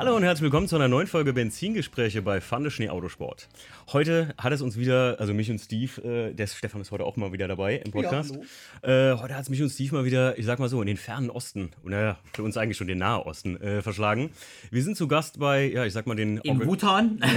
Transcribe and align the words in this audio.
Hallo 0.00 0.16
und 0.16 0.22
herzlich 0.22 0.44
willkommen 0.44 0.66
zu 0.66 0.76
einer 0.76 0.88
neuen 0.88 1.06
Folge 1.06 1.34
Benzingespräche 1.34 2.22
bei 2.22 2.40
Fande 2.40 2.70
Schnee 2.70 2.88
Autosport. 2.88 3.50
Heute 3.92 4.34
hat 4.38 4.50
es 4.50 4.62
uns 4.62 4.78
wieder, 4.78 5.16
also 5.20 5.34
mich 5.34 5.50
und 5.50 5.58
Steve, 5.58 6.30
äh, 6.30 6.32
der 6.32 6.46
Stefan 6.46 6.80
ist 6.80 6.90
heute 6.90 7.04
auch 7.04 7.18
mal 7.18 7.34
wieder 7.34 7.48
dabei 7.48 7.76
im 7.76 7.92
Podcast. 7.92 8.34
Ja, 8.82 9.12
äh, 9.12 9.18
heute 9.18 9.34
hat 9.34 9.42
es 9.42 9.50
mich 9.50 9.60
und 9.60 9.68
Steve 9.68 9.96
mal 9.96 10.06
wieder, 10.06 10.38
ich 10.38 10.46
sag 10.46 10.58
mal 10.58 10.70
so, 10.70 10.80
in 10.80 10.86
den 10.86 10.96
fernen 10.96 11.28
Osten, 11.28 11.72
naja, 11.84 12.18
für 12.32 12.42
uns 12.42 12.56
eigentlich 12.56 12.78
schon 12.78 12.86
den 12.86 12.96
Nahe 12.96 13.26
Osten, 13.26 13.60
äh, 13.60 13.82
verschlagen. 13.82 14.30
Wir 14.70 14.82
sind 14.82 14.96
zu 14.96 15.06
Gast 15.06 15.38
bei, 15.38 15.70
ja, 15.70 15.84
ich 15.84 15.92
sag 15.92 16.06
mal 16.06 16.14
den. 16.14 16.38
In 16.38 16.60
Bhutan? 16.60 17.20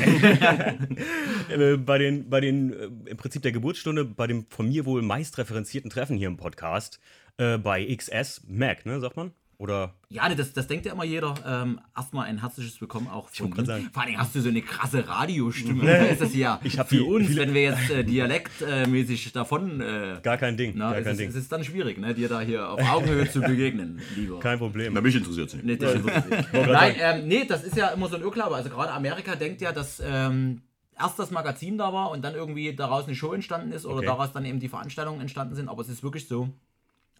Äh, 1.49 1.75
bei 1.75 1.97
den, 1.97 2.29
bei 2.29 2.39
den, 2.39 2.71
äh, 2.71 3.09
im 3.09 3.17
Prinzip 3.17 3.41
der 3.41 3.51
Geburtsstunde, 3.51 4.05
bei 4.05 4.27
dem 4.27 4.45
von 4.49 4.69
mir 4.69 4.85
wohl 4.85 5.01
meist 5.01 5.37
referenzierten 5.37 5.89
Treffen 5.89 6.15
hier 6.15 6.29
im 6.29 6.37
Podcast, 6.37 7.01
äh, 7.37 7.57
bei 7.57 7.93
XS 7.93 8.43
Mac, 8.47 8.85
ne, 8.85 9.01
sagt 9.01 9.17
man? 9.17 9.33
Oder? 9.63 9.93
Ja, 10.09 10.27
das, 10.27 10.51
das 10.51 10.67
denkt 10.67 10.85
ja 10.85 10.91
immer 10.91 11.05
jeder. 11.05 11.35
Ähm, 11.47 11.79
erstmal 11.95 12.25
ein 12.25 12.41
herzliches 12.41 12.81
Willkommen 12.81 13.07
auch 13.07 13.29
von 13.29 13.49
mir. 13.49 13.89
Vor 13.93 14.03
allem 14.03 14.17
hast 14.17 14.35
du 14.35 14.41
so 14.41 14.49
eine 14.49 14.61
krasse 14.61 15.07
Radiostimme. 15.07 15.85
da 15.85 16.03
ist 16.03 16.21
das 16.21 16.35
ja 16.35 16.59
ich 16.65 16.73
für 16.73 16.83
die, 16.83 16.99
uns, 16.99 17.33
wenn 17.37 17.53
wir 17.53 17.61
jetzt 17.61 17.89
äh, 17.89 18.03
dialektmäßig 18.03 19.31
davon. 19.31 19.79
Äh, 19.79 20.19
gar 20.21 20.35
kein 20.35 20.57
Ding. 20.57 20.73
Na, 20.75 20.89
gar 20.89 20.97
es, 20.97 21.03
kein 21.05 21.13
ist, 21.13 21.19
Ding. 21.21 21.29
es 21.29 21.35
ist 21.35 21.49
dann 21.49 21.63
schwierig, 21.63 21.97
ne, 21.97 22.13
dir 22.13 22.27
da 22.27 22.41
hier 22.41 22.67
auf 22.67 22.81
Augenhöhe 22.91 23.31
zu 23.31 23.39
begegnen, 23.39 24.01
lieber. 24.17 24.41
Kein 24.41 24.57
Problem. 24.57 24.91
Na, 24.95 24.99
mich 24.99 25.15
interessiert 25.15 25.47
es 25.47 25.53
nicht. 25.53 25.63
Nee, 25.65 25.73
interessiert 25.73 26.51
Nein, 26.51 26.95
ähm, 26.99 27.27
nee, 27.29 27.45
das 27.47 27.63
ist 27.63 27.77
ja 27.77 27.87
immer 27.91 28.09
so 28.09 28.17
ein 28.17 28.21
Irrglaube. 28.21 28.55
Also 28.57 28.69
gerade 28.69 28.91
Amerika 28.91 29.35
denkt 29.35 29.61
ja, 29.61 29.71
dass. 29.71 30.03
Ähm, 30.05 30.63
erst 30.99 31.17
das 31.17 31.31
Magazin 31.31 31.77
da 31.77 31.91
war 31.93 32.11
und 32.11 32.21
dann 32.21 32.35
irgendwie 32.35 32.75
daraus 32.75 33.05
eine 33.05 33.15
Show 33.15 33.33
entstanden 33.33 33.71
ist 33.71 33.85
oder 33.85 33.99
okay. 33.99 34.05
daraus 34.07 34.33
dann 34.33 34.43
eben 34.45 34.59
die 34.59 34.69
Veranstaltungen 34.69 35.21
entstanden 35.21 35.55
sind. 35.55 35.69
Aber 35.69 35.81
es 35.81 35.89
ist 35.89 36.03
wirklich 36.03 36.27
so, 36.27 36.49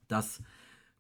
dass 0.10 0.42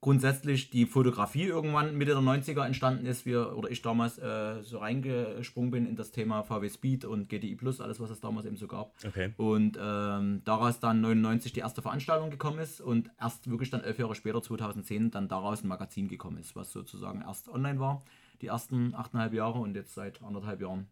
grundsätzlich 0.03 0.69
die 0.69 0.85
Fotografie 0.85 1.45
irgendwann 1.45 1.97
Mitte 1.97 2.11
der 2.11 2.19
90er 2.19 2.65
entstanden 2.65 3.05
ist, 3.05 3.25
wir 3.25 3.55
oder 3.55 3.71
ich 3.71 3.81
damals 3.81 4.17
äh, 4.19 4.61
so 4.61 4.79
reingesprungen 4.79 5.71
bin 5.71 5.87
in 5.87 5.95
das 5.95 6.11
Thema 6.11 6.43
VW 6.43 6.67
Speed 6.67 7.05
und 7.05 7.29
GTI 7.29 7.55
Plus, 7.55 7.79
alles 7.79 8.01
was 8.01 8.09
es 8.09 8.19
damals 8.19 8.45
eben 8.45 8.57
so 8.57 8.67
gab. 8.67 8.91
Okay. 9.07 9.33
Und 9.37 9.79
ähm, 9.81 10.41
daraus 10.43 10.81
dann 10.81 10.99
99 10.99 11.53
die 11.53 11.61
erste 11.61 11.81
Veranstaltung 11.81 12.31
gekommen 12.31 12.59
ist 12.59 12.81
und 12.81 13.11
erst 13.17 13.49
wirklich 13.49 13.69
dann 13.69 13.81
elf 13.81 13.97
Jahre 13.97 14.13
später, 14.13 14.41
2010, 14.41 15.09
dann 15.09 15.29
daraus 15.29 15.63
ein 15.63 15.69
Magazin 15.69 16.09
gekommen 16.09 16.37
ist, 16.37 16.53
was 16.53 16.73
sozusagen 16.73 17.21
erst 17.21 17.47
online 17.47 17.79
war, 17.79 18.03
die 18.41 18.47
ersten 18.47 18.93
achteinhalb 18.95 19.33
Jahre 19.33 19.59
und 19.59 19.73
jetzt 19.73 19.93
seit 19.93 20.21
anderthalb 20.21 20.59
Jahren 20.59 20.87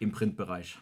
im 0.00 0.10
Printbereich. 0.10 0.78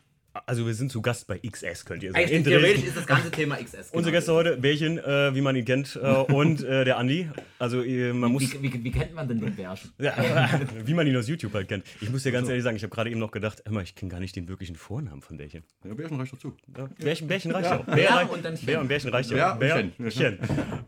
Also 0.47 0.67
wir 0.67 0.75
sind 0.75 0.91
zu 0.91 1.01
Gast 1.01 1.27
bei 1.27 1.39
XS, 1.39 1.85
könnt 1.85 2.03
ihr 2.03 2.13
sagen. 2.13 2.25
Eigentlich 2.25 2.45
theoretisch 2.45 2.85
ist 2.85 2.97
das 2.97 3.07
ganze 3.07 3.31
Thema 3.31 3.57
XS. 3.57 3.73
Genau. 3.73 3.99
Unsere 3.99 4.13
Gäste 4.13 4.33
heute, 4.33 4.57
Bärchen, 4.57 4.99
äh, 4.99 5.35
wie 5.35 5.41
man 5.41 5.57
ihn 5.57 5.65
kennt, 5.65 5.99
äh, 6.03 6.07
und 6.33 6.63
äh, 6.63 6.85
der 6.85 6.99
Andi. 6.99 7.31
Also 7.59 7.79
man 7.79 8.33
muss... 8.33 8.53
Wie, 8.53 8.63
wie, 8.63 8.85
wie, 8.85 8.91
kennt 8.91 9.15
man 9.15 9.29
denn 9.29 9.41
den 9.41 9.55
Bärchen? 9.55 9.93
Ja, 9.99 10.15
wie 10.85 10.95
man 10.95 11.07
ihn 11.07 11.17
aus 11.17 11.29
YouTube 11.29 11.55
halt 11.55 11.69
kennt. 11.69 11.85
Ich 12.01 12.11
muss 12.11 12.23
dir 12.25 12.33
ganz 12.33 12.47
so. 12.47 12.51
ehrlich 12.51 12.65
sagen, 12.65 12.77
ich 12.77 12.83
habe 12.83 12.95
gerade 12.95 13.11
eben 13.11 13.21
noch 13.21 13.31
gedacht, 13.31 13.63
immer, 13.67 13.83
ich 13.83 13.95
kenne 13.95 14.11
gar 14.11 14.21
nicht 14.21 14.37
den 14.37 14.49
wirklichen 14.49 14.77
Vornamen 14.77 15.23
von 15.23 15.37
Bärchen. 15.37 15.63
Ja, 15.85 15.95
Bärchen 15.95 16.19
reicht 16.19 16.33
dazu. 16.33 16.55
Ja, 16.77 16.89
Bärchen, 16.99 17.29
Bärchen 17.29 17.51
reicht 17.53 17.71
ja. 17.71 17.79
auch. 17.79 17.85
Bär, 17.85 17.95
Bär 17.95 18.31
und 18.31 18.45
dann 18.45 18.57
Bär 18.57 18.81
und 18.81 18.89
Bärchen 18.89 19.11
reicht 19.11 19.31
ja. 19.31 19.37
Ja, 19.37 19.55
Bärchen. 19.55 19.93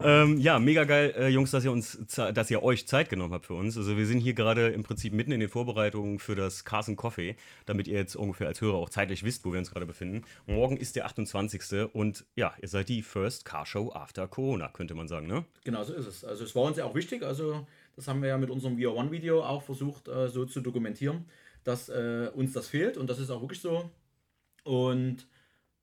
ähm, 0.02 0.38
ja, 0.38 0.58
mega 0.58 0.84
geil, 0.84 1.14
äh, 1.16 1.28
Jungs, 1.28 1.50
dass 1.50 1.64
ihr, 1.64 1.72
uns, 1.72 1.98
dass 2.14 2.50
ihr 2.50 2.62
euch 2.62 2.86
Zeit 2.86 3.08
genommen 3.08 3.32
habt 3.32 3.46
für 3.46 3.54
uns. 3.54 3.76
Also 3.76 3.96
wir 3.96 4.06
sind 4.06 4.20
hier 4.20 4.34
gerade 4.34 4.68
im 4.68 4.82
Prinzip 4.82 5.12
mitten 5.12 5.32
in 5.32 5.40
den 5.40 5.48
Vorbereitungen 5.48 6.18
für 6.18 6.34
das 6.34 6.64
Carson 6.64 6.96
Coffee, 6.96 7.36
damit 7.66 7.88
ihr 7.88 7.98
jetzt 7.98 8.16
ungefähr 8.16 8.46
als 8.48 8.60
Hörer 8.60 8.76
auch 8.76 8.90
zeitlich 8.90 9.24
wisst, 9.24 9.37
wo 9.44 9.52
wir 9.52 9.58
uns 9.58 9.70
gerade 9.70 9.86
befinden. 9.86 10.24
Morgen 10.46 10.76
ist 10.76 10.96
der 10.96 11.06
28. 11.06 11.92
und 11.92 12.24
ja, 12.34 12.54
ihr 12.60 12.68
seid 12.68 12.88
die 12.88 13.02
First 13.02 13.44
Car 13.44 13.66
Show 13.66 13.92
after 13.92 14.28
Corona, 14.28 14.68
könnte 14.68 14.94
man 14.94 15.08
sagen, 15.08 15.26
ne? 15.26 15.44
Genau 15.64 15.84
so 15.84 15.94
ist 15.94 16.06
es. 16.06 16.24
Also 16.24 16.44
es 16.44 16.54
war 16.54 16.64
uns 16.64 16.76
ja 16.76 16.84
auch 16.84 16.94
wichtig, 16.94 17.22
also 17.22 17.66
das 17.96 18.08
haben 18.08 18.22
wir 18.22 18.28
ja 18.28 18.38
mit 18.38 18.50
unserem 18.50 18.78
VR 18.78 18.94
One 18.94 19.10
Video 19.10 19.42
auch 19.42 19.62
versucht 19.62 20.08
äh, 20.08 20.28
so 20.28 20.44
zu 20.44 20.60
dokumentieren, 20.60 21.24
dass 21.64 21.88
äh, 21.88 22.30
uns 22.34 22.52
das 22.52 22.68
fehlt 22.68 22.96
und 22.96 23.08
das 23.10 23.18
ist 23.18 23.30
auch 23.30 23.40
wirklich 23.40 23.60
so. 23.60 23.90
Und 24.64 25.26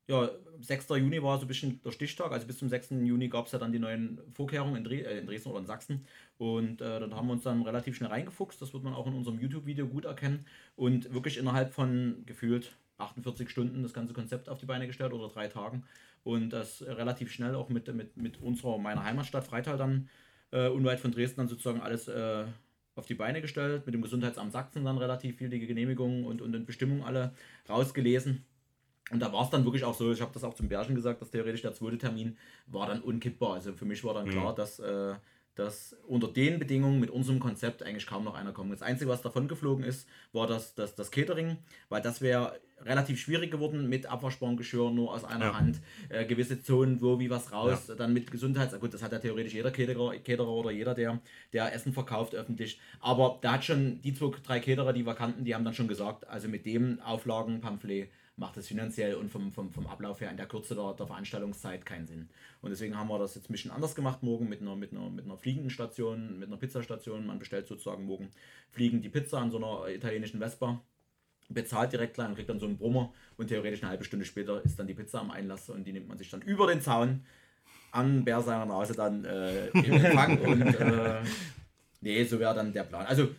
ja, 0.07 0.29
6. 0.61 0.89
Juni 0.89 1.21
war 1.23 1.37
so 1.37 1.45
ein 1.45 1.47
bisschen 1.47 1.81
der 1.83 1.91
Stichtag. 1.91 2.31
Also 2.31 2.45
bis 2.45 2.59
zum 2.59 2.69
6. 2.69 2.91
Juni 2.91 3.27
gab 3.27 3.47
es 3.47 3.51
ja 3.51 3.59
dann 3.59 3.71
die 3.71 3.79
neuen 3.79 4.21
Vorkehrungen 4.33 4.75
in, 4.77 4.83
Dres 4.83 5.05
äh, 5.05 5.17
in, 5.17 5.25
Dresden 5.25 5.49
oder 5.49 5.59
in 5.59 5.65
Sachsen. 5.65 6.05
Und 6.37 6.81
äh, 6.81 6.99
dann 6.99 7.15
haben 7.15 7.27
wir 7.27 7.33
uns 7.33 7.43
dann 7.43 7.63
relativ 7.63 7.95
schnell 7.95 8.09
reingefuchst. 8.09 8.61
Das 8.61 8.73
wird 8.73 8.83
man 8.83 8.93
auch 8.93 9.07
in 9.07 9.13
unserem 9.13 9.39
YouTube-Video 9.39 9.87
gut 9.87 10.05
erkennen. 10.05 10.45
Und 10.75 11.13
wirklich 11.13 11.37
innerhalb 11.37 11.73
von 11.73 12.23
gefühlt 12.25 12.71
48 12.97 13.49
Stunden 13.49 13.83
das 13.83 13.93
ganze 13.93 14.13
Konzept 14.13 14.49
auf 14.49 14.57
die 14.57 14.65
Beine 14.65 14.87
gestellt 14.87 15.13
oder 15.13 15.27
drei 15.29 15.47
Tagen. 15.47 15.83
Und 16.23 16.49
das 16.49 16.81
relativ 16.81 17.31
schnell 17.31 17.55
auch 17.55 17.69
mit, 17.69 17.93
mit, 17.93 18.17
mit 18.17 18.41
unserer, 18.41 18.77
meiner 18.77 19.03
Heimatstadt 19.03 19.45
Freital 19.45 19.77
dann 19.77 20.09
äh, 20.51 20.67
unweit 20.69 20.99
von 20.99 21.11
Dresden 21.11 21.37
dann 21.37 21.47
sozusagen 21.47 21.81
alles 21.81 22.07
äh, 22.07 22.45
auf 22.95 23.05
die 23.05 23.13
Beine 23.13 23.41
gestellt. 23.41 23.85
Mit 23.85 23.93
dem 23.93 24.01
Gesundheitsamt 24.01 24.51
Sachsen 24.51 24.85
dann 24.85 24.97
relativ 24.97 25.37
viel 25.37 25.49
die 25.49 25.59
Genehmigungen 25.59 26.25
und, 26.25 26.41
und 26.41 26.65
Bestimmungen 26.65 27.03
alle 27.03 27.33
rausgelesen. 27.69 28.45
Und 29.11 29.19
da 29.19 29.31
war 29.31 29.43
es 29.43 29.51
dann 29.51 29.65
wirklich 29.65 29.83
auch 29.83 29.93
so, 29.93 30.11
ich 30.11 30.21
habe 30.21 30.33
das 30.33 30.43
auch 30.43 30.55
zum 30.55 30.67
Bärchen 30.67 30.95
gesagt, 30.95 31.21
dass 31.21 31.29
theoretisch 31.29 31.61
der 31.61 31.73
zweite 31.73 31.97
Termin 31.97 32.37
war 32.65 32.87
dann 32.87 33.01
unkippbar. 33.01 33.53
Also 33.53 33.73
für 33.73 33.85
mich 33.85 34.03
war 34.03 34.15
dann 34.15 34.27
klar, 34.27 34.53
mhm. 34.53 34.55
dass 34.55 34.79
äh, 34.79 35.13
dass 35.55 35.95
unter 36.07 36.27
den 36.27 36.59
Bedingungen 36.59 36.99
mit 36.99 37.09
unserem 37.09 37.39
Konzept 37.39 37.81
eigentlich 37.83 38.07
kaum 38.07 38.23
noch 38.23 38.35
einer 38.35 38.51
kommt. 38.51 38.73
Das 38.73 38.81
Einzige, 38.81 39.09
was 39.09 39.21
davon 39.21 39.47
geflogen 39.47 39.83
ist, 39.83 40.07
war 40.33 40.47
das, 40.47 40.75
das, 40.75 40.95
das 40.95 41.11
Catering, 41.11 41.57
weil 41.89 42.01
das 42.01 42.21
wäre 42.21 42.59
relativ 42.81 43.19
schwierig 43.19 43.51
geworden 43.51 43.87
mit 43.87 44.05
abwaschbarem 44.05 44.57
Geschirr 44.57 44.91
nur 44.91 45.13
aus 45.13 45.23
einer 45.23 45.45
ja. 45.45 45.59
Hand. 45.59 45.79
Äh, 46.09 46.25
gewisse 46.25 46.61
Zonen, 46.61 47.01
wo 47.01 47.19
wie 47.19 47.29
was 47.29 47.51
raus, 47.51 47.87
ja. 47.87 47.95
dann 47.95 48.13
mit 48.13 48.29
Gesundheits... 48.31 48.77
Gut, 48.79 48.93
das 48.93 49.01
hat 49.01 49.13
ja 49.13 49.19
theoretisch 49.19 49.53
jeder 49.53 49.71
Caterer, 49.71 50.17
Caterer 50.17 50.49
oder 50.49 50.71
jeder, 50.71 50.93
der, 50.93 51.19
der 51.53 51.73
Essen 51.73 51.93
verkauft 51.93 52.35
öffentlich. 52.35 52.79
Aber 52.99 53.39
da 53.41 53.53
hat 53.53 53.65
schon 53.65 54.01
die 54.01 54.13
zwei, 54.13 54.31
drei 54.43 54.59
Caterer, 54.59 54.91
die 54.91 55.05
wir 55.05 55.15
kannten, 55.15 55.45
die 55.45 55.55
haben 55.55 55.63
dann 55.63 55.73
schon 55.73 55.87
gesagt, 55.87 56.27
also 56.27 56.49
mit 56.49 56.65
dem 56.65 56.99
Auflagenpamphlet 56.99 58.09
macht 58.37 58.57
es 58.57 58.67
finanziell 58.67 59.15
und 59.15 59.29
vom, 59.29 59.51
vom, 59.51 59.71
vom 59.71 59.87
Ablauf 59.87 60.19
her 60.19 60.29
in 60.29 60.37
der 60.37 60.47
Kürze 60.47 60.75
der, 60.75 60.93
der 60.93 61.07
Veranstaltungszeit 61.07 61.85
keinen 61.85 62.05
Sinn. 62.05 62.29
Und 62.61 62.71
deswegen 62.71 62.97
haben 62.97 63.07
wir 63.07 63.17
das 63.17 63.35
jetzt 63.35 63.49
ein 63.49 63.53
bisschen 63.53 63.71
anders 63.71 63.95
gemacht 63.95 64.23
morgen 64.23 64.49
mit 64.49 64.61
einer, 64.61 64.75
mit 64.75 64.91
einer, 64.91 65.09
mit 65.09 65.25
einer 65.25 65.37
fliegenden 65.37 65.69
Station, 65.69 66.39
mit 66.39 66.49
einer 66.49 66.57
Pizzastation. 66.57 67.25
Man 67.25 67.39
bestellt 67.39 67.67
sozusagen 67.67 68.05
morgen 68.05 68.29
fliegend 68.71 69.05
die 69.05 69.09
Pizza 69.09 69.39
an 69.39 69.51
so 69.51 69.57
einer 69.57 69.93
italienischen 69.93 70.39
Vespa 70.39 70.81
bezahlt 71.49 71.93
direkt 71.93 72.15
klein 72.15 72.29
und 72.29 72.35
kriegt 72.35 72.49
dann 72.49 72.59
so 72.59 72.65
einen 72.65 72.77
Brummer 72.77 73.13
und 73.37 73.47
theoretisch 73.47 73.83
eine 73.83 73.91
halbe 73.91 74.03
Stunde 74.03 74.25
später 74.25 74.63
ist 74.65 74.79
dann 74.79 74.87
die 74.87 74.93
Pizza 74.93 75.19
am 75.19 75.31
Einlass 75.31 75.69
und 75.69 75.85
die 75.85 75.93
nimmt 75.93 76.07
man 76.07 76.17
sich 76.17 76.29
dann 76.29 76.41
über 76.41 76.67
den 76.67 76.81
Zaun 76.81 77.23
an 77.91 78.25
Bär 78.25 78.41
seiner 78.41 78.65
Nase 78.65 78.93
dann 78.93 79.23
äh, 79.25 79.67
im 79.67 79.93
Empfang 79.93 80.39
und 80.39 80.61
äh, 80.61 81.21
nee, 82.01 82.23
so 82.23 82.39
wäre 82.39 82.55
dann 82.55 82.73
der 82.73 82.83
Plan. 82.83 83.05
Also 83.05 83.29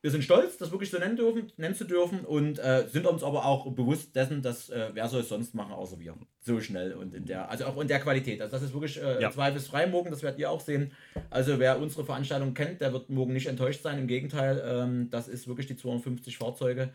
wir 0.00 0.10
sind 0.12 0.22
stolz, 0.22 0.56
das 0.58 0.70
wirklich 0.70 0.90
so 0.90 0.98
nennen, 0.98 1.16
dürfen, 1.16 1.50
nennen 1.56 1.74
zu 1.74 1.84
dürfen 1.84 2.20
und 2.20 2.58
äh, 2.60 2.86
sind 2.88 3.06
uns 3.06 3.24
aber 3.24 3.44
auch 3.44 3.72
bewusst 3.72 4.14
dessen, 4.14 4.42
dass 4.42 4.70
äh, 4.70 4.90
wer 4.92 5.08
soll 5.08 5.22
es 5.22 5.28
sonst 5.28 5.54
machen, 5.54 5.72
außer 5.72 5.98
wir. 5.98 6.14
So 6.40 6.60
schnell 6.60 6.92
und 6.92 7.14
in 7.14 7.26
der, 7.26 7.50
also 7.50 7.66
auch 7.66 7.80
in 7.80 7.88
der 7.88 7.98
Qualität. 7.98 8.40
Also 8.40 8.52
das 8.52 8.62
ist 8.62 8.72
wirklich 8.72 9.02
äh, 9.02 9.20
ja. 9.20 9.30
zweifelsfrei 9.30 9.86
morgen, 9.86 10.10
das 10.10 10.22
werdet 10.22 10.38
ihr 10.38 10.50
auch 10.50 10.60
sehen. 10.60 10.92
Also 11.30 11.58
wer 11.58 11.80
unsere 11.80 12.04
Veranstaltung 12.04 12.54
kennt, 12.54 12.80
der 12.80 12.92
wird 12.92 13.10
morgen 13.10 13.32
nicht 13.32 13.48
enttäuscht 13.48 13.82
sein. 13.82 13.98
Im 13.98 14.06
Gegenteil, 14.06 14.62
ähm, 14.64 15.10
das 15.10 15.26
ist 15.26 15.48
wirklich 15.48 15.66
die 15.66 15.76
250 15.76 16.38
Fahrzeuge. 16.38 16.90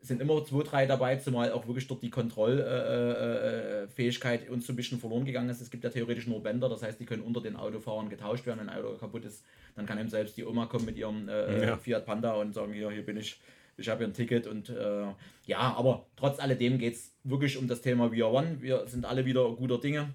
Sind 0.00 0.22
immer 0.22 0.44
zwei, 0.44 0.62
drei 0.62 0.86
dabei, 0.86 1.16
zumal 1.16 1.50
auch 1.52 1.66
wirklich 1.66 1.88
dort 1.88 2.02
die 2.02 2.10
Kontrollfähigkeit 2.10 4.42
äh, 4.42 4.46
äh, 4.46 4.50
uns 4.50 4.66
so 4.66 4.72
ein 4.72 4.76
bisschen 4.76 5.00
verloren 5.00 5.24
gegangen 5.24 5.50
ist. 5.50 5.60
Es 5.60 5.70
gibt 5.70 5.84
ja 5.84 5.90
theoretisch 5.90 6.26
nur 6.26 6.42
Bänder, 6.42 6.68
das 6.68 6.82
heißt, 6.82 6.98
die 7.00 7.04
können 7.04 7.22
unter 7.22 7.40
den 7.40 7.56
Autofahrern 7.56 8.08
getauscht 8.08 8.46
werden, 8.46 8.60
wenn 8.60 8.68
ein 8.68 8.78
Auto 8.78 8.96
kaputt 8.96 9.24
ist 9.24 9.44
dann 9.78 9.86
kann 9.86 9.98
eben 9.98 10.10
selbst 10.10 10.36
die 10.36 10.44
Oma 10.44 10.66
kommen 10.66 10.84
mit 10.84 10.96
ihrem 10.96 11.28
äh, 11.28 11.66
ja. 11.66 11.76
Fiat 11.76 12.04
Panda 12.04 12.34
und 12.34 12.52
sagen, 12.52 12.72
hier, 12.72 12.90
hier 12.90 13.06
bin 13.06 13.16
ich, 13.16 13.40
ich 13.76 13.88
habe 13.88 13.98
hier 13.98 14.08
ein 14.08 14.12
Ticket 14.12 14.46
und 14.46 14.68
äh, 14.68 15.06
ja, 15.46 15.58
aber 15.58 16.06
trotz 16.16 16.40
alledem 16.40 16.78
geht 16.78 16.94
es 16.94 17.14
wirklich 17.22 17.56
um 17.56 17.68
das 17.68 17.80
Thema 17.80 18.10
VR 18.10 18.32
One. 18.32 18.60
Wir 18.60 18.86
sind 18.88 19.04
alle 19.04 19.24
wieder 19.24 19.48
guter 19.52 19.78
Dinge. 19.78 20.12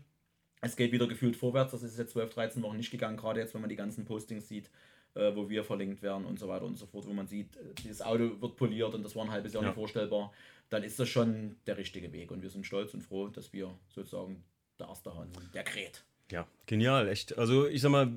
Es 0.64 0.76
geht 0.76 0.92
wieder 0.92 1.08
gefühlt 1.08 1.36
vorwärts. 1.36 1.72
Das 1.72 1.84
ist 1.84 1.98
jetzt 1.98 2.12
12, 2.14 2.34
13 2.34 2.64
Wochen 2.64 2.78
nicht 2.78 2.92
gegangen, 2.92 3.18
gerade 3.18 3.40
jetzt, 3.40 3.54
wenn 3.54 3.62
man 3.62 3.70
die 3.70 3.76
ganzen 3.76 4.06
Postings 4.06 4.48
sieht, 4.48 4.70
äh, 5.16 5.36
wo 5.36 5.50
wir 5.50 5.64
verlinkt 5.64 6.02
werden 6.02 6.26
und 6.26 6.40
so 6.40 6.48
weiter 6.48 6.66
und 6.66 6.78
so 6.78 6.86
fort, 6.86 7.06
wo 7.06 7.14
man 7.14 7.28
sieht, 7.28 7.56
äh, 7.58 7.74
dieses 7.84 8.02
Auto 8.02 8.42
wird 8.42 8.56
poliert 8.56 8.94
und 8.96 9.04
das 9.04 9.16
war 9.16 9.26
ein 9.26 9.32
halbes 9.32 9.54
Jahr 9.54 9.64
ja. 9.64 9.70
nicht 9.70 9.76
vorstellbar. 9.76 10.32
Dann 10.70 10.84
ist 10.84 11.00
das 11.00 11.10
schon 11.10 11.58
der 11.68 11.78
richtige 11.78 12.12
Weg 12.14 12.32
und 12.32 12.42
wir 12.42 12.50
sind 12.50 12.66
stolz 12.66 12.94
und 12.94 13.02
froh, 13.02 13.28
dass 13.28 13.52
wir 13.54 13.78
sozusagen 13.90 14.44
der 14.80 14.88
erste 14.88 15.14
Hand 15.14 15.36
sind, 15.36 15.54
der 15.54 15.64
kräht. 15.64 16.04
Ja, 16.32 16.48
genial, 16.66 17.08
echt. 17.10 17.38
Also 17.38 17.68
ich 17.68 17.82
sag 17.82 17.92
mal, 17.92 18.12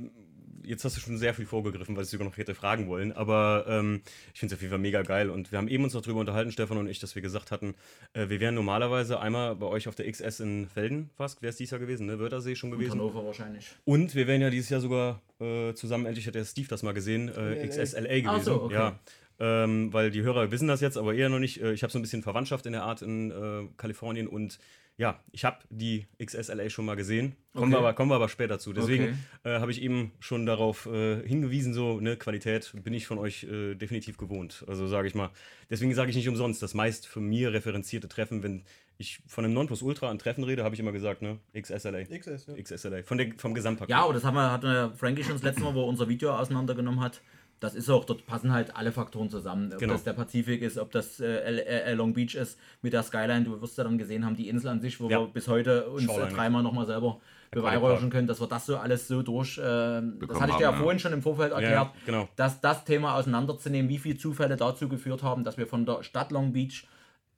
jetzt 0.63 0.85
hast 0.85 0.97
du 0.97 1.01
schon 1.01 1.19
sehr 1.19 1.35
viel 1.35 1.47
vorgegriffen, 1.47 1.97
was 1.97 2.07
ich 2.07 2.11
sogar 2.11 2.27
noch 2.27 2.37
hätte 2.37 2.55
fragen 2.55 2.89
wollen. 2.89 3.13
Aber 3.13 3.65
ähm, 3.69 4.03
ich 4.35 4.41
finde 4.41 4.55
es 4.55 4.59
auf 4.59 4.63
jeden 4.63 4.71
Fall 4.71 4.81
mega 4.81 5.03
geil. 5.03 5.31
Und 5.31 5.53
wir 5.53 5.59
haben 5.59 5.69
eben 5.69 5.85
uns 5.85 5.95
noch 5.95 6.03
darüber 6.03 6.21
unterhalten, 6.21 6.53
Stefan 6.53 6.79
und 6.79 6.89
ich, 6.89 6.99
dass 6.99 7.15
wir 7.15 7.23
gesagt 7.23 7.51
hatten, 7.51 7.75
äh, 8.13 8.29
wir 8.29 8.41
wären 8.41 8.55
normalerweise 8.55 9.21
einmal 9.21 9.57
bei 9.57 9.67
euch 9.67 9.89
auf 9.89 9.95
der 9.95 10.11
XS 10.11 10.41
in 10.41 10.69
Felden 10.69 11.11
fast. 11.17 11.43
Wäre 11.43 11.51
es 11.51 11.57
dieses 11.57 11.71
Jahr 11.71 11.81
gewesen, 11.81 12.07
ne? 12.07 12.19
Wörthersee 12.19 12.55
schon 12.55 12.71
gewesen. 12.71 12.93
Und 12.93 13.01
Hannover 13.01 13.25
wahrscheinlich. 13.25 13.67
Und 13.85 14.15
wir 14.15 14.27
wären 14.27 14.41
ja 14.41 14.51
dieses 14.51 14.71
Jahr 14.71 14.81
sogar 14.81 15.21
äh, 15.41 15.75
zusammen, 15.75 16.07
endlich 16.07 16.27
hat 16.27 16.35
der 16.35 16.45
Steve 16.45 16.69
das 16.69 16.83
mal 16.83 16.95
gesehen, 16.95 17.29
äh, 17.29 17.67
XSLA 17.67 18.03
gewesen. 18.03 18.29
Ach 18.29 18.43
so, 18.43 18.63
okay. 18.63 18.75
Ja. 18.75 18.99
Ähm, 19.39 19.93
weil 19.93 20.11
die 20.11 20.23
Hörer 20.23 20.51
wissen 20.51 20.67
das 20.67 20.81
jetzt, 20.81 20.97
aber 20.97 21.15
eher 21.15 21.29
noch 21.29 21.39
nicht. 21.39 21.61
Äh, 21.61 21.73
ich 21.73 21.83
habe 21.83 21.93
so 21.93 21.99
ein 21.99 22.03
bisschen 22.03 22.23
Verwandtschaft 22.23 22.65
in 22.67 22.73
der 22.73 22.85
Art 22.85 23.03
in 23.03 23.31
äh, 23.31 23.69
Kalifornien 23.77 24.29
und 24.29 24.59
ja, 24.99 25.21
ich 25.31 25.45
habe 25.45 25.59
die 25.69 26.07
XSLA 26.23 26.71
schon 26.71 26.87
mal 26.87 26.97
gesehen. 26.97 27.37
Kommen, 27.53 27.73
okay. 27.73 27.73
wir, 27.73 27.79
aber, 27.79 27.93
kommen 27.95 28.11
wir 28.11 28.15
aber 28.15 28.31
später 28.31 28.59
zu. 28.59 28.73
Deswegen 28.73 29.19
okay. 29.43 29.57
äh, 29.57 29.61
habe 29.61 29.71
ich 29.71 29.83
eben 29.83 30.13
schon 30.21 30.47
darauf 30.47 30.87
äh, 30.87 31.27
hingewiesen, 31.27 31.75
so, 31.75 32.01
ne, 32.01 32.17
Qualität 32.17 32.73
bin 32.83 32.95
ich 32.95 33.07
von 33.07 33.19
euch 33.19 33.45
äh, 33.45 33.75
definitiv 33.75 34.17
gewohnt. 34.17 34.65
Also 34.67 34.87
sage 34.87 35.07
ich 35.09 35.15
mal. 35.15 35.31
Deswegen 35.69 35.95
sage 35.95 36.11
ich 36.11 36.17
nicht 36.17 36.29
umsonst, 36.29 36.63
das 36.63 36.73
meist 36.73 37.07
für 37.07 37.21
mir 37.21 37.53
referenzierte 37.53 38.09
Treffen, 38.09 38.43
wenn 38.43 38.65
ich 38.97 39.21
von 39.27 39.45
einem 39.45 39.53
Non 39.53 39.67
Plus 39.67 39.83
Ultra 39.83 40.09
an 40.09 40.19
Treffen 40.19 40.45
rede, 40.45 40.65
habe 40.65 40.75
ich 40.75 40.81
immer 40.81 40.93
gesagt, 40.93 41.21
ne, 41.21 41.39
XSLA. 41.53 42.05
XS, 42.05 42.47
ja. 42.47 42.63
XSLA. 42.63 43.03
Von 43.03 43.19
der, 43.19 43.33
vom 43.37 43.53
Gesamtpaket. 43.53 43.91
Ja, 43.91 44.05
und 44.05 44.15
das 44.15 44.25
haben 44.25 44.35
wir, 44.35 44.51
hat 44.51 44.97
Frankie 44.97 45.23
schon 45.23 45.35
das 45.35 45.43
letzte 45.43 45.63
Mal, 45.63 45.75
wo 45.75 45.83
er 45.83 45.89
unser 45.89 46.09
Video 46.09 46.33
auseinandergenommen 46.33 47.01
hat 47.01 47.21
das 47.61 47.75
ist 47.75 47.89
auch, 47.89 48.05
dort 48.05 48.27
passen 48.27 48.53
halt 48.53 48.77
alle 48.77 48.93
Faktoren 48.93 49.31
zusammen. 49.31 49.73
Ob 49.73 49.79
genau. 49.79 49.95
das 49.95 50.05
der 50.05 50.13
Pazifik 50.13 50.63
ist, 50.63 50.79
ob 50.79 50.93
das 50.93 51.21
äh, 51.21 51.37
äh, 51.37 51.95
Long 51.95 52.13
Beach 52.13 52.35
ist 52.35 52.59
mit 52.83 52.93
der 52.93 53.03
Skyline. 53.03 53.45
Du 53.45 53.61
wirst 53.61 53.79
ja 53.79 53.85
dann 53.85 53.97
gesehen 53.97 54.27
haben, 54.27 54.37
die 54.37 54.49
Insel 54.49 54.69
an 54.69 54.81
sich, 54.81 55.01
wo 55.01 55.09
ja. 55.09 55.21
wir 55.21 55.27
bis 55.27 55.49
heute 55.49 55.89
uns 55.89 56.07
äh, 56.09 56.29
dreimal 56.29 56.63
nochmal 56.63 56.87
selber 56.87 57.21
beweihräuchern 57.51 58.11
können, 58.11 58.27
dass 58.27 58.41
wir 58.41 58.47
das 58.47 58.67
so 58.67 58.77
alles 58.77 59.09
so 59.09 59.23
durch. 59.23 59.57
Äh, 59.57 59.63
das 59.63 60.41
hatte 60.41 60.51
ich 60.51 60.57
dir 60.57 60.65
ja, 60.65 60.73
ja 60.73 60.77
vorhin 60.77 60.99
schon 60.99 61.13
im 61.13 61.23
Vorfeld 61.23 61.53
erklärt, 61.53 61.91
genau. 62.05 62.29
dass 62.37 62.61
das 62.61 62.85
Thema 62.85 63.15
auseinanderzunehmen, 63.15 63.89
wie 63.89 63.99
viele 63.99 64.19
Zufälle 64.19 64.57
dazu 64.57 64.89
geführt 64.89 65.23
haben, 65.23 65.45
dass 65.45 65.57
wir 65.57 65.67
von 65.67 65.87
der 65.87 66.03
Stadt 66.03 66.33
Long 66.33 66.53
Beach 66.53 66.87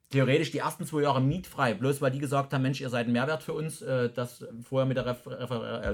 theoretisch 0.09 0.51
die 0.51 0.59
ersten 0.59 0.85
zwei 0.85 1.03
Jahre 1.03 1.21
mietfrei, 1.21 1.75
bloß 1.75 2.01
weil 2.01 2.11
die 2.11 2.19
gesagt 2.19 2.53
haben, 2.53 2.63
Mensch, 2.63 2.81
ihr 2.81 2.89
seid 2.89 3.07
ein 3.07 3.13
Mehrwert 3.13 3.43
für 3.43 3.53
uns, 3.53 3.81
äh, 3.81 4.09
das 4.09 4.45
vorher 4.63 4.87
mit 4.87 4.97
der 4.97 5.05
Refer 5.05 5.39
Refer 5.39 5.83
äh, 5.83 5.87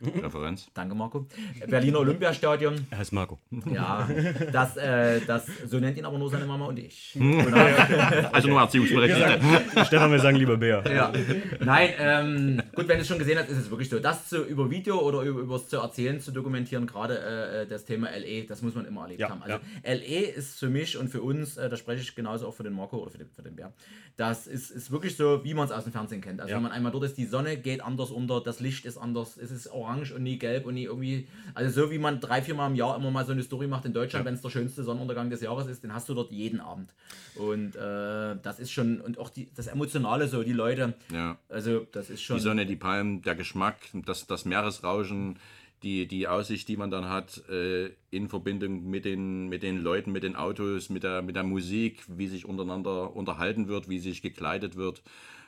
Referenz. 0.00 0.68
Danke, 0.74 0.94
Marco. 0.94 1.26
Berliner 1.66 2.00
Olympiastadion. 2.00 2.86
Er 2.90 2.98
heißt 2.98 3.12
Marco. 3.12 3.38
Ja, 3.72 4.08
das, 4.52 4.76
äh, 4.76 5.20
das, 5.26 5.46
so 5.66 5.78
nennt 5.78 5.98
ihn 5.98 6.04
aber 6.04 6.18
nur 6.18 6.30
seine 6.30 6.46
Mama 6.46 6.66
und 6.66 6.78
ich. 6.78 7.18
also 8.32 8.48
nur 8.48 8.60
Erziehungsberechtigte. 8.60 9.40
Stefan, 9.84 10.10
wir 10.12 10.20
sagen 10.20 10.36
lieber 10.36 10.56
Bär. 10.56 10.84
Ja. 10.92 11.12
Nein, 11.60 11.90
ähm, 11.98 12.62
gut, 12.74 12.88
wenn 12.88 12.96
du 12.96 13.02
es 13.02 13.08
schon 13.08 13.18
gesehen 13.18 13.38
hast, 13.38 13.48
ist 13.48 13.58
es 13.58 13.70
wirklich 13.70 13.88
so. 13.88 13.98
Das 13.98 14.28
zu, 14.28 14.44
über 14.44 14.70
Video 14.70 15.00
oder 15.00 15.22
über, 15.22 15.40
über 15.40 15.66
zu 15.66 15.78
erzählen, 15.78 16.20
zu 16.20 16.32
dokumentieren, 16.32 16.86
gerade 16.86 17.18
äh, 17.18 17.66
das 17.66 17.84
Thema 17.84 18.08
LE, 18.16 18.44
das 18.44 18.62
muss 18.62 18.74
man 18.74 18.86
immer 18.86 19.02
erlebt 19.02 19.20
ja, 19.20 19.30
haben. 19.30 19.42
Also 19.42 19.58
ja. 19.84 19.92
LE 19.92 20.26
ist 20.30 20.58
für 20.58 20.68
mich 20.68 20.96
und 20.96 21.08
für 21.08 21.22
uns, 21.22 21.56
äh, 21.56 21.68
da 21.68 21.76
spreche 21.76 22.02
ich 22.02 22.14
genauso 22.14 22.46
auch 22.46 22.54
für 22.54 22.62
den 22.62 22.74
Marco 22.74 22.98
oder 22.98 23.10
für 23.10 23.18
den, 23.18 23.28
für 23.30 23.42
den 23.42 23.56
Bär, 23.56 23.72
das 24.16 24.46
ist, 24.46 24.70
ist 24.70 24.90
wirklich 24.90 25.16
so, 25.16 25.44
wie 25.44 25.54
man 25.54 25.66
es 25.66 25.72
aus 25.72 25.84
dem 25.84 25.92
Fernsehen 25.92 26.20
kennt. 26.20 26.40
Also 26.40 26.50
ja. 26.50 26.56
wenn 26.56 26.64
man 26.64 26.72
einmal 26.72 26.92
dort 26.92 27.04
ist, 27.04 27.16
die 27.16 27.26
Sonne 27.26 27.56
geht 27.56 27.82
anders 27.82 28.10
unter, 28.10 28.40
das 28.40 28.60
Licht 28.60 28.84
ist 28.84 28.98
anders, 28.98 29.36
es 29.36 29.50
ist 29.50 29.68
orange 29.68 29.87
und 29.88 30.22
nie 30.22 30.38
gelb 30.38 30.66
und 30.66 30.74
nie 30.74 30.84
irgendwie, 30.84 31.26
also 31.54 31.82
so 31.82 31.90
wie 31.90 31.98
man 31.98 32.20
drei, 32.20 32.42
vier 32.42 32.54
Mal 32.54 32.68
im 32.68 32.74
Jahr 32.74 32.96
immer 32.96 33.10
mal 33.10 33.24
so 33.24 33.32
eine 33.32 33.42
Story 33.42 33.66
macht 33.66 33.84
in 33.84 33.92
Deutschland, 33.92 34.24
ja. 34.24 34.26
wenn 34.26 34.34
es 34.34 34.42
der 34.42 34.50
schönste 34.50 34.84
Sonnenuntergang 34.84 35.30
des 35.30 35.40
Jahres 35.40 35.66
ist, 35.66 35.82
den 35.82 35.92
hast 35.92 36.08
du 36.08 36.14
dort 36.14 36.30
jeden 36.30 36.60
Abend. 36.60 36.92
Und 37.36 37.76
äh, 37.76 38.36
das 38.42 38.58
ist 38.58 38.70
schon, 38.70 39.00
und 39.00 39.18
auch 39.18 39.30
die, 39.30 39.50
das 39.54 39.66
Emotionale 39.66 40.28
so, 40.28 40.42
die 40.42 40.52
Leute, 40.52 40.94
ja. 41.12 41.38
also 41.48 41.86
das 41.92 42.10
ist 42.10 42.22
schon... 42.22 42.36
Die 42.36 42.42
Sonne, 42.42 42.66
die 42.66 42.76
Palmen, 42.76 43.22
der 43.22 43.34
Geschmack, 43.34 43.76
das, 44.04 44.26
das 44.26 44.44
Meeresrauschen, 44.44 45.38
die, 45.82 46.06
die 46.08 46.26
Aussicht, 46.26 46.68
die 46.68 46.76
man 46.76 46.90
dann 46.90 47.08
hat, 47.08 47.48
äh, 47.48 47.90
in 48.10 48.28
Verbindung 48.28 48.88
mit 48.88 49.04
den, 49.04 49.48
mit 49.48 49.62
den 49.62 49.78
Leuten, 49.78 50.12
mit 50.12 50.22
den 50.22 50.36
Autos, 50.36 50.88
mit 50.90 51.02
der, 51.02 51.22
mit 51.22 51.36
der 51.36 51.44
Musik, 51.44 52.02
wie 52.08 52.26
sich 52.26 52.44
untereinander 52.44 53.14
unterhalten 53.14 53.68
wird, 53.68 53.88
wie 53.88 53.98
sich 53.98 54.22
gekleidet 54.22 54.76
wird, 54.76 55.02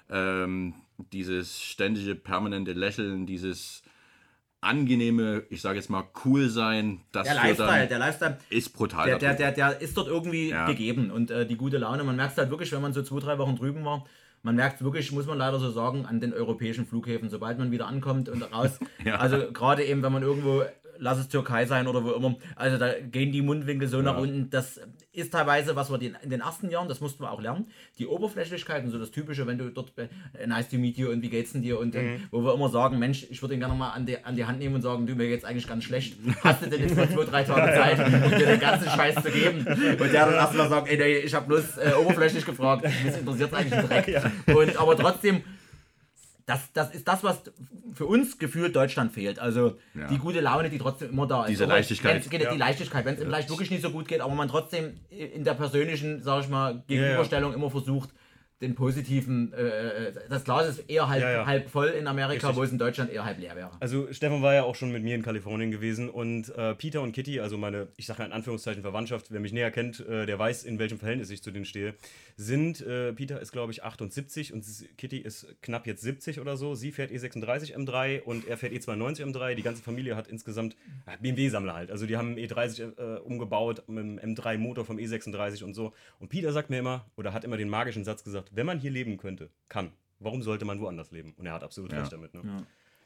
ähm, 0.09 0.75
dieses 1.13 1.61
ständige, 1.61 2.15
permanente 2.15 2.73
Lächeln, 2.73 3.27
dieses 3.27 3.83
angenehme, 4.61 5.45
ich 5.49 5.62
sage 5.62 5.77
jetzt 5.77 5.89
mal, 5.89 6.05
cool 6.25 6.49
sein, 6.49 7.01
das 7.12 7.27
der 7.27 7.35
Lifestyle, 7.35 7.87
der 7.87 7.99
Lifestyle 7.99 8.39
ist 8.51 8.75
brutal. 8.75 9.07
Der, 9.07 9.19
der, 9.19 9.35
der, 9.35 9.53
der 9.53 9.81
ist 9.81 9.97
dort 9.97 10.09
irgendwie 10.09 10.51
ja. 10.51 10.67
gegeben 10.67 11.11
und 11.11 11.31
äh, 11.31 11.47
die 11.47 11.57
gute 11.57 11.79
Laune, 11.79 12.05
man 12.05 12.17
merkt 12.17 12.33
es 12.33 12.39
halt 12.39 12.51
wirklich, 12.51 12.71
wenn 12.73 12.83
man 12.83 12.93
so 12.93 13.03
zwei, 13.03 13.21
drei 13.21 13.39
Wochen 13.39 13.57
drüben 13.57 13.85
war, 13.85 14.05
man 14.43 14.57
merkt 14.57 14.83
wirklich, 14.83 15.12
muss 15.12 15.27
man 15.27 15.39
leider 15.39 15.59
so 15.59 15.71
sagen, 15.71 16.07
an 16.07 16.21
den 16.21 16.33
europäischen 16.33 16.87
Flughäfen, 16.87 17.29
sobald 17.29 17.59
man 17.59 17.71
wieder 17.71 17.87
ankommt 17.87 18.29
und 18.29 18.43
raus. 18.43 18.79
ja. 19.05 19.17
Also 19.17 19.53
gerade 19.53 19.85
eben, 19.85 20.03
wenn 20.03 20.12
man 20.12 20.23
irgendwo 20.23 20.62
lass 21.00 21.19
es 21.19 21.29
Türkei 21.29 21.67
sein 21.67 21.88
oder 21.88 22.05
wo 22.05 22.12
immer. 22.12 22.37
Also 22.55 22.79
da 22.79 22.93
gehen 23.00 23.32
die 23.32 23.43
Mundwinkel 23.43 23.88
so 23.88 23.97
ja. 23.99 24.02
nach 24.05 24.19
unten. 24.19 24.50
Das 24.50 24.81
ist 25.12 25.32
teilweise, 25.32 25.75
was 25.75 25.91
wir 25.91 26.00
in 26.00 26.17
den 26.25 26.41
ersten 26.41 26.70
Jahren, 26.70 26.88
das 26.88 27.00
mussten 27.00 27.25
wir 27.25 27.32
auch 27.32 27.41
lernen, 27.41 27.67
die 27.99 28.06
Oberflächlichkeiten, 28.06 28.91
so 28.91 28.99
das 28.99 29.11
Typische, 29.11 29.47
wenn 29.47 29.58
du 29.58 29.70
dort, 29.70 29.93
nice 30.47 30.69
to 30.69 30.76
meet 30.76 30.97
you 30.99 31.11
und 31.11 31.23
wie 31.23 31.31
geht's 31.31 31.52
denn 31.52 31.62
dir 31.62 31.81
und 31.81 31.94
äh, 31.94 32.02
mhm. 32.02 32.23
wo 32.31 32.43
wir 32.43 32.55
immer 32.55 32.69
sagen, 32.69 32.99
Mensch, 32.99 33.26
ich 33.29 33.43
würde 33.43 33.55
ihn 33.55 33.61
gerne 33.61 33.75
mal 33.75 33.91
an 33.91 34.06
die, 34.06 34.23
an 34.23 34.37
die 34.37 34.44
Hand 34.44 34.58
nehmen 34.61 34.76
und 34.76 34.82
sagen, 34.82 35.06
du, 35.06 35.14
mir 35.14 35.29
geht's 35.29 35.44
eigentlich 35.44 35.67
ganz 35.67 35.85
schlecht. 35.85 36.17
Hast 36.44 36.62
du 36.62 36.70
denn 36.70 36.81
jetzt 36.81 36.97
mal 36.97 37.08
zwei, 37.08 37.25
drei 37.25 37.43
Tage 37.43 37.73
Zeit, 37.73 38.25
um 38.25 38.31
dir 38.31 38.47
den 38.47 38.61
ganzen 38.61 38.88
Scheiß 38.88 39.17
zu 39.17 39.31
geben? 39.31 39.67
Und 39.67 40.12
der 40.12 40.26
dann 40.26 40.35
erstmal 40.35 40.69
sagt, 40.69 40.88
ey, 40.88 40.97
nee, 40.97 41.19
ich 41.19 41.35
habe 41.35 41.47
bloß 41.47 41.79
äh, 41.79 41.93
oberflächlich 41.94 42.44
gefragt, 42.44 42.85
mich 42.85 43.17
interessiert 43.17 43.52
eigentlich 43.52 43.81
Dreck. 43.87 44.00
Ja. 44.11 44.23
Und, 44.52 44.76
aber 44.76 44.97
trotzdem, 44.97 45.43
das, 46.50 46.73
das 46.73 46.93
ist 46.93 47.06
das, 47.06 47.23
was 47.23 47.41
für 47.94 48.06
uns 48.06 48.38
gefühlt 48.38 48.75
Deutschland 48.75 49.12
fehlt. 49.12 49.38
Also 49.38 49.79
ja. 49.94 50.08
die 50.08 50.19
gute 50.19 50.41
Laune, 50.41 50.69
die 50.69 50.79
trotzdem 50.79 51.11
immer 51.11 51.26
da 51.26 51.43
ist. 51.43 51.50
Diese 51.50 51.64
Leichtigkeit. 51.64 52.29
Geht, 52.29 52.43
ja. 52.43 52.52
Die 52.52 52.58
Leichtigkeit, 52.58 53.05
wenn 53.05 53.14
es 53.14 53.20
ja. 53.20 53.26
vielleicht 53.26 53.49
wirklich 53.50 53.70
nicht 53.70 53.82
so 53.82 53.91
gut 53.91 54.08
geht, 54.08 54.20
aber 54.20 54.35
man 54.35 54.49
trotzdem 54.49 54.99
in 55.11 55.44
der 55.44 55.55
persönlichen, 55.55 56.23
sag 56.25 56.43
ich 56.43 56.49
mal, 56.49 56.82
Gegenüberstellung 56.88 57.55
immer 57.55 57.70
versucht, 57.70 58.11
den 58.61 58.75
positiven, 58.75 59.53
äh, 59.55 60.09
äh, 60.09 60.12
das 60.29 60.45
Glas 60.45 60.69
ist 60.69 60.91
eher 60.91 61.09
halb, 61.09 61.23
ja, 61.23 61.31
ja. 61.31 61.47
halb 61.47 61.71
voll 61.71 61.89
in 61.89 62.07
Amerika, 62.07 62.49
Richtig. 62.49 62.57
wo 62.57 62.62
es 62.62 62.71
in 62.71 62.79
Deutschland 62.79 63.11
eher 63.11 63.25
halb 63.25 63.39
leer 63.39 63.57
wäre. 63.57 63.71
Also 63.81 64.12
Stefan 64.12 64.43
war 64.43 64.53
ja 64.53 64.65
auch 64.65 64.75
schon 64.75 64.93
mit 64.93 65.03
mir 65.03 65.15
in 65.15 65.23
Kalifornien 65.23 65.71
gewesen 65.71 66.11
und 66.11 66.55
äh, 66.57 66.75
Peter 66.75 67.01
und 67.01 67.12
Kitty, 67.12 67.41
also 67.41 67.57
meine, 67.57 67.89
ich 67.97 68.07
sage 68.07 68.23
in 68.23 68.33
Anführungszeichen 68.33 68.83
Verwandtschaft, 68.83 69.27
wer 69.31 69.41
mich 69.41 69.53
näher 69.53 69.71
kennt, 69.71 70.01
äh, 70.07 70.27
der 70.27 70.39
weiß, 70.39 70.65
in 70.65 70.79
welchem 70.79 70.99
Verhältnis 70.99 71.31
ich 71.31 71.43
zu 71.43 71.51
denen 71.51 71.65
stehe, 71.65 71.95
sind, 72.37 72.83
äh, 72.83 73.15
Peter 73.15 73.41
ist 73.41 73.53
glaube 73.53 73.73
ich 73.73 73.83
78 73.83 74.53
und 74.53 74.65
Kitty 74.99 75.19
ist 75.19 75.47
knapp 75.62 75.87
jetzt 75.87 76.03
70 76.03 76.41
oder 76.41 76.59
so. 76.59 76.75
Sie 76.75 76.93
fährt 76.93 77.11
E36 77.11 77.75
M3 77.75 78.23
und 78.23 78.47
er 78.47 78.59
fährt 78.59 78.75
E92 78.75 79.25
M3. 79.25 79.55
Die 79.55 79.62
ganze 79.62 79.83
Familie 79.83 80.17
hat 80.17 80.29
insgesamt 80.29 80.77
BMW-Sammler 81.21 81.75
halt. 81.75 81.91
Also 81.91 82.07
die 82.07 82.17
haben 82.17 82.37
E30 82.37 82.99
äh, 82.99 83.19
umgebaut 83.21 83.85
mit 83.87 84.05
dem 84.05 84.19
M3-Motor 84.19 84.85
vom 84.85 84.99
E36 84.99 85.65
und 85.65 85.73
so. 85.73 85.93
Und 86.19 86.29
Peter 86.29 86.53
sagt 86.53 86.69
mir 86.69 86.79
immer, 86.79 87.07
oder 87.17 87.33
hat 87.33 87.45
immer 87.45 87.57
den 87.57 87.69
magischen 87.69 88.05
Satz 88.05 88.23
gesagt, 88.23 88.50
wenn 88.50 88.67
man 88.67 88.79
hier 88.79 88.91
leben 88.91 89.17
könnte, 89.17 89.50
kann, 89.69 89.93
warum 90.19 90.43
sollte 90.43 90.64
man 90.64 90.81
woanders 90.81 91.11
leben? 91.11 91.35
Und 91.37 91.47
er 91.47 91.55
hat 91.55 91.62
absolut 91.62 91.93
ja. 91.93 92.00
recht 92.00 92.12
damit. 92.12 92.35
Ne? 92.35 92.43
Ja. 92.44 92.62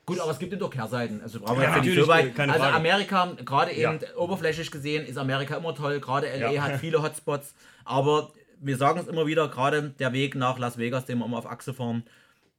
Gut, 0.06 0.20
aber 0.20 0.32
es 0.32 0.38
gibt 0.38 0.60
doch 0.60 0.70
Kehrseiten. 0.70 1.22
Also 1.22 1.40
brauchen 1.40 1.60
wir 1.60 1.64
ja, 1.64 1.80
nicht 1.80 1.98
so 1.98 2.08
weit. 2.08 2.38
Also 2.38 2.52
Frage. 2.52 2.74
Amerika, 2.74 3.36
gerade 3.44 3.72
eben 3.72 4.00
ja. 4.00 4.16
oberflächlich 4.16 4.70
gesehen, 4.70 5.06
ist 5.06 5.16
Amerika 5.16 5.56
immer 5.56 5.74
toll. 5.74 5.98
Gerade 6.00 6.26
LA 6.26 6.52
ja. 6.52 6.62
hat 6.62 6.80
viele 6.80 7.02
Hotspots. 7.02 7.54
Aber 7.84 8.32
wir 8.60 8.76
sagen 8.76 9.00
es 9.00 9.06
immer 9.06 9.26
wieder, 9.26 9.48
gerade 9.48 9.90
der 9.98 10.12
Weg 10.12 10.34
nach 10.34 10.58
Las 10.58 10.76
Vegas, 10.76 11.06
den 11.06 11.18
wir 11.18 11.24
immer 11.24 11.38
auf 11.38 11.46
Achse 11.46 11.72
fahren. 11.72 12.04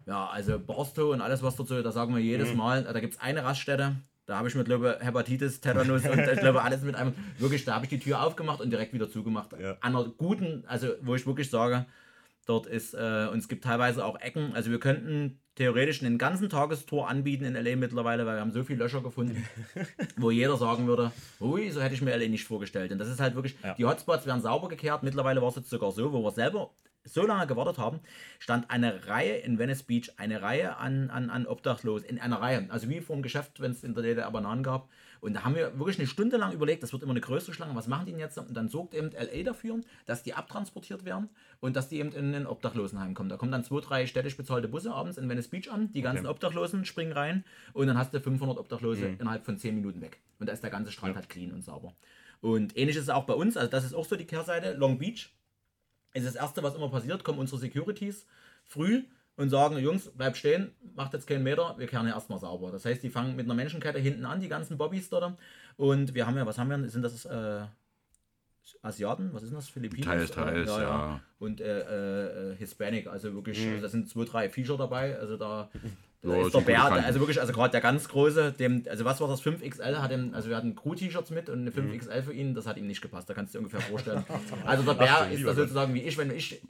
Ja, 0.07 0.27
also 0.27 0.59
Barstow 0.59 1.11
und 1.11 1.21
alles, 1.21 1.41
was 1.41 1.55
dazu, 1.55 1.81
da 1.81 1.91
sagen 1.91 2.15
wir 2.15 2.21
jedes 2.21 2.51
mhm. 2.51 2.57
Mal, 2.57 2.83
da 2.83 2.99
gibt 2.99 3.15
es 3.15 3.19
eine 3.19 3.43
Raststätte, 3.43 3.95
da 4.27 4.37
habe 4.37 4.47
ich 4.47 4.55
mit, 4.55 4.65
glaube 4.65 4.99
Hepatitis, 5.01 5.61
Tetanus 5.61 6.05
und 6.05 6.19
ich 6.19 6.39
glaube 6.39 6.61
alles 6.61 6.81
mit 6.81 6.95
einem, 6.95 7.13
wirklich, 7.39 7.65
da 7.65 7.73
habe 7.73 7.85
ich 7.85 7.89
die 7.89 7.99
Tür 7.99 8.23
aufgemacht 8.23 8.61
und 8.61 8.69
direkt 8.69 8.93
wieder 8.93 9.09
zugemacht. 9.09 9.53
Ja. 9.59 9.77
An 9.81 9.95
einer 9.95 10.05
guten, 10.05 10.63
also 10.67 10.89
wo 11.01 11.15
ich 11.15 11.25
wirklich 11.25 11.49
sage, 11.49 11.87
Dort 12.45 12.67
ist, 12.67 12.93
äh, 12.93 13.27
und 13.31 13.39
es 13.39 13.47
gibt 13.47 13.63
teilweise 13.63 14.05
auch 14.05 14.19
Ecken. 14.19 14.53
Also 14.53 14.69
wir 14.69 14.79
könnten 14.79 15.39
theoretisch 15.55 16.03
einen 16.03 16.17
ganzen 16.17 16.49
Tagestor 16.49 17.09
anbieten 17.09 17.43
in 17.45 17.55
LA 17.55 17.75
mittlerweile, 17.75 18.25
weil 18.25 18.35
wir 18.35 18.41
haben 18.41 18.51
so 18.51 18.63
viele 18.63 18.83
Löcher 18.83 19.01
gefunden, 19.01 19.47
wo 20.17 20.29
jeder 20.29 20.57
sagen 20.57 20.85
würde, 20.85 21.11
ui, 21.39 21.71
so 21.71 21.81
hätte 21.81 21.95
ich 21.95 22.01
mir 22.01 22.15
LA 22.15 22.27
nicht 22.27 22.43
vorgestellt. 22.43 22.91
Und 22.91 22.99
das 22.99 23.09
ist 23.09 23.19
halt 23.19 23.35
wirklich, 23.35 23.55
ja. 23.63 23.73
die 23.73 23.85
Hotspots 23.85 24.25
werden 24.25 24.41
sauber 24.41 24.67
gekehrt. 24.67 25.01
Mittlerweile 25.01 25.41
war 25.41 25.49
es 25.49 25.55
jetzt 25.55 25.69
sogar 25.69 25.91
so, 25.91 26.13
wo 26.13 26.23
wir 26.23 26.31
selber 26.31 26.71
so 27.05 27.25
lange 27.25 27.47
gewartet 27.47 27.77
haben, 27.77 27.99
stand 28.39 28.69
eine 28.69 29.07
Reihe 29.07 29.37
in 29.37 29.59
Venice 29.59 29.83
Beach, 29.83 30.11
eine 30.17 30.41
Reihe 30.41 30.77
an, 30.77 31.09
an, 31.09 31.29
an 31.29 31.45
Obdachlosen, 31.45 32.07
in 32.07 32.19
einer 32.19 32.41
Reihe. 32.41 32.67
Also 32.69 32.89
wie 32.89 32.99
vor 32.99 33.15
dem 33.15 33.23
Geschäft, 33.23 33.61
wenn 33.61 33.71
es 33.71 33.83
in 33.83 33.93
der 33.93 34.03
DDR 34.03 34.31
Bananen 34.31 34.63
gab. 34.63 34.89
Und 35.21 35.33
da 35.33 35.43
haben 35.43 35.55
wir 35.55 35.77
wirklich 35.77 35.97
eine 35.99 36.07
Stunde 36.07 36.37
lang 36.37 36.51
überlegt, 36.53 36.83
das 36.83 36.93
wird 36.93 37.03
immer 37.03 37.11
eine 37.11 37.21
größere 37.21 37.53
Schlange, 37.53 37.75
was 37.75 37.87
machen 37.87 38.05
die 38.05 38.11
denn 38.11 38.19
jetzt? 38.19 38.37
Und 38.37 38.53
dann 38.53 38.69
sorgt 38.69 38.93
eben 38.93 39.11
LA 39.11 39.43
dafür, 39.43 39.79
dass 40.05 40.23
die 40.23 40.33
abtransportiert 40.33 41.05
werden 41.05 41.29
und 41.59 41.75
dass 41.75 41.89
die 41.89 41.99
eben 41.99 42.11
in 42.11 42.33
ein 42.33 42.47
Obdachlosenheim 42.47 43.13
kommen. 43.13 43.29
Da 43.29 43.37
kommen 43.37 43.51
dann 43.51 43.63
zwei, 43.63 43.81
drei 43.81 44.05
städtisch 44.07 44.37
bezahlte 44.37 44.67
Busse 44.67 44.91
abends 44.91 45.17
in 45.17 45.29
Venice 45.29 45.47
Beach 45.47 45.71
an, 45.71 45.91
die 45.91 46.01
ganzen 46.01 46.25
okay. 46.25 46.35
Obdachlosen 46.35 46.85
springen 46.85 47.13
rein 47.13 47.43
und 47.73 47.87
dann 47.87 47.97
hast 47.97 48.13
du 48.13 48.19
500 48.19 48.57
Obdachlose 48.57 49.09
mhm. 49.09 49.17
innerhalb 49.19 49.45
von 49.45 49.57
10 49.57 49.75
Minuten 49.75 50.01
weg. 50.01 50.19
Und 50.39 50.47
da 50.47 50.53
ist 50.53 50.63
der 50.63 50.69
ganze 50.69 50.91
Strand 50.91 51.15
ja. 51.15 51.21
halt 51.21 51.29
clean 51.29 51.51
und 51.51 51.63
sauber. 51.63 51.93
Und 52.41 52.77
ähnlich 52.77 52.95
ist 52.95 53.03
es 53.03 53.09
auch 53.09 53.25
bei 53.25 53.33
uns, 53.33 53.57
also 53.57 53.69
das 53.69 53.85
ist 53.85 53.93
auch 53.93 54.05
so 54.05 54.15
die 54.15 54.25
Kehrseite. 54.25 54.73
Long 54.73 54.97
Beach 54.97 55.33
ist 56.13 56.25
das 56.25 56.35
Erste, 56.35 56.63
was 56.63 56.75
immer 56.75 56.89
passiert, 56.89 57.23
kommen 57.23 57.39
unsere 57.39 57.59
Securities 57.59 58.25
früh 58.63 59.03
und 59.37 59.49
sagen, 59.49 59.77
Jungs, 59.77 60.09
bleibt 60.09 60.37
stehen, 60.37 60.71
macht 60.95 61.13
jetzt 61.13 61.27
keinen 61.27 61.43
Meter, 61.43 61.75
wir 61.77 61.87
kehren 61.87 62.07
ja 62.07 62.13
erstmal 62.13 62.39
sauber. 62.39 62.71
Das 62.71 62.85
heißt, 62.85 63.03
die 63.03 63.09
fangen 63.09 63.35
mit 63.35 63.45
einer 63.45 63.53
Menschenkette 63.53 63.99
hinten 63.99 64.25
an, 64.25 64.39
die 64.39 64.47
ganzen 64.47 64.77
Bobbys 64.77 65.09
dort. 65.09 65.37
Und 65.77 66.13
wir 66.15 66.25
haben 66.25 66.37
ja, 66.37 66.45
was 66.45 66.57
haben 66.57 66.69
wir? 66.69 66.89
Sind 66.89 67.01
das 67.01 67.25
äh, 67.25 67.61
Asiaten? 68.81 69.29
Was 69.33 69.43
ist 69.43 69.53
das? 69.53 69.67
Philippinen? 69.67 70.03
Teils, 70.03 70.31
teils, 70.31 70.69
ja, 70.69 70.81
ja. 70.81 70.87
ja. 70.87 71.21
Und 71.39 71.59
äh, 71.59 72.51
äh, 72.51 72.55
Hispanic, 72.55 73.07
also 73.07 73.33
wirklich, 73.33 73.63
mhm. 73.65 73.81
da 73.81 73.89
sind 73.89 74.09
zwei, 74.09 74.23
drei 74.23 74.49
Viecher 74.49 74.77
dabei. 74.77 75.19
Also 75.19 75.35
da, 75.35 75.69
da 76.21 76.29
ja, 76.29 76.45
ist 76.45 76.55
der 76.55 76.61
Bär, 76.61 76.83
also 76.83 77.19
wirklich, 77.19 77.41
also 77.41 77.51
gerade 77.51 77.71
der 77.71 77.81
ganz 77.81 78.07
große, 78.07 78.53
dem, 78.53 78.85
also 78.89 79.03
was 79.03 79.19
war 79.19 79.27
das 79.27 79.43
5XL, 79.43 79.97
hat 79.97 80.11
ihm, 80.11 80.33
also 80.33 80.49
wir 80.49 80.55
hatten 80.55 80.75
Crew-T-Shirts 80.75 81.29
mit 81.31 81.49
und 81.49 81.59
eine 81.59 81.71
5XL 81.71 82.21
mhm. 82.21 82.23
für 82.23 82.33
ihn, 82.33 82.55
das 82.55 82.65
hat 82.65 82.77
ihm 82.77 82.87
nicht 82.87 83.01
gepasst, 83.01 83.29
da 83.29 83.33
kannst 83.33 83.53
du 83.53 83.59
dir 83.59 83.65
ungefähr 83.65 83.81
vorstellen. 83.81 84.23
Also 84.65 84.83
der 84.83 84.93
Bär 84.93 85.17
Ach, 85.19 85.31
ist 85.31 85.45
da 85.45 85.53
sozusagen 85.53 85.93
wie 85.93 86.01
ich, 86.01 86.17
wenn 86.17 86.31
ich 86.31 86.61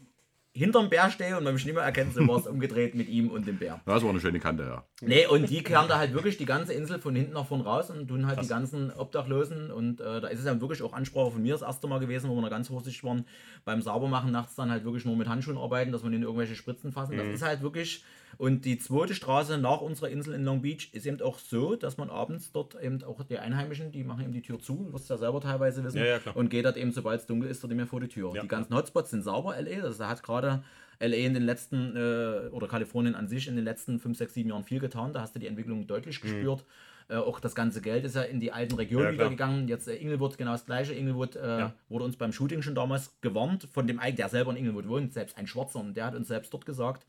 hinterm 0.55 0.89
Bär 0.89 1.12
stehe 1.12 1.38
und 1.38 1.43
man 1.43 1.53
mich 1.53 1.65
nicht 1.65 1.75
mehr 1.75 1.83
erkennt, 1.83 2.13
so 2.13 2.25
war 2.27 2.38
es 2.38 2.47
umgedreht 2.47 2.95
mit 2.95 3.09
ihm 3.09 3.29
und 3.29 3.45
dem 3.45 3.57
Bär. 3.57 3.81
Das 3.85 4.01
war 4.03 4.09
eine 4.09 4.21
schöne 4.21 4.39
Kante, 4.39 4.63
ja. 4.63 4.83
Nee, 5.01 5.27
und 5.27 5.50
die 5.50 5.62
kehren 5.62 5.89
da 5.89 5.97
halt 5.97 6.13
wirklich 6.13 6.38
die 6.38 6.45
ganze 6.45 6.74
Insel 6.74 7.00
von 7.00 7.13
hinten 7.13 7.33
nach 7.33 7.45
vorn 7.45 7.59
raus 7.59 7.89
und 7.89 8.07
tun 8.07 8.25
halt 8.25 8.41
die 8.41 8.47
ganzen 8.47 8.91
Obdachlosen 8.91 9.69
und 9.69 10.00
äh, 10.00 10.21
da 10.21 10.29
ist 10.29 10.39
es 10.39 10.45
ja 10.45 10.59
wirklich 10.62 10.81
auch 10.81 10.93
Ansprache 10.93 11.31
von 11.31 11.41
mir 11.41 11.53
das 11.53 11.62
erste 11.62 11.88
Mal 11.88 12.00
gewesen, 12.00 12.29
wo 12.29 12.35
wir 12.35 12.41
da 12.41 12.50
ganz 12.50 12.69
vorsichtig 12.69 13.03
waren, 13.03 13.25
beim 13.65 13.81
Saubermachen 13.81 14.31
nachts 14.31 14.55
dann 14.55 14.71
halt 14.71 14.85
wirklich 14.85 15.03
nur 15.03 15.17
mit 15.17 15.27
Handschuhen 15.27 15.57
arbeiten, 15.57 15.91
dass 15.91 16.03
wir 16.03 16.09
nicht 16.09 16.19
in 16.19 16.24
irgendwelche 16.24 16.55
Spritzen 16.55 16.93
fassen. 16.93 17.17
Das 17.17 17.27
ist 17.27 17.41
halt 17.41 17.62
wirklich, 17.62 18.05
und 18.38 18.65
die 18.65 18.77
zweite 18.77 19.15
Straße 19.15 19.58
nach 19.58 19.82
unserer 19.82 20.10
Insel 20.10 20.34
in 20.34 20.44
Long 20.44 20.62
Beach 20.62 20.89
ist 20.94 21.06
eben 21.06 21.22
auch 21.22 21.39
so, 21.39 21.75
dass 21.75 21.98
man 21.98 22.10
abends 22.10 22.51
dort 22.51 22.82
eben 22.82 23.04
auch 23.04 23.24
die 23.24 23.38
Einheimischen, 23.39 23.92
die 23.92 24.04
machen 24.04 24.24
eben 24.24 24.34
die 24.34 24.42
Tür 24.42 24.60
zu, 24.60 24.86
du 24.88 24.94
wirst 24.94 25.10
ja 25.10 25.18
selber 25.18 25.42
teilweise 25.42 25.84
wissen, 25.84 25.98
Ja, 25.98 26.06
ja, 26.06 26.20
und 26.34 26.50
geht 26.50 26.65
dort 26.65 26.77
eben, 26.77 26.92
sobald 26.92 27.22
es 27.22 27.25
dunkel 27.27 27.50
ist, 27.50 27.63
dort 27.63 27.72
immer 27.72 27.88
vor 27.88 28.00
die 28.00 28.08
Tür. 28.08 28.34
Ja. 28.36 28.42
Die 28.42 28.48
ganzen 28.48 28.75
Hotspots 28.75 29.12
sind 29.12 29.24
sauber, 29.24 29.56
LA, 29.60 29.84
also 29.84 29.98
da 30.00 30.10
hat 30.10 30.24
gerade 30.24 30.63
LA 31.00 31.18
in 31.18 31.34
den 31.34 31.44
letzten, 31.44 31.96
äh, 31.96 32.50
oder 32.51 32.68
Kalifornien 32.68 33.15
an 33.15 33.27
sich 33.27 33.48
in 33.48 33.56
den 33.56 33.65
letzten 33.65 34.00
5, 34.00 34.18
6, 34.18 34.34
7 34.34 34.50
Jahren 34.50 34.63
viel 34.63 34.80
getan. 34.80 35.12
Da 35.13 35.22
hast 35.22 35.36
du 35.36 35.39
die 35.39 35.48
Entwicklung 35.48 35.88
deutlich 35.88 36.22
gespürt. 36.22 36.63
Äh, 37.08 37.18
auch 37.18 37.39
das 37.39 37.54
ganze 37.54 37.82
Geld 37.82 38.06
ist 38.06 38.15
ja 38.15 38.24
in 38.24 38.39
die 38.39 38.51
alten 38.51 38.75
Regionen 38.75 39.08
Mhm. 39.08 39.12
Ja, 39.12 39.20
wieder 39.20 39.30
gegangen. 39.30 39.68
Jetzt 39.68 39.88
äh, 39.88 39.96
Inglewood 39.96 40.38
genau 40.38 40.54
das 40.54 40.65
gleiche. 40.65 40.94
Inglewood 40.94 41.36
äh, 41.36 41.68
wurde 41.89 42.06
uns 42.06 42.15
beim 42.15 42.32
Shooting 42.32 42.62
schon 42.62 42.75
damals 42.75 43.13
gewarnt 43.22 43.68
von 43.72 43.86
dem 43.88 44.00
Eig, 44.00 44.15
der 44.15 44.30
selber 44.30 44.51
in 44.51 44.58
Inglewood 44.58 44.88
wohnt, 44.88 45.13
selbst 45.13 45.38
ein 45.38 45.46
Schwarzer, 45.48 45.80
und 45.80 45.96
der 45.96 46.06
hat 46.06 46.15
uns 46.15 46.30
selbst 46.30 46.54
dort 46.54 46.65
gesagt, 46.65 47.06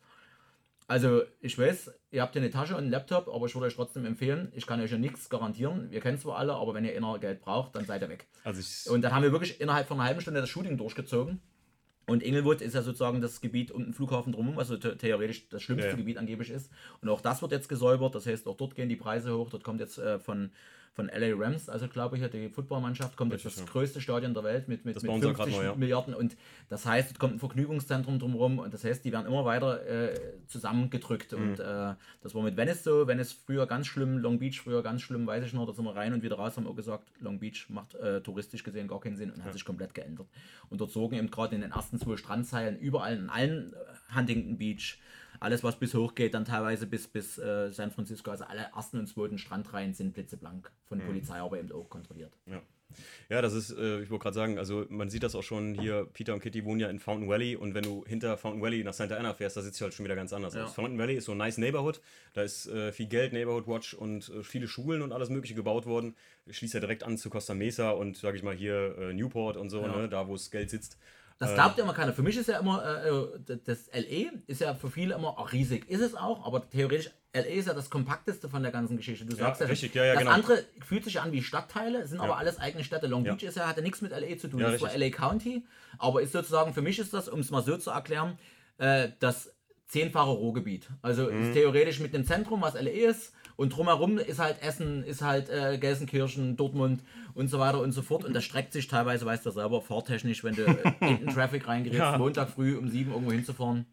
also 0.89 1.23
ich 1.41 1.59
weiß, 1.59 1.93
ihr 2.13 2.23
habt 2.23 2.35
ja 2.35 2.41
eine 2.41 2.51
Tasche 2.51 2.75
und 2.75 2.83
einen 2.83 2.91
Laptop, 2.91 3.29
aber 3.29 3.47
ich 3.47 3.55
würde 3.55 3.67
euch 3.67 3.75
trotzdem 3.75 4.05
empfehlen, 4.05 4.53
ich 4.55 4.67
kann 4.67 4.81
euch 4.81 4.91
ja 4.93 4.99
nichts 4.99 5.29
garantieren. 5.29 5.91
Wir 5.91 6.01
kennen 6.01 6.19
zwar 6.19 6.39
alle, 6.39 6.55
aber 6.55 6.75
wenn 6.75 6.85
ihr 6.85 6.95
inner 6.95 7.19
Geld 7.19 7.41
braucht, 7.41 7.75
dann 7.75 7.85
seid 7.85 8.03
ihr 8.03 8.09
weg. 8.09 8.27
Also 8.45 8.61
ich, 8.61 8.89
Und 8.91 9.03
dann 9.03 9.13
haben 9.13 9.23
wir 9.23 9.33
wirklich 9.33 9.61
innerhalb 9.61 9.89
von 9.89 9.99
einer 9.99 10.09
halben 10.09 10.21
Stunde 10.21 10.41
das 10.41 10.49
Shooting 10.49 10.79
durchgezogen. 10.79 11.41
Und 12.09 12.23
Inglewood 12.23 12.61
ist 12.61 12.75
ja 12.75 12.83
sozusagen 12.83 13.21
das 13.21 13.41
Gebiet 13.41 13.73
um 13.73 13.83
den 13.83 13.93
Flughafen 13.93 14.33
drumherum, 14.33 14.57
was 14.57 14.69
so 14.69 14.77
the 14.77 14.91
theoretisch 14.91 15.49
das 15.49 15.61
schlimmste 15.63 15.89
Ja, 15.89 15.93
ja. 15.95 15.97
Gebiet 15.97 16.19
angeblich 16.19 16.51
ist. 16.51 16.71
Und 17.01 17.09
auch 17.09 17.21
das 17.21 17.43
wird 17.43 17.51
jetzt 17.51 17.69
gesäubert, 17.69 18.15
das 18.15 18.27
heißt, 18.27 18.47
auch 18.47 18.57
dort 18.57 18.77
gehen 18.77 18.89
die 18.89 18.95
Preise 18.95 19.37
hoch. 19.37 19.51
Dort 19.51 19.65
kommt 19.65 19.81
jetzt 19.81 19.99
äh, 19.99 20.21
von, 20.21 20.53
von 20.97 21.09
LA 21.15 21.37
Rams, 21.37 21.69
also 21.69 21.89
glaube 21.89 22.17
ich, 22.17 22.23
ja, 22.23 22.29
die 22.29 22.49
Footballmannschaft, 22.49 23.19
kommt 23.19 23.31
jetzt 23.31 23.45
Richtig, 23.45 23.61
das 23.61 23.69
ja. 23.69 23.71
größte 23.71 24.01
Stadion 24.01 24.33
der 24.33 24.45
Welt 24.45 24.67
mit, 24.67 24.87
mit, 24.87 24.97
Das 24.97 25.03
mit 25.03 25.11
bauen 25.11 25.21
sie 25.21 25.29
ja 25.29 25.35
50 25.35 25.55
grad 25.55 25.63
neu, 25.63 25.71
ja. 25.71 25.77
Milliarden. 25.77 26.15
Und 26.15 26.39
das 26.71 26.87
heißt, 26.87 27.11
es 27.11 27.19
kommt 27.19 27.35
ein 27.35 27.39
Vergnügungszentrum 27.39 28.19
drumherum 28.19 28.59
und 28.59 28.73
das 28.73 28.83
heißt, 28.83 29.05
die 29.05 29.13
werden 29.13 29.27
immer 29.27 29.45
weiter 29.45 29.87
äh, 29.87 30.19
zusammengedrückt. 30.47 31.33
Mhm. 31.33 31.39
Und 31.39 31.61
äh, 31.61 31.95
das 32.23 32.35
war 32.35 32.43
mit 32.43 32.57
Venice 32.57 32.83
so. 32.83 33.07
Venice 33.07 33.35
früher 33.35 33.67
ganz 33.67 33.87
schlimm, 33.89 34.17
Long 34.17 34.39
Beach 34.39 34.63
früher 34.63 34.83
ganz 34.83 35.03
schlimm, 35.03 35.27
weiß 35.27 35.45
ich 35.45 35.53
noch. 35.53 35.67
Da 35.67 35.75
sind 35.75 35.85
wir 35.85 35.95
rein 35.95 36.15
und 36.15 36.23
wieder 36.23 36.37
raus, 36.37 36.57
haben 36.57 36.67
auch 36.67 36.75
gesagt, 36.75 37.05
Long 37.21 37.41
Beach 37.41 37.67
macht 37.69 37.95
äh, 37.97 38.23
touristisch 38.23 38.63
gesehen 38.63 38.89
gar 38.89 39.01
keinen 39.01 39.17
Sinn 39.17 39.31
und 39.31 39.45
hat 39.45 39.53
sich 39.53 39.67
komplett 39.67 39.93
geändert. 39.93 40.29
Und 40.71 40.81
dort 40.81 40.93
zogen 40.93 41.17
eben 41.17 41.31
gerade 41.31 41.55
in 41.55 41.61
den 41.61 41.73
ersten 41.73 42.01
zwei 42.01 42.17
Strandzeilen 42.17 42.79
überall 42.79 43.19
in 43.19 43.29
allen 43.29 43.75
äh, 43.75 44.15
Huntington 44.17 44.57
Beach, 44.57 44.99
alles 45.41 45.63
was 45.65 45.79
bis 45.79 45.95
hoch 45.95 46.15
geht, 46.15 46.35
dann 46.35 46.45
teilweise 46.45 46.87
bis, 46.87 47.07
bis 47.09 47.39
äh, 47.39 47.71
San 47.73 47.91
Francisco, 47.91 48.31
also 48.31 48.45
alle 48.45 48.71
ersten 48.75 48.99
und 48.99 49.07
zweiten 49.07 49.39
Strandreihen 49.39 49.95
sind 49.95 50.15
blitzeblank 50.15 50.71
von 50.85 51.01
Polizei, 51.01 51.37
aber 51.39 51.59
eben 51.59 51.71
auch 51.73 51.89
kontrolliert. 51.89 52.37
Ja. 52.47 52.63
Ja, 53.29 53.43
das 53.43 53.53
ist, 53.53 53.73
äh, 53.73 54.01
ich 54.01 54.11
wollte 54.11 54.23
gerade 54.23 54.35
sagen, 54.35 54.59
also 54.59 54.87
man 54.89 55.11
sieht 55.11 55.25
das 55.25 55.35
auch 55.35 55.43
schon 55.43 55.75
hier, 55.75 56.07
Peter 56.13 56.33
und 56.33 56.41
Kitty 56.41 56.65
wohnen 56.65 56.79
ja 56.79 56.89
in 56.89 57.01
Fountain 57.01 57.29
Valley 57.29 57.57
und 57.57 57.75
wenn 57.75 57.83
du 57.83 58.05
hinter 58.07 58.39
Fountain 58.39 58.63
Valley 58.63 58.85
nach 58.85 58.95
Santa 58.95 59.17
Ana 59.17 59.35
fährst, 59.35 59.57
da 59.57 59.63
sieht 59.63 59.75
es 59.75 59.81
halt 59.81 59.93
schon 59.93 60.05
wieder 60.05 60.15
ganz 60.15 60.33
anders 60.33 60.55
Ja. 60.55 60.65
aus. 60.65 60.73
Fountain 60.75 60.97
Valley 60.97 61.17
ist 61.17 61.25
so 61.25 61.33
ein 61.33 61.39
nice 61.39 61.59
Neighborhood, 61.59 62.01
da 62.33 62.43
ist 62.43 62.69
äh, 62.69 62.93
viel 62.93 63.07
Geld, 63.09 63.33
Neighborhood 63.33 63.67
Watch 63.67 63.93
und 63.93 64.29
äh, 64.31 64.45
viele 64.45 64.69
Schulen 64.69 65.03
und 65.03 65.13
alles 65.13 65.29
mögliche 65.31 65.55
gebaut 65.57 65.85
worden. 65.85 66.15
Schließt 66.49 66.75
ja 66.75 66.81
direkt 66.81 67.03
an 67.03 67.19
zu 67.19 67.29
Costa 67.29 67.55
Mesa 67.55 67.91
und, 67.91 68.17
sage 68.17 68.37
ich 68.37 68.45
mal, 68.45 68.55
hier 68.55 68.97
äh, 68.97 69.13
Newport 69.13 69.57
und 69.57 69.69
so, 69.69 69.83
Ja. 69.83 69.89
ne, 70.03 70.09
da 70.09 70.29
wo 70.29 70.35
das 70.35 70.51
Geld 70.53 70.71
sitzt. 70.71 70.97
Das 71.39 71.53
glaubt 71.55 71.77
ja 71.77 71.85
immer 71.85 71.93
keiner. 71.93 72.13
Für 72.15 72.23
mich 72.23 72.37
ist 72.37 72.49
ja 72.49 72.59
immer, 72.59 72.83
äh, 72.85 73.09
äh, 73.53 73.59
das 73.65 73.91
LE 73.93 74.33
ist 74.47 74.61
ja 74.63 74.75
für 74.75 74.91
viele 74.91 75.15
immer 75.15 75.39
auch 75.39 75.53
riesig. 75.53 75.89
Ist 75.91 76.01
es 76.01 76.15
auch, 76.15 76.47
aber 76.47 76.69
theoretisch, 76.71 77.11
LE 77.35 77.43
ist 77.43 77.67
ja 77.69 77.75
das 77.75 77.91
kompakteste 77.91 78.49
von 78.49 78.63
der 78.63 78.73
ganzen 78.73 78.97
Geschichte. 78.97 79.27
Du 79.27 79.37
sagst 79.37 79.61
ja, 79.61 79.67
richtig, 79.67 79.95
ja, 79.95 80.05
ja, 80.07 80.13
das 80.15 80.23
genau. 80.23 80.33
andere 80.35 80.65
fühlt 80.87 81.05
sich 81.05 81.21
an 81.21 81.33
wie 81.33 81.43
Stadtteile, 81.43 82.07
sind 82.07 82.19
Ja. 82.19 82.25
aber 82.25 82.39
alles 82.39 82.59
eigene 82.59 82.85
Städte. 82.85 83.07
Long 83.07 83.25
Ja. 83.27 83.35
Beach 83.35 83.43
ist 83.43 83.57
ja, 83.59 83.67
hat 83.69 83.77
ja 83.77 83.83
nichts 83.83 84.01
mit 84.01 84.13
LE 84.13 84.37
zu 84.39 84.49
tun. 84.49 84.61
Ja, 84.61 84.71
das 84.71 84.81
war. 84.81 84.97
LA 84.97 85.11
County, 85.11 85.67
aber 85.99 86.23
ist 86.23 86.33
sozusagen, 86.33 86.73
für 86.73 86.81
mich 86.83 86.99
ist 86.99 87.13
das, 87.13 87.29
um 87.29 87.41
es 87.41 87.51
mal 87.51 87.63
so 87.63 87.77
zu 87.77 87.91
erklären, 87.91 88.39
äh, 88.79 89.11
das 89.21 89.53
zehnfache 89.89 90.31
Ruhrgebiet. 90.31 90.89
Also 91.03 91.31
Mhm. 91.31 91.43
ist 91.43 91.53
theoretisch 91.53 92.01
mit 92.01 92.15
dem 92.15 92.25
Zentrum, 92.25 92.63
was 92.63 92.75
LE 92.75 92.91
ist, 92.91 93.33
und 93.57 93.71
drumherum 93.77 94.19
ist 94.19 94.39
halt 94.39 94.63
Essen, 94.63 95.03
ist 95.05 95.23
halt 95.23 95.49
äh, 95.49 95.79
Gelsenkirchen, 95.79 96.57
Dortmund 96.57 97.03
und 97.35 97.49
so 97.49 97.59
weiter 97.59 97.81
und 97.81 97.93
so 97.93 98.03
fort. 98.03 98.25
Und 98.25 98.35
das 98.35 98.45
streckt 98.45 98.73
sich 98.73 98.87
teilweise, 98.89 99.25
weißt 99.27 99.45
du 99.47 99.51
selber, 99.51 99.81
fahrtechnisch, 99.81 100.45
wenn 100.45 100.55
du 100.55 100.65
in 100.65 100.79
den 101.21 101.27
Traffic 101.29 101.67
reingerätst, 101.67 101.99
Ja. 101.99 102.19
Montag 102.19 102.51
früh 102.51 102.77
um 102.77 102.89
sieben 102.89 103.13
irgendwo 103.13 103.33
hinzufahren. 103.33 103.87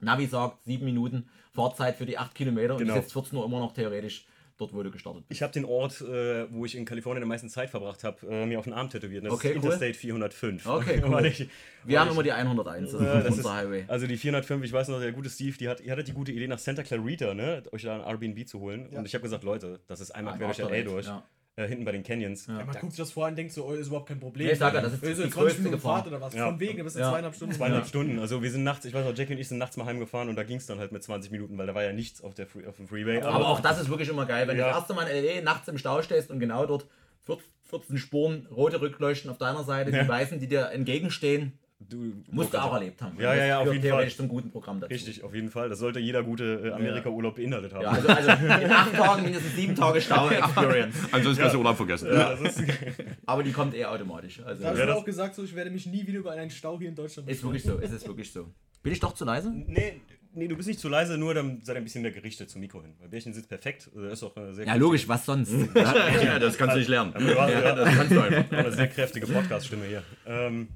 Navi 0.00 0.26
sagt 0.26 0.64
sieben 0.64 0.84
Minuten 0.84 1.28
Fahrzeit 1.52 1.96
für 1.96 2.04
die 2.04 2.18
acht 2.18 2.34
Kilometer 2.34 2.74
und 2.74 2.80
Genau. 2.80 2.94
du 2.94 3.00
sitzt 3.00 3.12
14 3.14 3.38
Uhr 3.38 3.44
immer 3.46 3.60
noch 3.60 3.72
theoretisch 3.72 4.26
dort, 4.58 4.72
wo 4.74 4.82
du 4.82 4.90
gestartet 4.90 5.26
bist. 5.28 5.36
Ich 5.38 5.42
habe 5.42 5.52
den 5.52 5.64
Ort, 5.64 6.00
äh, 6.00 6.46
wo 6.50 6.64
ich 6.64 6.74
in 6.76 6.84
Kalifornien 6.84 7.22
am 7.22 7.28
meisten 7.28 7.48
Zeit 7.48 7.70
verbracht 7.70 8.04
habe, 8.04 8.26
äh, 8.28 8.46
mir 8.46 8.58
auf 8.58 8.64
den 8.64 8.72
Arm 8.74 8.88
tätowiert. 8.90 9.24
Das 9.24 9.32
Okay, 9.32 9.48
ist 9.50 9.56
cool. 9.56 9.64
Interstate 9.64 9.94
405. 9.94 10.66
Okay, 10.66 11.02
cool. 11.04 11.12
Weil 11.12 11.26
ich, 11.26 11.48
Wir 11.84 12.00
haben 12.00 12.08
ich- 12.08 12.14
immer 12.14 12.22
die 12.22 12.32
101, 12.32 12.92
das 12.92 13.00
Ja, 13.00 13.18
ist 13.18 13.24
das 13.26 13.36
unser 13.36 13.40
ist, 13.50 13.54
Highway. 13.56 13.84
also 13.88 14.06
die 14.06 14.16
405, 14.16 14.64
ich 14.64 14.72
weiß 14.72 14.88
noch, 14.88 15.00
der 15.00 15.12
gute 15.12 15.28
Steve, 15.30 15.56
die 15.58 15.68
hat, 15.68 15.80
ihr 15.80 15.92
hattet 15.92 16.08
die 16.08 16.12
gute 16.12 16.32
Idee, 16.32 16.48
nach 16.48 16.58
Santa 16.58 16.82
Clarita, 16.82 17.34
ne, 17.34 17.62
euch 17.72 17.82
da 17.82 17.94
ein 17.96 18.00
Airbnb 18.00 18.46
zu 18.48 18.60
holen. 18.60 18.86
Und 18.88 19.06
ich 19.06 19.14
habe 19.14 19.22
gesagt, 19.22 19.44
Leute, 19.44 19.80
das 19.86 20.00
ist 20.00 20.10
einmal 20.12 20.34
Ein 20.34 20.38
quer 20.40 20.48
durch 20.48 20.58
LA 20.58 20.82
durch, 20.82 21.06
ja. 21.06 21.22
Äh, 21.56 21.66
hinten 21.66 21.84
bei 21.86 21.92
den 21.92 22.02
Canyons. 22.02 22.46
Ja, 22.46 22.54
man 22.64 22.68
guckt 22.76 22.92
sich 22.92 22.98
das 22.98 23.12
vor 23.12 23.26
und 23.26 23.36
denkt 23.36 23.52
so, 23.52 23.64
oh, 23.66 23.72
ist 23.72 23.86
überhaupt 23.88 24.08
kein 24.08 24.20
Problem. 24.20 24.46
Nee, 24.46 24.52
ich 24.52 24.58
sag 24.58 24.74
ja, 24.74 24.80
das 24.82 24.92
ist 24.92 25.02
Äh, 25.02 25.14
so 25.14 25.22
die 25.24 25.30
20 25.30 25.32
größte 25.32 25.58
Minuten 25.62 25.76
Gefahr. 25.76 25.94
Fahrt 25.96 26.06
oder 26.08 26.20
was. 26.20 26.34
Ja. 26.34 26.46
Von 26.46 26.60
wegen, 26.60 26.84
das 26.84 26.92
sind 26.92 27.00
Ja. 27.02 27.10
zweieinhalb 27.10 27.34
Stunden. 27.34 27.54
Zweieinhalb 27.54 27.86
Stunden. 27.86 28.18
Also 28.18 28.42
wir 28.42 28.50
sind 28.50 28.62
nachts, 28.62 28.84
ich 28.84 28.92
weiß 28.94 29.06
noch, 29.06 29.16
Jackie 29.16 29.32
und 29.32 29.38
ich 29.40 29.48
sind 29.48 29.58
nachts 29.58 29.76
mal 29.78 29.86
heimgefahren 29.86 30.28
und 30.28 30.36
da 30.36 30.42
ging 30.42 30.58
es 30.58 30.66
dann 30.66 30.78
halt 30.78 30.92
mit 30.92 31.02
20 31.02 31.30
Minuten, 31.30 31.56
weil 31.56 31.66
da 31.66 31.74
war 31.74 31.82
ja 31.82 31.92
nichts 31.92 32.22
auf, 32.22 32.34
der 32.34 32.46
Free, 32.46 32.66
auf 32.66 32.76
dem 32.76 32.86
Freeway. 32.88 33.22
Aber 33.22 33.48
auch 33.48 33.60
das 33.60 33.80
ist 33.80 33.88
wirklich 33.88 34.08
immer 34.10 34.26
geil, 34.26 34.46
wenn 34.48 34.56
Ja. 34.58 34.64
du 34.64 34.70
das 34.70 34.78
erste 34.80 34.94
Mal 34.94 35.06
in 35.08 35.24
LA 35.24 35.40
nachts 35.42 35.66
im 35.68 35.78
Stau 35.78 36.02
stehst 36.02 36.30
und 36.30 36.40
genau 36.40 36.66
dort 36.66 36.86
14 37.64 37.96
Spuren 37.98 38.46
rote 38.54 38.80
Rückleuchten 38.80 39.30
auf 39.30 39.38
deiner 39.38 39.64
Seite, 39.64 39.90
die 39.90 39.96
Ja. 39.96 40.06
weißen, 40.06 40.38
die 40.38 40.46
dir 40.46 40.70
entgegenstehen, 40.70 41.58
du 41.88 42.12
musst 42.30 42.52
du 42.54 42.62
auch 42.62 42.72
erlebt 42.74 43.00
haben. 43.02 43.16
Ja, 43.20 43.34
ja, 43.34 43.44
ja, 43.46 43.58
auf 43.60 43.66
jeden 43.72 43.82
theoretisch 43.82 44.14
Fall. 44.14 44.26
zum 44.26 44.28
guten 44.28 44.50
Programm 44.50 44.80
dazu. 44.80 44.92
Richtig, 44.92 45.22
auf 45.24 45.34
jeden 45.34 45.50
Fall. 45.50 45.68
Das 45.68 45.78
sollte 45.78 45.98
jeder 46.00 46.22
gute 46.22 46.62
äh, 46.64 46.72
Amerika-Urlaub 46.72 47.36
beinhaltet 47.36 47.72
haben. 47.74 47.82
Ja, 47.82 47.90
also, 47.90 48.08
also 48.08 48.30
in 48.64 48.70
acht 48.70 48.94
Tagen 48.94 49.22
mindestens 49.22 49.54
sieben 49.56 49.74
Tage 49.74 50.00
Stau-Experience. 50.00 50.96
Ansonsten 51.12 51.40
kannst 51.42 51.54
du 51.54 51.58
Urlaub 51.58 51.76
vergessen. 51.76 52.08
Ja, 52.12 52.32
ist, 52.32 52.62
Aber 53.26 53.42
die 53.42 53.52
kommt 53.52 53.74
eh 53.74 53.84
automatisch. 53.84 54.40
Also 54.44 54.62
Da 54.62 54.72
mir 54.72 54.86
das- 54.86 54.96
auch 54.96 55.04
gesagt, 55.04 55.34
so, 55.34 55.44
ich 55.44 55.54
werde 55.54 55.70
mich 55.70 55.86
nie 55.86 56.06
wieder 56.06 56.18
über 56.20 56.32
einen 56.32 56.50
Stau 56.50 56.78
hier 56.78 56.88
in 56.88 56.94
Deutschland 56.94 57.28
ist 57.28 57.42
wirklich 57.42 57.62
so, 57.62 57.76
ist 57.78 57.92
es 57.92 58.06
wirklich 58.06 58.30
so. 58.32 58.48
Bin 58.82 58.92
ich 58.92 59.00
doch 59.00 59.12
zu 59.14 59.24
leise? 59.24 59.50
nee, 59.52 60.00
nee, 60.32 60.46
du 60.46 60.54
bist 60.56 60.68
nicht 60.68 60.78
zu 60.78 60.88
leise, 60.88 61.18
nur 61.18 61.34
dann 61.34 61.60
sei 61.62 61.74
ein 61.74 61.82
bisschen 61.82 62.02
mehr 62.02 62.12
gerichtet 62.12 62.50
zum 62.50 62.60
Mikro 62.60 62.80
hin. 62.82 62.94
Weil 63.00 63.08
Bärchen 63.08 63.32
sitzt 63.34 63.48
perfekt. 63.48 63.88
Also, 63.94 64.04
das 64.08 64.12
ist 64.12 64.22
auch 64.22 64.36
eine 64.36 64.54
sehr 64.54 64.64
Ja, 64.66 64.74
logisch, 64.76 65.08
was 65.08 65.24
sonst? 65.26 65.52
Ja, 65.74 66.38
das 66.38 66.56
kannst 66.56 66.74
du 66.76 66.78
nicht 66.78 66.88
lernen. 66.88 67.12
Du 67.18 67.40
hast 67.40 67.50
ja, 67.52 67.74
Das 67.74 67.94
kannst 67.96 68.12
du 68.12 68.20
einfach. 68.20 68.52
eine 68.56 68.72
sehr 68.72 68.88
kräftige 68.88 69.26
Podcast-Stimme 69.26 69.86
hier. 69.86 70.02
Ähm, 70.26 70.68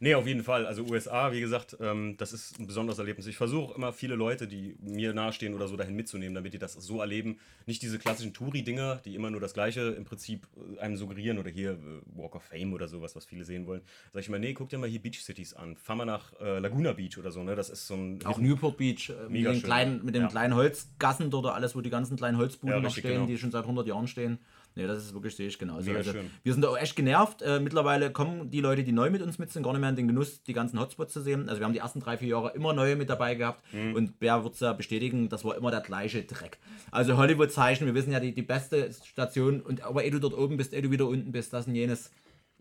nee, 0.00 0.14
auf 0.14 0.26
jeden 0.26 0.42
Fall. 0.42 0.66
Also 0.66 0.82
USA, 0.84 1.32
wie 1.32 1.40
gesagt, 1.40 1.76
ähm, 1.80 2.16
das 2.18 2.32
ist 2.32 2.58
ein 2.58 2.66
besonderes 2.66 2.98
Erlebnis. 2.98 3.26
Ich 3.26 3.36
versuche 3.36 3.74
immer 3.74 3.92
viele 3.92 4.14
Leute, 4.14 4.46
die 4.46 4.76
mir 4.80 5.12
nahestehen 5.14 5.54
oder 5.54 5.68
so, 5.68 5.76
dahin 5.76 5.94
mitzunehmen, 5.96 6.34
damit 6.34 6.52
die 6.54 6.58
das 6.58 6.74
so 6.74 7.00
erleben. 7.00 7.38
Nicht 7.66 7.82
diese 7.82 7.98
klassischen 7.98 8.32
Touri-Dinger, 8.34 8.96
die 9.04 9.14
immer 9.14 9.30
nur 9.30 9.40
das 9.40 9.54
Gleiche 9.54 9.80
im 9.96 10.04
Prinzip 10.04 10.46
äh, 10.76 10.80
einem 10.80 10.96
suggerieren 10.96 11.38
oder 11.38 11.50
hier 11.50 11.72
äh, 11.72 11.78
Walk 12.18 12.34
of 12.34 12.42
Fame 12.44 12.72
oder 12.72 12.88
sowas, 12.88 13.16
was 13.16 13.24
viele 13.24 13.44
sehen 13.44 13.66
wollen. 13.66 13.82
Sag 14.12 14.20
ich 14.22 14.28
mal, 14.28 14.38
nee, 14.40 14.54
guck 14.54 14.68
dir 14.68 14.78
mal 14.78 14.88
hier 14.88 15.00
Beach 15.02 15.20
Cities 15.22 15.54
an. 15.54 15.76
Fahr 15.76 15.96
mal 15.96 16.04
nach 16.04 16.32
äh, 16.40 16.58
Laguna 16.58 16.92
Beach 16.92 17.18
oder 17.18 17.30
so, 17.30 17.42
ne? 17.42 17.54
Das 17.56 17.70
ist 17.70 17.86
so 17.86 17.94
ein. 17.94 18.18
Auch 18.24 18.38
Newport 18.38 18.76
Beach, 18.76 19.10
äh, 19.10 19.28
mit 19.28 19.44
den, 19.44 19.62
kleinen, 19.62 20.04
mit 20.04 20.14
den 20.14 20.22
Ja. 20.22 20.28
kleinen 20.28 20.54
Holzgassen 20.54 21.30
dort, 21.30 21.46
alles, 21.46 21.74
wo 21.76 21.80
die 21.80 21.90
ganzen 21.90 22.16
kleinen 22.16 22.36
Holzbuden 22.38 22.76
Ja, 22.76 22.80
noch 22.82 22.90
stehen, 22.90 23.14
genau. 23.14 23.26
die 23.26 23.38
schon 23.38 23.50
seit 23.50 23.62
100 23.64 23.86
Jahren 23.86 24.06
stehen. 24.08 24.38
Nee, 24.76 24.86
das 24.86 24.98
ist 25.02 25.14
wirklich, 25.14 25.34
sehe 25.34 25.48
ich 25.48 25.58
genauso. 25.58 25.90
Also, 25.90 26.12
schön. 26.12 26.30
wir 26.42 26.52
sind 26.52 26.60
da 26.62 26.68
auch 26.68 26.76
echt 26.76 26.94
genervt. 26.96 27.40
Äh, 27.40 27.60
mittlerweile 27.60 28.12
kommen 28.12 28.50
die 28.50 28.60
Leute, 28.60 28.84
die 28.84 28.92
neu 28.92 29.08
mit 29.10 29.22
uns 29.22 29.38
mit 29.38 29.50
sind, 29.50 29.62
gar 29.62 29.72
nicht 29.72 29.80
mehr 29.80 29.88
in 29.88 29.96
den 29.96 30.06
Genuss, 30.06 30.42
die 30.42 30.52
ganzen 30.52 30.78
Hotspots 30.78 31.14
zu 31.14 31.22
sehen. 31.22 31.48
Also 31.48 31.60
wir 31.60 31.64
haben 31.64 31.72
die 31.72 31.78
ersten 31.78 31.98
drei, 32.00 32.18
vier 32.18 32.28
Jahre 32.28 32.52
immer 32.54 32.74
neue 32.74 32.94
mit 32.94 33.08
dabei 33.08 33.34
gehabt 33.36 33.64
Mhm. 33.72 33.94
und 33.94 34.18
Bär 34.18 34.44
wird 34.44 34.52
es 34.54 34.60
ja 34.60 34.74
bestätigen, 34.74 35.30
das 35.30 35.44
war 35.46 35.56
immer 35.56 35.70
der 35.70 35.80
gleiche 35.80 36.22
Dreck. 36.24 36.58
Also 36.90 37.16
Hollywood-Zeichen, 37.16 37.86
wir 37.86 37.94
wissen 37.94 38.12
ja, 38.12 38.20
die, 38.20 38.34
die 38.34 38.42
beste 38.42 38.92
Station, 38.92 39.62
und 39.62 39.80
aber 39.82 40.04
ehe 40.04 40.10
du 40.10 40.18
dort 40.20 40.34
oben 40.34 40.58
bist, 40.58 40.74
ehe 40.74 40.82
du 40.82 40.90
wieder 40.90 41.06
unten 41.08 41.32
bist, 41.32 41.54
das 41.54 41.66
und 41.66 41.74
jenes. 41.74 42.10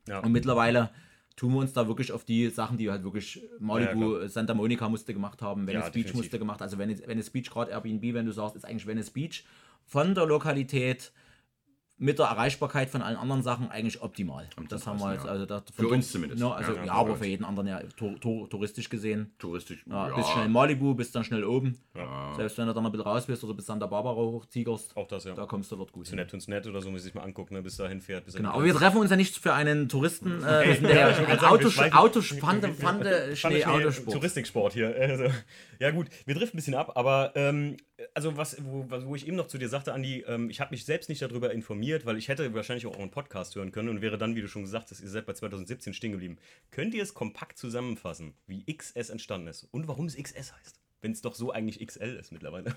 Ja. 0.07 0.19
Und 0.19 0.31
mittlerweile 0.31 0.91
tun 1.35 1.51
wir 1.51 1.59
uns 1.59 1.73
da 1.73 1.85
wirklich 1.89 2.13
auf 2.13 2.23
die 2.23 2.47
Sachen, 2.49 2.77
die 2.77 2.89
halt 2.89 3.03
wirklich 3.03 3.41
Malibu, 3.59 4.19
Ja, 4.19 4.29
Santa 4.29 4.53
Monica 4.53 4.87
musste 4.87 5.13
gemacht 5.13 5.41
haben, 5.41 5.67
Venice 5.67 5.83
Ja, 5.83 5.89
Beach 5.89 6.13
musste 6.13 6.39
gemacht, 6.39 6.61
also 6.61 6.77
Venice, 6.77 7.05
Venice 7.05 7.29
Beach, 7.29 7.49
gerade 7.49 7.71
Airbnb, 7.71 8.13
wenn 8.13 8.25
du 8.25 8.31
sagst, 8.31 8.55
ist 8.55 8.63
eigentlich 8.63 8.87
Venice 8.87 9.09
Beach 9.09 9.43
von 9.83 10.15
der 10.15 10.25
Lokalität 10.25 11.11
mit 11.97 12.19
der 12.19 12.25
Erreichbarkeit 12.25 12.89
von 12.89 13.01
allen 13.01 13.15
anderen 13.15 13.41
Sachen 13.41 13.69
eigentlich 13.71 14.01
optimal. 14.01 14.49
Am 14.57 14.67
das 14.67 14.85
haben 14.85 14.99
wir 14.99 15.13
jetzt, 15.13 15.23
ja. 15.23 15.31
also 15.31 15.45
da, 15.45 15.63
Für 15.73 15.87
uns 15.87 16.11
zumindest. 16.11 16.41
Ja, 16.41 16.51
also, 16.51 16.73
Ja, 16.73 16.79
ja, 16.79 16.85
ja, 16.87 16.91
aber 16.93 17.15
für 17.15 17.25
jeden 17.25 17.45
anderen 17.45 17.67
ja 17.69 17.79
tour, 17.95 18.19
tour, 18.19 18.49
touristisch 18.49 18.89
gesehen. 18.89 19.33
Touristisch. 19.39 19.85
Ja, 19.89 20.09
Bist 20.13 20.29
schnell 20.31 20.47
in 20.47 20.51
Malibu, 20.51 20.93
bist 20.93 21.15
dann 21.15 21.23
schnell 21.23 21.45
oben. 21.45 21.79
Selbst 22.35 22.57
wenn 22.57 22.67
du 22.67 22.73
dann 22.73 22.85
ein 22.85 22.91
bisschen 22.91 23.07
raus 23.07 23.25
bist 23.25 23.43
oder 23.45 23.53
bis 23.53 23.69
an 23.69 23.79
der 23.79 23.87
Barbara 23.87 24.15
hochziegerst, 24.15 24.97
Auch 24.97 25.07
das, 25.07 25.23
ja. 25.23 25.33
da 25.35 25.45
kommst 25.45 25.71
du 25.71 25.77
dort 25.77 25.93
gut 25.93 26.05
Zu 26.05 26.17
hin. 26.17 26.27
nett 26.47 26.67
oder 26.67 26.81
so, 26.81 26.91
muss 26.91 27.05
ich 27.05 27.13
mal 27.13 27.21
angucken, 27.23 27.53
ne, 27.53 27.61
bis 27.61 27.77
dahin 27.77 28.01
fährt. 28.01 28.25
Bis 28.25 28.35
Genau, 28.35 28.49
aber 28.51 28.65
wir 28.65 28.73
treffen 28.75 28.97
uns 28.97 29.09
ja 29.09 29.15
nicht 29.15 29.37
für 29.37 29.53
einen 29.53 29.87
Touristen, 29.87 30.43
äh, 30.43 30.67
wollte 30.81 30.87
ein 30.89 31.25
gerade 31.25 31.39
sagen, 31.39 31.45
Auto, 31.45 31.63
wir 31.63 31.71
schweifen- 31.71 31.97
Autos, 31.97 32.27
Pfande, 32.27 32.73
Pfande, 32.73 33.09
Pfande, 33.35 33.35
Schnee, 33.37 33.63
Autosport. 33.65 34.13
Touristiksport 34.17 34.73
hier. 34.73 34.93
Also, 34.99 35.23
ja 35.79 35.91
gut, 35.91 36.07
wir 36.25 36.35
driften 36.35 36.55
ein 36.55 36.59
bisschen 36.59 36.75
ab, 36.75 36.93
aber 36.95 37.31
ähm, 37.35 37.77
also 38.13 38.37
was, 38.37 38.57
wo, 38.63 38.85
wo 38.89 39.15
ich 39.15 39.27
eben 39.27 39.35
noch 39.35 39.47
zu 39.47 39.57
dir 39.57 39.69
sagte, 39.69 39.93
Andi, 39.93 40.23
ähm, 40.27 40.49
ich 40.49 40.59
habe 40.61 40.71
mich 40.71 40.85
selbst 40.85 41.09
nicht 41.09 41.21
darüber 41.21 41.51
informiert, 41.53 42.05
weil 42.05 42.17
ich 42.17 42.27
hätte 42.27 42.53
wahrscheinlich 42.53 42.85
auch 42.87 42.97
einen 42.97 43.11
Podcast 43.11 43.55
hören 43.55 43.71
können 43.71 43.89
und 43.89 44.01
wäre 44.01 44.17
dann, 44.17 44.35
wie 44.35 44.41
du 44.41 44.47
schon 44.47 44.63
gesagt 44.63 44.91
hast, 44.91 45.01
ihr 45.01 45.09
seid 45.09 45.25
bei 45.25 45.33
2017 45.33 45.93
stehen 45.93 46.11
geblieben. 46.11 46.37
Könnt 46.71 46.93
ihr 46.93 47.03
es 47.03 47.13
kompakt 47.13 47.57
zusammenfassen, 47.57 48.33
wie 48.47 48.63
XS 48.71 49.09
entstanden 49.09 49.47
ist 49.47 49.67
und 49.71 49.87
warum 49.87 50.05
es 50.05 50.15
XS 50.15 50.53
heißt? 50.53 50.79
Wenn 51.01 51.11
es 51.11 51.21
doch 51.21 51.35
so 51.35 51.51
eigentlich 51.51 51.85
XL 51.85 52.17
ist 52.19 52.31
mittlerweile. 52.31 52.75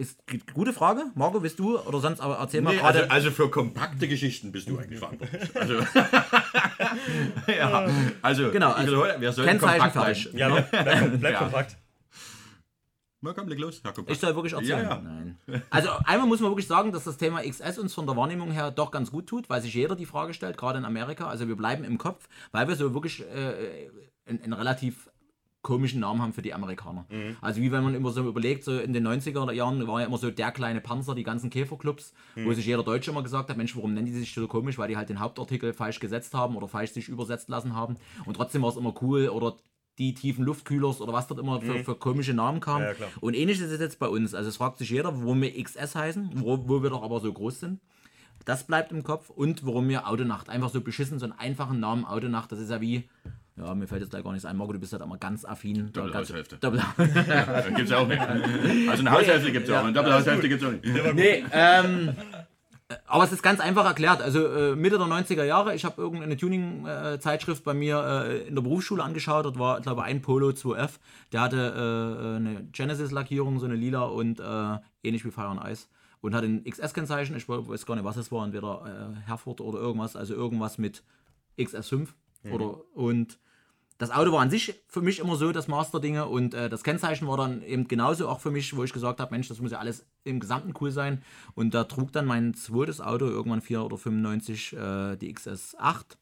Ist 0.00 0.16
gute 0.54 0.72
Frage. 0.72 1.06
Marco, 1.16 1.40
bist 1.40 1.58
du 1.58 1.76
oder 1.76 1.98
sonst 1.98 2.20
aber 2.20 2.36
erzähl 2.36 2.60
mal 2.60 2.70
Nee, 2.72 2.76
gerade. 2.78 3.00
also, 3.00 3.10
also 3.10 3.30
für 3.32 3.50
kompakte 3.50 4.06
Geschichten 4.06 4.52
bist 4.52 4.68
du 4.68 4.78
eigentlich 4.78 5.00
verantwortlich. 5.00 5.56
Also, 5.56 5.74
ja, 7.48 7.88
also, 8.22 8.50
Genau, 8.52 8.70
ich 8.70 8.76
also 8.76 9.04
wir 9.18 9.32
sollten 9.32 9.58
kompakt 9.58 9.94
falsch. 9.94 10.30
bleiben. 10.30 10.38
Ja, 10.38 10.48
bleib, 10.48 10.70
bleib, 10.84 11.20
bleib 11.20 11.32
Ja. 11.32 11.38
kompakt. 11.40 11.76
Na 13.20 13.32
komm, 13.32 13.48
leg 13.48 13.58
los, 13.58 13.80
Herr 13.82 13.92
Kompakt. 13.92 14.14
Ich 14.14 14.20
soll 14.20 14.34
wirklich 14.34 14.52
erzählen. 14.52 14.84
Ja, 14.84 14.96
ja. 14.96 15.00
Nein. 15.00 15.38
Also 15.70 15.90
einmal 16.04 16.28
muss 16.28 16.40
man 16.40 16.50
wirklich 16.50 16.68
sagen, 16.68 16.92
dass 16.92 17.04
das 17.04 17.16
Thema 17.16 17.42
XS 17.42 17.78
uns 17.78 17.94
von 17.94 18.06
der 18.06 18.16
Wahrnehmung 18.16 18.52
her 18.52 18.70
doch 18.70 18.90
ganz 18.90 19.10
gut 19.10 19.26
tut, 19.26 19.50
weil 19.50 19.60
sich 19.60 19.74
jeder 19.74 19.96
die 19.96 20.06
Frage 20.06 20.34
stellt, 20.34 20.56
gerade 20.56 20.78
in 20.78 20.84
Amerika. 20.84 21.28
Also 21.28 21.48
wir 21.48 21.56
bleiben 21.56 21.84
im 21.84 21.98
Kopf, 21.98 22.28
weil 22.52 22.68
wir 22.68 22.76
so 22.76 22.94
wirklich 22.94 23.22
äh, 23.22 23.90
einen, 24.26 24.42
einen 24.42 24.52
relativ 24.52 25.10
komischen 25.62 26.00
Namen 26.00 26.22
haben 26.22 26.32
für 26.32 26.40
die 26.40 26.54
Amerikaner. 26.54 27.04
Also 27.40 27.60
wie 27.60 27.72
wenn 27.72 27.82
man 27.82 27.94
immer 27.94 28.10
so 28.10 28.26
überlegt, 28.26 28.62
so 28.64 28.78
in 28.78 28.92
den 28.92 29.06
90er 29.06 29.52
Jahren 29.52 29.86
war 29.86 30.00
ja 30.00 30.06
immer 30.06 30.16
so 30.16 30.30
der 30.30 30.52
kleine 30.52 30.80
Panzer, 30.80 31.14
die 31.16 31.24
ganzen 31.24 31.50
Käferclubs, 31.50 32.14
wo 32.36 32.52
sich 32.52 32.64
jeder 32.64 32.84
Deutsche 32.84 33.10
immer 33.10 33.22
gesagt 33.22 33.50
hat, 33.50 33.56
Mensch, 33.56 33.74
warum 33.76 33.92
nennen 33.92 34.06
die 34.06 34.12
sich 34.12 34.32
so 34.32 34.46
komisch, 34.46 34.78
weil 34.78 34.88
die 34.88 34.96
halt 34.96 35.08
den 35.08 35.18
Hauptartikel 35.20 35.72
falsch 35.74 35.98
gesetzt 35.98 36.32
haben 36.32 36.56
oder 36.56 36.68
falsch 36.68 36.92
sich 36.92 37.08
übersetzt 37.08 37.48
lassen 37.48 37.74
haben. 37.74 37.96
Und 38.24 38.34
trotzdem 38.34 38.62
war 38.62 38.70
es 38.70 38.76
immer 38.76 38.94
cool 39.02 39.28
oder 39.28 39.56
die 39.98 40.14
tiefen 40.14 40.44
Luftkühlers 40.44 41.00
oder 41.00 41.12
was 41.12 41.26
dort 41.26 41.40
immer 41.40 41.60
für, 41.60 41.82
für 41.84 41.94
komische 41.96 42.32
Namen 42.32 42.60
kamen. 42.60 42.84
Ja, 42.84 42.92
ja. 42.92 43.06
Und 43.20 43.34
ähnlich 43.34 43.60
ist 43.60 43.70
es 43.70 43.80
jetzt 43.80 43.98
bei 43.98 44.06
uns. 44.08 44.32
Also 44.34 44.48
es 44.48 44.56
fragt 44.56 44.78
sich 44.78 44.90
jeder, 44.90 45.12
warum 45.20 45.42
wir 45.42 45.62
XS 45.62 45.94
heißen, 45.94 46.30
wo, 46.36 46.68
wo 46.68 46.82
wir 46.82 46.90
doch 46.90 47.02
aber 47.02 47.20
so 47.20 47.32
groß 47.32 47.60
sind. 47.60 47.80
Das 48.44 48.64
bleibt 48.64 48.92
im 48.92 49.02
Kopf. 49.02 49.28
Und 49.30 49.66
warum 49.66 49.88
wir 49.88 50.08
Autonacht. 50.08 50.48
Einfach 50.48 50.70
so 50.70 50.80
beschissen, 50.80 51.18
so 51.18 51.24
einen 51.26 51.38
einfachen 51.38 51.80
Namen 51.80 52.04
Autonacht. 52.04 52.50
Das 52.52 52.60
ist 52.60 52.70
ja 52.70 52.80
wie, 52.80 53.08
ja, 53.56 53.74
mir 53.74 53.86
fällt 53.88 54.00
jetzt 54.02 54.10
gleich 54.10 54.22
gar 54.22 54.30
nichts 54.32 54.46
ein. 54.46 54.56
Marco, 54.56 54.72
du 54.72 54.78
bist 54.78 54.92
halt 54.92 55.02
immer 55.02 55.18
ganz 55.18 55.44
affin. 55.44 55.90
Da- 55.92 56.02
Doppelhaushälfte. 56.02 56.56
Doppel 56.58 56.80
Das 56.96 57.66
gibt's 57.74 57.90
ja 57.90 57.98
auch 57.98 58.06
nicht. 58.08 58.20
Also 58.20 59.00
eine 59.00 59.10
Haushälfte 59.10 59.52
gibt's 59.52 59.68
ja 59.68 59.80
auch, 59.80 59.84
eine 59.84 59.92
Doppelhaushälfte 59.92 60.48
gibt's 60.48 60.64
auch 60.64 60.70
nicht. 60.70 60.84
Nee, 61.14 61.44
ähm, 61.52 62.14
aber 63.06 63.24
es 63.24 63.32
ist 63.32 63.42
ganz 63.42 63.60
einfach 63.60 63.84
erklärt. 63.84 64.22
Also 64.22 64.46
äh, 64.46 64.74
Mitte 64.74 64.96
der 64.96 65.06
90er 65.06 65.44
Jahre, 65.44 65.74
ich 65.74 65.84
habe 65.84 66.00
irgendeine 66.00 66.36
Tuning-Zeitschrift 66.36 67.62
bei 67.62 67.74
mir 67.74 68.02
äh, 68.02 68.48
in 68.48 68.54
der 68.54 68.62
Berufsschule 68.62 69.02
angeschaut. 69.02 69.44
Dort 69.44 69.58
war, 69.58 69.80
glaube 69.80 70.00
ich, 70.00 70.06
ein 70.06 70.22
Polo 70.22 70.48
2F. 70.48 70.92
Der 71.32 71.42
hatte 71.42 71.56
äh, 71.56 72.36
eine 72.36 72.64
Genesis-Lackierung, 72.72 73.58
so 73.58 73.66
eine 73.66 73.76
lila 73.76 74.04
und 74.04 74.40
äh, 74.40 74.78
ähnlich 75.02 75.24
wie 75.26 75.30
Fire 75.30 75.48
and 75.48 75.62
Ice. 75.64 75.88
Und 76.20 76.34
hatte 76.34 76.46
ein 76.46 76.64
XS-Kennzeichen. 76.64 77.36
Ich 77.36 77.48
weiß 77.48 77.84
gar 77.84 77.94
nicht, 77.94 78.04
was 78.04 78.16
es 78.16 78.32
war. 78.32 78.44
Entweder 78.44 79.12
äh, 79.14 79.26
Herford 79.26 79.60
oder 79.60 79.78
irgendwas. 79.78 80.16
Also 80.16 80.34
irgendwas 80.34 80.78
mit 80.78 81.02
XS5. 81.58 82.08
Oder, 82.50 82.80
und 82.94 83.38
das 83.98 84.12
Auto 84.12 84.30
war 84.32 84.40
an 84.40 84.50
sich 84.50 84.80
für 84.86 85.02
mich 85.02 85.18
immer 85.18 85.34
so 85.34 85.50
das 85.50 85.66
Master-Dinge 85.66 86.26
und 86.26 86.54
äh, 86.54 86.68
das 86.68 86.84
Kennzeichen 86.84 87.26
war 87.26 87.36
dann 87.36 87.62
eben 87.62 87.88
genauso 87.88 88.28
auch 88.28 88.38
für 88.38 88.52
mich, 88.52 88.76
wo 88.76 88.84
ich 88.84 88.92
gesagt 88.92 89.18
habe, 89.18 89.32
Mensch, 89.32 89.48
das 89.48 89.60
muss 89.60 89.72
ja 89.72 89.80
alles 89.80 90.06
im 90.22 90.38
Gesamten 90.38 90.72
cool 90.80 90.92
sein. 90.92 91.22
Und 91.54 91.74
da 91.74 91.82
trug 91.84 92.12
dann 92.12 92.24
mein 92.24 92.54
zweites 92.54 93.00
Auto, 93.00 93.26
irgendwann 93.26 93.60
4 93.60 93.82
oder 93.82 93.98
95, 93.98 94.72
äh, 94.72 95.16
die 95.16 95.34
XS8. 95.34 96.16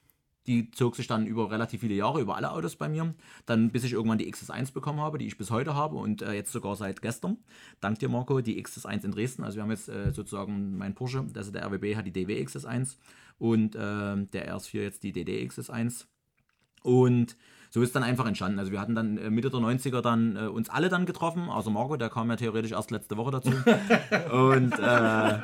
Die 0.47 0.71
zog 0.71 0.95
sich 0.97 1.09
dann 1.09 1.27
über 1.27 1.51
relativ 1.51 1.81
viele 1.81 1.95
Jahre, 1.95 2.21
über 2.21 2.37
alle 2.37 2.53
Autos 2.53 2.77
bei 2.77 2.89
mir. 2.89 3.15
Dann 3.45 3.71
bis 3.71 3.85
ich 3.85 3.93
irgendwann 3.93 4.19
die 4.19 4.33
XS1 4.33 4.73
bekommen 4.73 5.01
habe, 5.01 5.19
die 5.19 5.27
ich 5.27 5.37
bis 5.37 5.51
heute 5.51 5.75
habe 5.75 5.97
und 5.97 6.23
äh, 6.23 6.33
jetzt 6.33 6.53
sogar 6.53 6.77
seit 6.77 7.03
gestern. 7.03 7.37
Dank 7.81 7.99
dir, 7.99 8.09
Marco, 8.09 8.41
die 8.41 8.63
XS1 8.65 9.05
in 9.05 9.11
Dresden. 9.11 9.45
Also 9.45 9.57
wir 9.57 9.65
haben 9.65 9.71
jetzt 9.71 9.89
äh, 9.89 10.13
sozusagen 10.13 10.79
mein 10.79 10.95
Porsche, 10.95 11.27
also 11.35 11.51
der 11.51 11.67
RWB 11.67 11.97
hat 11.97 12.07
die 12.07 12.13
DW 12.13 12.43
XS1 12.43 12.97
und 13.39 13.75
äh, 13.75 13.79
der 13.79 14.57
RS4 14.57 14.81
jetzt 14.81 15.03
die 15.03 15.13
DD 15.13 15.45
XS1. 15.47 16.07
Und 16.87 17.37
so 17.71 17.83
ist 17.83 17.95
dann 17.97 18.05
einfach 18.05 18.27
entstanden. 18.27 18.59
Also 18.59 18.71
wir 18.71 18.81
hatten 18.81 18.95
dann 18.95 19.19
äh, 19.19 19.29
Mitte 19.29 19.51
der 19.51 19.61
90er 19.61 20.01
dann 20.01 20.37
äh, 20.37 20.47
uns 20.47 20.71
alle 20.71 20.89
dann 20.89 21.05
getroffen, 21.05 21.49
außer 21.49 21.71
Marco, 21.71 21.97
der 21.97 22.09
kam 22.09 22.31
ja 22.31 22.37
theoretisch 22.37 22.73
erst 22.73 22.93
letzte 22.93 23.17
Woche 23.17 23.33
dazu. 23.33 23.51
und 24.33 24.73
äh, 24.79 25.39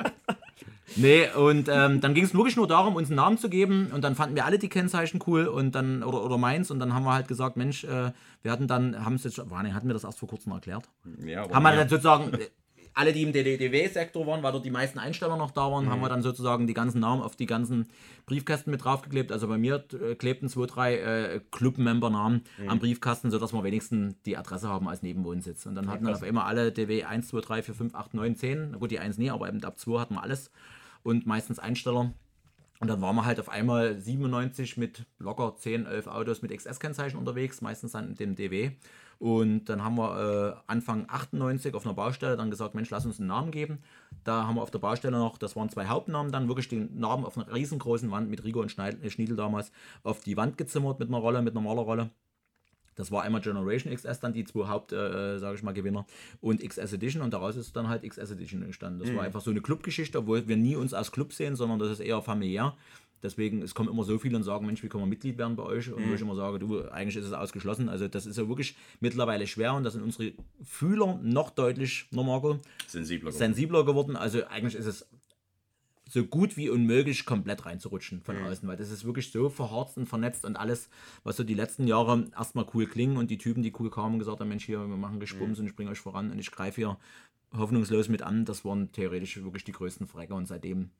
nee, 0.95 1.27
und 1.35 1.67
ähm, 1.69 1.99
dann 1.99 2.13
ging 2.13 2.23
es 2.23 2.33
wirklich 2.33 2.55
nur 2.55 2.65
darum, 2.65 2.95
uns 2.95 3.09
einen 3.09 3.17
Namen 3.17 3.37
zu 3.37 3.49
geben 3.49 3.91
und 3.93 4.03
dann 4.03 4.15
fanden 4.15 4.35
wir 4.35 4.45
alle 4.45 4.57
die 4.57 4.69
Kennzeichen 4.69 5.19
cool 5.27 5.47
und 5.47 5.75
dann, 5.75 6.01
oder, 6.01 6.23
oder 6.23 6.37
meins, 6.37 6.71
und 6.71 6.79
dann 6.79 6.93
haben 6.93 7.03
wir 7.03 7.13
halt 7.13 7.27
gesagt, 7.27 7.57
Mensch, 7.57 7.83
äh, 7.83 8.11
wir 8.41 8.51
hatten 8.51 8.67
dann, 8.67 9.03
haben 9.03 9.15
es 9.15 9.25
jetzt, 9.25 9.49
war, 9.49 9.61
nee, 9.61 9.73
hatten 9.73 9.87
wir 9.87 9.93
das 9.93 10.05
erst 10.05 10.19
vor 10.19 10.29
kurzem 10.29 10.53
erklärt? 10.53 10.89
Ja, 11.25 11.43
aber 11.43 11.55
haben 11.55 11.63
wir 11.63 11.73
ja. 11.73 11.79
dann 11.81 11.89
sozusagen 11.89 12.33
äh, 12.33 12.47
alle, 12.93 13.13
die 13.13 13.23
im 13.23 13.33
DDW-Sektor 13.33 14.25
waren, 14.27 14.43
weil 14.43 14.51
dort 14.51 14.65
die 14.65 14.71
meisten 14.71 14.99
Einsteller 14.99 15.37
noch 15.37 15.51
da 15.51 15.71
waren, 15.71 15.89
haben 15.89 16.01
wir 16.01 16.09
dann 16.09 16.21
sozusagen 16.21 16.67
die 16.67 16.73
ganzen 16.73 16.99
Namen 16.99 17.21
auf 17.21 17.35
die 17.35 17.45
ganzen 17.45 17.87
Briefkästen 18.25 18.71
mit 18.71 18.83
draufgeklebt. 18.83 19.31
Also 19.31 19.47
bei 19.47 19.57
mir 19.57 19.83
äh, 19.93 20.15
klebten 20.15 20.49
zwei, 20.49 20.65
drei 20.65 20.95
äh, 20.97 21.41
Club-Member-Namen 21.51 22.43
am 22.67 22.79
Briefkasten, 22.79 23.31
sodass 23.31 23.53
wir 23.53 23.63
wenigstens 23.63 24.15
die 24.23 24.37
Adresse 24.37 24.69
haben 24.69 24.87
als 24.87 25.01
Nebenwohnsitz. 25.01 25.65
Und 25.65 25.75
dann 25.75 25.89
hatten 25.89 26.05
dann 26.05 26.13
auf 26.13 26.23
immer 26.23 26.45
alle 26.45 26.71
DW 26.71 27.03
1, 27.03 27.27
2, 27.29 27.41
3, 27.41 27.63
4, 27.63 27.75
5, 27.75 27.95
8, 27.95 28.13
9, 28.13 28.35
10. 28.35 28.71
Na 28.71 28.77
gut, 28.77 28.91
die 28.91 28.99
1 28.99 29.17
nie, 29.17 29.31
aber 29.31 29.47
eben 29.47 29.63
ab 29.63 29.79
2 29.79 29.99
hatten 29.99 30.15
wir 30.15 30.23
alles. 30.23 30.51
Und 31.01 31.25
meistens 31.25 31.59
Einsteller. 31.59 32.13
Und 32.83 32.89
dann 32.89 33.01
waren 33.01 33.15
wir 33.15 33.23
halt 33.23 33.39
auf 33.39 33.47
einmal 33.47 33.97
97 33.97 34.75
mit 34.75 35.05
locker 35.17 35.55
10, 35.55 35.85
11 35.85 36.07
Autos 36.07 36.41
mit 36.41 36.51
XS-Kennzeichen 36.51 37.17
unterwegs, 37.17 37.61
meistens 37.61 37.93
dann 37.93 38.09
mit 38.09 38.19
dem 38.19 38.35
DW. 38.35 38.71
Und 39.19 39.69
dann 39.69 39.85
haben 39.85 39.95
wir 39.95 40.57
äh, 40.57 40.69
Anfang 40.69 41.05
98 41.07 41.75
auf 41.75 41.85
einer 41.85 41.93
Baustelle 41.93 42.35
dann 42.35 42.51
gesagt, 42.51 42.75
Mensch, 42.75 42.89
lass 42.89 43.05
uns 43.05 43.19
einen 43.19 43.29
Namen 43.29 43.51
geben. 43.51 43.77
Da 44.25 44.45
haben 44.45 44.55
wir 44.55 44.61
auf 44.61 44.69
der 44.69 44.79
Baustelle 44.79 45.17
noch, 45.17 45.37
das 45.37 45.55
waren 45.55 45.69
zwei 45.69 45.85
Hauptnamen, 45.85 46.33
dann 46.33 46.49
wirklich 46.49 46.67
den 46.67 46.99
Namen 46.99 47.23
auf 47.23 47.37
einer 47.37 47.53
riesengroßen 47.53 48.11
Wand 48.11 48.29
mit 48.29 48.43
Rigo 48.43 48.59
und 48.59 48.77
äh, 48.77 49.09
Schniedel 49.09 49.37
damals 49.37 49.71
auf 50.03 50.19
die 50.19 50.35
Wand 50.35 50.57
gezimmert 50.57 50.99
mit 50.99 51.07
einer 51.07 51.19
Rolle, 51.19 51.41
mit 51.41 51.55
einer 51.55 51.65
Malerrolle. 51.65 52.09
Das 52.95 53.11
war 53.11 53.23
einmal 53.23 53.41
Generation 53.41 53.93
XS, 53.93 54.19
dann 54.19 54.33
die 54.33 54.43
zwei 54.45 54.67
Haupt, 54.67 54.91
äh, 54.91 55.39
sage 55.39 55.55
ich 55.55 55.63
mal, 55.63 55.73
Gewinner 55.73 56.05
und 56.41 56.61
XS 56.67 56.93
Edition 56.93 57.21
und 57.21 57.33
daraus 57.33 57.55
ist 57.55 57.75
dann 57.75 57.87
halt 57.87 58.03
XS 58.03 58.31
Edition 58.31 58.63
entstanden. 58.63 58.99
Das 58.99 59.13
war 59.15 59.23
einfach 59.23 59.41
so 59.41 59.51
eine 59.51 59.61
Clubgeschichte, 59.61 60.17
obwohl 60.19 60.47
wir 60.47 60.57
nie 60.57 60.75
uns 60.75 60.93
als 60.93 61.11
Club 61.11 61.33
sehen, 61.33 61.55
sondern 61.55 61.79
das 61.79 61.89
ist 61.91 61.99
eher 61.99 62.21
familiär. 62.21 62.75
Deswegen, 63.23 63.61
es 63.61 63.73
kommen 63.73 63.89
immer 63.89 64.03
so 64.03 64.19
viele 64.19 64.35
und 64.35 64.43
sagen, 64.43 64.65
Mensch, 64.65 64.83
wie 64.83 64.89
können 64.89 65.03
wir 65.03 65.07
Mitglied 65.07 65.37
werden 65.37 65.55
bei 65.55 65.63
euch? 65.63 65.91
Und 65.91 66.09
wo 66.09 66.13
ich 66.13 66.19
immer 66.19 66.35
sage, 66.35 66.59
du, 66.59 66.83
eigentlich 66.89 67.15
ist 67.15 67.25
es 67.25 67.31
ausgeschlossen. 67.31 67.87
Also 67.87 68.09
das 68.09 68.25
ist 68.25 68.37
ja 68.37 68.49
wirklich 68.49 68.75
mittlerweile 68.99 69.47
schwer 69.47 69.73
und 69.75 69.85
da 69.85 69.91
sind 69.91 70.03
unsere 70.03 70.33
Fühler 70.61 71.17
noch 71.23 71.49
deutlich, 71.49 72.05
noch 72.11 72.25
Marco, 72.25 72.59
Sensibler. 72.85 73.31
geworden. 73.31 73.37
sensibler 73.37 73.85
geworden. 73.85 74.17
Also 74.17 74.45
eigentlich 74.47 74.75
ist 74.75 74.87
es 74.87 75.07
so 76.13 76.23
gut 76.23 76.57
wie 76.57 76.69
unmöglich 76.69 77.25
komplett 77.25 77.65
reinzurutschen 77.65 78.21
von 78.21 78.37
außen, 78.37 78.67
weil 78.69 78.77
das 78.77 78.91
ist 78.91 79.03
wirklich 79.03 79.31
so 79.31 79.49
verharzt 79.49 79.97
und 79.97 80.05
vernetzt 80.05 80.45
und 80.45 80.55
alles, 80.55 80.89
was 81.23 81.37
so 81.37 81.43
die 81.43 81.55
letzten 81.55 81.87
Jahre 81.87 82.29
erstmal 82.37 82.67
cool 82.75 82.85
klingen 82.85 83.17
und 83.17 83.31
die 83.31 83.39
Typen, 83.39 83.63
die 83.63 83.73
cool 83.79 83.89
kamen 83.89 84.13
und 84.13 84.19
gesagt 84.19 84.39
haben, 84.39 84.47
Mensch, 84.47 84.65
hier, 84.65 84.77
wir 84.77 84.97
machen 84.97 85.19
Gespums 85.19 85.57
und 85.59 85.65
ich 85.65 85.75
bringe 85.75 85.89
euch 85.89 85.99
voran 85.99 86.31
und 86.31 86.37
ich 86.37 86.51
greife 86.51 86.75
hier 86.75 86.97
hoffnungslos 87.51 88.09
mit 88.09 88.21
an, 88.21 88.45
das 88.45 88.63
waren 88.63 88.91
theoretisch 88.91 89.43
wirklich 89.43 89.63
die 89.63 89.71
größten 89.71 90.05
Frecker 90.05 90.35
und 90.35 90.47
seitdem 90.47 90.91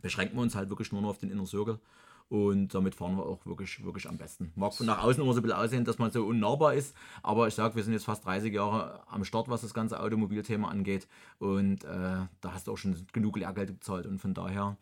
beschränken 0.00 0.36
wir 0.36 0.42
uns 0.42 0.54
halt 0.54 0.68
wirklich 0.68 0.92
nur 0.92 1.02
noch 1.02 1.10
auf 1.10 1.18
den 1.18 1.30
Inner 1.30 1.46
Circle 1.46 1.80
und 2.28 2.74
damit 2.74 2.94
fahren 2.94 3.16
wir 3.16 3.24
auch 3.24 3.44
wirklich, 3.46 3.84
wirklich 3.84 4.08
am 4.08 4.18
besten. 4.18 4.52
Mag 4.56 4.74
von 4.74 4.86
nach 4.86 5.02
außen 5.02 5.22
immer 5.22 5.32
so 5.32 5.40
ein 5.40 5.42
bisschen 5.42 5.58
aussehen, 5.58 5.84
dass 5.84 5.98
man 5.98 6.10
so 6.10 6.24
unnahbar 6.24 6.74
ist, 6.74 6.94
aber 7.22 7.48
ich 7.48 7.54
sag, 7.54 7.76
wir 7.76 7.82
sind 7.82 7.92
jetzt 7.92 8.04
fast 8.04 8.24
30 8.24 8.52
Jahre 8.52 9.02
am 9.08 9.24
Start, 9.24 9.48
was 9.48 9.62
das 9.62 9.74
ganze 9.74 10.00
Automobilthema 10.00 10.68
angeht 10.68 11.06
und 11.38 11.84
äh, 11.84 11.88
da 11.88 12.52
hast 12.52 12.66
du 12.66 12.72
auch 12.72 12.78
schon 12.78 13.06
genug 13.12 13.36
Lehrgeld 13.36 13.68
gezahlt 13.68 14.06
und 14.06 14.20
von 14.20 14.34
daher 14.34 14.76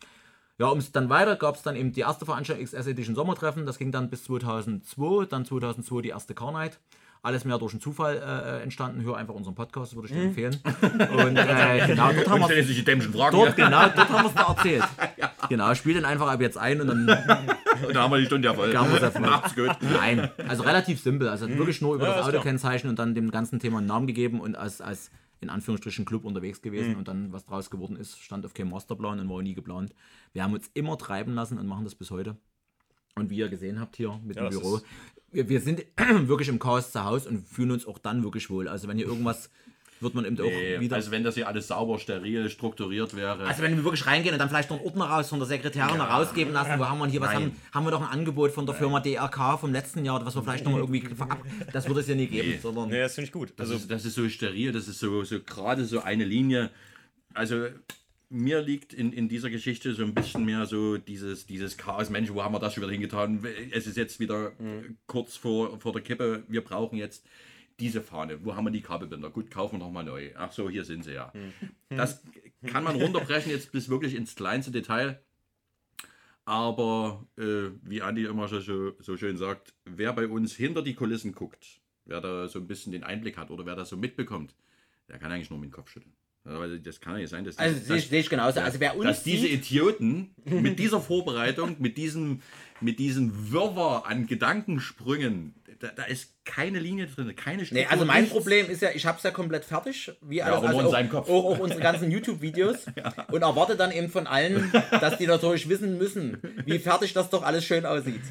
ja, 0.58 0.66
um 0.66 0.78
es 0.78 0.92
dann 0.92 1.08
weiter 1.08 1.34
gab 1.34 1.56
es 1.56 1.62
dann 1.62 1.74
eben 1.74 1.92
die 1.92 2.00
erste 2.00 2.24
Veranstaltung 2.24 2.64
XS 2.64 2.86
Edition 2.86 3.16
Sommertreffen. 3.16 3.66
Das 3.66 3.76
ging 3.78 3.90
dann 3.90 4.08
bis 4.08 4.24
2002. 4.24 5.26
Dann 5.26 5.44
2002 5.44 6.02
die 6.02 6.10
erste 6.10 6.34
Car 6.34 6.52
Night. 6.52 6.78
Alles 7.22 7.44
mehr 7.44 7.58
durch 7.58 7.72
einen 7.72 7.80
Zufall 7.80 8.18
äh, 8.18 8.62
entstanden. 8.62 9.02
Hör 9.02 9.16
einfach 9.16 9.34
unseren 9.34 9.54
Podcast, 9.54 9.96
würde 9.96 10.08
ich 10.08 10.14
dir 10.14 10.22
empfehlen. 10.22 10.60
Und 10.82 11.36
äh, 11.36 11.86
genau, 11.86 12.12
dort 12.12 12.28
haben 12.28 12.40
wir 12.40 12.48
dort, 13.32 13.56
genau, 13.56 13.88
dort 13.88 14.08
haben 14.10 14.26
es 14.26 14.34
da 14.34 14.42
erzählt. 14.42 14.84
Genau, 15.48 15.74
spiel 15.74 15.94
den 15.94 16.04
einfach 16.04 16.28
ab 16.28 16.40
jetzt 16.40 16.58
ein 16.58 16.80
und 16.80 16.86
dann 16.88 17.08
Und 17.86 17.94
da 17.94 18.02
haben 18.04 18.12
wir 18.12 18.18
die 18.20 18.26
Stunde 18.26 18.46
ja 18.48 18.54
voll. 18.54 18.74
Haben 18.76 18.92
wir's 18.92 19.02
ja 19.02 19.10
voll. 19.10 19.20
Macht's 19.22 19.54
gut. 19.54 19.70
Nein, 19.80 20.30
also 20.48 20.62
relativ 20.62 21.00
simpel. 21.00 21.28
Also 21.28 21.48
wirklich 21.48 21.80
nur 21.82 21.96
über 21.96 22.08
Ja, 22.08 22.16
das. 22.18 22.26
Autokennzeichen 22.28 22.88
und 22.88 22.98
dann 22.98 23.14
dem 23.14 23.30
ganzen 23.30 23.58
Thema 23.58 23.78
einen 23.78 23.86
Namen 23.88 24.06
gegeben 24.06 24.40
und 24.40 24.56
als, 24.56 24.80
als 24.80 25.10
in 25.40 25.50
Anführungsstrichen 25.50 26.04
Club 26.04 26.24
unterwegs 26.24 26.62
gewesen 26.62 26.92
Mhm. 26.92 26.98
und 26.98 27.08
dann, 27.08 27.32
was 27.32 27.44
draus 27.44 27.70
geworden 27.70 27.96
ist, 27.96 28.18
stand 28.20 28.46
auf 28.46 28.54
keinem 28.54 28.70
Masterplan 28.70 29.18
und 29.20 29.28
war 29.28 29.42
nie 29.42 29.54
geplant. 29.54 29.92
Wir 30.32 30.44
haben 30.44 30.54
uns 30.54 30.70
immer 30.74 30.96
treiben 30.96 31.34
lassen 31.34 31.58
und 31.58 31.66
machen 31.66 31.84
das 31.84 31.94
bis 31.94 32.10
heute. 32.10 32.36
Und 33.16 33.30
wie 33.30 33.36
ihr 33.36 33.48
gesehen 33.48 33.78
habt 33.80 33.96
hier 33.96 34.18
mit 34.24 34.36
Ja, 34.36 34.48
dem 34.48 34.50
Büro, 34.58 34.80
wir, 35.32 35.48
wir 35.48 35.60
sind 35.60 35.84
wirklich 35.98 36.48
im 36.48 36.58
Chaos 36.60 36.92
zu 36.92 37.04
Hause 37.04 37.28
und 37.28 37.46
fühlen 37.46 37.72
uns 37.72 37.86
auch 37.86 37.98
dann 37.98 38.22
wirklich 38.22 38.48
wohl. 38.50 38.68
Also 38.68 38.86
wenn 38.88 38.96
hier 38.96 39.06
irgendwas 39.06 39.50
wird 40.04 40.14
man 40.14 40.24
eben 40.24 40.38
auch 40.38 40.44
Nee, 40.44 40.78
wieder. 40.78 40.94
also 40.94 41.10
wenn 41.10 41.24
das 41.24 41.34
hier 41.34 41.48
alles 41.48 41.66
sauber, 41.66 41.98
steril, 41.98 42.48
strukturiert 42.48 43.16
wäre. 43.16 43.44
Also 43.44 43.62
wenn 43.62 43.74
wir 43.76 43.82
wirklich 43.82 44.06
reingehen 44.06 44.32
und 44.34 44.38
dann 44.38 44.48
vielleicht 44.48 44.70
noch 44.70 44.76
einen 44.78 44.86
Ordner 44.86 45.06
raus 45.06 45.28
von 45.30 45.40
der 45.40 45.48
Sekretärin 45.48 45.98
noch 45.98 46.08
rausgeben 46.08 46.52
lassen, 46.52 46.78
wo 46.78 46.84
haben 46.86 46.98
wir 47.00 47.06
hier, 47.08 47.20
was 47.20 47.34
haben, 47.34 47.50
haben 47.72 47.84
wir 47.84 47.90
doch 47.90 48.00
ein 48.02 48.06
Angebot 48.08 48.52
von 48.52 48.66
der 48.66 48.76
Firma 48.76 49.00
DRK 49.00 49.58
vom 49.58 49.72
letzten 49.72 50.04
Jahr, 50.04 50.24
was 50.24 50.36
wir 50.36 50.42
vielleicht 50.44 50.64
noch 50.64 50.70
mal 50.72 50.80
irgendwie 50.80 51.00
verab, 51.16 51.38
das 51.72 51.88
würde 51.88 52.00
es 52.00 52.06
ja 52.06 52.14
nie 52.14 52.28
geben, 52.28 52.50
Nee. 52.50 52.58
sondern 52.62 52.88
Nee, 52.90 53.00
das 53.00 53.14
finde 53.16 53.26
ich 53.26 53.32
gut. 53.32 53.52
Das, 53.56 53.70
Also, 53.70 53.74
ist, 53.74 53.90
das 53.90 54.04
ist 54.04 54.14
so 54.14 54.28
steril, 54.28 54.70
das 54.70 54.86
ist 54.86 55.00
so, 55.00 55.24
so 55.24 55.40
gerade 55.40 55.84
so 55.84 56.00
eine 56.02 56.24
Linie. 56.24 56.70
Also 57.32 57.66
mir 58.30 58.60
liegt 58.62 58.92
in, 58.92 59.12
in 59.12 59.28
dieser 59.28 59.50
Geschichte 59.50 59.94
so 59.94 60.02
ein 60.02 60.14
bisschen 60.14 60.44
mehr 60.44 60.66
so 60.66 60.96
dieses, 60.98 61.46
dieses 61.46 61.76
Chaos, 61.76 62.10
Mensch, 62.10 62.32
wo 62.32 62.42
haben 62.42 62.54
wir 62.54 62.58
das 62.58 62.74
schon 62.74 62.82
wieder 62.82 62.92
hingetan? 62.92 63.44
Es 63.70 63.86
ist 63.86 63.96
jetzt 63.96 64.18
wieder 64.20 64.48
äh, 64.48 64.90
kurz 65.06 65.36
vor, 65.36 65.78
vor 65.80 65.92
der 65.92 66.02
Kippe, 66.02 66.42
wir 66.48 66.62
brauchen 66.62 66.96
jetzt 66.98 67.24
diese 67.80 68.00
Fahne. 68.00 68.44
Wo 68.44 68.54
haben 68.54 68.64
wir 68.64 68.70
die 68.70 68.82
Kabelbinder? 68.82 69.30
Gut, 69.30 69.50
kaufen 69.50 69.74
wir 69.74 69.84
nochmal 69.84 70.04
neu. 70.04 70.30
Ach 70.36 70.52
so, 70.52 70.70
hier 70.70 70.84
sind 70.84 71.04
sie 71.04 71.14
ja. 71.14 71.32
Das 71.88 72.22
kann 72.66 72.84
man 72.84 72.96
runterbrechen 72.96 73.50
jetzt 73.50 73.72
bis 73.72 73.88
wirklich 73.88 74.14
ins 74.14 74.34
kleinste 74.34 74.70
Detail. 74.70 75.20
Aber 76.44 77.26
äh, 77.38 77.70
wie 77.82 78.02
Andi 78.02 78.24
immer 78.24 78.48
so, 78.48 78.60
so, 78.60 79.16
schön 79.16 79.38
sagt, 79.38 79.74
wer 79.84 80.12
bei 80.12 80.26
uns 80.26 80.54
hinter 80.54 80.82
die 80.82 80.94
Kulissen 80.94 81.32
guckt, 81.32 81.80
wer 82.04 82.20
da 82.20 82.48
so 82.48 82.58
ein 82.58 82.66
bisschen 82.66 82.92
den 82.92 83.02
Einblick 83.02 83.38
hat 83.38 83.50
oder 83.50 83.64
wer 83.64 83.76
das 83.76 83.88
so 83.88 83.96
mitbekommt, 83.96 84.54
der 85.08 85.18
kann 85.18 85.32
eigentlich 85.32 85.48
nur 85.48 85.58
mit 85.58 85.70
dem 85.70 85.72
Kopf 85.72 85.90
schütteln. 85.90 86.12
Weil 86.44 86.78
das 86.78 87.00
kann 87.00 87.14
ja 87.14 87.20
nicht 87.20 87.30
sein, 87.30 87.44
dass, 87.44 87.56
also 87.56 87.78
dass, 87.78 88.08
sehe 88.08 88.20
ich, 88.20 88.28
genauso. 88.28 88.60
Also 88.60 88.78
wer 88.78 88.94
uns 88.96 89.06
dass 89.06 89.22
diese 89.22 89.48
Idioten 89.48 90.34
mit 90.44 90.78
dieser 90.78 91.00
Vorbereitung, 91.00 91.76
mit 91.78 91.96
diesem, 91.96 92.42
mit 92.82 92.98
diesem 92.98 93.50
Wirrwarr 93.50 94.06
an 94.06 94.26
Gedankensprüngen, 94.26 95.54
da, 95.84 95.90
da 95.94 96.04
ist 96.04 96.32
keine 96.44 96.78
Linie 96.78 97.06
drin, 97.06 97.34
keine 97.36 97.58
Nee, 97.58 97.66
Struktur, 97.66 97.90
also 97.90 98.04
mein 98.04 98.22
nichts. 98.22 98.34
Problem 98.34 98.70
ist 98.70 98.80
ja, 98.80 98.90
ich 98.94 99.04
habe 99.04 99.18
es 99.18 99.24
ja 99.24 99.30
komplett 99.30 99.64
fertig, 99.64 100.12
wie 100.22 100.42
alles, 100.42 100.60
nur 100.60 100.68
also 100.68 100.80
in 100.80 100.86
auch, 100.86 100.90
seinem 100.90 101.08
Kopf. 101.10 101.28
auch, 101.28 101.44
auch 101.44 101.58
unsere 101.58 101.80
ganzen 101.80 102.10
YouTube-Videos 102.10 102.86
und 103.32 103.42
erwarte 103.42 103.76
dann 103.76 103.92
eben 103.92 104.08
von 104.08 104.26
allen, 104.26 104.72
dass 104.90 105.18
die 105.18 105.26
natürlich 105.26 105.68
wissen 105.68 105.98
müssen, 105.98 106.38
wie 106.64 106.78
fertig 106.78 107.12
das 107.12 107.28
doch 107.28 107.42
alles 107.42 107.64
schön 107.64 107.84
aussieht. 107.84 108.22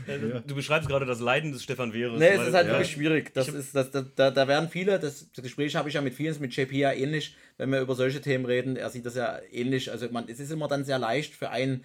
du 0.47 0.55
beschreibst 0.55 0.89
gerade 0.89 1.05
das 1.05 1.19
Leiden 1.19 1.51
des 1.51 1.63
Stefan 1.63 1.93
Wehres. 1.93 2.19
Nee, 2.19 2.29
es 2.29 2.47
ist 2.47 2.53
halt 2.53 2.67
ja. 2.67 2.73
wirklich 2.73 2.91
schwierig. 2.91 3.33
Das 3.33 3.47
ist, 3.47 3.75
das, 3.75 3.91
das, 3.91 4.05
da, 4.15 4.31
da 4.31 4.47
werden 4.47 4.69
viele, 4.69 4.99
das, 4.99 5.31
das 5.31 5.43
Gespräch 5.43 5.75
habe 5.75 5.89
ich 5.89 5.95
ja 5.95 6.01
mit 6.01 6.15
vielen, 6.15 6.39
mit 6.39 6.55
JP 6.55 6.75
ja 6.75 6.91
ähnlich, 6.91 7.35
wenn 7.57 7.71
wir 7.71 7.81
über 7.81 7.93
solche 7.95 8.21
Themen 8.21 8.45
reden. 8.45 8.75
Er 8.75 8.89
sieht 8.89 9.05
das 9.05 9.15
ja 9.15 9.39
ähnlich. 9.51 9.91
Also 9.91 10.07
man, 10.09 10.27
es 10.27 10.39
ist 10.39 10.51
immer 10.51 10.67
dann 10.67 10.85
sehr 10.85 10.97
leicht 10.97 11.35
für 11.35 11.49
einen 11.49 11.83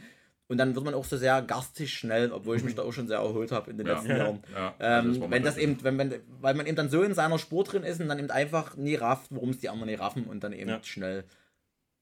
und 0.49 0.57
dann 0.59 0.75
wird 0.75 0.85
man 0.85 0.95
auch 0.95 1.05
so 1.05 1.17
sehr 1.17 1.41
garstig 1.43 1.93
schnell, 1.93 2.33
obwohl 2.33 2.57
ich 2.57 2.65
mich 2.65 2.75
da 2.75 2.83
auch 2.83 2.93
schon 2.93 3.07
sehr 3.07 3.19
erholt 3.19 3.53
habe 3.53 3.71
in 3.71 3.79
den 3.79 3.87
Ja. 3.87 3.95
letzten 3.95 4.17
Jahren. 4.17 4.43
Ja, 4.53 4.75
das 4.79 5.05
Ähm, 5.05 5.21
war 5.21 5.31
wenn 5.31 5.43
das 5.43 5.57
eben, 5.59 5.83
wenn, 5.85 5.99
wenn, 5.99 6.15
weil 6.41 6.55
man 6.55 6.67
eben 6.67 6.77
dann 6.77 6.89
so 6.91 7.03
in 7.03 7.15
seiner 7.15 7.39
Spur 7.39 7.65
drin 7.65 7.83
ist 7.85 8.01
und 8.01 8.09
dann 8.09 8.19
eben 8.19 8.31
einfach 8.31 8.77
nie 8.77 8.95
rafft, 8.95 9.27
worum 9.31 9.51
es 9.51 9.59
die 9.59 9.69
anderen 9.69 9.89
nie 9.91 9.97
raffen 9.97 10.25
und 10.25 10.43
dann 10.43 10.53
eben 10.53 10.83
schnell. 10.85 11.25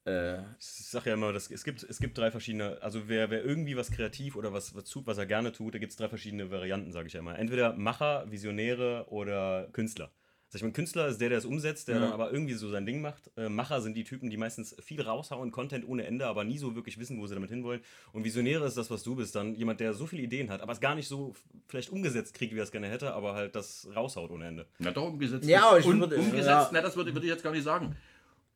Äh, 0.06 0.38
Ich 0.60 0.66
sage 0.88 1.10
ja 1.10 1.14
immer, 1.14 1.32
das, 1.32 1.50
es, 1.50 1.64
gibt, 1.64 1.82
es 1.82 1.98
gibt 1.98 2.16
drei 2.16 2.30
verschiedene, 2.30 2.78
also 2.80 3.08
wer, 3.08 3.30
wer 3.30 3.44
irgendwie 3.44 3.76
was 3.76 3.90
kreativ 3.90 4.36
oder 4.36 4.52
was, 4.52 4.74
was 4.76 4.84
tut, 4.84 5.06
was 5.08 5.18
er 5.18 5.26
gerne 5.26 5.50
tut, 5.52 5.74
da 5.74 5.78
gibt 5.78 5.90
es 5.90 5.96
drei 5.96 6.08
verschiedene 6.08 6.48
Varianten, 6.50 6.92
sage 6.92 7.08
ich 7.08 7.14
ja 7.14 7.20
immer. 7.20 7.36
Entweder 7.38 7.72
Macher, 7.72 8.30
Visionäre 8.30 9.06
oder 9.08 9.68
Künstler. 9.72 10.10
Also 10.48 10.58
ich 10.58 10.62
meine, 10.62 10.72
Künstler 10.74 11.08
ist 11.08 11.20
der, 11.20 11.28
der 11.28 11.38
es 11.38 11.44
umsetzt, 11.44 11.88
der 11.88 11.96
Ja. 11.96 12.00
dann 12.02 12.12
aber 12.12 12.32
irgendwie 12.32 12.54
so 12.54 12.70
sein 12.70 12.86
Ding 12.86 13.00
macht. 13.00 13.30
Äh, 13.36 13.48
Macher 13.48 13.80
sind 13.80 13.94
die 13.94 14.04
Typen, 14.04 14.30
die 14.30 14.36
meistens 14.36 14.76
viel 14.80 15.02
raushauen, 15.02 15.50
Content 15.50 15.86
ohne 15.88 16.06
Ende, 16.06 16.26
aber 16.26 16.44
nie 16.44 16.56
so 16.56 16.74
wirklich 16.76 16.98
wissen, 16.98 17.18
wo 17.20 17.26
sie 17.26 17.34
damit 17.34 17.50
hinwollen. 17.50 17.80
Und 18.12 18.24
Visionäre 18.24 18.64
ist 18.64 18.76
das, 18.76 18.88
was 18.90 19.02
du 19.02 19.16
bist, 19.16 19.34
dann 19.34 19.54
jemand, 19.56 19.80
der 19.80 19.92
so 19.92 20.06
viele 20.06 20.22
Ideen 20.22 20.48
hat, 20.50 20.60
aber 20.60 20.72
es 20.72 20.80
gar 20.80 20.94
nicht 20.94 21.08
so 21.08 21.34
vielleicht 21.66 21.90
umgesetzt 21.90 22.32
kriegt, 22.34 22.54
wie 22.54 22.58
er 22.58 22.62
es 22.62 22.70
gerne 22.70 22.88
hätte, 22.88 23.12
aber 23.12 23.34
halt 23.34 23.56
das 23.56 23.88
raushaut 23.94 24.30
ohne 24.30 24.46
Ende. 24.46 24.66
Na 24.78 24.92
doch, 24.92 25.08
umgesetzt. 25.08 25.48
Ja, 25.48 25.76
ich 25.76 25.84
würde- 25.84 26.16
umgesetzt, 26.16 26.46
ja. 26.46 26.70
na, 26.72 26.80
das 26.80 26.96
würde, 26.96 27.12
würde 27.12 27.26
ich 27.26 27.32
jetzt 27.32 27.42
gar 27.42 27.52
nicht 27.52 27.64
sagen. 27.64 27.96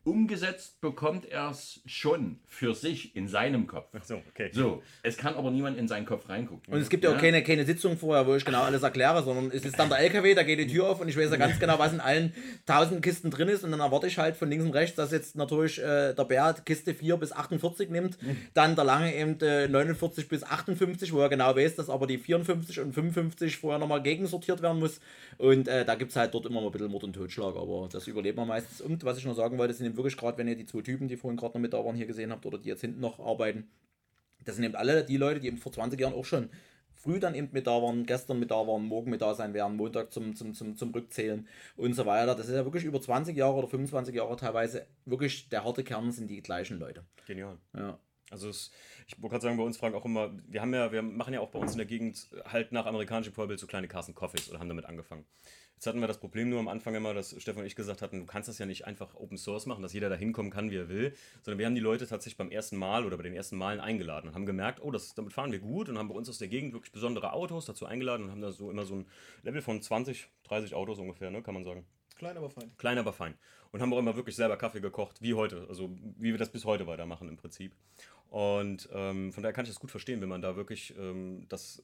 Umgesetzt 0.03 0.81
bekommt 0.81 1.27
er 1.27 1.51
es 1.51 1.83
schon 1.85 2.39
für 2.47 2.75
sich 2.75 3.15
in 3.15 3.29
seinem 3.29 3.67
Kopf. 3.67 3.91
Ach 3.93 4.03
so, 4.03 4.23
okay. 4.31 4.51
So, 4.51 4.83
es 5.03 5.19
kann 5.19 5.35
aber 5.35 5.51
niemand 5.51 5.77
in 5.77 5.89
seinen 5.89 6.07
Kopf 6.07 6.31
reingucken. 6.31 6.73
Und 6.73 6.81
es 6.81 6.89
gibt 6.89 7.05
ja 7.05 7.15
auch 7.15 7.19
keine, 7.19 7.43
keine 7.43 7.67
Sitzung 7.67 7.99
vorher, 7.99 8.27
wo 8.27 8.35
ich 8.35 8.45
genau 8.45 8.63
alles 8.63 8.83
erkläre, 8.83 9.23
sondern 9.23 9.51
es 9.51 9.63
ist 9.65 9.79
dann 9.79 9.91
der 9.91 9.99
LKW, 9.99 10.35
da 10.35 10.43
geht 10.43 10.59
die 10.59 10.67
Tür 10.67 10.89
auf 10.89 11.03
und 11.03 11.09
ich 11.09 11.19
weiß 11.19 11.31
ja 11.31 11.37
ganz 11.37 11.59
genau, 11.61 11.79
was 11.79 11.93
in 11.93 12.01
allen 12.01 12.33
tausend 12.65 13.03
Kisten 13.03 13.31
drin 13.31 13.49
ist 13.49 13.63
und 13.63 13.73
dann 13.73 13.81
erwarte 13.81 14.07
ich 14.07 14.17
halt 14.17 14.37
von 14.37 14.49
links 14.49 14.65
und 14.65 14.73
rechts, 14.73 14.97
dass 14.97 15.13
jetzt 15.13 15.37
natürlich 15.37 15.79
äh, 15.79 16.15
der 16.15 16.25
Bär 16.25 16.55
Kiste 16.65 16.95
4 16.95 17.19
bis 17.19 17.33
48 17.33 17.91
nimmt, 17.91 18.17
dann 18.55 18.77
der 18.77 18.85
Lange 18.85 19.15
eben 19.15 19.39
äh, 19.41 19.69
49 19.69 20.29
bis 20.29 20.45
58, 20.45 21.13
wo 21.13 21.21
er 21.21 21.29
genau 21.29 21.55
weiß, 21.55 21.77
dass 21.77 21.91
aber 21.91 22.07
die 22.07 22.17
54 22.17 22.81
und 22.81 22.95
55 22.95 23.59
vorher 23.59 23.79
nochmal 23.79 24.03
gegensortiert 24.03 24.63
werden 24.63 24.79
muss 24.79 24.99
und 25.41 25.69
äh, 25.69 25.87
da 25.87 25.95
gibt 25.95 26.11
es 26.11 26.17
halt 26.17 26.35
dort 26.35 26.45
immer 26.45 26.61
mal 26.61 26.67
ein 26.67 26.73
bisschen 26.73 26.91
Mord 26.91 27.03
und 27.05 27.15
Totschlag, 27.15 27.57
aber 27.57 27.89
das 27.91 28.07
überlebt 28.07 28.37
man 28.37 28.47
meistens. 28.47 28.83
Und 28.83 29.05
was 29.05 29.17
ich 29.17 29.25
noch 29.25 29.35
sagen 29.35 29.57
wollte, 29.57 29.73
sind 29.73 29.90
eben 29.91 29.97
wirklich 29.97 30.17
gerade, 30.17 30.39
wenn 30.39 30.49
ihr 30.49 30.57
die 30.57 30.67
zwei 30.67 30.83
Typen, 30.83 31.09
die 31.09 31.17
vorhin 31.17 31.37
gerade 31.37 31.55
noch 31.55 31.63
mit 31.63 31.73
da 31.73 31.85
waren, 31.85 31.97
hier 31.97 32.07
gesehen 32.07 32.33
habt 32.33 32.47
oder 32.47 32.59
die 32.59 32.69
jetzt 32.69 32.81
hinten 32.81 33.01
noch 33.01 33.21
arbeiten, 33.21 33.69
das 34.45 34.57
sind 34.57 34.65
eben 34.65 34.77
alle 34.77 35.05
die 35.05 35.17
Leute, 35.17 35.41
die 35.41 35.49
eben 35.49 35.59
vor 35.59 35.73
20 35.73 36.01
Jahren 36.01 36.15
auch 36.15 36.25
schon 36.25 36.51
früh 36.95 37.19
dann 37.19 37.35
eben 37.35 37.49
mit 37.53 37.67
da 37.67 37.83
waren, 37.83 38.05
gestern 38.05 38.39
mit 38.39 38.51
da 38.51 38.67
waren, 38.67 38.85
morgen 38.85 39.11
mit 39.11 39.23
da 39.23 39.35
sein 39.35 39.55
werden, 39.55 39.77
Montag 39.77 40.13
zum, 40.13 40.35
zum, 40.35 40.55
zum, 40.55 40.77
zum 40.77 40.91
Rückzählen 40.91 41.47
und 41.77 41.95
so 41.95 42.05
weiter. 42.05 42.35
Das 42.35 42.49
ist 42.49 42.55
ja 42.55 42.65
wirklich 42.65 42.85
über 42.85 43.01
20 43.01 43.37
Jahre 43.37 43.55
oder 43.55 43.69
25 43.69 44.15
Jahre 44.15 44.37
teilweise 44.37 44.87
wirklich 45.07 45.49
der 45.49 45.65
harte 45.65 45.83
Kern 45.83 46.13
sind 46.13 46.29
die 46.29 46.43
gleichen 46.43 46.79
Leute. 46.79 47.05
Genial. 47.27 47.57
Ja. 47.75 47.99
Also 48.31 48.49
es, 48.49 48.71
ich 49.07 49.21
wollte 49.21 49.35
gerade 49.35 49.43
sagen, 49.43 49.57
bei 49.57 49.65
uns 49.65 49.77
fragen 49.77 49.95
auch 49.95 50.05
immer, 50.05 50.33
wir 50.47 50.63
haben 50.63 50.73
ja, 50.73 50.93
wir 50.93 51.03
machen 51.03 51.35
ja 51.35 51.41
auch 51.41 51.51
bei 51.51 51.59
uns 51.59 51.73
in 51.73 51.79
der 51.79 51.87
Gegend 51.87 52.31
halt 52.45 52.73
nach 52.73 52.87
amerikanischem 52.87 53.35
Vorbild 53.35 53.59
so 53.59 53.67
kleine 53.67 53.89
Carson 53.89 54.15
Coffees 54.15 54.49
oder 54.49 54.61
haben 54.61 54.69
damit 54.69 54.87
angefangen. 54.87 55.27
Jetzt 55.81 55.87
hatten 55.87 56.01
wir 56.01 56.09
das 56.09 56.21
Problem 56.21 56.51
nur 56.51 56.61
am 56.61 56.69
Anfang 56.69 56.95
immer, 56.95 57.15
dass 57.15 57.35
Stefan 57.41 57.63
und 57.63 57.67
ich 57.67 57.75
gesagt 57.75 58.03
hatten, 58.03 58.21
du 58.21 58.27
kannst 58.27 58.51
das 58.51 58.59
ja 58.59 58.67
nicht 58.67 58.87
einfach 58.87 59.15
Open 59.15 59.39
Source 59.39 59.65
machen, 59.65 59.83
dass 59.83 59.95
jeder 59.95 60.11
da 60.11 60.15
hinkommen 60.15 60.53
kann, 60.53 60.71
wie 60.71 60.77
er 60.77 60.91
will, 60.91 61.15
sondern 61.41 61.59
wir 61.59 61.65
haben 61.65 61.75
die 61.75 61.81
Leute 61.81 62.07
tatsächlich 62.07 62.37
beim 62.37 62.51
ersten 62.51 62.77
Mal 62.77 63.07
oder 63.07 63.17
bei 63.17 63.23
den 63.23 63.33
ersten 63.33 63.57
Malen 63.57 63.81
eingeladen 63.81 64.29
und 64.29 64.35
haben 64.35 64.45
gemerkt, 64.45 64.83
oh, 64.83 64.91
das, 64.91 65.15
damit 65.15 65.33
fahren 65.33 65.53
wir 65.53 65.59
gut 65.59 65.89
und 65.89 65.97
haben 65.97 66.09
bei 66.09 66.15
uns 66.15 66.29
aus 66.29 66.37
der 66.37 66.49
Gegend 66.49 66.75
wirklich 66.75 66.93
besondere 66.93 67.33
Autos 67.33 67.65
dazu 67.65 67.87
eingeladen 67.87 68.25
und 68.25 68.31
haben 68.31 68.43
da 68.43 68.53
so 68.53 68.71
immer 68.71 68.85
so 68.85 68.95
ein 68.95 69.07
Level 69.43 69.63
von 69.63 69.81
20, 69.81 70.29
30 70.45 70.75
Autos 70.75 70.99
ungefähr, 70.99 71.31
ne, 71.31 71.43
kann 71.43 71.55
man 71.55 71.65
sagen. 71.65 71.87
Klein, 72.17 72.37
aber 72.37 72.51
fein. 72.51 72.71
Klein, 72.77 72.99
aber 72.99 73.15
fein. 73.15 73.39
Und 73.73 73.81
haben 73.81 73.93
auch 73.93 73.99
immer 73.99 74.17
wirklich 74.17 74.35
selber 74.37 74.57
Kaffee 74.57 74.81
gekocht, 74.81 75.23
wie 75.23 75.35
heute. 75.35 75.67
Also 75.69 75.91
wie 76.19 76.33
wir 76.33 76.39
das 76.39 76.51
bis 76.51 76.65
heute 76.65 76.87
weitermachen 76.87 77.29
im 77.29 77.37
Prinzip. 77.37 77.73
Und 78.31 78.89
ähm, 78.93 79.33
von 79.33 79.43
daher 79.43 79.53
kann 79.53 79.65
ich 79.65 79.71
das 79.73 79.81
gut 79.81 79.91
verstehen, 79.91 80.21
wenn 80.21 80.29
man 80.29 80.41
da 80.41 80.55
wirklich 80.55 80.95
ähm, 80.97 81.47
das, 81.49 81.83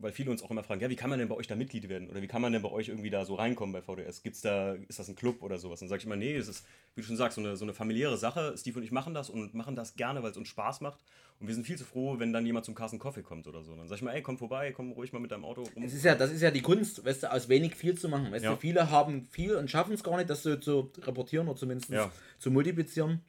weil 0.00 0.10
viele 0.10 0.32
uns 0.32 0.42
auch 0.42 0.50
immer 0.50 0.64
fragen, 0.64 0.80
ja, 0.80 0.90
wie 0.90 0.96
kann 0.96 1.08
man 1.08 1.20
denn 1.20 1.28
bei 1.28 1.36
euch 1.36 1.46
da 1.46 1.54
Mitglied 1.54 1.88
werden? 1.88 2.10
Oder 2.10 2.20
wie 2.20 2.26
kann 2.26 2.42
man 2.42 2.52
denn 2.52 2.62
bei 2.62 2.70
euch 2.70 2.88
irgendwie 2.88 3.10
da 3.10 3.24
so 3.24 3.36
reinkommen 3.36 3.72
bei 3.72 3.80
VDS? 3.80 4.22
Gibt's 4.24 4.40
da, 4.40 4.72
ist 4.74 4.98
das 4.98 5.08
ein 5.08 5.14
Club 5.14 5.40
oder 5.40 5.56
sowas? 5.56 5.80
Und 5.82 5.88
sage 5.88 6.00
ich 6.00 6.06
immer, 6.06 6.16
nee, 6.16 6.34
es 6.34 6.48
ist, 6.48 6.66
wie 6.96 7.02
du 7.02 7.06
schon 7.06 7.16
sagst, 7.16 7.36
so 7.36 7.40
eine, 7.40 7.56
so 7.56 7.64
eine 7.64 7.74
familiäre 7.74 8.16
Sache. 8.18 8.56
Steve 8.58 8.78
und 8.80 8.84
ich 8.84 8.90
machen 8.90 9.14
das 9.14 9.30
und 9.30 9.54
machen 9.54 9.76
das 9.76 9.94
gerne, 9.94 10.24
weil 10.24 10.32
es 10.32 10.36
uns 10.36 10.48
Spaß 10.48 10.80
macht. 10.80 10.98
Und 11.40 11.46
wir 11.48 11.54
sind 11.54 11.64
viel 11.64 11.76
zu 11.78 11.84
froh, 11.84 12.18
wenn 12.18 12.32
dann 12.32 12.44
jemand 12.46 12.64
zum 12.64 12.74
Carsten 12.74 12.98
Coffee 12.98 13.22
kommt 13.22 13.46
oder 13.46 13.62
so. 13.62 13.74
Dann 13.76 13.86
sag 13.88 13.96
ich 13.96 14.02
mal, 14.02 14.12
ey, 14.12 14.22
komm 14.22 14.36
vorbei, 14.38 14.72
komm 14.72 14.92
ruhig 14.92 15.12
mal 15.12 15.18
mit 15.20 15.30
deinem 15.30 15.44
Auto 15.44 15.62
rum. 15.62 15.82
Es 15.84 15.92
ist 15.94 16.04
ja, 16.04 16.14
das 16.16 16.30
ist 16.32 16.42
ja 16.42 16.50
die 16.50 16.62
Kunst, 16.62 17.04
weißt 17.04 17.24
du, 17.24 17.32
aus 17.32 17.48
wenig 17.48 17.74
viel 17.76 17.96
zu 17.96 18.08
machen. 18.08 18.32
Weißt 18.32 18.44
Ja. 18.44 18.52
du, 18.52 18.56
viele 18.56 18.90
haben 18.90 19.26
viel 19.26 19.54
und 19.56 19.70
schaffen 19.70 19.92
es 19.94 20.02
gar 20.02 20.16
nicht, 20.16 20.28
das 20.30 20.42
so 20.42 20.56
zu 20.56 20.90
reportieren 21.02 21.23
oder 21.32 21.56
zumindest 21.56 21.90
Ja. 21.90 22.10
zu 22.38 22.50
multiplizieren. 22.50 23.20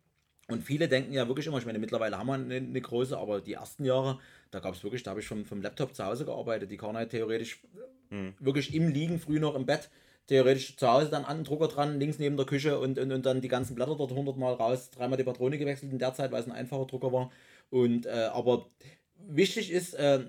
Und 0.47 0.63
viele 0.63 0.87
denken 0.87 1.13
ja 1.13 1.27
wirklich 1.27 1.47
immer, 1.47 1.57
ich 1.57 1.65
meine, 1.65 1.79
mittlerweile 1.79 2.17
haben 2.17 2.27
wir 2.27 2.33
eine, 2.35 2.55
eine 2.55 2.81
Größe, 2.81 3.17
aber 3.17 3.41
die 3.41 3.53
ersten 3.53 3.83
Jahre, 3.83 4.19
da 4.51 4.59
gab 4.59 4.75
es 4.75 4.83
wirklich, 4.83 5.01
da 5.01 5.11
habe 5.11 5.19
ich 5.19 5.27
vom, 5.27 5.45
vom 5.45 5.61
Laptop 5.61 5.95
zu 5.95 6.05
Hause 6.05 6.25
gearbeitet, 6.25 6.69
die 6.71 6.79
halt 6.79 7.09
theoretisch 7.09 7.61
Hm. 8.09 8.35
wirklich 8.39 8.73
im 8.75 8.89
Liegen, 8.89 9.19
früh 9.19 9.39
noch 9.39 9.55
im 9.55 9.65
Bett, 9.65 9.89
theoretisch 10.27 10.77
zu 10.77 10.87
Hause 10.87 11.09
dann 11.09 11.25
an 11.25 11.37
den 11.37 11.43
Drucker 11.43 11.67
dran, 11.67 11.99
links 11.99 12.19
neben 12.19 12.37
der 12.37 12.45
Küche 12.45 12.79
und, 12.79 12.99
und, 12.99 13.11
und 13.11 13.25
dann 13.25 13.41
die 13.41 13.47
ganzen 13.47 13.75
Blätter 13.75 13.95
dort 13.95 14.11
100 14.11 14.37
Mal 14.37 14.53
raus, 14.53 14.91
dreimal 14.91 15.17
die 15.17 15.23
Patrone 15.23 15.57
gewechselt 15.57 15.91
in 15.91 15.99
der 15.99 16.13
Zeit, 16.13 16.31
weil 16.31 16.41
es 16.41 16.47
ein 16.47 16.51
einfacher 16.51 16.85
Drucker 16.85 17.11
war. 17.11 17.31
Und, 17.71 18.05
äh, 18.05 18.29
aber 18.31 18.69
wichtig 19.17 19.71
ist, 19.71 19.95
äh, 19.95 20.25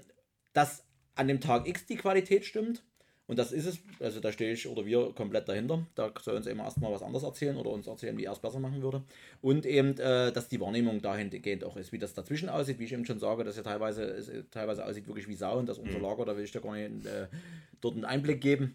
dass 0.55 0.85
an 1.15 1.29
dem 1.29 1.41
Tag 1.41 1.69
X 1.69 1.87
die 1.87 1.97
Qualität 1.97 2.45
stimmt. 2.45 2.83
Und 3.29 3.39
das 3.41 3.51
ist 3.51 3.67
es, 3.67 3.79
also 3.99 4.21
da 4.21 4.31
stehe 4.31 4.53
ich 4.53 4.69
oder 4.69 4.87
wir 4.87 5.13
komplett 5.13 5.49
dahinter. 5.49 5.85
Da 5.97 6.13
soll 6.23 6.37
uns 6.37 6.47
eben 6.47 6.61
erstmal 6.61 6.93
was 6.93 7.03
anderes 7.03 7.25
erzählen 7.25 7.57
oder 7.57 7.71
uns 7.71 7.89
erzählen, 7.89 8.17
wie 8.17 8.25
er 8.25 8.33
es 8.33 8.39
besser 8.39 8.61
machen 8.61 8.83
würde. 8.83 9.03
Und 9.43 9.67
eben, 9.67 9.99
äh, 9.99 10.31
dass 10.31 10.49
die 10.49 10.61
Wahrnehmung 10.61 11.03
dahingehend 11.03 11.65
auch 11.65 11.77
ist, 11.77 11.93
wie 11.93 11.99
das 11.99 12.15
dazwischen 12.15 12.49
aussieht, 12.49 12.79
wie 12.79 12.85
ich 12.85 12.93
eben 12.93 13.05
schon 13.05 13.19
sage, 13.19 13.43
dass 13.43 13.57
ja 13.57 13.65
teilweise, 13.65 14.05
es 14.05 14.29
äh, 14.29 14.45
teilweise 14.51 14.85
aussieht 14.85 15.09
wirklich 15.09 15.27
wie 15.27 15.35
Sau 15.35 15.59
und 15.59 15.69
dass 15.69 15.79
unser 15.79 15.99
Lager, 15.99 16.25
da 16.25 16.37
will 16.37 16.45
ich 16.45 16.53
da 16.53 16.61
gar 16.61 16.75
nicht 16.77 17.05
äh, 17.07 17.27
dort 17.81 17.95
einen 17.95 18.05
Einblick 18.05 18.41
geben. 18.41 18.75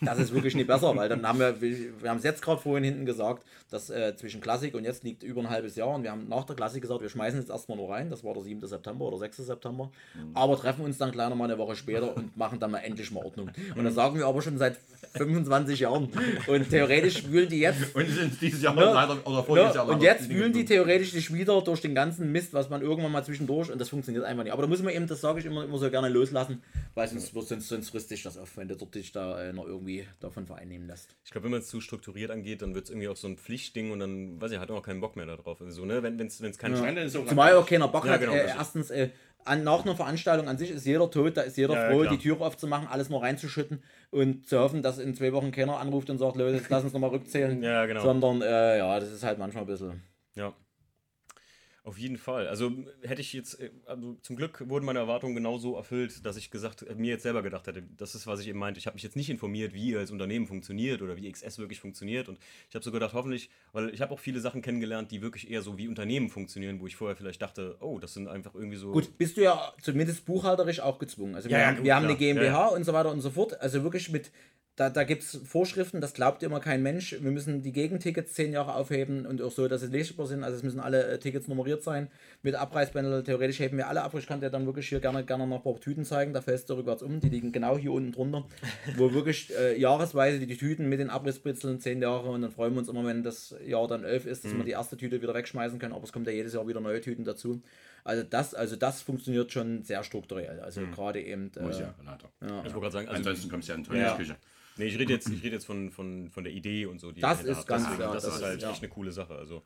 Das 0.00 0.18
ist 0.18 0.34
wirklich 0.34 0.54
nicht 0.54 0.66
besser, 0.66 0.94
weil 0.96 1.08
dann 1.08 1.26
haben 1.26 1.38
wir, 1.38 1.60
wir 1.60 2.10
haben 2.10 2.18
es 2.18 2.24
jetzt 2.24 2.42
gerade 2.42 2.60
vorhin 2.60 2.84
hinten 2.84 3.06
gesagt, 3.06 3.44
dass 3.70 3.90
äh, 3.90 4.14
zwischen 4.16 4.40
Klassik 4.40 4.74
und 4.74 4.84
jetzt 4.84 5.04
liegt 5.04 5.22
über 5.22 5.40
ein 5.40 5.50
halbes 5.50 5.76
Jahr 5.76 5.94
und 5.94 6.02
wir 6.02 6.10
haben 6.10 6.28
nach 6.28 6.44
der 6.44 6.56
Klassik 6.56 6.82
gesagt, 6.82 7.02
wir 7.02 7.08
schmeißen 7.08 7.38
jetzt 7.40 7.50
erstmal 7.50 7.76
nur 7.76 7.90
rein, 7.90 8.10
das 8.10 8.24
war 8.24 8.34
der 8.34 8.42
7. 8.42 8.66
September 8.66 9.06
oder 9.06 9.18
6. 9.18 9.38
September, 9.38 9.90
mhm. 10.14 10.30
aber 10.34 10.56
treffen 10.58 10.84
uns 10.84 10.98
dann 10.98 11.10
gleich 11.10 11.28
nochmal 11.28 11.50
eine 11.50 11.58
Woche 11.58 11.76
später 11.76 12.16
und 12.16 12.36
machen 12.36 12.58
dann 12.58 12.70
mal 12.70 12.78
endlich 12.78 13.10
mal 13.10 13.24
Ordnung. 13.24 13.50
Und 13.76 13.84
das 13.84 13.94
sagen 13.94 14.18
wir 14.18 14.26
aber 14.26 14.42
schon 14.42 14.58
seit 14.58 14.76
25 15.14 15.80
Jahren 15.80 16.08
und 16.46 16.70
theoretisch 16.70 17.26
wühlen 17.28 17.48
die 17.48 17.60
jetzt... 17.60 17.78
Und 17.94 18.08
sind 18.08 18.40
dieses 18.40 18.62
Jahr 18.62 18.74
ne, 18.74 18.84
leider, 18.84 19.26
oder 19.26 19.42
voriges 19.42 19.70
ne, 19.70 19.74
Jahr 19.74 19.88
Und 19.88 20.02
jetzt 20.02 20.28
wühlen 20.28 20.52
die 20.52 20.64
theoretisch 20.64 21.12
sich 21.12 21.32
wieder 21.32 21.60
durch 21.62 21.80
den 21.80 21.94
ganzen 21.94 22.30
Mist, 22.30 22.52
was 22.52 22.68
man 22.68 22.82
irgendwann 22.82 23.12
mal 23.12 23.24
zwischendurch 23.24 23.70
und 23.70 23.80
das 23.80 23.88
funktioniert 23.88 24.24
einfach 24.24 24.44
nicht. 24.44 24.52
Aber 24.52 24.62
da 24.62 24.68
muss 24.68 24.82
man 24.82 24.92
eben, 24.92 25.06
das 25.06 25.20
sage 25.20 25.40
ich 25.40 25.46
immer, 25.46 25.64
immer 25.64 25.78
so 25.78 25.90
gerne 25.90 26.08
loslassen, 26.08 26.62
weil 26.94 27.08
sonst, 27.08 27.32
sonst, 27.48 27.68
sonst 27.68 27.90
frisst 27.90 28.08
sich 28.08 28.22
das 28.22 28.36
auf, 28.36 28.56
wenn 28.56 28.68
du 28.68 28.76
dort 28.76 28.94
dich 28.94 29.12
da 29.12 29.37
äh, 29.38 29.52
noch 29.52 29.66
irgendwie 29.66 30.06
davon 30.20 30.50
einnehmen 30.50 30.86
lässt. 30.86 31.16
Ich 31.24 31.30
glaube, 31.30 31.44
wenn 31.44 31.52
man 31.52 31.60
es 31.60 31.68
zu 31.68 31.80
strukturiert 31.80 32.30
angeht, 32.30 32.62
dann 32.62 32.74
wird 32.74 32.84
es 32.84 32.90
irgendwie 32.90 33.08
auch 33.08 33.16
so 33.16 33.28
ein 33.28 33.36
Pflichtding 33.36 33.90
und 33.90 34.00
dann, 34.00 34.40
weiß 34.40 34.52
ich, 34.52 34.58
hat 34.58 34.68
man 34.68 34.78
auch 34.78 34.82
keinen 34.82 35.00
Bock 35.00 35.16
mehr 35.16 35.26
darauf. 35.26 35.60
Also, 35.60 35.84
ne, 35.84 36.02
wenn 36.02 36.18
es 36.20 36.58
kein 36.58 36.72
ja. 36.72 36.78
Schein 36.78 36.96
ist. 36.96 37.12
Zumal 37.12 37.54
auch 37.54 37.66
keiner 37.66 37.88
Bock 37.88 38.04
ja, 38.04 38.12
hat. 38.12 38.20
Genau, 38.20 38.32
äh, 38.32 38.48
erstens, 38.48 38.90
äh, 38.90 39.10
an, 39.44 39.64
nach 39.64 39.84
einer 39.84 39.96
Veranstaltung 39.96 40.48
an 40.48 40.58
sich 40.58 40.70
ist 40.70 40.86
jeder 40.86 41.10
tot, 41.10 41.36
da 41.36 41.42
ist 41.42 41.56
jeder 41.56 41.74
ja, 41.74 41.90
froh, 41.90 42.04
die 42.04 42.18
Tür 42.18 42.40
aufzumachen, 42.40 42.88
alles 42.88 43.08
nur 43.08 43.22
reinzuschütten 43.22 43.82
und 44.10 44.46
zu 44.46 44.58
hoffen, 44.58 44.82
dass 44.82 44.98
in 44.98 45.14
zwei 45.14 45.32
Wochen 45.32 45.52
keiner 45.52 45.78
anruft 45.78 46.10
und 46.10 46.18
sagt, 46.18 46.36
Leute, 46.36 46.56
jetzt 46.56 46.70
lass 46.70 46.84
uns 46.84 46.92
nochmal 46.92 47.10
rückzählen. 47.10 47.62
ja, 47.62 47.86
genau. 47.86 48.02
Sondern, 48.02 48.42
äh, 48.42 48.78
ja, 48.78 49.00
das 49.00 49.10
ist 49.10 49.22
halt 49.24 49.38
manchmal 49.38 49.64
ein 49.64 49.68
bisschen. 49.68 50.02
Ja. 50.34 50.54
Auf 51.88 51.96
jeden 51.96 52.18
Fall. 52.18 52.48
Also 52.48 52.70
hätte 53.00 53.22
ich 53.22 53.32
jetzt, 53.32 53.58
äh, 53.60 53.70
also 53.86 54.18
zum 54.20 54.36
Glück 54.36 54.68
wurden 54.68 54.84
meine 54.84 54.98
Erwartungen 54.98 55.34
genauso 55.34 55.74
erfüllt, 55.74 56.26
dass 56.26 56.36
ich 56.36 56.50
gesagt, 56.50 56.82
äh, 56.82 56.94
mir 56.94 57.12
jetzt 57.12 57.22
selber 57.22 57.42
gedacht 57.42 57.66
hätte, 57.66 57.82
das 57.96 58.14
ist, 58.14 58.26
was 58.26 58.40
ich 58.40 58.48
eben 58.48 58.58
meinte. 58.58 58.78
Ich 58.78 58.86
habe 58.86 58.92
mich 58.92 59.02
jetzt 59.02 59.16
nicht 59.16 59.30
informiert, 59.30 59.72
wie 59.72 59.92
ihr 59.92 59.98
als 59.98 60.10
Unternehmen 60.10 60.46
funktioniert 60.46 61.00
oder 61.00 61.16
wie 61.16 61.32
XS 61.32 61.56
wirklich 61.56 61.80
funktioniert. 61.80 62.28
Und 62.28 62.38
ich 62.68 62.74
habe 62.74 62.84
so 62.84 62.92
gedacht, 62.92 63.14
hoffentlich, 63.14 63.48
weil 63.72 63.88
ich 63.88 64.02
habe 64.02 64.12
auch 64.12 64.18
viele 64.18 64.40
Sachen 64.40 64.60
kennengelernt, 64.60 65.10
die 65.12 65.22
wirklich 65.22 65.50
eher 65.50 65.62
so 65.62 65.78
wie 65.78 65.88
Unternehmen 65.88 66.28
funktionieren, 66.28 66.78
wo 66.78 66.86
ich 66.86 66.94
vorher 66.94 67.16
vielleicht 67.16 67.40
dachte, 67.40 67.78
oh, 67.80 67.98
das 67.98 68.12
sind 68.12 68.28
einfach 68.28 68.54
irgendwie 68.54 68.76
so. 68.76 68.92
Gut, 68.92 69.16
bist 69.16 69.38
du 69.38 69.44
ja 69.44 69.72
zumindest 69.80 70.26
buchhalterisch 70.26 70.80
auch 70.80 70.98
gezwungen. 70.98 71.36
Also 71.36 71.48
wir, 71.48 71.58
ja, 71.58 71.68
haben, 71.68 71.84
wir 71.84 71.96
haben 71.96 72.04
eine 72.04 72.16
GmbH 72.16 72.44
ja, 72.44 72.66
und 72.66 72.84
so 72.84 72.92
weiter 72.92 73.10
und 73.10 73.22
so 73.22 73.30
fort. 73.30 73.58
Also 73.62 73.82
wirklich 73.82 74.10
mit 74.10 74.30
da, 74.78 74.90
da 74.90 75.02
gibt 75.02 75.24
es 75.24 75.40
Vorschriften, 75.44 76.00
das 76.00 76.14
glaubt 76.14 76.44
immer 76.44 76.60
kein 76.60 76.84
Mensch. 76.84 77.16
Wir 77.20 77.32
müssen 77.32 77.62
die 77.62 77.72
Gegentickets 77.72 78.34
zehn 78.34 78.52
Jahre 78.52 78.76
aufheben 78.76 79.26
und 79.26 79.42
auch 79.42 79.50
so, 79.50 79.66
dass 79.66 79.80
sie 79.80 79.88
lesbar 79.88 80.28
sind. 80.28 80.44
Also 80.44 80.56
es 80.56 80.62
müssen 80.62 80.78
alle 80.78 81.04
äh, 81.04 81.18
Tickets 81.18 81.48
nummeriert 81.48 81.82
sein. 81.82 82.06
Mit 82.44 82.54
Abreißbändel, 82.54 83.24
theoretisch 83.24 83.58
heben 83.58 83.76
wir 83.76 83.88
alle 83.88 84.02
ab. 84.02 84.14
Ich 84.16 84.28
kann 84.28 84.40
dir 84.40 84.50
dann 84.50 84.66
wirklich 84.66 84.88
hier 84.88 85.00
gerne, 85.00 85.24
gerne 85.24 85.48
noch 85.48 85.56
ein 85.56 85.62
paar 85.64 85.80
Tüten 85.80 86.04
zeigen. 86.04 86.32
Da 86.32 86.42
fällst 86.42 86.70
du 86.70 86.74
rückwärts 86.74 87.02
um. 87.02 87.18
Die 87.18 87.28
liegen 87.28 87.50
genau 87.50 87.76
hier 87.76 87.90
unten 87.90 88.12
drunter. 88.12 88.46
wo 88.96 89.12
wirklich 89.12 89.52
äh, 89.58 89.76
jahresweise 89.76 90.38
die, 90.38 90.46
die, 90.46 90.56
Tüten 90.56 90.88
mit 90.88 91.00
den 91.00 91.10
Abrissbritzeln 91.10 91.80
zehn 91.80 92.00
Jahre 92.00 92.30
und 92.30 92.42
dann 92.42 92.52
freuen 92.52 92.74
wir 92.74 92.78
uns 92.78 92.88
immer, 92.88 93.04
wenn 93.04 93.24
das 93.24 93.56
Jahr 93.66 93.88
dann 93.88 94.04
elf 94.04 94.26
ist, 94.26 94.44
dass 94.44 94.52
mhm. 94.52 94.58
wir 94.58 94.64
die 94.64 94.70
erste 94.70 94.96
Tüte 94.96 95.20
wieder 95.20 95.34
wegschmeißen 95.34 95.80
können. 95.80 95.92
Aber 95.92 96.04
es 96.04 96.12
kommt 96.12 96.28
ja 96.28 96.32
jedes 96.32 96.54
Jahr 96.54 96.68
wieder 96.68 96.80
neue 96.80 97.00
Tüten 97.00 97.24
dazu. 97.24 97.62
Also 98.04 98.22
das, 98.22 98.54
also 98.54 98.76
das 98.76 99.02
funktioniert 99.02 99.50
schon 99.50 99.82
sehr 99.82 100.04
strukturell. 100.04 100.60
Also 100.60 100.82
mhm. 100.82 100.92
gerade 100.92 101.20
eben. 101.20 101.50
Äh, 101.56 101.62
Muss 101.62 101.80
ja, 101.80 101.92
leider. 102.04 102.30
Ja. 102.42 102.64
Ich 102.64 102.72
wollte 102.72 102.80
gerade 102.80 102.92
sagen, 102.92 103.08
also 103.08 103.18
ansonsten 103.18 103.50
kommst 103.50 103.68
du 103.68 103.72
ja 103.72 103.78
in 103.78 103.84
Tony's 103.84 104.28
ja. 104.28 104.36
Nee, 104.78 104.86
ich 104.86 104.98
rede 104.98 105.12
jetzt, 105.12 105.28
ich 105.28 105.42
red 105.42 105.52
jetzt 105.52 105.66
von, 105.66 105.90
von, 105.90 106.30
von 106.30 106.44
der 106.44 106.52
Idee 106.52 106.86
und 106.86 107.00
so. 107.00 107.12
das 107.12 107.42
ist 107.42 107.66
ganz 107.66 107.84
klar. 107.94 108.12
Das, 108.14 108.24
das, 108.24 108.36
ist 108.36 108.42
halt 108.42 108.62
ja. 108.62 108.70
echt 108.70 108.82
eine 108.82 108.88
coole 108.88 109.12
Sache. 109.12 109.34
Also, 109.34 109.62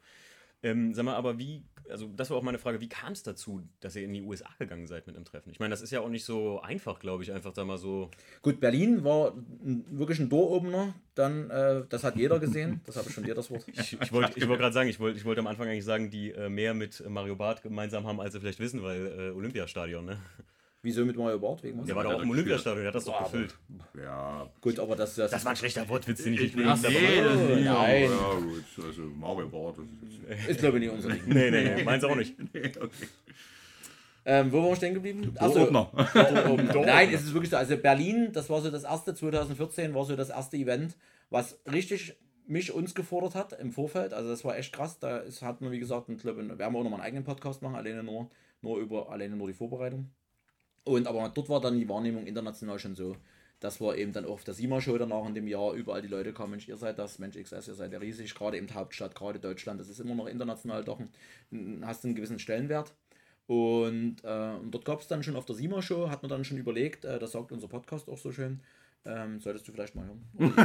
ähm, 0.65 0.95
sag 0.95 1.05
mal, 1.05 1.17
aber 1.17 1.39
wie, 1.39 1.65
also 1.91 2.09
das 2.15 2.31
war 2.31 2.37
auch 2.37 2.43
meine 2.43 2.59
Frage, 2.59 2.81
wie 2.81 2.89
kam 2.89 3.13
es 3.13 3.25
dazu, 3.25 3.63
dass 3.81 3.97
ihr 3.97 4.05
in 4.05 4.13
die 4.13 4.23
USA 4.23 4.49
gegangen 4.61 4.87
seid 4.87 5.09
mit 5.09 5.17
einem 5.17 5.25
Treffen? 5.25 5.51
Ich 5.51 5.59
meine, 5.59 5.71
das 5.71 5.83
ist 5.83 5.91
ja 5.91 6.01
auch 6.01 6.09
nicht 6.09 6.25
so 6.25 6.61
einfach, 6.61 7.01
glaube 7.01 7.25
ich, 7.25 7.33
einfach 7.33 7.53
da 7.53 7.65
mal 7.65 7.79
so. 7.79 8.11
Gut, 8.43 8.61
Berlin 8.61 9.03
war 9.03 9.35
wirklich 9.61 10.21
ein 10.21 10.29
Door-Opener, 10.29 10.95
dann, 11.17 11.51
äh, 11.51 11.83
das 11.89 12.05
hat 12.05 12.17
jeder 12.17 12.39
gesehen, 12.39 12.81
das 12.87 12.97
habe 12.97 13.09
ich 13.09 13.15
schon 13.15 13.25
dir 13.25 13.35
das 13.35 13.51
Wort. 13.51 13.65
ich, 13.67 14.01
ich 14.01 14.13
wollte 14.13 14.49
wollt 14.49 14.61
gerade 14.61 14.73
sagen, 14.73 14.89
ich 14.89 15.01
wollte 15.01 15.19
ich 15.19 15.25
wollt 15.25 15.39
am 15.39 15.49
Anfang 15.49 15.69
eigentlich 15.69 15.85
sagen, 15.85 16.11
die 16.11 16.31
äh, 16.31 16.49
mehr 16.49 16.75
mit 16.75 17.03
Mario 17.09 17.35
Barth 17.35 17.63
gemeinsam 17.63 18.07
haben, 18.07 18.21
als 18.21 18.33
sie 18.33 18.41
vielleicht 18.41 18.61
wissen, 18.61 18.83
weil 18.83 19.07
äh, 19.07 19.31
Olympiastadion, 19.31 20.05
ne? 20.05 20.19
Wieso 20.85 21.05
mit 21.05 21.17
Mario 21.17 21.39
Bart? 21.39 21.63
Wegen 21.63 21.79
was? 21.79 21.87
Der 21.87 21.95
war 21.95 22.03
doch 22.03 22.15
auch 22.15 22.23
im 22.23 22.31
Olympiastadion, 22.31 22.83
der 22.83 22.89
hat 22.89 22.95
das 22.97 23.05
doch 23.05 23.23
gefüllt. 23.23 23.57
Ja. 23.97 24.51
Gut, 24.61 24.81
aber 24.81 24.97
das, 24.97 25.15
das, 25.15 25.31
das 25.31 25.45
war 25.45 25.53
ein 25.53 25.57
schlechter 25.57 25.89
Wortwitz, 25.89 26.25
den 26.25 26.35
ich 26.35 26.41
nicht 26.41 26.57
benutzt 26.57 26.85
habe. 26.85 26.95
Nee, 26.95 27.63
nein. 27.63 28.11
Ja, 28.11 28.35
gut. 28.35 28.85
Also 28.85 29.03
Mario 29.03 29.49
Bart. 29.49 29.77
Ist, 29.79 30.49
ist 30.49 30.61
glaube 30.61 30.79
ich 30.79 30.85
nicht 30.85 30.93
unser 30.93 31.11
Ding. 31.11 31.23
nee, 31.27 31.51
nee, 31.53 31.75
nee. 31.77 31.85
Meins 31.85 32.03
auch 32.03 32.17
nicht. 32.17 32.37
nee, 32.53 32.73
okay. 32.81 33.07
Ähm, 34.25 34.53
wo 34.53 34.59
waren 34.59 34.71
wir 34.71 34.77
stehen 34.77 34.95
geblieben? 34.95 35.35
Achso, 35.39 35.71
Nein, 35.71 37.11
es 37.13 37.23
ist 37.23 37.33
wirklich 37.33 37.51
so. 37.51 37.57
Also 37.57 37.77
Berlin, 37.77 38.31
das 38.33 38.51
war 38.51 38.61
so 38.61 38.71
das 38.71 38.85
erste, 38.85 39.15
2014 39.15 39.95
war 39.95 40.05
so 40.05 40.17
das 40.17 40.31
erste 40.31 40.57
Event, 40.57 40.97
was 41.31 41.61
richtig 41.71 42.17
mich 42.47 42.73
uns 42.73 42.95
gefordert 42.95 43.35
hat 43.37 43.53
im 43.61 43.73
Vorfeld. 43.73 44.13
Also 44.13 44.31
das 44.31 44.45
war 44.45 44.57
echt 44.57 44.73
krass. 44.73 44.99
Da 44.99 45.19
ist, 45.19 45.43
hat 45.43 45.61
man, 45.61 45.71
wie 45.71 45.79
gesagt, 45.79 46.07
glaube, 46.19 46.47
wir 46.47 46.59
werden 46.59 46.77
auch 46.77 46.83
noch 46.83 46.91
mal 46.91 46.97
einen 46.97 47.05
eigenen 47.05 47.25
Podcast 47.25 47.63
machen, 47.63 47.77
alleine 47.77 48.03
nur, 48.03 48.31
nur 48.63 48.79
über 48.79 49.11
alleine 49.11 49.37
nur 49.37 49.47
die 49.47 49.55
Vorbereitung. 49.55 50.11
Und 50.85 51.07
aber 51.07 51.31
dort 51.33 51.49
war 51.49 51.61
dann 51.61 51.79
die 51.79 51.89
Wahrnehmung 51.89 52.27
international 52.27 52.79
schon 52.79 52.95
so, 52.95 53.17
dass 53.61 53.81
wir 53.81 53.97
eben 53.97 54.13
dann 54.13 54.25
auch 54.25 54.33
auf 54.33 54.45
der 54.45 54.55
SIMA-Show 54.55 54.99
danach 54.99 55.25
in 55.27 55.35
dem 55.35 55.47
Jahr 55.47 55.73
überall 55.75 56.03
die 56.03 56.09
Leute 56.09 56.33
kommen, 56.33 56.53
Mensch, 56.53 56.69
ihr 56.69 56.77
seid 56.77 56.99
das, 56.99 57.21
Mensch 57.21 57.37
XS, 57.37 57.69
ihr 57.69 57.75
seid 57.75 57.93
ja 57.93 58.01
riesig, 58.01 58.35
gerade 58.35 58.57
eben 58.57 58.73
Hauptstadt, 58.75 59.15
gerade 59.15 59.39
Deutschland, 59.39 59.81
das 59.81 59.89
ist 59.89 60.01
immer 60.01 60.17
noch 60.17 60.27
international 60.27 60.83
doch, 60.83 60.99
ein, 61.53 61.83
hast 61.87 62.05
einen 62.05 62.17
gewissen 62.17 62.41
Stellenwert. 62.41 62.93
Und, 63.47 64.17
äh, 64.25 64.55
und 64.61 64.73
dort 64.73 64.85
gab 64.85 65.01
es 65.01 65.07
dann 65.07 65.23
schon 65.23 65.37
auf 65.37 65.45
der 65.45 65.55
SIMA-Show, 65.55 66.11
hat 66.11 66.23
man 66.23 66.31
dann 66.31 66.45
schon 66.45 66.59
überlegt, 66.59 67.05
äh, 67.05 67.21
das 67.21 67.33
sagt 67.33 67.53
unser 67.53 67.69
Podcast 67.69 68.09
auch 68.09 68.19
so 68.19 68.33
schön, 68.33 68.61
ähm, 69.05 69.41
solltest 69.41 69.69
du 69.69 69.73
vielleicht 69.73 69.95
mal 69.95 70.07
hören. 70.07 70.25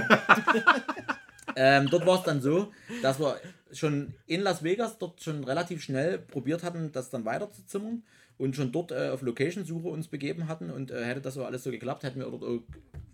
ähm, 1.55 1.87
dort 1.91 2.05
war 2.07 2.17
es 2.17 2.23
dann 2.23 2.41
so, 2.41 2.71
dass 3.03 3.19
wir 3.19 3.39
schon 3.73 4.15
in 4.25 4.41
Las 4.41 4.63
Vegas 4.63 4.97
dort 4.97 5.21
schon 5.21 5.43
relativ 5.43 5.83
schnell 5.83 6.17
probiert 6.17 6.63
hatten, 6.63 6.91
das 6.91 7.11
dann 7.11 7.25
weiter 7.25 7.51
zu 7.51 7.63
zimmern 7.65 8.03
und 8.37 8.55
schon 8.55 8.71
dort 8.71 8.91
äh, 8.91 9.09
auf 9.09 9.21
Location-Suche 9.21 9.87
uns 9.87 10.07
begeben 10.07 10.47
hatten 10.47 10.69
und 10.69 10.91
äh, 10.91 11.03
hätte 11.03 11.21
das 11.21 11.33
so 11.33 11.45
alles 11.45 11.63
so 11.63 11.71
geklappt, 11.71 12.03
hätten 12.03 12.19
wir 12.19 12.29
dort, 12.29 12.43
oh, 12.43 12.63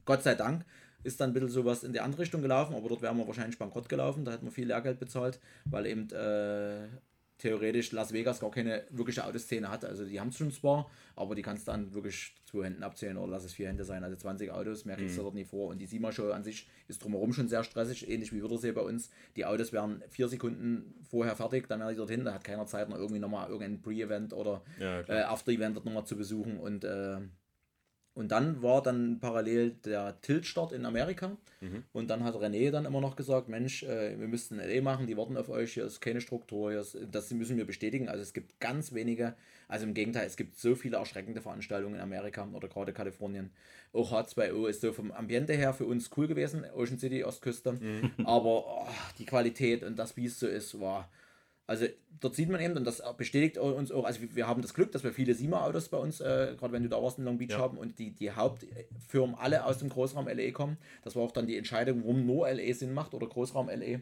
Gott 0.06 0.24
sei 0.24 0.36
Dank, 0.36 0.66
ist 1.04 1.20
dann 1.20 1.32
ein 1.32 1.34
bisschen 1.34 1.50
sowas 1.50 1.84
in 1.84 1.94
die 1.94 2.00
andere 2.00 2.22
Richtung 2.22 2.42
gelaufen, 2.42 2.76
aber 2.76 2.90
dort 2.90 3.02
wären 3.02 3.18
wir 3.18 3.28
wahrscheinlich 3.28 3.58
bankrott 3.58 3.90
gelaufen, 3.90 4.26
da 4.26 4.32
hätten 4.32 4.46
wir 4.46 4.52
viel 4.52 4.68
Lehrgeld 4.68 5.00
bezahlt, 5.00 5.40
weil 5.66 5.86
eben 5.86 6.10
äh, 6.12 6.88
theoretisch 7.44 7.92
Las 7.92 8.14
Vegas 8.14 8.40
gar 8.40 8.52
keine 8.52 8.86
wirkliche 8.90 9.26
Autoszene 9.26 9.70
hat. 9.70 9.84
Also 9.84 10.06
die 10.06 10.18
haben 10.18 10.30
es 10.30 10.38
schon 10.38 10.52
zwar, 10.54 10.90
aber 11.18 11.36
die 11.36 11.42
kannst 11.42 11.68
du 11.68 11.72
dann 11.72 11.94
wirklich 11.94 12.34
zwei 12.46 12.64
Händen 12.64 12.84
abzählen 12.84 13.18
oder 13.18 13.34
lass 13.34 13.44
es 13.44 13.54
vier 13.54 13.68
Hände 13.68 13.84
sein. 13.84 14.02
Also 14.02 14.16
20 14.16 14.50
Autos, 14.50 14.86
mehr 14.86 14.96
kriegst 14.96 15.18
du 15.18 15.22
mhm. 15.22 15.26
dort 15.26 15.36
nie 15.36 15.44
vor. 15.44 15.68
Und 15.68 15.80
die 15.80 15.86
SIMA-Show 15.86 16.32
an 16.32 16.46
sich 16.46 16.70
ist 16.88 17.04
drumherum 17.04 17.34
schon 17.34 17.50
sehr 17.50 17.66
stressig, 17.66 18.10
ähnlich 18.10 18.32
wie 18.32 18.40
Würdersee 18.40 18.72
bei 18.72 18.80
uns. 18.80 19.10
Die 19.36 19.46
Autos 19.46 19.74
werden 19.74 20.02
vier 20.08 20.30
Sekunden 20.30 20.96
vorher 21.10 21.36
fertig, 21.36 21.68
dann 21.68 21.82
werden 21.82 21.92
die 21.92 21.98
dorthin, 21.98 22.24
da 22.24 22.34
hat 22.34 22.46
keiner 22.46 22.66
Zeit, 22.66 22.88
noch 22.88 22.98
irgendwie 22.98 23.20
nochmal 23.20 23.50
irgendein 23.50 23.82
Pre-Event 23.82 24.32
oder 24.32 24.64
ja, 24.80 25.02
äh, 25.02 25.24
After-Event 25.24 25.76
dort 25.76 25.86
nochmal 25.86 26.06
zu 26.06 26.16
besuchen. 26.16 26.58
Und 26.58 26.86
äh, 26.86 27.18
und 28.16 28.32
dann 28.32 28.62
war 28.62 28.84
dann 28.84 29.20
parallel 29.20 29.72
der 29.86 30.22
Tilt-Start 30.22 30.72
in 30.72 30.86
Amerika. 30.86 31.36
Mhm. 31.62 31.84
Und 31.94 32.10
dann 32.12 32.24
hat 32.24 32.36
René 32.36 32.70
dann 32.70 32.86
immer 32.86 33.02
noch 33.02 33.16
gesagt, 33.16 33.50
Mensch, 33.50 33.82
äh, 33.82 34.20
wir 34.20 34.28
müssten 34.28 34.58
LA 34.58 34.82
machen, 34.82 35.08
die 35.08 35.18
warten 35.18 35.36
auf 35.36 35.50
euch, 35.50 35.74
hier 35.74 35.86
ist 35.86 36.00
keine 36.00 36.22
Struktur, 36.22 36.72
hier 36.72 36.82
ist, 36.82 36.96
das 37.12 37.32
müssen 37.32 37.58
wir 37.58 37.66
bestätigen. 37.66 38.10
Also 38.10 38.22
es 38.22 38.34
gibt 38.34 38.60
ganz 38.60 38.94
wenige, 38.94 39.34
also 39.68 39.88
im 39.88 39.96
Gegenteil, 39.96 40.28
es 40.28 40.38
gibt 40.38 40.60
so 40.60 40.76
viele 40.76 40.98
erschreckende 40.98 41.42
Veranstaltungen 41.42 41.96
in 41.96 42.02
Amerika 42.02 42.48
oder 42.54 42.68
gerade 42.68 42.94
Kalifornien. 42.94 43.50
Auch 43.94 44.12
H2O 44.12 44.68
ist 44.68 44.82
so 44.82 44.94
vom 44.94 45.12
Ambiente 45.12 45.54
her 45.54 45.74
für 45.74 45.86
uns 45.86 46.12
cool 46.16 46.28
gewesen, 46.28 46.66
Ocean 46.76 47.00
City, 47.00 47.24
Ostküste. 47.24 47.74
Mhm. 47.74 48.12
Aber 48.26 48.84
oh, 48.84 48.88
die 49.18 49.26
Qualität 49.26 49.84
und 49.84 49.98
das, 49.98 50.18
wie 50.18 50.26
es 50.26 50.40
so 50.40 50.48
ist, 50.48 50.80
war... 50.80 51.10
Also 51.66 51.86
dort 52.20 52.36
sieht 52.36 52.50
man 52.50 52.60
eben, 52.60 52.76
und 52.76 52.86
das 52.86 53.02
bestätigt 53.16 53.58
uns 53.58 53.92
auch, 53.92 54.04
also 54.04 54.20
wir 54.22 54.48
haben 54.48 54.62
das 54.62 54.74
Glück, 54.74 54.92
dass 54.92 55.04
wir 55.04 55.14
viele 55.14 55.34
SIMA-Autos 55.34 55.90
bei 55.90 55.98
uns, 55.98 56.20
äh, 56.20 56.56
gerade 56.58 56.74
wenn 56.74 56.84
du 56.84 56.90
da 56.90 57.02
warst 57.02 57.20
in 57.20 57.26
Long 57.26 57.38
Beach 57.38 57.52
ja. 57.52 57.60
haben 57.60 57.78
und 57.78 58.00
die, 58.00 58.12
die 58.12 58.32
Hauptfirmen 58.32 59.36
alle 59.36 59.66
aus 59.66 59.78
dem 59.78 59.90
Großraum 59.90 60.28
LA 60.28 60.52
kommen. 60.52 60.78
Das 61.04 61.16
war 61.16 61.24
auch 61.24 61.32
dann 61.32 61.48
die 61.48 61.58
Entscheidung, 61.58 62.02
warum 62.04 62.26
nur 62.26 62.50
LA 62.50 62.74
Sinn 62.74 62.94
macht 62.94 63.14
oder 63.14 63.28
Großraum 63.28 63.70
LA 63.70 64.00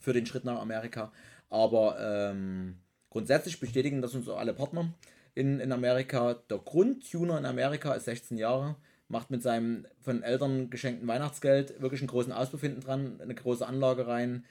für 0.00 0.12
den 0.12 0.26
Schritt 0.26 0.44
nach 0.44 0.60
Amerika. 0.60 1.12
Aber 1.50 1.98
ähm, 2.00 2.78
grundsätzlich 3.10 3.60
bestätigen 3.60 4.02
das 4.02 4.14
uns 4.14 4.28
auch 4.28 4.38
alle 4.38 4.54
Partner 4.54 4.92
in, 5.34 5.60
in 5.60 5.70
Amerika. 5.70 6.34
Der 6.50 6.58
Grundtuner 6.58 7.38
in 7.38 7.46
Amerika 7.46 7.94
ist 7.94 8.06
16 8.06 8.38
Jahre 8.38 8.76
macht 9.12 9.30
mit 9.30 9.42
seinem 9.42 9.86
von 10.00 10.22
Eltern 10.22 10.70
geschenkten 10.70 11.06
Weihnachtsgeld 11.06 11.80
wirklich 11.82 12.00
einen 12.00 12.08
großen 12.08 12.32
Auspuff 12.32 12.62
hinten 12.62 12.80
dran, 12.80 13.20
eine 13.20 13.34
große 13.34 13.66
Anlage 13.66 14.06
rein, 14.06 14.44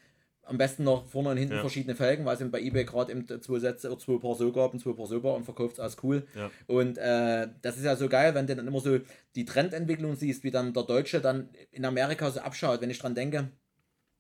am 0.52 0.58
besten 0.58 0.84
noch 0.84 1.08
vorne 1.08 1.30
und 1.30 1.38
hinten 1.38 1.56
ja. 1.56 1.62
verschiedene 1.62 1.96
Felgen, 1.96 2.26
weil 2.26 2.36
es 2.36 2.52
bei 2.52 2.62
eBay 2.62 2.84
gerade 2.84 3.12
eben 3.12 3.26
zwei 3.42 3.60
Sätze 3.60 3.90
oder 3.90 4.00
zwei 4.00 4.18
Paar 4.20 4.36
so 4.36 4.52
gab 4.52 4.74
und 4.74 4.80
zwei 4.80 4.94
Paar 4.94 5.08
so 5.08 5.18
und 5.18 5.44
verkauft 5.44 5.74
es 5.74 5.80
als 5.80 5.98
cool. 6.04 6.28
Ja. 6.36 6.52
Und 6.68 6.98
äh, 6.98 7.48
das 7.62 7.78
ist 7.78 7.86
ja 7.86 7.96
so 7.96 8.08
geil, 8.08 8.36
wenn 8.36 8.46
du 8.46 8.56
dann 8.56 8.68
immer 8.68 8.80
so 8.80 9.00
die 9.36 9.46
Trendentwicklung 9.46 10.16
siehst, 10.16 10.44
wie 10.44 10.52
dann 10.52 10.74
der 10.74 10.84
Deutsche 10.84 11.22
dann 11.22 11.50
in 11.72 11.86
Amerika 11.86 12.30
so 12.30 12.42
abschaut. 12.42 12.82
Wenn 12.82 12.90
ich 12.90 13.00
dran 13.00 13.16
denke, 13.16 13.50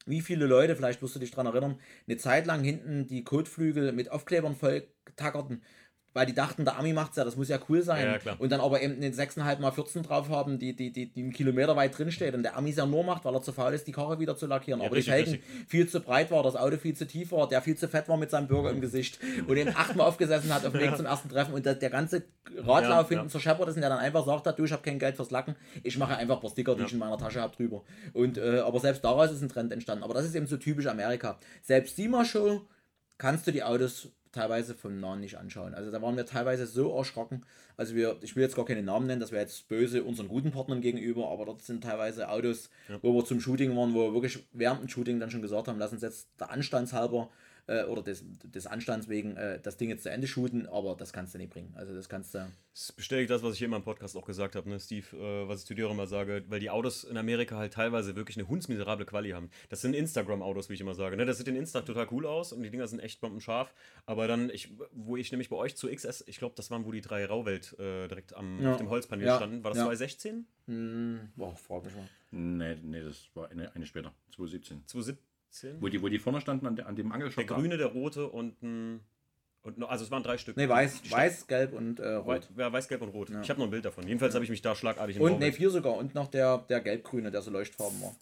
wie 0.06 0.22
viele 0.22 0.46
Leute, 0.46 0.76
vielleicht 0.76 1.02
wirst 1.02 1.16
du 1.16 1.20
dich 1.20 1.32
dran 1.32 1.46
erinnern, 1.46 1.80
eine 2.08 2.18
Zeit 2.18 2.48
lang 2.48 2.64
hinten 2.64 3.08
die 3.08 3.24
Kotflügel 3.24 3.92
mit 3.92 4.10
Aufklebern 4.12 4.56
voll 4.56 4.88
tackerten 5.16 5.62
weil 6.14 6.26
die 6.26 6.34
dachten, 6.34 6.66
der 6.66 6.78
Ami 6.78 6.94
macht's 6.94 7.18
ja, 7.18 7.24
das 7.24 7.36
muss 7.38 7.48
ja 7.50 7.60
cool 7.70 7.82
sein. 7.82 8.20
Ja, 8.26 8.34
und 8.38 8.52
dann 8.52 8.60
aber 8.60 8.82
eben 8.82 8.96
eine 8.96 9.10
6,5 9.10 9.60
mal 9.60 9.72
14 9.72 10.04
drauf 10.04 10.30
haben, 10.30 10.60
die, 10.60 10.76
die, 10.76 10.92
die, 10.92 11.08
die 11.08 11.22
einen 11.22 11.32
Kilometer 11.32 11.76
weit 11.76 11.98
drin 11.98 12.12
steht 12.12 12.34
und 12.34 12.44
der 12.44 12.58
Ami 12.58 12.72
es 12.72 12.78
ja 12.78 12.86
nur 12.86 13.04
macht, 13.04 13.26
weil 13.26 13.34
er 13.34 13.42
zu 13.42 13.54
faul 13.54 13.74
ist, 13.74 13.88
die 13.88 13.92
Karre 13.92 14.20
wieder 14.20 14.36
zu 14.36 14.48
lackieren. 14.48 14.82
Ja, 14.82 14.88
aber 14.88 14.96
richtig, 14.96 15.14
die 15.14 15.24
Felgen 15.24 15.32
richtig. 15.34 15.70
viel 15.70 15.88
zu 15.88 16.02
breit 16.02 16.32
war, 16.32 16.44
das 16.44 16.56
Auto 16.56 16.78
viel 16.78 16.96
zu 16.96 17.08
tief 17.08 17.32
war, 17.32 17.48
der 17.48 17.62
viel 17.62 17.78
zu 17.78 17.88
fett 17.88 18.10
war 18.10 18.18
mit 18.18 18.30
seinem 18.30 18.48
Burger 18.48 18.72
im 18.72 18.82
Gesicht 18.82 19.20
und 19.48 19.56
eben 19.56 19.70
achtmal 19.76 20.08
aufgesessen 20.08 20.54
hat 20.54 20.66
auf 20.66 20.74
dem 20.74 20.82
Weg 20.82 20.98
zum 20.98 21.06
ersten 21.06 21.30
Treffen 21.30 21.54
und 21.54 21.66
der, 21.66 21.76
der 21.76 21.90
ganze 21.90 22.24
Radlauf 22.58 23.10
hinten 23.10 23.26
ja. 23.26 23.30
zerscheppert 23.30 23.70
ist 23.70 23.76
und 23.76 23.82
der 23.82 23.90
dann 23.90 24.00
einfach 24.00 24.26
sagt 24.26 24.48
hat, 24.48 24.60
du, 24.60 24.66
ich 24.66 24.72
habe 24.72 24.82
kein 24.82 25.00
Geld 25.00 25.16
fürs 25.16 25.32
Lacken, 25.32 25.56
ich 25.84 25.98
mache 25.98 26.16
einfach 26.16 26.36
ein 26.36 26.42
paar 26.42 26.50
Sticker, 26.50 26.76
die 26.76 26.84
ich 26.84 26.94
in 26.94 27.00
meiner 27.00 27.18
Tasche 27.18 27.42
habe, 27.42 27.56
drüber. 27.56 27.84
Und, 28.14 28.38
äh, 28.38 28.60
aber 28.60 28.80
selbst 28.80 29.04
daraus 29.04 29.32
ist 29.32 29.42
ein 29.42 29.50
Trend 29.50 29.72
entstanden. 29.72 30.04
Aber 30.04 30.14
das 30.14 30.26
ist 30.26 30.36
eben 30.36 30.48
so 30.48 30.58
typisch 30.58 30.88
Amerika. 30.88 31.38
Selbst 31.62 31.96
Sima 31.96 32.26
Show 32.26 32.62
kannst 33.18 33.48
du 33.48 33.52
die 33.52 33.64
Autos 33.64 34.10
teilweise 34.32 34.76
vom 34.76 35.00
Nahen 35.00 35.20
nicht 35.20 35.38
anschauen. 35.38 35.74
Also 35.74 35.92
da 35.92 36.02
waren 36.02 36.16
wir 36.16 36.26
teilweise 36.26 36.66
so 36.66 36.96
erschrocken. 36.96 37.44
Also 37.78 37.96
wir, 37.96 38.18
ich 38.22 38.36
will 38.36 38.44
jetzt 38.44 38.56
gar 38.56 38.66
keine 38.66 38.84
Namen 38.84 39.08
nennen, 39.08 39.22
das 39.22 39.32
wäre 39.32 39.42
jetzt 39.42 39.68
böse 39.68 40.04
unseren 40.04 40.28
guten 40.28 40.52
Partnern 40.52 40.82
gegenüber, 40.82 41.30
aber 41.30 41.46
dort 41.46 41.62
sind 41.62 41.84
teilweise 41.84 42.30
Autos, 42.30 42.70
wo 43.02 43.14
wir 43.14 43.26
zum 43.26 43.42
Shooting 43.42 43.76
waren, 43.76 43.94
wo 43.94 44.08
wir 44.08 44.14
wirklich 44.14 44.46
während 44.54 44.82
dem 44.82 44.90
Shooting 44.90 45.20
dann 45.20 45.32
schon 45.32 45.42
gesagt 45.42 45.68
haben, 45.68 45.80
lass 45.80 45.92
uns 45.92 46.02
jetzt 46.02 46.30
der 46.40 46.52
Anstandshalber 46.52 47.30
äh, 47.72 47.84
oder 47.86 48.02
des, 48.04 48.24
des 48.44 48.68
Anstands 48.68 49.08
wegen 49.08 49.36
äh, 49.38 49.60
das 49.62 49.78
Ding 49.78 49.90
jetzt 49.90 50.04
zu 50.04 50.10
Ende 50.12 50.28
shooten, 50.28 50.66
aber 50.68 50.96
das 50.96 51.14
kannst 51.14 51.34
du 51.34 51.38
nicht 51.38 51.52
bringen. 51.52 51.72
Also 51.76 51.94
das 51.96 52.10
kannst 52.10 52.34
du. 52.36 52.48
Das 52.74 52.92
bestätigt 52.92 53.30
das, 53.30 53.44
was 53.44 53.54
ich 53.54 53.60
hier 53.60 53.68
immer 53.68 53.78
im 53.78 53.84
Podcast 53.84 54.16
auch 54.16 54.26
gesagt 54.26 54.56
habe, 54.56 54.70
ne, 54.70 54.80
Steve, 54.80 55.06
äh, 55.18 55.48
was 55.48 55.62
ich 55.62 55.66
zu 55.68 55.74
dir 55.74 55.88
auch 55.88 55.92
immer 55.92 56.08
sage, 56.08 56.44
weil 56.48 56.60
die 56.60 56.70
Autos 56.70 57.04
in 57.04 57.18
Amerika 57.18 57.58
halt 57.58 57.74
teilweise 57.74 58.16
wirklich 58.16 58.38
eine 58.38 58.48
hundsmiserable 58.48 59.06
Quali 59.06 59.32
haben. 59.32 59.50
Das 59.70 59.82
sind 59.82 59.94
Instagram-Autos, 59.94 60.70
wie 60.70 60.74
ich 60.76 60.82
immer 60.82 60.96
sage. 60.96 61.18
Ne? 61.18 61.26
Das 61.26 61.38
sieht 61.38 61.48
in 61.48 61.56
Insta 61.56 61.82
total 61.82 62.08
cool 62.12 62.26
aus 62.26 62.54
und 62.54 62.64
die 62.64 62.70
Dinger 62.70 62.88
sind 62.88 63.00
echt 63.00 63.20
bombenscharf. 63.22 63.74
Aber 64.06 64.28
dann, 64.28 64.50
ich, 64.50 64.70
wo 64.94 65.18
ich 65.18 65.32
nämlich 65.32 65.50
bei 65.50 65.58
euch 65.58 65.76
zu 65.76 65.90
XS, 65.90 66.24
ich 66.28 66.38
glaube, 66.38 66.56
das 66.56 66.72
waren, 66.72 66.86
wo 66.86 66.92
die 66.92 67.02
drei 67.02 67.26
Rauwelt 67.26 67.74
äh, 67.80 68.08
direkt 68.08 68.36
am, 68.36 68.62
Ja. 68.62 68.72
auf 68.72 68.78
dem 68.78 68.90
Holzpanel 68.90 69.26
Ja. 69.26 69.36
standen. 69.38 69.64
War 69.64 69.72
das 69.72 69.78
Ja. 69.80 69.84
2016? 69.86 70.46
Hm, 70.68 71.30
boah, 71.36 71.56
frag 71.56 71.84
mich 71.84 71.94
mal. 71.96 72.08
Nee, 72.32 72.76
nee, 72.84 73.02
das 73.02 73.30
war 73.34 73.50
eine, 73.52 73.74
eine 73.76 73.86
später, 73.86 74.14
2017. 74.36 74.84
2017? 74.88 75.31
Wo 75.80 75.88
die, 75.90 76.02
wo 76.02 76.08
die 76.08 76.20
vorne 76.20 76.40
standen 76.42 76.66
an, 76.68 76.76
der- 76.76 76.88
an 76.88 76.96
dem 76.96 77.08
Der 77.08 77.16
Angelshop. 77.16 77.46
da. 77.48 77.56
grüne, 77.56 77.78
der 77.78 77.88
rote 77.88 78.28
und 78.28 78.62
ein. 78.64 79.02
Und 79.64 79.78
noch, 79.78 79.90
also 79.90 80.04
es 80.04 80.10
waren 80.10 80.24
drei 80.24 80.40
Stück. 80.40 80.58
Nee, 80.58 80.68
weiß, 80.68 81.12
weiß, 81.12 81.46
gelb 81.46 81.74
und 81.74 82.00
äh, 82.00 82.14
rot. 82.16 82.50
Ja, 82.58 82.74
weiß, 82.74 82.88
gelb 82.88 83.04
und 83.04 83.10
rot. 83.10 83.30
Ja. 83.30 83.42
Ich 83.42 83.50
habe 83.52 83.60
noch 83.60 83.68
ein 83.68 83.70
Bild 83.72 83.86
davon. 83.86 84.08
Jedenfalls 84.08 84.34
habe 84.34 84.44
ich 84.44 84.50
mich 84.50 84.64
da 84.64 84.74
schlagartig 84.76 85.18
in 85.18 85.22
Und 85.22 85.34
Rauwelt- 85.34 85.40
ne, 85.40 85.52
vier 85.54 85.70
sogar. 85.70 85.96
Und 85.98 86.16
noch 86.16 86.28
der, 86.30 86.58
der 86.68 86.80
gelb-grüne, 86.82 87.30
der 87.30 87.44
so 87.44 87.52
leuchtfarben 87.52 88.02
war. 88.02 88.16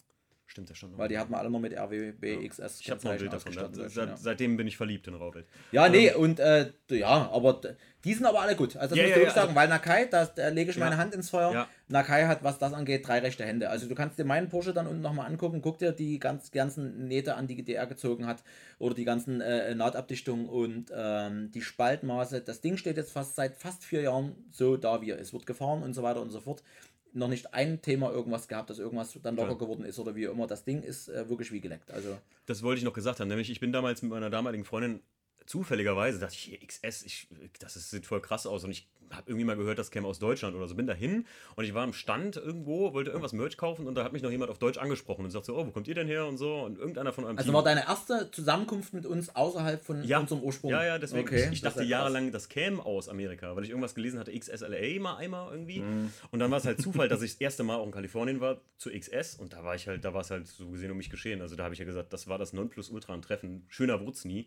Stimmt, 0.50 0.76
stand 0.76 0.92
noch. 0.92 0.98
Weil 0.98 1.08
die 1.08 1.16
hatten 1.16 1.30
wir 1.30 1.38
alle 1.38 1.48
noch 1.48 1.60
mit 1.60 1.72
RWB 1.72 2.48
XS. 2.48 2.80
ich 2.80 2.90
habe 2.90 3.00
noch 3.04 3.12
ein 3.12 3.18
Bild 3.18 3.32
davon. 3.32 3.52
Da, 3.52 3.70
solche, 3.72 3.88
seit, 3.88 4.08
ja. 4.08 4.16
Seitdem 4.16 4.56
bin 4.56 4.66
ich 4.66 4.76
verliebt 4.76 5.06
in 5.06 5.14
Rauwelt. 5.14 5.46
Ja, 5.70 5.88
nee, 5.88 6.12
und 6.12 6.40
äh, 6.40 6.72
ja, 6.90 7.30
aber 7.30 7.60
die 8.02 8.14
sind 8.14 8.26
aber 8.26 8.40
alle 8.40 8.56
gut. 8.56 8.74
Also 8.76 8.96
das 8.96 8.98
Ja, 8.98 9.04
muss 9.04 9.04
ja, 9.04 9.04
ich 9.04 9.10
ja, 9.10 9.16
wirklich 9.18 9.34
sagen, 9.34 9.54
weil 9.54 9.68
Nakai, 9.68 10.06
da, 10.06 10.28
lege 10.48 10.72
ich 10.72 10.76
Ja. 10.76 10.84
meine 10.84 10.96
Hand 10.96 11.14
ins 11.14 11.30
Feuer. 11.30 11.52
Ja. 11.52 11.68
Nakai 11.86 12.26
hat, 12.26 12.42
was 12.42 12.58
das 12.58 12.72
angeht, 12.72 13.06
drei 13.06 13.20
rechte 13.20 13.44
Hände. 13.44 13.70
Also 13.70 13.86
du 13.88 13.94
kannst 13.94 14.18
dir 14.18 14.24
meinen 14.24 14.48
Porsche 14.48 14.72
dann 14.72 14.88
unten 14.88 15.02
nochmal 15.02 15.26
angucken, 15.26 15.62
guck 15.62 15.78
dir 15.78 15.92
die 15.92 16.18
ganz, 16.18 16.50
ganzen 16.50 17.06
Nähte 17.06 17.36
an, 17.36 17.46
die 17.46 17.62
der 17.62 17.86
gezogen 17.86 18.26
hat 18.26 18.42
oder 18.80 18.96
die 18.96 19.04
ganzen 19.04 19.40
äh, 19.40 19.72
Nahtabdichtungen 19.76 20.48
und 20.48 20.86
ähm, 20.92 21.52
die 21.52 21.62
Spaltmaße. 21.62 22.40
Das 22.40 22.60
Ding 22.60 22.76
steht 22.76 22.96
jetzt 22.96 23.12
fast 23.12 23.36
seit 23.36 23.56
fast 23.56 23.84
vier 23.84 24.02
Jahren 24.02 24.34
so 24.50 24.76
da, 24.76 25.00
wie 25.00 25.10
er 25.10 25.18
ist. 25.18 25.32
Wird 25.32 25.46
gefahren 25.46 25.84
und 25.84 25.94
so 25.94 26.02
weiter 26.02 26.20
und 26.20 26.30
so 26.30 26.40
fort. 26.40 26.64
Noch 27.12 27.28
nicht 27.28 27.52
ein 27.54 27.82
Thema 27.82 28.10
irgendwas 28.10 28.46
gehabt, 28.48 28.70
dass 28.70 28.78
irgendwas 28.78 29.18
dann 29.22 29.36
locker 29.36 29.48
Ja. 29.50 29.54
geworden 29.56 29.84
ist 29.84 29.98
oder 29.98 30.14
wie 30.14 30.24
immer. 30.24 30.46
Das 30.46 30.64
Ding 30.64 30.82
ist 30.82 31.08
äh, 31.08 31.28
wirklich 31.28 31.50
wie 31.52 31.60
geleckt. 31.60 31.90
Also 31.90 32.16
Das 32.46 32.62
wollte 32.62 32.78
ich 32.78 32.84
noch 32.84 32.92
gesagt 32.92 33.20
haben. 33.20 33.28
Nämlich, 33.28 33.50
ich 33.50 33.60
bin 33.60 33.72
damals 33.72 34.02
mit 34.02 34.10
meiner 34.10 34.30
damaligen 34.30 34.64
Freundin 34.64 35.00
zufälligerweise, 35.50 36.20
dachte 36.20 36.34
ich, 36.34 36.42
hier 36.42 36.58
XS, 36.64 37.02
ich, 37.02 37.26
das 37.58 37.74
ist, 37.74 37.90
sieht 37.90 38.06
voll 38.06 38.22
krass 38.22 38.46
aus. 38.46 38.62
Und 38.62 38.70
ich 38.70 38.88
habe 39.10 39.24
irgendwie 39.26 39.44
mal 39.44 39.56
gehört, 39.56 39.78
das 39.78 39.90
käme 39.90 40.06
aus 40.06 40.18
Deutschland 40.18 40.54
oder 40.54 40.68
so. 40.68 40.74
Bin 40.74 40.86
dahin 40.86 41.26
und 41.56 41.64
ich 41.64 41.74
war 41.74 41.82
am 41.82 41.92
Stand 41.92 42.36
irgendwo, 42.36 42.92
wollte 42.92 43.10
irgendwas 43.10 43.32
Merch 43.32 43.56
kaufen 43.56 43.86
und 43.86 43.94
da 43.96 44.04
hat 44.04 44.12
mich 44.12 44.22
noch 44.22 44.30
jemand 44.30 44.50
auf 44.50 44.58
Deutsch 44.58 44.78
angesprochen 44.78 45.24
und 45.24 45.30
sagt 45.30 45.46
so, 45.46 45.56
oh, 45.56 45.66
wo 45.66 45.70
kommt 45.70 45.88
ihr 45.88 45.94
denn 45.94 46.06
her 46.06 46.26
und 46.26 46.36
so. 46.36 46.60
Und 46.60 46.78
irgendeiner 46.78 47.12
von 47.12 47.24
eurem 47.24 47.36
Also 47.36 47.48
Team. 47.48 47.54
war 47.54 47.64
deine 47.64 47.86
erste 47.86 48.30
Zusammenkunft 48.30 48.92
mit 48.92 49.06
uns 49.06 49.34
außerhalb 49.34 49.82
von 49.82 50.04
ja, 50.04 50.18
unserem 50.20 50.42
Ursprung? 50.42 50.70
Ja, 50.70 50.84
ja, 50.84 50.98
deswegen. 50.98 51.26
Okay, 51.26 51.46
ich, 51.46 51.54
ich 51.54 51.60
dachte 51.62 51.82
ja 51.82 51.98
jahrelang, 51.98 52.30
das 52.30 52.48
käme 52.48 52.84
aus 52.84 53.08
Amerika, 53.08 53.56
weil 53.56 53.64
ich 53.64 53.70
irgendwas 53.70 53.94
gelesen 53.94 54.20
hatte, 54.20 54.36
XSLA 54.36 55.00
mal 55.00 55.16
einmal 55.16 55.50
irgendwie. 55.50 55.80
Mhm. 55.80 56.12
Und 56.30 56.38
dann 56.38 56.50
war 56.50 56.58
es 56.58 56.64
halt 56.64 56.80
Zufall, 56.82 57.08
dass 57.08 57.22
ich 57.22 57.32
das 57.32 57.40
erste 57.40 57.64
Mal 57.64 57.76
auch 57.76 57.86
in 57.86 57.92
Kalifornien 57.92 58.40
war 58.40 58.60
zu 58.76 58.90
XS 58.90 59.34
und 59.34 59.52
da 59.52 59.64
war 59.64 59.74
ich 59.74 59.88
halt, 59.88 60.04
da 60.04 60.14
war 60.14 60.20
es 60.20 60.30
halt 60.30 60.46
so 60.46 60.70
gesehen 60.70 60.90
um 60.90 60.96
mich 60.96 61.10
geschehen. 61.10 61.42
Also 61.42 61.56
da 61.56 61.64
habe 61.64 61.74
ich 61.74 61.80
ja 61.80 61.84
gesagt, 61.84 62.12
das 62.12 62.28
war 62.28 62.38
das 62.38 62.52
Nonplusultra 62.52 63.12
an 63.12 63.22
Treffen. 63.22 63.64
Schöner 63.68 64.00
Wurz 64.00 64.24
nie. 64.24 64.46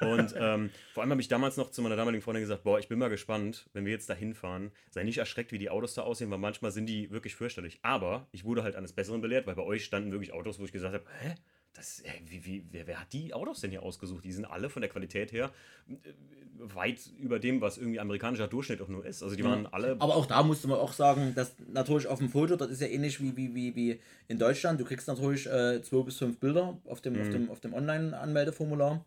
Und 0.00 0.29
ähm, 0.38 0.70
vor 0.92 1.02
allem 1.02 1.10
habe 1.10 1.20
ich 1.20 1.28
damals 1.28 1.56
noch 1.56 1.70
zu 1.70 1.82
meiner 1.82 1.96
damaligen 1.96 2.22
Freundin 2.22 2.42
gesagt, 2.42 2.62
boah, 2.64 2.78
ich 2.78 2.88
bin 2.88 2.98
mal 2.98 3.08
gespannt, 3.10 3.68
wenn 3.72 3.84
wir 3.84 3.92
jetzt 3.92 4.08
da 4.10 4.14
hinfahren, 4.14 4.70
sei 4.90 5.04
nicht 5.04 5.18
erschreckt, 5.18 5.52
wie 5.52 5.58
die 5.58 5.70
Autos 5.70 5.94
da 5.94 6.02
aussehen, 6.02 6.30
weil 6.30 6.38
manchmal 6.38 6.70
sind 6.70 6.86
die 6.86 7.10
wirklich 7.10 7.34
fürchterlich. 7.34 7.78
Aber 7.82 8.26
ich 8.32 8.44
wurde 8.44 8.62
halt 8.62 8.76
eines 8.76 8.92
Besseren 8.92 9.20
belehrt, 9.20 9.46
weil 9.46 9.54
bei 9.54 9.62
euch 9.62 9.84
standen 9.84 10.10
wirklich 10.12 10.32
Autos, 10.32 10.58
wo 10.58 10.64
ich 10.64 10.72
gesagt 10.72 10.94
habe, 10.94 11.04
hä? 11.20 11.34
Das, 11.72 12.02
wie, 12.26 12.44
wie, 12.44 12.64
wer, 12.72 12.88
wer 12.88 13.00
hat 13.00 13.12
die 13.12 13.32
Autos 13.32 13.60
denn 13.60 13.70
hier 13.70 13.84
ausgesucht? 13.84 14.24
Die 14.24 14.32
sind 14.32 14.44
alle 14.44 14.68
von 14.70 14.82
der 14.82 14.90
Qualität 14.90 15.30
her 15.30 15.52
äh, 15.88 15.94
weit 16.58 16.98
über 17.16 17.38
dem, 17.38 17.60
was 17.60 17.78
irgendwie 17.78 18.00
amerikanischer 18.00 18.48
Durchschnitt 18.48 18.82
auch 18.82 18.88
nur 18.88 19.06
ist. 19.06 19.22
Also 19.22 19.36
die 19.36 19.44
waren 19.44 19.66
alle. 19.68 19.92
Aber 19.92 20.16
auch 20.16 20.26
da 20.26 20.42
musste 20.42 20.66
man 20.66 20.78
auch 20.80 20.92
sagen, 20.92 21.32
dass 21.36 21.54
natürlich 21.72 22.08
auf 22.08 22.18
dem 22.18 22.28
Foto, 22.28 22.56
das 22.56 22.70
ist 22.70 22.80
ja 22.80 22.88
ähnlich 22.88 23.20
wie, 23.22 23.36
wie, 23.36 23.54
wie, 23.54 23.76
wie 23.76 24.00
in 24.26 24.38
Deutschland. 24.40 24.80
Du 24.80 24.84
kriegst 24.84 25.06
natürlich 25.06 25.46
äh, 25.46 25.80
zwei 25.82 26.02
bis 26.02 26.18
fünf 26.18 26.38
Bilder 26.40 26.76
auf 26.86 27.00
dem, 27.02 27.12
Mhm. 27.14 27.20
auf 27.20 27.28
dem, 27.30 27.50
auf 27.50 27.60
dem 27.60 27.72
Online-Anmeldeformular. 27.72 29.04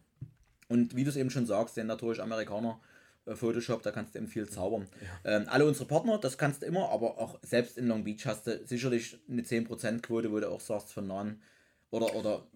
Und 0.73 0.95
wie 0.95 1.03
du 1.03 1.11
es 1.11 1.15
eben 1.15 1.29
schon 1.29 1.45
sagst, 1.45 1.77
den 1.77 1.85
natürlich 1.85 2.19
Amerikaner 2.19 2.79
äh, 3.27 3.35
Photoshop, 3.35 3.83
da 3.83 3.91
kannst 3.91 4.15
du 4.15 4.17
eben 4.17 4.27
viel 4.27 4.49
zaubern. 4.49 4.87
Ähm, 5.23 5.45
alle 5.47 5.67
unsere 5.67 5.85
Partner, 5.85 6.17
das 6.17 6.39
kannst 6.39 6.63
du 6.63 6.65
immer, 6.65 6.89
aber 6.89 7.19
auch 7.19 7.37
selbst 7.43 7.77
in 7.77 7.87
Long 7.87 8.03
Beach 8.03 8.25
hast 8.25 8.47
du 8.47 8.59
sicherlich 8.65 9.19
eine 9.29 9.43
10%-Quote, 9.43 10.31
wo 10.31 10.39
du 10.39 10.49
auch 10.49 10.61
sagst 10.61 10.91
von 10.91 11.05
nahen. 11.05 11.43
Oder, 11.91 12.15
oder 12.15 12.47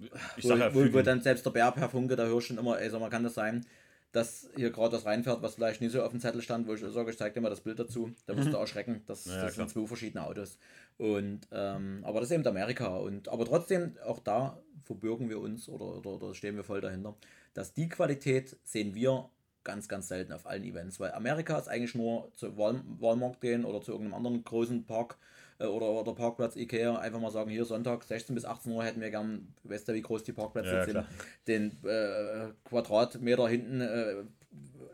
wo, 0.42 0.54
ja, 0.56 0.74
wo, 0.74 0.92
wo 0.94 1.02
dann 1.04 1.22
selbst 1.22 1.46
der 1.46 1.52
Bär 1.52 1.72
per 1.72 1.90
Funke, 1.90 2.16
da 2.16 2.26
hörst 2.26 2.50
du 2.50 2.54
schon 2.54 2.58
immer, 2.58 2.82
ey, 2.82 2.90
sag 2.90 3.00
mal, 3.00 3.12
kann 3.12 3.24
das 3.24 3.36
sein, 3.36 3.64
dass 4.12 4.50
hier 4.56 4.72
gerade 4.72 4.96
das 4.96 5.06
reinfährt, 5.06 5.44
was 5.44 5.54
vielleicht 5.54 5.80
nicht 5.80 5.92
so 5.92 6.02
auf 6.02 6.10
dem 6.10 6.20
Zettel 6.20 6.42
stand, 6.42 6.68
wo 6.68 6.74
ich 6.74 6.82
sage, 6.82 7.12
ich 7.12 7.18
zeig 7.20 7.36
dir 7.36 7.42
mal 7.42 7.52
das 7.52 7.62
Bild 7.62 7.78
dazu, 7.78 8.16
da 8.26 8.36
wirst 8.36 8.52
du 8.52 8.58
erschrecken. 8.58 9.04
Das, 9.06 9.26
Ja, 9.26 9.44
das 9.44 9.54
sind 9.54 9.70
zwei 9.70 9.86
verschiedene 9.86 10.26
Autos. 10.26 10.58
Und 10.98 11.42
ähm, 11.52 12.00
aber 12.04 12.20
das 12.20 12.32
ist 12.32 12.36
eben 12.36 12.48
Amerika. 12.48 12.96
Und 12.98 13.30
aber 13.30 13.46
trotzdem, 13.46 13.96
auch 14.04 14.20
da 14.20 14.60
verbürgen 14.86 15.30
wir 15.30 15.40
uns 15.40 15.70
oder, 15.70 15.98
oder, 15.98 16.14
oder 16.14 16.34
stehen 16.34 16.56
wir 16.56 16.64
voll 16.64 16.82
dahinter, 16.82 17.16
dass 17.58 17.74
die 17.74 17.90
Qualität 17.90 18.56
sehen 18.64 18.94
wir 18.94 19.32
ganz, 19.64 19.88
ganz 19.90 20.08
selten 20.08 20.32
auf 20.32 20.46
allen 20.46 20.64
Events, 20.64 21.00
weil 21.00 21.12
Amerika 21.12 21.58
ist 21.58 21.68
eigentlich 21.68 21.96
nur 21.96 22.32
zu 22.36 22.56
Wal 22.56 22.82
Walmart 23.00 23.42
gehen 23.42 23.66
oder 23.66 23.82
zu 23.82 23.94
irgendeinem 23.94 24.14
anderen 24.14 24.44
großen 24.44 24.86
Park 24.86 25.18
äh, 25.58 25.66
oder, 25.66 25.88
oder 25.88 26.14
Parkplatz 26.14 26.56
Ikea, 26.56 27.00
einfach 27.00 27.20
mal 27.20 27.32
sagen, 27.32 27.50
hier 27.50 27.66
Sonntag 27.66 28.04
16 28.04 28.36
bis 28.36 28.46
18 28.46 28.72
Uhr 28.72 28.84
hätten 28.84 29.02
wir 29.02 29.10
gern, 29.10 29.56
weißt 29.64 29.88
du, 29.88 29.96
wie 29.96 30.04
groß 30.04 30.24
die 30.24 30.34
Parkplätze 30.34 30.76
Ja, 30.76 30.86
sind, 30.86 31.06
den 31.48 31.72
äh, 31.84 32.50
Quadratmeter 32.64 33.48
hinten, 33.50 33.82
äh, 33.82 34.24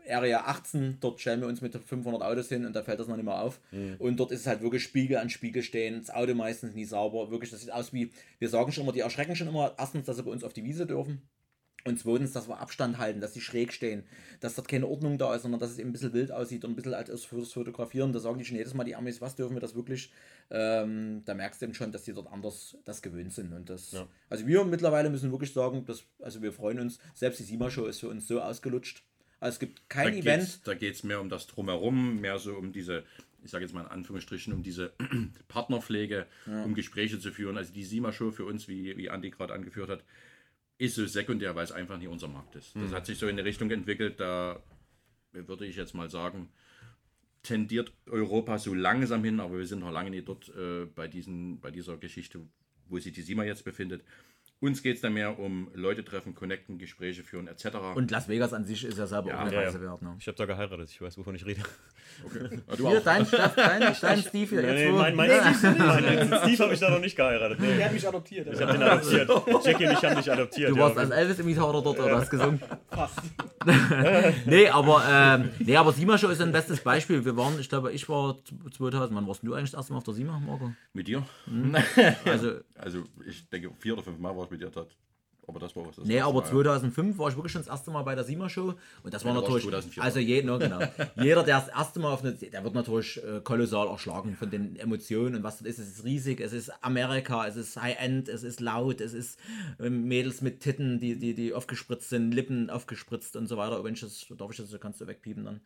Area 0.08 0.44
18, 0.46 0.98
dort 1.00 1.20
stellen 1.20 1.42
wir 1.42 1.48
uns 1.48 1.60
mit 1.60 1.76
500 1.76 2.22
Autos 2.22 2.48
hin 2.48 2.64
und 2.64 2.74
da 2.74 2.82
fällt 2.82 2.98
das 2.98 3.08
noch 3.08 3.16
nicht 3.16 3.26
mehr 3.26 3.40
auf. 3.40 3.60
Mhm. 3.72 3.96
Und 3.98 4.16
dort 4.16 4.32
ist 4.32 4.40
es 4.40 4.46
halt 4.46 4.62
wirklich 4.62 4.82
Spiegel 4.82 5.18
an 5.18 5.28
Spiegel 5.28 5.62
stehen, 5.62 6.00
das 6.00 6.08
Auto 6.08 6.34
meistens 6.34 6.74
nie 6.74 6.86
sauber, 6.86 7.30
wirklich, 7.30 7.50
das 7.50 7.60
sieht 7.60 7.72
aus 7.72 7.92
wie, 7.92 8.10
wir 8.38 8.48
sagen 8.48 8.72
schon 8.72 8.84
immer, 8.84 8.92
die 8.92 9.00
erschrecken 9.00 9.36
schon 9.36 9.48
immer, 9.48 9.74
erstens, 9.78 10.06
dass 10.06 10.16
sie 10.16 10.22
bei 10.22 10.30
uns 10.30 10.44
auf 10.44 10.54
die 10.54 10.64
Wiese 10.64 10.86
dürfen. 10.86 11.20
Und 11.86 11.98
zweitens, 12.00 12.32
dass 12.32 12.48
wir 12.48 12.60
Abstand 12.60 12.96
halten, 12.96 13.20
dass 13.20 13.34
sie 13.34 13.42
schräg 13.42 13.70
stehen, 13.72 14.04
dass 14.40 14.54
dort 14.54 14.68
keine 14.68 14.86
Ordnung 14.86 15.18
da 15.18 15.34
ist, 15.34 15.42
sondern 15.42 15.60
dass 15.60 15.70
es 15.70 15.78
eben 15.78 15.90
ein 15.90 15.92
bisschen 15.92 16.14
wild 16.14 16.32
aussieht 16.32 16.64
und 16.64 16.72
ein 16.72 16.76
bisschen 16.76 16.94
als 16.94 17.24
fürs 17.26 17.52
Fotografieren. 17.52 18.12
Da 18.14 18.20
sagen 18.20 18.38
die 18.38 18.44
schon 18.46 18.56
jedes 18.56 18.72
Mal 18.72 18.84
die 18.84 18.96
Amis, 18.96 19.20
was 19.20 19.36
dürfen 19.36 19.54
wir 19.54 19.60
das 19.60 19.74
wirklich? 19.74 20.10
Ähm, 20.50 21.22
da 21.26 21.34
merkst 21.34 21.60
du 21.60 21.66
eben 21.66 21.74
schon, 21.74 21.92
dass 21.92 22.04
die 22.04 22.14
dort 22.14 22.32
anders 22.32 22.78
das 22.86 23.02
gewöhnt 23.02 23.34
sind. 23.34 23.52
Und 23.52 23.68
das, 23.68 23.92
Ja. 23.92 24.06
Also 24.30 24.46
wir 24.46 24.64
mittlerweile 24.64 25.10
müssen 25.10 25.30
wirklich 25.30 25.52
sagen, 25.52 25.84
dass, 25.84 26.04
also 26.20 26.40
wir 26.40 26.52
freuen 26.52 26.78
uns, 26.80 26.98
selbst 27.14 27.40
die 27.40 27.44
Sima-Show 27.44 27.84
ist 27.84 28.00
für 28.00 28.08
uns 28.08 28.26
so 28.26 28.40
ausgelutscht. 28.40 29.02
Also 29.40 29.56
es 29.56 29.58
gibt 29.60 29.80
Da 29.80 29.84
kein 29.88 30.14
geht's, 30.14 30.26
Event. 30.26 30.60
da 30.64 30.72
geht 30.74 30.94
es 30.94 31.04
mehr 31.04 31.20
um 31.20 31.28
das 31.28 31.46
Drumherum, 31.48 32.18
mehr 32.18 32.38
so 32.38 32.54
um 32.54 32.72
diese, 32.72 33.04
ich 33.44 33.50
sage 33.50 33.62
jetzt 33.64 33.74
mal 33.74 33.82
in 33.82 33.88
Anführungsstrichen, 33.88 34.54
um 34.54 34.62
diese 34.62 34.92
Partnerpflege, 35.48 36.24
um 36.46 36.74
Gespräche 36.74 37.18
zu 37.20 37.30
führen. 37.30 37.58
Also 37.58 37.74
die 37.74 37.84
SIMA-Show 37.84 38.30
für 38.30 38.46
uns, 38.46 38.68
wie, 38.68 38.96
wie 38.96 39.10
Andi 39.10 39.30
gerade 39.30 39.52
angeführt 39.52 39.90
hat, 39.90 40.02
ist 40.78 40.96
so 40.96 41.06
sekundär, 41.06 41.54
weil 41.54 41.64
es 41.64 41.72
einfach 41.72 41.98
nicht 41.98 42.08
unser 42.08 42.28
Markt 42.28 42.56
ist. 42.56 42.74
Das 42.74 42.92
hat 42.92 43.06
sich 43.06 43.18
so 43.18 43.26
in 43.26 43.38
eine 43.38 43.44
Richtung 43.44 43.70
entwickelt, 43.70 44.20
da 44.20 44.60
würde 45.32 45.66
ich 45.66 45.76
jetzt 45.76 45.94
mal 45.94 46.10
sagen, 46.10 46.48
tendiert 47.42 47.92
Europa 48.06 48.58
so 48.58 48.74
langsam 48.74 49.22
hin, 49.22 49.38
aber 49.38 49.58
wir 49.58 49.66
sind 49.66 49.80
noch 49.80 49.92
lange 49.92 50.10
nicht 50.10 50.28
dort 50.28 50.48
äh, 50.56 50.86
bei, 50.86 51.06
diesen, 51.08 51.60
bei 51.60 51.70
dieser 51.70 51.96
Geschichte, 51.96 52.40
wo 52.88 52.98
sich 52.98 53.12
die 53.12 53.22
SIMA 53.22 53.44
jetzt 53.44 53.64
befindet. 53.64 54.02
Uns 54.64 54.82
geht 54.82 54.96
es 54.96 55.02
dann 55.02 55.12
mehr 55.12 55.38
um 55.38 55.68
Leute 55.74 56.02
treffen, 56.06 56.34
connecten, 56.34 56.78
Gespräche 56.78 57.22
führen 57.22 57.48
etc. 57.48 57.66
Und 57.94 58.10
Las 58.10 58.28
Vegas 58.30 58.54
an 58.54 58.64
sich 58.64 58.82
ist 58.84 58.96
ja 58.96 59.06
selber 59.06 59.28
Ja, 59.28 59.36
auch 59.36 59.40
eine 59.40 59.52
Ja, 59.52 59.60
Reise 59.60 59.76
ja. 59.76 59.84
wert. 59.84 60.00
Ne? 60.00 60.16
Ich 60.18 60.26
habe 60.26 60.38
da 60.38 60.46
geheiratet, 60.46 60.88
ich 60.90 61.00
weiß, 61.02 61.18
wovon 61.18 61.34
ich 61.34 61.44
rede. 61.44 61.60
Ah, 62.68 62.76
du 62.76 62.88
Hier, 62.88 62.98
auch. 63.00 63.02
dein, 63.04 63.26
Steff, 63.26 63.56
dein, 63.56 63.80
dein 64.00 64.18
Steve 64.22 64.48
hier. 64.48 64.62
Nee, 64.62 64.92
wo- 64.92 64.98
mein, 64.98 65.16
mein, 65.16 65.28
mein, 65.30 66.28
mein 66.30 66.38
Steve 66.42 66.62
habe 66.62 66.74
ich 66.74 66.78
da 66.78 66.88
noch 66.90 67.00
nicht 67.00 67.16
geheiratet. 67.16 67.58
Nee. 67.58 67.76
Der 67.76 67.86
hat 67.86 67.92
mich 67.92 68.06
adoptiert. 68.06 68.46
Ich 68.52 68.60
habe 68.62 68.72
den 68.72 68.82
adoptiert. 68.84 69.28
Jackie 69.64 69.86
und 69.86 69.92
ich 69.94 70.04
haben 70.04 70.16
dich 70.16 70.30
adoptiert. 70.30 70.70
Du 70.70 70.76
ja. 70.76 70.80
warst 70.82 70.96
als 70.98 71.10
Elvis-Imitator 71.10 71.82
dort 71.82 71.98
oder 71.98 72.16
hast 72.18 72.30
gesungen? 72.30 72.60
Fast. 72.88 73.18
nee, 74.46 74.68
aber, 74.68 75.02
ähm, 75.10 75.50
nee, 75.58 75.76
aber 75.76 75.92
Sima 75.92 76.16
Show 76.16 76.28
ist 76.28 76.40
ein 76.40 76.52
bestes 76.52 76.80
Beispiel. 76.80 77.24
Wir 77.24 77.36
waren, 77.36 77.58
ich 77.58 77.68
glaube, 77.68 77.90
ich 77.92 78.08
war 78.08 78.36
2000, 78.76 79.16
wann 79.16 79.26
warst 79.26 79.42
du 79.42 79.52
eigentlich 79.54 79.72
das 79.72 79.78
erste 79.80 79.92
Mal 79.94 79.98
auf 79.98 80.04
der 80.04 80.14
Sima, 80.14 80.38
Marco? 80.38 80.72
Mit 80.92 81.08
dir? 81.08 81.24
Also, 82.24 82.52
Also, 82.76 83.02
ich 83.26 83.48
denke, 83.48 83.70
vier 83.80 83.94
oder 83.94 84.02
fünf 84.02 84.18
Mal 84.18 84.36
war 84.36 84.44
ich 84.44 84.50
mit 84.54 84.62
dir 84.62 84.70
dort. 84.70 84.96
Aber 85.46 85.60
das 85.60 85.76
war 85.76 85.86
was. 85.86 85.96
Das 85.96 86.06
nee, 86.06 86.20
aber 86.20 86.40
Mal, 86.40 86.46
2005 86.46 87.18
war 87.18 87.28
ich 87.28 87.36
wirklich 87.36 87.52
schon 87.52 87.62
das 87.62 87.68
erste 87.68 87.90
Mal 87.90 88.02
bei 88.02 88.14
der 88.14 88.24
Sima 88.24 88.48
Show 88.48 88.74
und 89.02 89.14
das 89.14 89.24
war 89.24 89.32
Ja, 89.32 89.36
warst 89.36 89.48
natürlich, 89.48 89.64
du 89.64 89.70
2004. 89.70 90.02
also 90.02 90.18
je, 90.18 90.42
no, 90.42 90.58
genau. 90.58 90.80
jeder, 91.16 91.42
der 91.42 91.60
das 91.60 91.68
erste 91.68 92.00
Mal 92.00 92.12
auf 92.12 92.22
eine, 92.22 92.32
der 92.32 92.64
wird 92.64 92.74
natürlich 92.74 93.22
äh, 93.22 93.40
kolossal 93.42 93.88
erschlagen 93.88 94.36
von 94.36 94.50
den 94.50 94.76
Emotionen 94.76 95.36
und 95.36 95.42
was 95.42 95.58
das 95.58 95.68
ist. 95.68 95.78
Es 95.78 95.88
ist 95.98 96.04
riesig, 96.04 96.40
es 96.40 96.52
ist 96.52 96.72
Amerika, 96.82 97.46
es 97.46 97.56
ist 97.56 97.80
High-End, 97.80 98.28
es 98.28 98.42
ist 98.42 98.60
laut, 98.60 99.00
es 99.00 99.12
ist 99.12 99.38
ähm, 99.80 100.04
Mädels 100.04 100.40
mit 100.40 100.60
Titten, 100.60 101.00
die, 101.00 101.16
die, 101.16 101.34
die 101.34 101.52
aufgespritzt 101.52 102.08
sind, 102.08 102.32
Lippen 102.32 102.70
aufgespritzt 102.70 103.36
und 103.36 103.46
so 103.46 103.56
weiter. 103.56 103.82
Wenn 103.84 103.94
ich 103.94 104.00
das, 104.00 104.26
darf 104.36 104.50
ich 104.50 104.56
das, 104.56 104.80
kannst 104.80 105.00
du 105.00 105.06
wegpiepen 105.06 105.44
dann. 105.44 105.60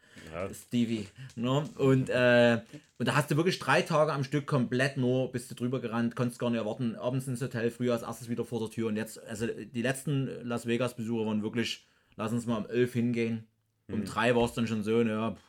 Stevie. 0.52 1.06
Ne? 1.36 1.68
Und, 1.76 2.10
äh, 2.10 2.60
und 2.98 3.06
da 3.06 3.14
hast 3.14 3.30
du 3.30 3.36
wirklich 3.36 3.58
drei 3.58 3.82
Tage 3.82 4.12
am 4.12 4.24
Stück 4.24 4.46
komplett 4.46 4.96
nur, 4.96 5.30
bist 5.30 5.50
du 5.50 5.54
drüber 5.54 5.80
gerannt, 5.80 6.16
konntest 6.16 6.40
gar 6.40 6.50
nicht 6.50 6.58
erwarten, 6.58 6.96
abends 6.96 7.28
ins 7.28 7.40
Hotel, 7.40 7.70
früher 7.70 7.92
als 7.92 8.02
erstes 8.02 8.28
wieder 8.28 8.44
vor 8.44 8.60
der 8.60 8.70
Tür. 8.70 8.88
Und 8.88 8.96
jetzt, 8.96 9.22
also 9.26 9.46
die 9.72 9.82
letzten 9.82 10.26
Las 10.42 10.66
Vegas-Besucher 10.66 11.26
waren 11.26 11.42
wirklich, 11.42 11.86
lass 12.16 12.32
uns 12.32 12.46
mal 12.46 12.58
um 12.58 12.66
elf 12.66 12.92
hingehen. 12.92 13.46
Um 13.90 14.04
drei 14.04 14.36
war 14.36 14.44
es 14.44 14.52
dann 14.52 14.66
schon 14.66 14.82
so, 14.82 15.00
ja. 15.00 15.32
pff. 15.32 15.48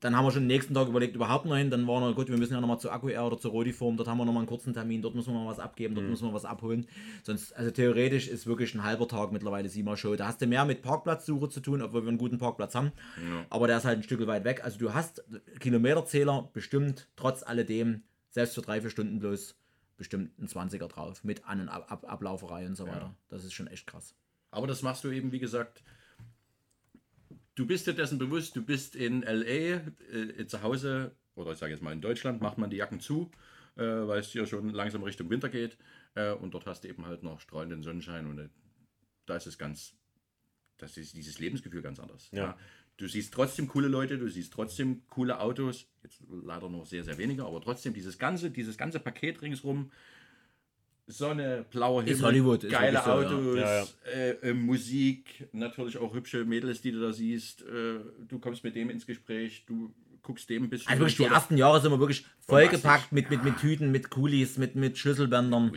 Dann 0.00 0.14
haben 0.14 0.26
wir 0.26 0.30
schon 0.30 0.42
den 0.42 0.48
nächsten 0.48 0.74
Tag 0.74 0.88
überlegt, 0.88 1.14
überhaupt 1.16 1.46
noch 1.46 1.56
hin. 1.56 1.70
Dann 1.70 1.86
war 1.86 2.00
noch, 2.00 2.14
gut, 2.14 2.28
wir 2.28 2.36
müssen 2.36 2.52
ja 2.52 2.60
nochmal 2.60 2.78
zu 2.78 2.90
AkuR 2.90 3.26
oder 3.26 3.38
zu 3.38 3.48
Rodiform, 3.48 3.96
dort 3.96 4.08
haben 4.08 4.18
wir 4.18 4.26
nochmal 4.26 4.42
einen 4.42 4.48
kurzen 4.48 4.74
Termin, 4.74 5.00
dort 5.00 5.14
müssen 5.14 5.32
wir 5.32 5.40
noch 5.40 5.48
was 5.48 5.58
abgeben, 5.58 5.94
dort 5.94 6.06
müssen 6.06 6.28
wir 6.28 6.34
was 6.34 6.44
abholen. 6.44 6.86
Sonst, 7.22 7.56
also 7.56 7.70
theoretisch 7.70 8.28
ist 8.28 8.46
wirklich 8.46 8.74
ein 8.74 8.84
halber 8.84 9.08
Tag 9.08 9.32
mittlerweile 9.32 9.70
Sima 9.70 9.96
Show. 9.96 10.14
Da 10.14 10.26
hast 10.28 10.42
du 10.42 10.46
mehr 10.46 10.66
mit 10.66 10.82
Parkplatzsuche 10.82 11.48
zu 11.48 11.60
tun, 11.60 11.80
obwohl 11.80 12.02
wir 12.02 12.08
einen 12.08 12.18
guten 12.18 12.38
Parkplatz 12.38 12.74
haben. 12.74 12.92
Aber 13.48 13.68
der 13.68 13.78
ist 13.78 13.84
halt 13.86 14.00
ein 14.00 14.02
Stück 14.02 14.24
weit 14.26 14.44
weg. 14.44 14.62
Also 14.64 14.78
du 14.78 14.92
hast 14.92 15.24
Kilometerzähler 15.60 16.50
bestimmt 16.52 17.08
trotz 17.16 17.42
alledem, 17.42 18.02
selbst 18.28 18.54
für 18.54 18.62
drei, 18.62 18.82
vier 18.82 18.90
Stunden 18.90 19.18
bloß, 19.18 19.56
bestimmt 19.96 20.38
ein 20.38 20.48
20er 20.48 20.88
drauf. 20.88 21.24
Mit 21.24 21.44
An- 21.46 21.60
und 21.60 21.68
Ab 21.68 21.90
Ab 21.90 22.04
Ablauferei 22.08 22.66
und 22.66 22.76
so 22.76 22.86
weiter. 22.86 23.16
Das 23.28 23.44
ist 23.44 23.54
schon 23.54 23.66
echt 23.66 23.86
krass. 23.86 24.14
Aber 24.50 24.66
das 24.66 24.82
machst 24.82 25.04
du 25.04 25.10
eben, 25.10 25.32
wie 25.32 25.38
gesagt, 25.38 25.82
du 27.54 27.66
bist 27.66 27.86
dir 27.86 27.94
dessen 27.94 28.18
bewusst, 28.18 28.56
du 28.56 28.64
bist 28.64 28.94
in 28.96 29.22
L.A., 29.22 29.82
äh, 30.14 30.46
zu 30.46 30.62
Hause, 30.62 31.16
oder 31.34 31.52
ich 31.52 31.58
sage 31.58 31.72
jetzt 31.72 31.82
mal 31.82 31.92
in 31.92 32.00
Deutschland, 32.00 32.40
macht 32.40 32.58
man 32.58 32.70
die 32.70 32.76
Jacken 32.76 33.00
zu, 33.00 33.30
äh, 33.76 33.82
weil 33.82 34.20
es 34.20 34.30
hier 34.30 34.46
schon 34.46 34.70
langsam 34.70 35.02
Richtung 35.02 35.28
Winter 35.30 35.48
geht. 35.48 35.76
Äh, 36.14 36.32
und 36.32 36.54
dort 36.54 36.66
hast 36.66 36.84
du 36.84 36.88
eben 36.88 37.06
halt 37.06 37.22
noch 37.22 37.40
strahlenden 37.40 37.82
Sonnenschein 37.82 38.26
und 38.26 38.38
äh, 38.38 38.48
da 39.26 39.36
ist 39.36 39.46
es 39.46 39.58
ganz, 39.58 39.94
das 40.78 40.96
ist 40.96 41.16
dieses 41.16 41.38
Lebensgefühl 41.38 41.82
ganz 41.82 41.98
anders. 41.98 42.28
Ja. 42.32 42.56
Du 42.96 43.06
siehst 43.06 43.34
trotzdem 43.34 43.68
coole 43.68 43.88
Leute, 43.88 44.16
du 44.16 44.28
siehst 44.28 44.52
trotzdem 44.52 45.02
coole 45.10 45.38
Autos, 45.38 45.86
jetzt 46.02 46.22
leider 46.30 46.68
noch 46.70 46.86
sehr, 46.86 47.04
sehr 47.04 47.18
wenige, 47.18 47.44
aber 47.44 47.60
trotzdem 47.60 47.92
dieses 47.92 48.18
ganze, 48.18 48.50
dieses 48.50 48.78
ganze 48.78 49.00
Paket 49.00 49.42
ringsrum, 49.42 49.90
Sonne, 51.08 51.64
blauer 51.70 52.02
Himmel, 52.02 52.14
Ist 52.16 52.22
Hollywood, 52.22 52.64
ist 52.64 52.72
geile 52.72 52.94
wirklich 52.94 53.04
so, 53.04 53.22
ja. 53.22 53.38
Autos, 53.38 53.56
Ja, 53.58 53.78
ja. 53.80 53.86
Äh, 54.12 54.50
äh, 54.50 54.54
Musik, 54.54 55.46
natürlich 55.52 55.98
auch 55.98 56.14
hübsche 56.14 56.44
Mädels, 56.44 56.80
die 56.80 56.90
du 56.90 57.00
da 57.00 57.12
siehst. 57.12 57.62
Äh, 57.62 58.00
du 58.26 58.38
kommst 58.40 58.64
mit 58.64 58.74
dem 58.74 58.90
ins 58.90 59.06
Gespräch, 59.06 59.64
du 59.66 59.94
guckst 60.26 60.50
dem 60.50 60.64
ein 60.64 60.68
bisschen. 60.68 60.88
Also 60.88 61.00
wirklich 61.00 61.16
die 61.16 61.24
ersten 61.24 61.56
Jahre 61.56 61.80
sind 61.80 61.92
wir 61.92 62.00
wirklich 62.00 62.26
vollgepackt 62.46 63.12
mit, 63.12 63.30
mit, 63.30 63.44
mit 63.44 63.58
Tüten, 63.58 63.92
mit 63.92 64.10
Kulis, 64.10 64.58
mit, 64.58 64.74
mit 64.74 64.98
Schlüsselbändern. 64.98 65.72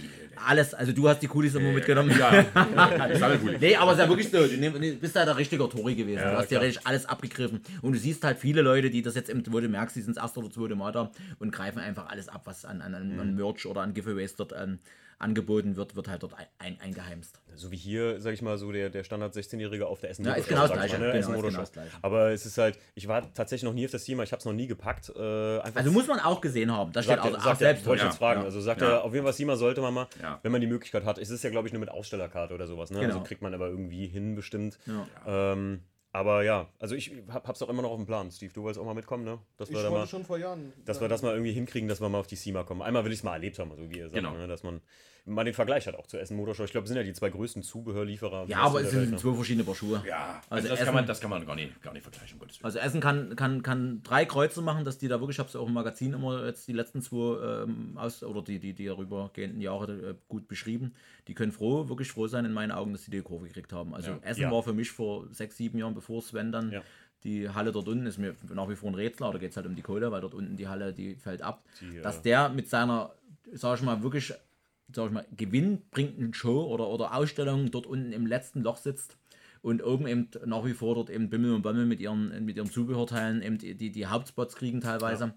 Alles, 0.47 0.73
also 0.73 0.91
du 0.91 1.07
hast 1.07 1.19
die 1.19 1.27
Kulis 1.27 1.53
immer 1.53 1.71
mitgenommen. 1.71 2.11
Ja, 2.17 2.45
Sammelpulli. 3.15 3.57
Nee, 3.59 3.75
aber 3.75 3.91
es 3.91 3.99
ist 3.99 4.03
ja 4.03 4.09
wirklich 4.09 4.29
so. 4.29 4.47
Du 4.47 4.99
bist 4.99 5.15
ja 5.15 5.25
der 5.25 5.37
richtige 5.37 5.69
Tori 5.69 5.95
gewesen. 5.95 6.17
du 6.17 6.25
hast 6.25 6.47
klar. 6.47 6.61
theoretisch 6.61 6.79
alles 6.83 7.05
abgegriffen. 7.05 7.61
Und 7.81 7.93
du 7.93 7.99
siehst 7.99 8.23
halt 8.23 8.39
viele 8.39 8.61
Leute, 8.61 8.89
die 8.89 9.01
das 9.01 9.15
jetzt 9.15 9.29
wo 9.29 9.59
du 9.59 9.69
merkst, 9.69 9.95
die 9.95 10.01
sind 10.01 10.17
das 10.17 10.23
erste 10.23 10.39
oder 10.39 10.49
zweite 10.49 10.75
Mal 10.75 10.91
da 10.91 11.11
und 11.37 11.51
greifen 11.51 11.79
einfach 11.79 12.09
alles 12.09 12.27
ab, 12.27 12.41
was 12.45 12.65
an, 12.65 12.81
an, 12.81 12.95
an, 12.95 13.19
an 13.19 13.35
Merch 13.35 13.65
oder 13.67 13.81
an 13.81 13.93
Giveaways 13.93 14.35
dort 14.35 14.53
ähm, 14.57 14.79
angeboten 15.19 15.75
wird, 15.75 15.95
wird 15.97 16.07
halt 16.07 16.23
dort 16.23 16.33
ein, 16.33 16.45
ein, 16.59 16.77
eingeheimst. 16.81 17.41
So 17.55 17.71
wie 17.71 17.75
hier, 17.75 18.19
sag 18.21 18.33
ich 18.33 18.41
mal, 18.41 18.57
so 18.57 18.71
der, 18.71 18.89
der 18.89 19.03
Standard 19.03 19.35
16-Jährige 19.35 19.85
auf 19.85 19.99
der 19.99 20.09
Essen 20.11 20.25
Ja, 20.25 20.33
ist 20.33 20.47
genau 20.47 20.61
das 20.61 20.71
Gleiche. 20.71 20.97
mal, 20.97 21.07
ne? 21.13 21.19
Genau, 21.21 21.41
genau 21.41 21.59
das 21.59 21.71
Gleiche. 21.73 21.91
Aber 22.01 22.31
es 22.31 22.45
ist 22.45 22.57
halt, 22.57 22.79
ich 22.95 23.07
war 23.09 23.31
tatsächlich 23.33 23.63
noch 23.65 23.73
nie 23.73 23.85
auf 23.85 23.91
das 23.91 24.05
Thema, 24.05 24.23
ich 24.23 24.31
habe 24.31 24.39
es 24.39 24.45
noch 24.45 24.53
nie 24.53 24.67
gepackt. 24.67 25.09
Äh, 25.15 25.19
Also 25.19 25.91
muss 25.91 26.07
man 26.07 26.19
auch 26.21 26.39
gesehen 26.39 26.71
haben. 26.71 26.91
Das 26.93 27.03
steht 27.05 27.19
also 27.19 27.37
auch 27.37 27.55
selbst. 27.55 27.85
wollte 27.85 27.97
ich 27.99 28.03
Ja, 28.03 28.09
jetzt 28.09 28.17
fragen. 28.17 28.39
ja. 28.39 28.45
Also 28.45 28.61
sagt 28.61 28.81
Ja. 28.81 28.89
er, 28.89 29.03
auf 29.03 29.13
jeden 29.13 29.25
Fall 29.25 29.33
Sima 29.33 29.55
sollte 29.57 29.81
man 29.81 29.93
mal, 29.93 30.07
wenn 30.41 30.51
man 30.51 30.61
die 30.61 30.67
Möglichkeit 30.67 31.03
hat. 31.03 31.17
Es 31.17 31.29
ist 31.29 31.43
ja, 31.43 31.49
glaube 31.49 31.67
ich, 31.67 31.73
nur 31.73 31.81
mit 31.81 31.89
Ausstellerkarte 31.89 32.53
oder 32.53 32.65
sowas. 32.67 32.89
Ne? 32.89 33.01
Genau. 33.01 33.13
Also 33.15 33.25
kriegt 33.25 33.41
man 33.41 33.53
aber 33.53 33.67
irgendwie 33.67 34.07
hin 34.07 34.35
bestimmt. 34.35 34.79
Ja. 34.85 35.51
Ähm, 35.53 35.81
aber 36.19 36.43
ja, 36.43 36.67
also 36.79 36.95
ich 36.95 37.11
hab, 37.29 37.47
hab's 37.47 37.61
auch 37.61 37.69
immer 37.69 37.81
noch 37.81 37.91
auf 37.91 37.97
dem 37.97 38.05
Plan. 38.05 38.29
Steve, 38.31 38.51
du 38.53 38.63
wolltest 38.63 38.79
auch 38.81 38.85
mal 38.85 38.93
mitkommen, 38.93 39.23
ne? 39.23 39.39
Dass 39.57 39.69
Ich 39.69 39.75
wir, 39.75 39.83
da 39.83 39.89
mal, 39.89 40.07
schon 40.07 40.25
vor 40.25 40.37
Jahren. 40.37 40.73
dass 40.85 40.99
wir 41.01 41.07
das 41.07 41.21
mal 41.21 41.31
irgendwie 41.31 41.53
hinkriegen, 41.53 41.87
dass 41.89 42.01
wir 42.01 42.09
mal 42.09 42.19
auf 42.19 42.27
die 42.27 42.35
Sima 42.35 42.63
kommen. 42.63 42.81
Einmal 42.81 43.05
will 43.05 43.11
ich 43.11 43.19
es 43.19 43.23
mal 43.23 43.33
erlebt 43.33 43.57
haben, 43.59 43.71
so 43.75 43.89
wie 43.89 43.97
ihr 43.97 44.03
sagt. 44.05 44.15
Genau. 44.15 44.33
Ne? 44.35 44.47
Dass 44.47 44.63
man 44.63 44.81
mal 45.25 45.43
den 45.43 45.53
Vergleich 45.53 45.85
hat 45.85 45.95
auch 45.95 46.07
zu 46.07 46.17
Essen 46.17 46.35
Motorshow. 46.37 46.63
Ich 46.63 46.71
glaube, 46.71 46.87
sind 46.87 46.97
ja 46.97 47.03
die 47.03 47.13
zwei 47.13 47.29
größten 47.29 47.61
Zubehörlieferer. 47.61 48.45
Ja, 48.47 48.61
aber 48.61 48.81
es 48.81 48.89
sind 48.91 49.11
ne? 49.11 49.17
zwei 49.17 49.33
verschiedene 49.35 49.63
Paar 49.63 49.75
Schuhe. 49.75 50.01
Ja, 50.07 50.41
Also 50.49 50.55
also 50.55 50.67
das, 50.69 50.77
Essen- 50.77 50.85
kann 50.85 50.93
man, 50.95 51.05
das 51.05 51.21
kann 51.21 51.29
man 51.29 51.45
gar 51.45 51.55
nicht, 51.55 51.81
gar 51.83 51.93
nicht 51.93 52.01
vergleichen, 52.03 52.33
um 52.35 52.39
Gottes 52.39 52.57
Willen. 52.57 52.65
Also 52.65 52.79
Essen 52.79 52.99
kann, 52.99 53.35
kann, 53.35 53.61
kann 53.61 54.01
drei 54.03 54.25
Kreuze 54.25 54.61
machen, 54.61 54.85
dass 54.85 54.97
die 54.97 55.07
da 55.07 55.19
wirklich, 55.19 55.35
ich 55.35 55.39
habe 55.39 55.49
es 55.49 55.55
auch 55.55 55.67
im 55.67 55.73
Magazin 55.73 56.13
immer 56.13 56.45
jetzt 56.45 56.67
die 56.67 56.73
letzten 56.73 57.01
zwei 57.03 57.63
ähm, 57.63 57.97
aus 57.97 58.23
oder 58.23 58.41
die, 58.41 58.59
die, 58.59 58.73
die 58.73 58.85
darübergehenden 58.85 59.61
Jahre 59.61 59.91
äh, 59.91 60.15
gut 60.29 60.47
beschrieben. 60.47 60.95
Die 61.29 61.35
können 61.35 61.51
froh, 61.51 61.87
wirklich 61.87 62.11
froh 62.11 62.25
sein 62.25 62.43
in 62.43 62.53
meinen 62.53 62.71
Augen, 62.71 62.91
dass 62.91 63.03
sie 63.03 63.11
die 63.11 63.21
Kurve 63.21 63.45
gekriegt 63.45 63.71
haben. 63.71 63.93
Also 63.93 64.17
Essen 64.23 64.41
Ja. 64.41 64.51
war 64.51 64.63
für 64.63 64.73
mich 64.73 64.89
vor 64.89 65.27
sechs, 65.31 65.57
sieben 65.57 65.77
Jahren, 65.77 65.93
bevor 65.93 66.23
Sven 66.23 66.51
dann 66.51 66.71
Ja. 66.71 66.81
die 67.23 67.47
Halle 67.47 67.71
dort 67.71 67.87
unten 67.87 68.07
ist 68.07 68.17
mir 68.17 68.35
nach 68.51 68.67
wie 68.67 68.75
vor 68.75 68.89
ein 68.89 68.95
Rätsel, 68.95 69.25
aber 69.25 69.33
da 69.33 69.39
geht 69.39 69.51
es 69.51 69.55
halt 69.55 69.67
um 69.67 69.75
die 69.75 69.83
Kohle, 69.83 70.11
weil 70.11 70.21
dort 70.21 70.33
unten 70.33 70.57
die 70.57 70.67
Halle, 70.67 70.91
die 70.91 71.13
fällt 71.17 71.43
ab. 71.43 71.63
Die, 71.81 72.01
dass 72.01 72.17
äh, 72.17 72.21
der 72.23 72.49
mit 72.49 72.67
seiner, 72.67 73.13
sag 73.53 73.77
ich 73.77 73.85
mal, 73.85 74.01
wirklich, 74.01 74.33
sag 74.91 75.05
ich 75.05 75.11
mal, 75.11 75.25
gewinnbringenden 75.37 76.33
Show 76.33 76.63
oder, 76.63 76.87
oder 76.87 77.13
Ausstellung 77.13 77.69
dort 77.69 77.85
unten 77.85 78.11
im 78.11 78.25
letzten 78.25 78.63
Loch 78.63 78.77
sitzt 78.77 79.15
und 79.61 79.83
oben 79.83 80.07
eben 80.07 80.29
nach 80.45 80.65
wie 80.65 80.73
vor 80.73 80.95
dort 80.95 81.11
eben 81.11 81.29
Bimmel 81.29 81.53
und 81.53 81.61
Bommel 81.61 81.85
mit 81.85 81.99
ihren, 81.99 82.43
mit 82.43 82.57
ihren 82.57 82.71
Zubehörteilen 82.71 83.43
eben 83.43 83.59
die, 83.59 83.75
die, 83.75 83.91
die 83.91 84.07
Hauptspots 84.07 84.55
kriegen 84.55 84.81
teilweise. 84.81 85.35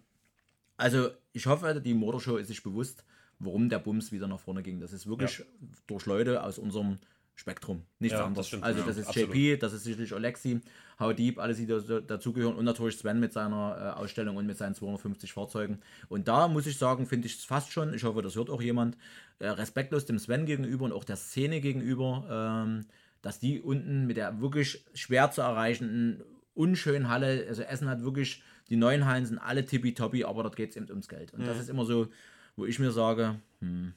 Also 0.78 1.10
ich 1.34 1.44
hoffe, 1.44 1.82
die 1.84 1.92
Motorshow 1.92 2.38
ist 2.38 2.48
sich 2.48 2.62
bewusst, 2.62 3.04
warum 3.44 3.68
der 3.68 3.78
Bums 3.78 4.12
wieder 4.12 4.28
nach 4.28 4.40
vorne 4.40 4.62
ging. 4.62 4.80
Das 4.80 4.92
ist 4.92 5.06
wirklich 5.06 5.44
durch 5.86 6.06
Leute 6.06 6.42
aus 6.42 6.58
unserem 6.58 6.98
Spektrum, 7.34 7.82
nichts 7.98 8.18
Ja, 8.18 8.26
anderes. 8.26 8.52
also 8.60 8.80
ja, 8.80 8.86
das 8.86 8.98
ist 8.98 9.08
absolut. 9.08 9.34
JP, 9.34 9.56
das 9.58 9.72
ist 9.72 9.84
sicherlich 9.84 10.12
Alexi, 10.12 10.60
Haudib, 11.00 11.38
alles 11.38 11.56
die 11.56 11.66
da, 11.66 11.78
da- 11.80 12.00
dazugehören 12.00 12.54
und 12.56 12.64
natürlich 12.66 12.96
Sven 12.98 13.20
mit 13.20 13.32
seiner 13.32 13.94
äh, 13.96 14.00
Ausstellung 14.00 14.36
und 14.36 14.46
mit 14.46 14.58
seinen 14.58 14.74
250 14.74 15.32
Fahrzeugen. 15.32 15.78
Und 16.10 16.28
da 16.28 16.46
muss 16.46 16.66
ich 16.66 16.76
sagen, 16.76 17.06
finde 17.06 17.26
ich 17.26 17.36
es 17.38 17.44
fast 17.44 17.72
schon, 17.72 17.94
ich 17.94 18.04
hoffe, 18.04 18.20
das 18.20 18.36
hört 18.36 18.50
auch 18.50 18.60
jemand, 18.60 18.98
äh, 19.38 19.48
respektlos 19.48 20.04
dem 20.04 20.18
Sven 20.18 20.44
gegenüber 20.44 20.84
und 20.84 20.92
auch 20.92 21.04
der 21.04 21.16
Szene 21.16 21.60
gegenüber, 21.62 22.64
ähm, 22.66 22.84
dass 23.22 23.38
die 23.40 23.60
unten 23.62 24.06
mit 24.06 24.18
der 24.18 24.40
wirklich 24.42 24.84
schwer 24.92 25.30
zu 25.30 25.40
erreichenden, 25.40 26.22
unschönen 26.54 27.08
Halle, 27.08 27.46
also 27.48 27.62
Essen 27.62 27.88
hat 27.88 28.02
wirklich, 28.02 28.42
die 28.68 28.76
neuen 28.76 29.06
Hallen 29.06 29.24
sind 29.24 29.38
alle 29.38 29.64
tippitoppi, 29.64 30.24
aber 30.24 30.42
dort 30.42 30.54
geht 30.56 30.70
es 30.70 30.76
eben 30.76 30.88
ums 30.90 31.08
Geld. 31.08 31.32
Und 31.32 31.46
das 31.46 31.58
ist 31.58 31.70
immer 31.70 31.86
so, 31.86 32.08
wo 32.56 32.64
ich 32.66 32.78
mir 32.78 32.92
sage, 32.92 33.40
hm, 33.60 33.92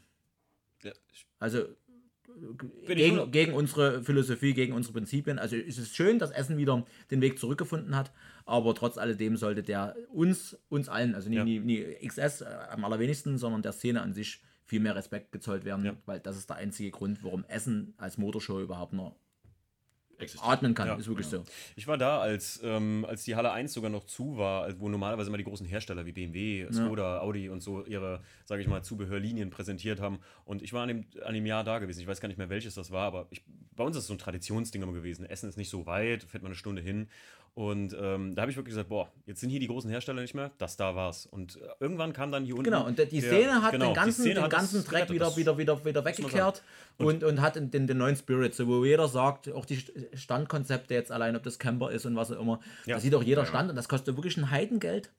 Ja, 0.84 0.91
also 1.39 1.66
gegen, 2.86 3.32
gegen 3.32 3.53
unsere 3.53 4.03
Philosophie, 4.03 4.53
gegen 4.53 4.74
unsere 4.74 4.93
Prinzipien. 4.93 5.39
Also 5.39 5.56
es 5.56 5.78
ist 5.78 5.95
schön, 5.95 6.20
dass 6.20 6.32
Essen 6.32 6.58
wieder 6.58 6.86
den 7.12 7.22
Weg 7.22 7.39
zurückgefunden 7.39 7.95
hat, 7.95 8.12
aber 8.45 8.76
trotz 8.76 8.97
alledem 8.97 9.38
sollte 9.38 9.64
der 9.64 9.95
uns, 10.12 10.58
uns 10.70 10.89
allen, 10.89 11.16
also 11.16 11.30
nie, 11.30 11.38
Ja. 11.38 11.43
nie, 11.45 11.60
nie 11.60 11.84
XS 12.08 12.41
äh, 12.41 12.45
am 12.72 12.84
allerwenigsten, 12.84 13.38
sondern 13.38 13.62
der 13.62 13.72
Szene 13.72 14.01
an 14.01 14.14
sich 14.14 14.41
viel 14.66 14.80
mehr 14.80 14.95
Respekt 14.95 15.32
gezollt 15.32 15.64
werden, 15.64 15.86
Ja. 15.86 15.95
weil 16.06 16.20
das 16.20 16.38
ist 16.38 16.49
der 16.49 16.58
einzige 16.58 16.91
Grund, 16.91 17.24
warum 17.24 17.45
Essen 17.45 17.93
als 17.97 18.18
Motorshow 18.18 18.60
überhaupt 18.62 18.93
noch 18.93 19.16
Existiert. 20.18 20.51
atmen 20.51 20.74
kann. 20.74 20.88
Ja, 20.88 20.95
ist 20.95 21.07
wirklich 21.07 21.28
so. 21.28 21.43
Ich 21.76 21.88
war 21.88 21.97
da, 21.97 22.20
als, 22.20 22.59
ähm, 22.63 23.05
als 23.07 23.24
die 23.24 23.36
Halle 23.36 23.51
1 23.51 23.74
sogar 23.74 23.89
noch 23.89 24.05
zu 24.05 24.38
war, 24.38 24.80
wo 24.80 24.89
normalerweise 24.89 25.30
immer 25.30 25.38
die 25.38 25.43
großen 25.43 25.66
Hersteller 25.66 26.05
wie 26.05 26.11
BMW, 26.11 26.68
Skoda, 26.72 27.20
Audi 27.20 27.49
und 27.49 27.61
so 27.61 27.84
ihre, 27.86 28.22
sage 28.45 28.61
ich 28.61 28.68
mal, 28.68 28.84
Zubehörlinien 28.84 29.49
präsentiert 29.49 29.99
haben. 29.99 30.20
Und 30.45 30.61
ich 30.61 30.74
war 30.74 30.84
an 30.84 30.88
dem, 30.89 31.05
an 31.24 31.34
dem 31.34 31.45
Jahr 31.45 31.63
da 31.63 31.80
gewesen. 31.80 32.01
Ich 32.01 32.07
weiß 32.07 32.22
gar 32.22 32.28
nicht 32.28 32.38
mehr, 32.38 32.49
welches 32.49 32.76
das 32.76 32.91
war, 32.91 33.05
aber 33.05 33.28
ich, 33.30 33.43
bei 33.76 33.84
uns 33.84 33.95
ist 33.95 34.03
es 34.03 34.07
so 34.07 34.13
ein 34.13 34.20
Traditionsding 34.20 34.82
immer 34.82 34.93
gewesen. 34.93 35.26
Essen 35.26 35.49
ist 35.49 35.57
nicht 35.57 35.70
so 35.70 35.86
weit, 35.86 36.24
fährt 36.24 36.43
man 36.43 36.51
eine 36.51 36.55
Stunde 36.55 36.82
hin. 36.82 37.07
Und 37.56 37.95
ähm, 37.97 38.36
da 38.36 38.41
habe 38.41 38.51
ich 38.51 38.58
wirklich 38.58 38.74
gesagt, 38.74 38.89
boah, 38.89 39.10
jetzt 39.26 39.39
sind 39.39 39.49
hier 39.49 39.62
die 39.62 39.68
großen 39.68 39.89
Hersteller 39.89 40.22
nicht 40.22 40.34
mehr, 40.36 40.51
das 40.58 40.76
da 40.76 40.93
war's. 40.93 41.26
Und 41.26 41.56
äh, 41.56 41.60
irgendwann 41.80 42.12
kam 42.12 42.30
dann 42.30 42.43
hier 42.43 42.53
unten. 42.56 42.66
Genau, 42.66 42.86
und 42.86 42.99
die 42.99 43.06
der- 43.06 43.22
Szene 43.22 43.62
hat 43.64 43.72
genau, 43.72 43.86
den 43.86 43.93
ganzen, 43.93 44.26
den 44.26 44.49
ganzen 44.49 44.84
Dreck 44.84 45.08
gerettet, 45.08 45.16
wieder, 45.16 45.38
wieder, 45.38 45.58
wieder, 45.58 45.86
wieder 45.86 46.03
weggekehrt 46.03 46.64
und, 46.97 47.24
und 47.24 47.39
hat 47.39 47.56
den, 47.56 47.88
den 47.88 47.97
neuen 47.97 48.18
Spirit, 48.18 48.53
so 48.56 48.68
wo 48.68 48.84
jeder 48.84 49.08
sagt, 49.08 49.49
auch 49.53 49.64
die 49.64 49.78
St- 49.78 50.18
Standkonzepte 50.18 50.93
jetzt 50.93 51.14
allein, 51.14 51.34
ob 51.38 51.43
das 51.43 51.58
Camper 51.58 51.91
ist 51.91 52.06
und 52.06 52.18
was 52.18 52.30
auch 52.34 52.41
immer, 52.41 52.60
Ja. 52.88 52.95
da 52.95 52.99
sieht 53.01 53.16
auch 53.16 53.24
jeder 53.24 53.45
Stand 53.45 53.70
und 53.70 53.78
das 53.78 53.88
kostet 53.88 54.18
wirklich 54.18 54.36
ein 54.36 54.51
Heidengeld. 54.51 55.10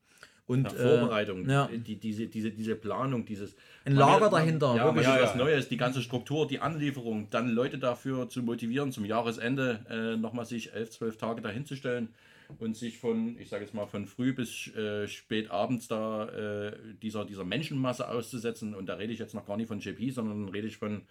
Und, 0.48 0.66
äh, 0.74 0.98
Vorbereitung, 0.98 1.48
ja. 1.50 1.68
die, 1.72 1.96
diese, 1.98 2.28
diese, 2.28 2.52
diese 2.52 2.76
Planung, 2.76 3.24
dieses. 3.24 3.56
Ein 3.84 3.94
Lager 3.94 4.20
man- 4.26 4.30
dahinter, 4.30 4.76
Ja, 4.76 4.84
wirklich. 4.84 5.04
Ja, 5.06 5.20
was 5.20 5.30
ja. 5.30 5.36
Neues, 5.38 5.68
die 5.68 5.76
ganze 5.76 6.02
Struktur, 6.02 6.46
die 6.46 6.60
Anlieferung, 6.60 7.28
dann 7.30 7.48
Leute 7.48 7.78
dafür 7.78 8.28
zu 8.28 8.42
motivieren, 8.42 8.92
zum 8.92 9.04
Jahresende 9.06 9.80
äh, 9.90 10.16
nochmal 10.16 10.44
sich 10.44 10.72
elf, 10.72 10.90
zwölf 10.90 11.16
Tage 11.16 11.40
dahinzustellen 11.40 12.10
und 12.58 12.76
sich 12.76 12.98
von, 12.98 13.38
ich 13.38 13.48
sage 13.48 13.64
jetzt 13.64 13.74
mal, 13.74 13.86
von 13.86 14.06
früh 14.06 14.32
bis 14.32 14.68
äh, 14.74 15.06
spät 15.08 15.50
abends 15.50 15.88
da 15.88 16.28
äh, 16.28 16.76
dieser, 17.02 17.24
dieser 17.24 17.44
Menschenmasse 17.44 18.08
auszusetzen. 18.08 18.74
Und 18.74 18.86
da 18.86 18.94
rede 18.94 19.12
ich 19.12 19.18
jetzt 19.18 19.34
noch 19.34 19.46
gar 19.46 19.56
nicht 19.56 19.68
von 19.68 19.80
JP, 19.80 20.10
sondern 20.10 20.48
rede 20.48 20.68
ich 20.68 20.76
von 20.76 21.02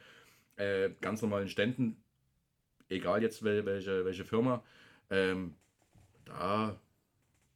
äh, 0.58 0.90
ganz 1.02 1.22
normalen 1.22 1.50
Ständen, 1.50 1.98
egal 2.90 3.22
jetzt 3.22 3.44
wel, 3.44 3.66
welche, 3.66 4.06
welche 4.06 4.26
Firma. 4.26 4.64
Ähm, 5.10 5.54
da 6.26 6.80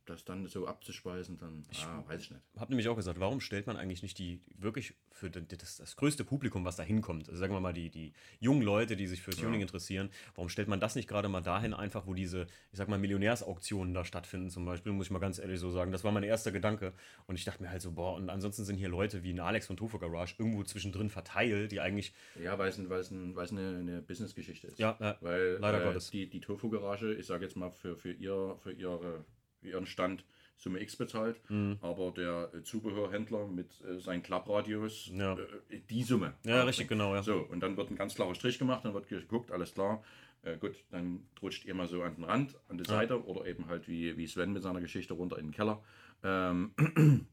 das 0.09 0.25
dann 0.25 0.47
so 0.47 0.67
abzuspeisen, 0.67 1.37
dann 1.37 1.63
ah, 1.83 2.03
weiß 2.07 2.21
ich 2.21 2.31
nicht. 2.31 2.41
habe 2.57 2.71
nämlich 2.71 2.87
auch 2.87 2.95
gesagt, 2.95 3.19
warum 3.19 3.39
stellt 3.41 3.67
man 3.67 3.77
eigentlich 3.77 4.03
nicht 4.03 4.17
die 4.17 4.41
wirklich 4.57 4.95
für 5.11 5.29
das, 5.29 5.77
das 5.77 5.95
größte 5.95 6.23
Publikum, 6.23 6.65
was 6.65 6.75
da 6.75 6.83
hinkommt, 6.83 7.27
also 7.27 7.39
sagen 7.39 7.53
wir 7.53 7.59
mal 7.59 7.73
die, 7.73 7.89
die 7.89 8.13
jungen 8.39 8.61
Leute, 8.61 8.95
die 8.95 9.07
sich 9.07 9.21
für 9.21 9.31
Tuning 9.31 9.61
interessieren, 9.61 10.09
warum 10.35 10.49
stellt 10.49 10.67
man 10.67 10.79
das 10.79 10.95
nicht 10.95 11.07
gerade 11.07 11.27
mal 11.27 11.41
dahin 11.41 11.73
einfach, 11.73 12.07
wo 12.07 12.13
diese, 12.13 12.47
ich 12.71 12.77
sag 12.77 12.87
mal, 12.87 12.99
Millionärsauktionen 12.99 13.93
da 13.93 14.05
stattfinden 14.05 14.49
zum 14.49 14.65
Beispiel, 14.65 14.91
muss 14.91 15.07
ich 15.07 15.11
mal 15.11 15.19
ganz 15.19 15.39
ehrlich 15.39 15.59
so 15.59 15.71
sagen. 15.71 15.91
Das 15.91 16.03
war 16.03 16.11
mein 16.11 16.23
erster 16.23 16.51
Gedanke 16.51 16.93
und 17.27 17.35
ich 17.35 17.45
dachte 17.45 17.61
mir 17.61 17.69
halt 17.69 17.81
so, 17.81 17.91
boah, 17.91 18.15
und 18.15 18.29
ansonsten 18.29 18.63
sind 18.63 18.77
hier 18.77 18.89
Leute 18.89 19.23
wie 19.23 19.33
ein 19.33 19.39
Alex 19.39 19.67
von 19.67 19.77
Tofo 19.77 19.99
Garage 19.99 20.35
irgendwo 20.37 20.63
zwischendrin 20.63 21.09
verteilt, 21.09 21.71
die 21.71 21.81
eigentlich, 21.81 22.13
Ja, 22.41 22.57
weil 22.57 22.69
es, 22.69 22.77
ein, 22.77 22.89
weil 22.89 22.99
es, 22.99 23.11
ein, 23.11 23.35
weil 23.35 23.45
es 23.45 23.51
eine, 23.51 23.77
eine 23.79 24.01
Business-Geschichte 24.01 24.67
ist. 24.67 24.79
Ja, 24.79 24.97
ja, 24.99 25.17
weil 25.21 25.57
leider 25.59 25.81
äh, 25.81 25.85
Gottes. 25.85 26.09
Die, 26.11 26.29
die 26.29 26.39
Tofu-Garage, 26.39 27.13
ich 27.13 27.25
sage 27.25 27.45
jetzt 27.45 27.55
mal, 27.55 27.71
für, 27.71 27.95
für, 27.97 28.11
ihr, 28.11 28.57
für, 28.61 28.71
ihre, 28.71 29.25
ihren 29.61 29.85
Stand 29.85 30.25
Summe 30.57 30.81
X 30.81 30.97
bezahlt, 30.97 31.39
Mhm. 31.49 31.77
aber 31.81 32.11
der 32.11 32.51
äh, 32.53 32.63
Zubehörhändler 32.63 33.47
mit 33.47 33.69
äh, 33.81 33.97
seinen 33.99 34.21
Klappradios 34.23 35.09
Ja. 35.13 35.37
äh, 35.69 35.79
die 35.89 36.03
Summe. 36.03 36.33
Ja, 36.43 36.63
richtig, 36.63 36.89
genau, 36.89 37.15
ja. 37.15 37.23
So, 37.23 37.37
und 37.37 37.61
dann 37.61 37.77
wird 37.77 37.89
ein 37.91 37.95
ganz 37.95 38.13
klarer 38.15 38.35
Strich 38.35 38.59
gemacht, 38.59 38.83
dann 38.83 38.93
wird 38.93 39.07
geguckt, 39.07 39.51
alles 39.51 39.73
klar. 39.73 40.03
Äh, 40.41 40.57
gut, 40.57 40.75
dann 40.91 41.25
rutscht 41.41 41.63
ihr 41.65 41.73
mal 41.75 41.87
so 41.87 42.01
an 42.03 42.15
den 42.15 42.23
Rand, 42.25 42.55
an 42.67 42.77
die 42.77 42.83
Seite 42.85 43.23
oder 43.25 43.45
eben 43.45 43.67
halt 43.67 43.87
wie, 43.87 44.17
wie 44.17 44.27
Sven 44.27 44.51
mit 44.51 44.61
seiner 44.63 44.81
Geschichte 44.81 45.13
runter 45.13 45.37
in 45.37 45.47
den 45.47 45.53
Keller. 45.53 45.81
Ähm, 46.23 46.73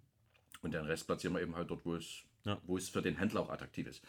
und 0.62 0.74
den 0.74 0.84
Rest 0.84 1.06
platzieren 1.06 1.34
wir 1.34 1.42
eben 1.42 1.56
halt 1.56 1.70
dort, 1.70 1.84
wo 1.84 1.94
es, 1.96 2.22
Ja. 2.44 2.60
wo 2.64 2.76
es 2.76 2.88
für 2.88 3.02
den 3.02 3.16
Händler 3.16 3.40
auch 3.40 3.50
attraktiv 3.50 3.86
ist. 3.88 4.04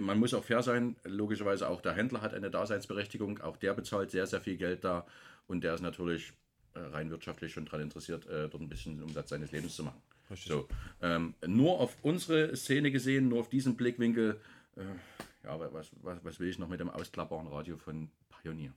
Man 0.00 0.18
muss 0.18 0.32
auch 0.32 0.44
fair 0.44 0.62
sein, 0.62 0.96
logischerweise 1.04 1.68
auch 1.68 1.80
der 1.82 1.92
Händler 1.92 2.20
hat 2.22 2.32
eine 2.32 2.50
Daseinsberechtigung, 2.50 3.40
auch 3.40 3.56
der 3.56 3.74
bezahlt 3.74 4.10
sehr, 4.10 4.26
sehr 4.26 4.40
viel 4.40 4.56
Geld 4.56 4.84
da 4.84 5.06
und 5.46 5.64
der 5.64 5.74
ist 5.74 5.80
natürlich 5.82 6.28
äh, 6.28 6.32
rein 6.78 7.10
wirtschaftlich 7.10 7.52
schon 7.52 7.64
daran 7.64 7.82
interessiert, 7.82 8.26
äh, 8.26 8.48
dort 8.48 8.62
ein 8.62 8.68
bisschen 8.68 8.96
den 8.96 9.04
Umsatz 9.04 9.30
seines 9.30 9.52
Lebens 9.52 9.76
zu 9.76 9.84
machen. 9.84 10.00
So, 10.34 10.68
ähm, 11.00 11.34
nur 11.46 11.80
auf 11.80 11.96
unsere 12.02 12.54
Szene 12.54 12.90
gesehen, 12.90 13.28
nur 13.28 13.40
auf 13.40 13.48
diesen 13.48 13.76
Blickwinkel, 13.76 14.40
äh, 14.76 14.82
ja, 15.44 15.58
was, 15.72 15.90
was, 16.02 16.18
was 16.22 16.40
will 16.40 16.48
ich 16.48 16.58
noch 16.58 16.68
mit 16.68 16.80
dem 16.80 16.90
ausklappbaren 16.90 17.48
Radio 17.48 17.78
von 17.78 18.10
Pioneer? 18.42 18.72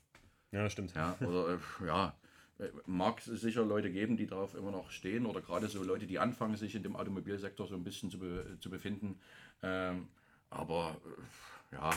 ja, 0.52 0.64
das 0.64 0.74
stimmt. 0.74 0.94
Ja, 0.96 1.18
oder 1.20 1.56
äh, 1.56 1.88
ja, 1.88 2.16
äh, 2.60 2.70
mag 2.86 3.20
es 3.20 3.26
sicher 3.26 3.66
Leute 3.66 3.92
geben, 3.92 4.18
die 4.18 4.28
darauf 4.28 4.56
immer 4.56 4.72
noch 4.72 4.92
stehen 4.92 5.26
oder 5.26 5.42
gerade 5.42 5.68
so 5.68 5.84
Leute, 5.84 6.08
die 6.08 6.20
anfangen, 6.20 6.56
sich 6.58 6.76
in 6.76 6.84
dem 6.84 6.96
Automobilsektor 6.96 7.68
so 7.68 7.76
ein 7.76 7.84
bisschen 7.84 8.12
zu, 8.12 8.20
be 8.20 8.58
zu 8.60 8.70
befinden. 8.70 9.20
Ähm, 9.64 10.08
aber 10.50 10.98
äh, 11.72 11.76
ja, 11.76 11.92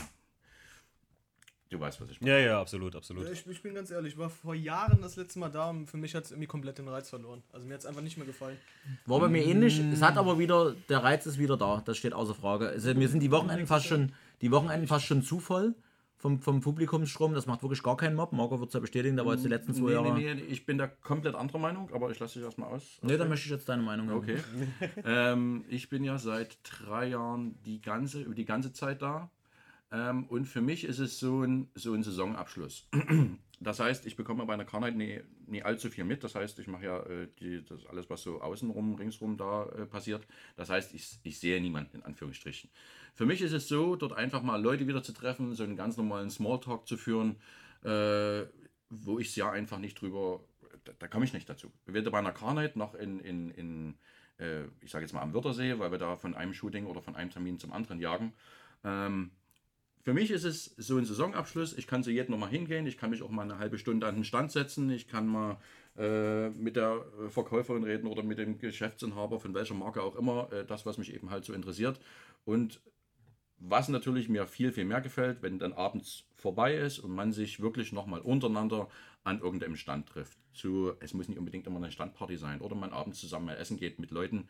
du 1.75 1.81
weißt, 1.81 2.01
was 2.01 2.11
ich 2.11 2.21
meine. 2.21 2.33
Ja, 2.33 2.39
ja, 2.39 2.61
absolut, 2.61 2.97
absolut. 2.97 3.29
Ich, 3.31 3.47
ich 3.47 3.63
bin 3.63 3.75
ganz 3.75 3.91
ehrlich, 3.91 4.15
ich 4.15 4.19
war 4.19 4.31
vor 4.31 4.55
Jahren 4.55 5.01
das 5.03 5.17
letzte 5.17 5.39
Mal 5.39 5.51
da 5.51 5.71
und 5.71 5.87
für 5.87 5.97
mich 5.97 6.15
hat 6.15 6.25
es 6.25 6.31
irgendwie 6.31 6.47
komplett 6.47 6.79
den 6.79 6.89
Reiz 6.89 7.11
verloren. 7.11 7.43
Also 7.53 7.67
mir 7.67 7.75
hat 7.75 7.81
es 7.81 7.87
einfach 7.87 8.03
nicht 8.03 8.17
mehr 8.17 8.27
gefallen. 8.27 8.57
War 9.07 9.21
bei 9.21 9.29
mir 9.29 9.45
ähnlich. 9.45 9.79
Es 9.93 10.03
hat 10.03 10.17
aber 10.17 10.39
wieder, 10.39 10.75
der 10.89 11.03
Reiz 11.03 11.27
ist 11.27 11.39
wieder 11.39 11.57
da, 11.57 11.83
das 11.85 11.99
steht 11.99 12.13
außer 12.15 12.35
Frage. 12.35 12.69
Also 12.69 12.95
mir 12.95 13.09
sind 13.09 13.21
die 13.21 13.31
Wochenenden 13.31 13.67
fast 13.67 13.87
schon, 13.87 14.13
die 14.41 14.51
Wochenenden 14.51 14.87
fast 14.87 15.05
schon 15.05 15.23
zu 15.23 15.41
voll 15.41 15.75
vom, 16.25 16.41
vom 16.41 16.61
Publikumsstrom. 16.61 17.35
Das 17.35 17.47
macht 17.47 17.63
wirklich 17.63 17.83
gar 17.83 17.97
keinen 17.97 18.17
Mob. 18.17 18.33
Marco 18.33 18.59
wird 18.59 18.69
es 18.69 18.75
ja 18.75 18.81
bestätigen, 18.81 19.17
der 19.17 19.27
war 19.27 19.35
jetzt 19.35 19.45
die 19.45 19.49
letzten 19.49 19.75
zwei 19.75 19.89
Nee, 19.89 19.93
Jahre. 19.93 20.15
nee, 20.15 20.35
nee, 20.35 20.41
ich 20.43 20.65
bin 20.65 20.79
da 20.79 20.87
komplett 20.87 21.35
anderer 21.35 21.59
Meinung, 21.59 21.91
aber 21.93 22.11
ich 22.11 22.19
lasse 22.19 22.39
dich 22.39 22.45
erstmal 22.45 22.71
aus. 22.71 22.99
Nee, 23.03 23.19
dann 23.19 23.29
möchte 23.29 23.45
ich 23.45 23.51
jetzt 23.53 23.69
deine 23.69 23.83
Meinung 23.83 24.09
haben. 24.09 24.19
Okay. 24.19 24.39
ähm, 25.05 25.65
ich 25.69 25.89
bin 25.91 26.03
ja 26.03 26.17
seit 26.17 26.59
drei 26.63 27.09
Jahren 27.09 27.61
die 27.67 27.81
ganze, 27.83 28.23
über 28.23 28.35
die 28.35 28.47
ganze 28.47 28.73
Zeit 28.73 29.03
da. 29.03 29.31
Ähm, 29.95 30.25
und 30.25 30.47
für 30.47 30.61
mich 30.61 30.85
ist 30.85 30.99
es 30.99 31.21
so 31.21 31.43
ein, 31.43 31.71
so 31.75 31.95
ein 31.95 32.03
Saisonabschluss. 32.03 32.89
Das 33.61 33.79
heißt, 33.79 34.05
ich 34.05 34.17
bekomme 34.17 34.45
bei 34.45 34.53
einer 34.53 34.65
Carnight 34.65 34.97
nie, 34.97 35.21
nie 35.47 35.63
allzu 35.63 35.89
viel 35.89 36.05
mit. 36.05 36.25
Das 36.25 36.35
heißt, 36.35 36.59
ich 36.59 36.67
mache 36.67 36.85
ja 36.85 36.99
äh, 37.05 37.29
die, 37.39 37.65
das 37.65 37.87
alles, 37.87 38.11
was 38.11 38.23
so 38.23 38.41
außenrum, 38.43 38.97
ringsrum 38.97 39.37
da 39.39 39.67
äh, 39.67 39.87
passiert. 39.87 40.27
Das 40.57 40.69
heißt, 40.69 40.93
ich, 40.93 41.21
ich 41.23 41.39
sehe 41.39 41.61
niemanden 41.61 41.99
in 41.99 42.03
Anführungsstrichen. 42.03 42.69
Für 43.15 43.25
mich 43.25 43.41
ist 43.41 43.53
es 43.53 43.69
so, 43.69 43.95
dort 43.95 44.13
einfach 44.13 44.43
mal 44.43 44.61
Leute 44.61 44.89
wieder 44.89 45.05
zu 45.05 45.13
treffen, 45.13 45.55
so 45.55 45.63
einen 45.63 45.77
ganz 45.77 45.97
normalen 45.97 46.29
Smalltalk 46.29 46.87
zu 46.87 46.97
führen, 46.97 47.37
äh, 47.85 48.45
wo 48.91 49.21
ich 49.21 49.29
es 49.29 49.37
ja 49.37 49.51
einfach 49.51 49.79
nicht 49.79 50.01
drüber, 50.01 50.41
da, 50.83 50.93
da 50.99 51.07
komme 51.07 51.25
ich 51.25 51.33
nicht 51.33 51.49
dazu. 51.49 51.73
Weder 51.87 52.11
bei 52.11 52.19
einer 52.19 52.33
Carnight 52.33 52.75
noch 52.75 52.95
in, 52.95 53.21
in, 53.21 53.51
in 53.51 53.95
äh, 54.39 54.65
ich 54.81 54.91
sage 54.91 55.05
jetzt 55.05 55.15
mal 55.15 55.23
am 55.23 55.33
Wörthersee, 55.33 55.79
weil 55.79 55.93
wir 55.93 55.99
da 55.99 56.17
von 56.17 56.35
einem 56.35 56.53
Shooting 56.53 56.87
oder 56.87 57.01
von 57.01 57.15
einem 57.15 57.31
Termin 57.31 57.61
zum 57.61 57.73
anderen 57.73 58.01
jagen. 58.01 58.35
Ähm, 58.83 59.31
für 60.05 60.13
mich 60.13 60.31
ist 60.31 60.45
es 60.45 60.75
so 60.77 60.99
ein 60.99 61.07
Saisonabschluss. 61.07 61.73
Ich 61.79 61.87
kann 61.87 62.05
zu 62.05 62.11
jedem 62.11 62.33
nochmal 62.33 62.51
hingehen. 62.51 62.87
Ich 62.87 62.99
kann 62.99 63.09
mich 63.09 63.23
auch 63.23 63.31
mal 63.31 63.43
eine 63.43 63.59
halbe 63.59 63.79
Stunde 63.79 64.07
an 64.07 64.17
den 64.17 64.25
Stand 64.25 64.53
setzen. 64.53 64.91
Ich 64.91 65.09
kann 65.09 65.27
mal 65.27 65.57
äh, 65.97 66.51
mit 66.51 66.77
der 66.77 67.07
Verkäuferin 67.31 67.85
reden 67.85 68.07
oder 68.07 68.23
mit 68.23 68.37
dem 68.37 68.59
Geschäftsinhaber 68.59 69.41
von 69.41 69.55
welcher 69.55 69.73
Marke 69.73 70.03
auch 70.03 70.15
immer. 70.15 70.53
Äh, 70.53 70.67
das, 70.67 70.85
was 70.85 70.99
mich 70.99 71.15
eben 71.15 71.31
halt 71.31 71.47
so 71.47 71.55
interessiert. 71.55 71.99
Und 72.45 72.83
was 73.57 73.89
natürlich 73.89 74.29
mir 74.29 74.47
viel, 74.47 74.73
viel 74.73 74.85
mehr 74.85 75.01
gefällt, 75.01 75.41
wenn 75.41 75.59
dann 75.59 75.73
abends 75.73 76.25
vorbei 76.37 76.77
ist 76.77 76.99
und 76.99 77.15
man 77.15 77.33
sich 77.33 77.61
wirklich 77.61 77.93
nochmal 77.93 78.21
untereinander 78.21 78.89
an 79.23 79.41
irgendeinem 79.41 79.77
Stand 79.77 80.07
trifft. 80.07 80.37
Zu, 80.53 80.93
es 81.01 81.15
muss 81.15 81.29
nicht 81.29 81.39
unbedingt 81.39 81.67
immer 81.67 81.79
eine 81.79 81.91
Standparty 81.91 82.37
sein 82.37 82.61
oder 82.61 82.75
man 82.75 82.93
abends 82.93 83.21
zusammen 83.21 83.47
mal 83.47 83.57
essen 83.57 83.79
geht 83.79 83.99
mit 83.99 84.11
Leuten, 84.11 84.49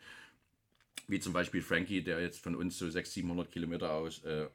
wie 1.07 1.21
zum 1.21 1.31
Beispiel 1.31 1.61
Frankie, 1.61 2.03
der 2.03 2.19
jetzt 2.19 2.43
von 2.43 2.55
uns 2.55 2.77
so 2.77 2.89
600, 2.89 3.07
700 3.07 3.51
Kilometer 3.51 3.91
aus 3.91 4.21
äh, 4.25 4.47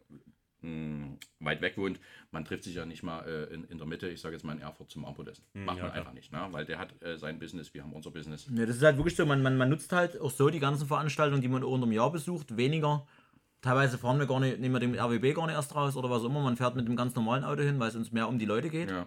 mh, 0.62 1.16
weit 1.40 1.61
weg 1.61 1.76
wohnt. 1.76 2.00
Man 2.30 2.44
trifft 2.44 2.64
sich 2.64 2.74
ja 2.74 2.86
nicht 2.86 3.02
mal 3.02 3.20
äh, 3.26 3.54
in, 3.54 3.64
in 3.64 3.78
der 3.78 3.86
Mitte, 3.86 4.08
ich 4.08 4.20
sage 4.20 4.34
jetzt 4.34 4.44
mal 4.44 4.52
in 4.52 4.61
Erfurt 4.61 4.90
zum 4.90 5.04
Abendessen. 5.04 5.44
Macht 5.54 5.78
ja, 5.78 5.84
man 5.84 5.92
klar. 5.92 5.92
einfach 5.92 6.12
nicht, 6.12 6.32
ne? 6.32 6.46
weil 6.50 6.64
der 6.64 6.78
hat 6.78 7.02
äh, 7.02 7.16
sein 7.18 7.38
Business, 7.38 7.72
wir 7.74 7.82
haben 7.82 7.92
unser 7.92 8.11
Business. 8.11 8.46
Ja, 8.52 8.66
das 8.66 8.76
ist 8.76 8.82
halt 8.82 8.96
wirklich 8.96 9.16
so, 9.16 9.26
man, 9.26 9.42
man, 9.42 9.56
man 9.56 9.68
nutzt 9.68 9.92
halt 9.92 10.20
auch 10.20 10.30
so 10.30 10.50
die 10.50 10.61
ganzen 10.61 10.86
Veranstaltungen, 10.86 11.42
die 11.42 11.48
man 11.48 11.64
unter 11.64 11.86
dem 11.86 11.92
Jahr 11.92 12.12
besucht, 12.12 12.56
weniger. 12.56 13.06
Teilweise 13.62 13.98
fahren 13.98 14.18
wir 14.18 14.26
gar 14.26 14.40
nicht, 14.40 14.58
nehmen 14.58 14.74
wir 14.74 14.80
den 14.80 14.98
RWB 14.98 15.34
gar 15.34 15.46
nicht 15.46 15.56
erst 15.56 15.74
raus 15.74 15.96
oder 15.96 16.08
was 16.08 16.22
auch 16.22 16.26
immer. 16.26 16.42
Man 16.42 16.56
fährt 16.56 16.76
mit 16.76 16.88
dem 16.88 16.96
ganz 16.96 17.14
normalen 17.14 17.44
Auto 17.44 17.62
hin, 17.62 17.78
weil 17.78 17.88
es 17.88 17.96
uns 17.96 18.11
mehr 18.11 18.28
um 18.28 18.38
die 18.38 18.46
Leute 18.46 18.70
geht. 18.70 18.90
Ja. 18.90 19.06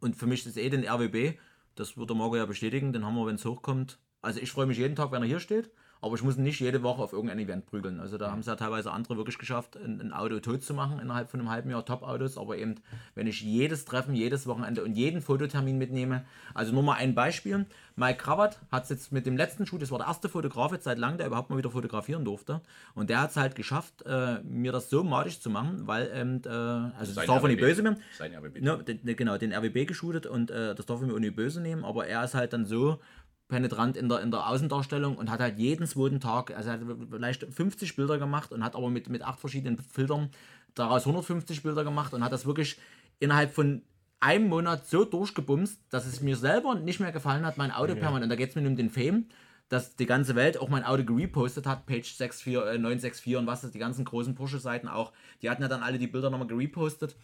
Und 0.00 0.16
für 0.16 0.26
mich 0.26 0.44
ist 0.44 0.56
eh 0.56 0.68
den 0.68 0.84
RWB, 0.84 1.38
das 1.74 1.96
wird 1.96 2.10
der 2.10 2.16
Marco 2.16 2.36
ja 2.36 2.46
bestätigen, 2.46 2.92
den 2.92 3.06
haben 3.06 3.14
wir, 3.14 3.26
wenn 3.26 3.36
es 3.36 3.44
hochkommt. 3.44 3.98
Also 4.20 4.40
ich 4.40 4.50
freue 4.50 4.66
mich 4.66 4.78
jeden 4.78 4.96
Tag, 4.96 5.12
wenn 5.12 5.22
er 5.22 5.28
hier 5.28 5.40
steht, 5.40 5.70
aber 6.02 6.14
ich 6.16 6.22
muss 6.22 6.36
nicht 6.36 6.60
jede 6.60 6.82
Woche 6.82 7.00
auf 7.00 7.12
irgendein 7.12 7.38
Event 7.38 7.64
prügeln. 7.64 8.00
Also 8.00 8.18
da 8.18 8.30
haben 8.30 8.40
es 8.40 8.46
ja 8.46 8.56
teilweise 8.56 8.90
andere 8.92 9.16
wirklich 9.16 9.38
geschafft, 9.38 9.76
ein, 9.76 10.00
ein 10.00 10.12
Auto 10.12 10.38
tot 10.40 10.62
zu 10.62 10.74
machen 10.74 10.98
innerhalb 10.98 11.30
von 11.30 11.40
einem 11.40 11.48
halben 11.48 11.70
Jahr 11.70 11.84
Top-Autos. 11.84 12.36
Aber 12.36 12.58
eben, 12.58 12.74
wenn 13.14 13.26
ich 13.26 13.40
jedes 13.40 13.84
Treffen, 13.84 14.14
jedes 14.14 14.46
Wochenende 14.46 14.84
und 14.84 14.94
jeden 14.94 15.22
Fototermin 15.22 15.78
mitnehme, 15.78 16.24
also 16.54 16.72
nur 16.72 16.82
mal 16.82 16.94
ein 16.94 17.14
Beispiel. 17.14 17.64
Mike 17.94 18.18
Krawatt 18.22 18.58
hat 18.70 18.84
es 18.84 18.88
jetzt 18.88 19.12
mit 19.12 19.26
dem 19.26 19.36
letzten 19.36 19.64
Shoot, 19.66 19.80
das 19.82 19.90
war 19.90 19.98
der 19.98 20.08
erste 20.08 20.28
Fotograf 20.28 20.72
jetzt 20.72 20.84
seit 20.84 20.98
langem, 20.98 21.18
der 21.18 21.26
überhaupt 21.28 21.50
mal 21.50 21.56
wieder 21.58 21.70
fotografieren 21.70 22.24
durfte. 22.24 22.60
Und 22.94 23.08
der 23.10 23.20
hat 23.20 23.30
es 23.30 23.36
halt 23.36 23.54
geschafft, 23.54 24.02
äh, 24.06 24.40
mir 24.42 24.72
das 24.72 24.90
so 24.90 25.04
madig 25.04 25.40
zu 25.40 25.50
machen, 25.50 25.86
weil 25.86 26.10
eben, 26.14 26.42
äh, 26.44 26.48
also 26.48 27.14
das 27.14 27.26
darf 27.26 27.42
man 27.42 27.50
nicht 27.50 27.60
böse 27.60 27.82
nehmen. 27.82 27.96
Sein 28.18 28.34
RWB. 28.34 28.60
Ne, 28.60 28.82
den, 28.82 29.04
den- 29.04 29.16
genau, 29.16 29.36
den 29.38 29.52
RWB 29.52 29.86
geshootet 29.86 30.26
und 30.26 30.50
äh, 30.50 30.74
das 30.74 30.86
darf 30.86 31.00
ich 31.00 31.06
mir 31.06 31.14
ohne 31.14 31.30
böse 31.30 31.60
nehmen, 31.60 31.84
aber 31.84 32.06
er 32.06 32.24
ist 32.24 32.34
halt 32.34 32.52
dann 32.54 32.64
so 32.64 32.98
penetrant 33.52 33.98
in 33.98 34.08
der, 34.08 34.20
in 34.20 34.30
der 34.30 34.48
Außendarstellung 34.48 35.16
und 35.16 35.30
hat 35.30 35.40
halt 35.40 35.58
jeden 35.58 35.86
zweiten 35.86 36.20
Tag, 36.20 36.56
also 36.56 36.70
er 36.70 36.80
hat 36.80 36.80
vielleicht 37.10 37.44
50 37.44 37.94
Bilder 37.96 38.18
gemacht 38.18 38.50
und 38.50 38.64
hat 38.64 38.74
aber 38.74 38.88
mit, 38.88 39.10
mit 39.10 39.22
acht 39.22 39.38
verschiedenen 39.38 39.78
Filtern 39.78 40.30
daraus 40.74 41.02
150 41.06 41.62
Bilder 41.62 41.84
gemacht 41.84 42.14
und 42.14 42.24
hat 42.24 42.32
das 42.32 42.46
wirklich 42.46 42.78
innerhalb 43.20 43.52
von 43.52 43.82
einem 44.20 44.48
Monat 44.48 44.86
so 44.86 45.04
durchgebumst, 45.04 45.78
dass 45.90 46.06
es 46.06 46.22
mir 46.22 46.36
selber 46.36 46.76
nicht 46.76 46.98
mehr 46.98 47.12
gefallen 47.12 47.44
hat, 47.44 47.58
mein 47.58 47.72
Auto 47.72 47.94
permanent, 47.94 48.24
und 48.24 48.30
da 48.30 48.36
geht 48.36 48.48
es 48.48 48.54
mir 48.54 48.66
um 48.66 48.76
den 48.76 48.88
Fame, 48.88 49.26
dass 49.68 49.96
die 49.96 50.06
ganze 50.06 50.34
Welt 50.34 50.58
auch 50.58 50.70
mein 50.70 50.84
Auto 50.84 51.04
gerepostet 51.04 51.66
hat, 51.66 51.84
Page 51.84 52.10
64, 52.10 52.46
äh, 52.46 52.78
964 52.78 53.36
und 53.36 53.46
was 53.46 53.60
das, 53.60 53.70
die 53.72 53.78
ganzen 53.78 54.06
großen 54.06 54.34
Porsche-Seiten 54.34 54.88
auch, 54.88 55.12
die 55.42 55.50
hatten 55.50 55.60
ja 55.60 55.68
dann 55.68 55.82
alle 55.82 55.98
die 55.98 56.06
Bilder 56.06 56.30
nochmal 56.30 56.48
gerepostet 56.48 57.16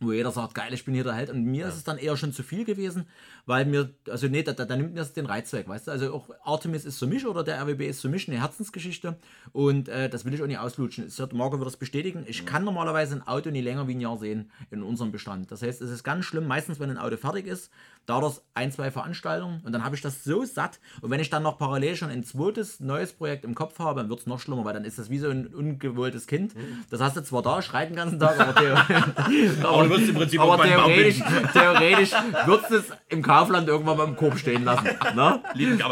wo 0.00 0.12
jeder 0.12 0.32
sagt, 0.32 0.54
geil, 0.54 0.72
ich 0.74 0.84
bin 0.84 0.94
hier 0.94 1.04
der 1.04 1.14
Held. 1.14 1.30
Und 1.30 1.44
mir 1.44 1.68
ist 1.68 1.76
es 1.76 1.84
dann 1.84 1.98
eher 1.98 2.16
schon 2.16 2.32
zu 2.32 2.42
viel 2.42 2.64
gewesen, 2.64 3.06
weil 3.46 3.64
mir, 3.64 3.90
also 4.08 4.26
nee, 4.26 4.42
da, 4.42 4.52
da, 4.52 4.64
da 4.64 4.76
nimmt 4.76 4.94
mir 4.94 5.00
das 5.00 5.12
den 5.12 5.26
Reiz 5.26 5.52
weg, 5.52 5.68
weißt 5.68 5.86
du? 5.86 5.90
Also 5.92 6.12
auch 6.12 6.30
Artemis 6.42 6.84
ist 6.84 6.98
für 6.98 7.06
mich 7.06 7.26
oder 7.26 7.44
der 7.44 7.60
RWB 7.62 7.88
ist 7.88 8.00
für 8.00 8.08
mich 8.08 8.28
eine 8.28 8.40
Herzensgeschichte 8.40 9.16
und 9.52 9.88
äh, 9.88 10.08
das 10.08 10.24
will 10.24 10.34
ich 10.34 10.42
auch 10.42 10.46
nicht 10.46 10.58
auslutschen. 10.58 11.04
Es 11.04 11.18
wird, 11.18 11.32
Marco 11.32 11.58
wird 11.58 11.66
das 11.66 11.76
bestätigen. 11.76 12.24
Ich 12.26 12.44
kann 12.44 12.64
normalerweise 12.64 13.14
ein 13.14 13.26
Auto 13.26 13.50
nie 13.50 13.60
länger 13.60 13.86
wie 13.86 13.94
ein 13.94 14.00
Jahr 14.00 14.18
sehen 14.18 14.50
in 14.70 14.82
unserem 14.82 15.12
Bestand. 15.12 15.52
Das 15.52 15.62
heißt, 15.62 15.80
es 15.80 15.90
ist 15.90 16.02
ganz 16.02 16.24
schlimm, 16.24 16.46
meistens 16.46 16.80
wenn 16.80 16.90
ein 16.90 16.98
Auto 16.98 17.16
fertig 17.16 17.46
ist, 17.46 17.70
es 18.06 18.42
ein, 18.54 18.70
zwei 18.70 18.90
Veranstaltungen 18.90 19.60
und 19.64 19.72
dann 19.72 19.84
habe 19.84 19.96
ich 19.96 20.02
das 20.02 20.24
so 20.24 20.44
satt. 20.44 20.78
Und 21.00 21.10
wenn 21.10 21.20
ich 21.20 21.30
dann 21.30 21.42
noch 21.42 21.58
parallel 21.58 21.96
schon 21.96 22.10
ein 22.10 22.22
zweites 22.24 22.80
neues 22.80 23.12
Projekt 23.12 23.44
im 23.44 23.54
Kopf 23.54 23.78
habe, 23.78 24.00
dann 24.00 24.10
wird 24.10 24.20
es 24.20 24.26
noch 24.26 24.38
schlimmer, 24.38 24.64
weil 24.64 24.74
dann 24.74 24.84
ist 24.84 24.98
das 24.98 25.10
wie 25.10 25.18
so 25.18 25.28
ein 25.28 25.46
ungewolltes 25.46 26.26
Kind. 26.26 26.54
Das 26.90 27.00
hast 27.00 27.16
du 27.16 27.22
zwar 27.22 27.42
da, 27.42 27.62
schreit 27.62 27.88
den 27.88 27.96
ganzen 27.96 28.18
Tag, 28.20 28.38
aber, 28.38 28.54
theo 28.54 28.74
Aber 29.68 29.84
du 29.84 29.90
wirst 29.90 30.08
im 30.08 30.14
Prinzip 30.14 30.40
aber 30.40 30.62
theoretisch, 30.62 31.22
theoretisch 31.52 32.12
würdest 32.46 32.70
du 32.70 32.76
es 32.76 32.86
im 33.08 33.22
Kaufland 33.22 33.68
irgendwann 33.68 33.96
mal 33.96 34.08
im 34.08 34.16
Korb 34.16 34.38
stehen 34.38 34.64
lassen. 34.64 34.88
Ne? 35.14 35.42
Lieben. 35.54 35.78
Ja, 35.78 35.90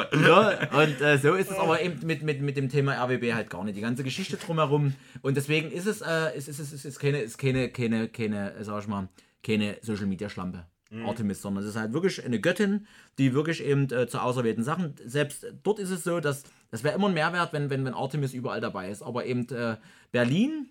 und 0.72 1.00
äh, 1.00 1.18
so 1.18 1.34
ist 1.34 1.50
es 1.50 1.58
aber 1.58 1.80
eben 1.80 2.06
mit, 2.06 2.22
mit, 2.22 2.40
mit 2.40 2.56
dem 2.56 2.68
Thema 2.68 2.94
RWB 3.04 3.34
halt 3.34 3.50
gar 3.50 3.64
nicht. 3.64 3.76
Die 3.76 3.80
ganze 3.80 4.04
Geschichte 4.04 4.36
drumherum. 4.36 4.94
Und 5.22 5.36
deswegen 5.36 5.70
ist 5.70 5.86
es, 5.86 6.00
äh, 6.02 6.36
ist, 6.36 6.48
ist, 6.48 6.60
ist, 6.60 6.84
ist, 6.84 6.98
keine, 6.98 7.20
ist 7.20 7.38
keine, 7.38 7.70
keine, 7.70 8.08
keine, 8.08 8.54
sag 8.60 8.82
ich 8.82 8.88
mal, 8.88 9.08
keine 9.42 9.78
Social 9.82 10.06
Media 10.06 10.28
Schlampe. 10.28 10.66
Artemis, 11.06 11.40
sondern 11.40 11.64
es 11.64 11.70
ist 11.70 11.76
halt 11.76 11.92
wirklich 11.92 12.24
eine 12.24 12.40
Göttin, 12.40 12.86
die 13.18 13.32
wirklich 13.34 13.62
eben 13.64 13.90
äh, 13.90 14.06
zu 14.06 14.20
auserwählten 14.20 14.62
Sachen, 14.62 14.94
selbst 15.04 15.46
dort 15.62 15.78
ist 15.78 15.90
es 15.90 16.04
so, 16.04 16.20
dass 16.20 16.42
das 16.70 16.84
wäre 16.84 16.94
immer 16.94 17.08
ein 17.08 17.14
Mehrwert, 17.14 17.52
wenn, 17.52 17.70
wenn, 17.70 17.84
wenn 17.84 17.94
Artemis 17.94 18.32
überall 18.34 18.60
dabei 18.60 18.90
ist. 18.90 19.02
Aber 19.02 19.24
eben 19.26 19.48
äh, 19.50 19.76
Berlin, 20.10 20.68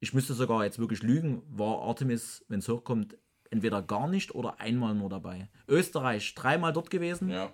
ich 0.00 0.14
müsste 0.14 0.34
sogar 0.34 0.64
jetzt 0.64 0.78
wirklich 0.78 1.02
lügen, 1.02 1.42
war 1.48 1.82
Artemis, 1.82 2.44
wenn 2.48 2.60
es 2.60 2.68
hochkommt, 2.68 3.16
entweder 3.50 3.82
gar 3.82 4.08
nicht 4.08 4.34
oder 4.34 4.60
einmal 4.60 4.94
nur 4.94 5.08
dabei. 5.10 5.48
Österreich, 5.66 6.34
dreimal 6.34 6.72
dort 6.72 6.90
gewesen, 6.90 7.28
Ja. 7.30 7.50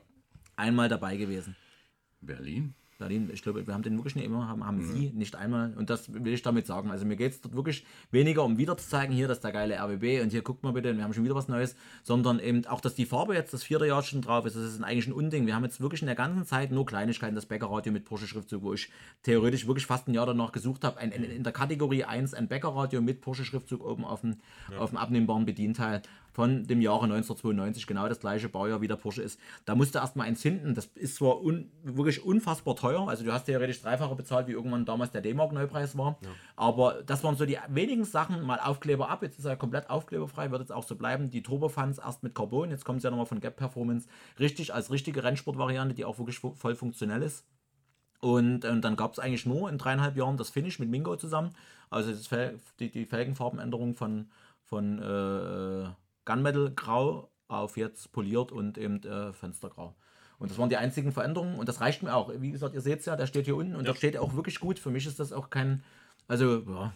einmal 0.57 0.89
dabei 0.89 1.17
gewesen. 1.17 1.57
Berlin? 2.21 2.75
Berlin, 3.05 3.29
ich 3.31 3.43
glaube, 3.43 3.67
wir 3.67 3.75
haben 3.75 3.83
den 3.83 3.97
wirklich 3.99 4.17
nicht 4.17 4.25
immer, 4.25 4.49
haben, 4.49 4.65
haben 4.65 4.81
sie 4.81 5.13
nicht 5.15 5.37
einmal. 5.37 5.75
Und 5.77 5.91
das 5.91 6.13
will 6.13 6.33
ich 6.33 6.41
damit 6.41 6.67
sagen. 6.67 6.91
Also 6.91 7.05
mir 7.05 7.17
geht 7.17 7.33
es 7.33 7.41
dort 7.43 7.55
wirklich 7.55 7.85
weniger 8.11 8.43
um 8.45 8.57
wieder 8.57 8.79
zu 8.79 8.89
zeigen, 8.89 9.13
hier, 9.13 9.29
das 9.29 9.39
ist 9.39 9.45
der 9.45 9.53
geile 9.53 9.77
RWB 9.77 10.23
und 10.23 10.31
hier 10.31 10.41
guckt 10.41 10.63
mal 10.63 10.73
bitte, 10.73 10.97
wir 10.97 11.05
haben 11.05 11.13
schon 11.13 11.25
wieder 11.25 11.35
was 11.35 11.49
Neues, 11.49 11.77
sondern 12.03 12.41
eben 12.41 12.65
auch, 12.67 12.81
dass 12.81 12.95
die 12.95 13.05
Farbe 13.05 13.35
jetzt 13.35 13.53
das 13.53 13.63
vierte 13.63 13.87
Jahr 13.87 14.03
schon 14.03 14.23
drauf 14.23 14.47
ist, 14.47 14.57
das 14.57 14.65
ist 14.65 14.83
eigentlich 14.83 15.07
ein 15.07 15.13
Unding. 15.13 15.47
Wir 15.47 15.55
haben 15.55 15.65
jetzt 15.65 15.83
wirklich 15.83 16.01
in 16.01 16.07
der 16.07 16.17
ganzen 16.17 16.47
Zeit 16.47 16.73
nur 16.73 16.87
Kleinigkeiten, 16.87 17.35
das 17.35 17.45
Bäckerradio 17.45 17.93
mit 17.93 18.07
Porsche-Schriftzug, 18.07 18.63
wo 18.63 18.73
ich 18.73 18.91
theoretisch 19.23 19.67
wirklich 19.67 19.87
fast 19.87 20.09
ein 20.09 20.15
Jahr 20.15 20.25
danach 20.25 20.53
gesucht 20.53 20.83
habe, 20.83 20.99
ein, 20.99 21.13
ein, 21.13 21.25
in 21.25 21.43
der 21.43 21.53
Kategorie 21.53 22.05
1 22.05 22.33
ein 22.33 22.49
Bäckerradio 22.49 23.03
mit 23.03 23.21
Porsche-Schriftzug 23.21 23.85
oben 23.85 24.07
auf 24.07 24.23
dem, 24.23 24.37
auf 24.79 24.91
dem 24.91 24.99
abnehmbaren 24.99 25.45
Bedienteil 25.45 26.01
von 26.35 26.67
dem 26.67 26.81
Jahre 26.81 27.05
1992, 27.05 27.87
genau 27.87 28.09
das 28.09 28.19
gleiche 28.19 28.49
Baujahr 28.49 28.81
wie 28.81 28.89
der 28.89 28.97
Porsche 28.97 29.23
ist. 29.23 29.39
Da 29.67 29.77
musste 29.77 29.99
erstmal 29.99 30.27
eins 30.27 30.43
finden. 30.43 30.75
Das 30.75 30.87
ist 30.97 31.17
zwar 31.17 31.41
un, 31.41 31.71
wirklich 31.85 32.25
unfassbar 32.25 32.75
teuer, 32.75 32.94
also 33.03 33.25
du 33.25 33.33
hast 33.33 33.45
theoretisch 33.45 33.83
dreifache 33.83 34.15
bezahlt, 34.15 34.47
wie 34.47 34.53
irgendwann 34.53 34.85
damals 34.85 35.11
der 35.11 35.21
D-Mark-Neupreis 35.21 35.97
war. 35.99 36.19
Aber 36.57 37.03
das 37.05 37.23
waren 37.25 37.37
so 37.37 37.47
die 37.47 37.59
wenigen 37.69 38.05
Sachen, 38.05 38.43
mal 38.43 38.59
Aufkleber 38.59 39.11
ab, 39.11 39.23
jetzt 39.23 39.39
ist 39.39 39.45
er 39.45 39.57
komplett 39.57 39.91
aufkleberfrei, 39.91 40.51
wird 40.51 40.61
jetzt 40.63 40.73
auch 40.73 40.85
so 40.85 40.97
bleiben. 40.97 41.31
Die 41.31 41.43
Turbofans 41.43 41.99
erst 41.99 42.23
mit 42.23 42.35
Carbon, 42.35 42.71
jetzt 42.71 42.85
kommt 42.85 42.99
es 42.99 43.05
ja 43.05 43.11
nochmal 43.11 43.27
von 43.27 43.41
Gap 43.41 43.57
Performance, 43.57 44.09
richtig 44.39 44.73
als 44.73 44.91
richtige 44.91 45.25
Rennsportvariante, 45.25 45.95
die 45.95 46.05
auch 46.05 46.19
wirklich 46.19 46.39
voll 46.39 46.75
funktionell 46.75 47.23
ist. 47.23 47.45
Und, 48.21 48.65
und 48.65 48.83
dann 48.83 48.97
gab 48.97 49.13
es 49.13 49.19
eigentlich 49.19 49.45
nur 49.45 49.69
in 49.69 49.77
dreieinhalb 49.77 50.17
Jahren 50.17 50.39
das 50.39 50.49
Finish 50.49 50.79
mit 50.79 50.89
Mingo 50.89 51.17
zusammen. 51.17 51.51
Also 51.91 52.15
Fel 52.15 52.59
die, 52.81 52.91
die 52.91 53.05
Felgenfarbenänderung 53.05 53.95
von, 53.95 54.31
von 54.63 54.99
äh, 54.99 55.91
Gunmetal 56.25 56.71
Grau 56.75 57.31
auf 57.49 57.77
jetzt 57.77 58.13
poliert 58.13 58.51
und 58.51 58.79
eben 58.79 59.03
äh, 59.03 59.33
Fenstergrau. 59.33 59.95
Und 60.45 60.51
das 60.51 60.59
waren 60.59 60.69
die 60.69 60.77
einzigen 60.77 61.11
Veränderungen 61.11 61.55
und 61.55 61.71
das 61.71 61.81
reicht 61.81 62.03
mir 62.03 62.15
auch. 62.15 62.31
Wie 62.39 62.51
gesagt, 62.51 62.75
ihr 62.75 62.83
seht 62.83 63.01
es 63.01 63.07
ja, 63.07 63.17
der 63.17 63.27
steht 63.27 63.47
hier 63.47 63.57
unten 63.57 63.75
und 63.75 63.89
der 63.89 63.95
steht 63.95 64.19
auch 64.19 64.35
wirklich 64.35 64.61
gut. 64.61 64.79
Für 64.79 64.91
mich 64.91 65.07
ist 65.07 65.19
das 65.19 65.33
auch 65.33 65.49
kein, 65.49 65.83
also 66.29 66.59
ja, 66.69 66.93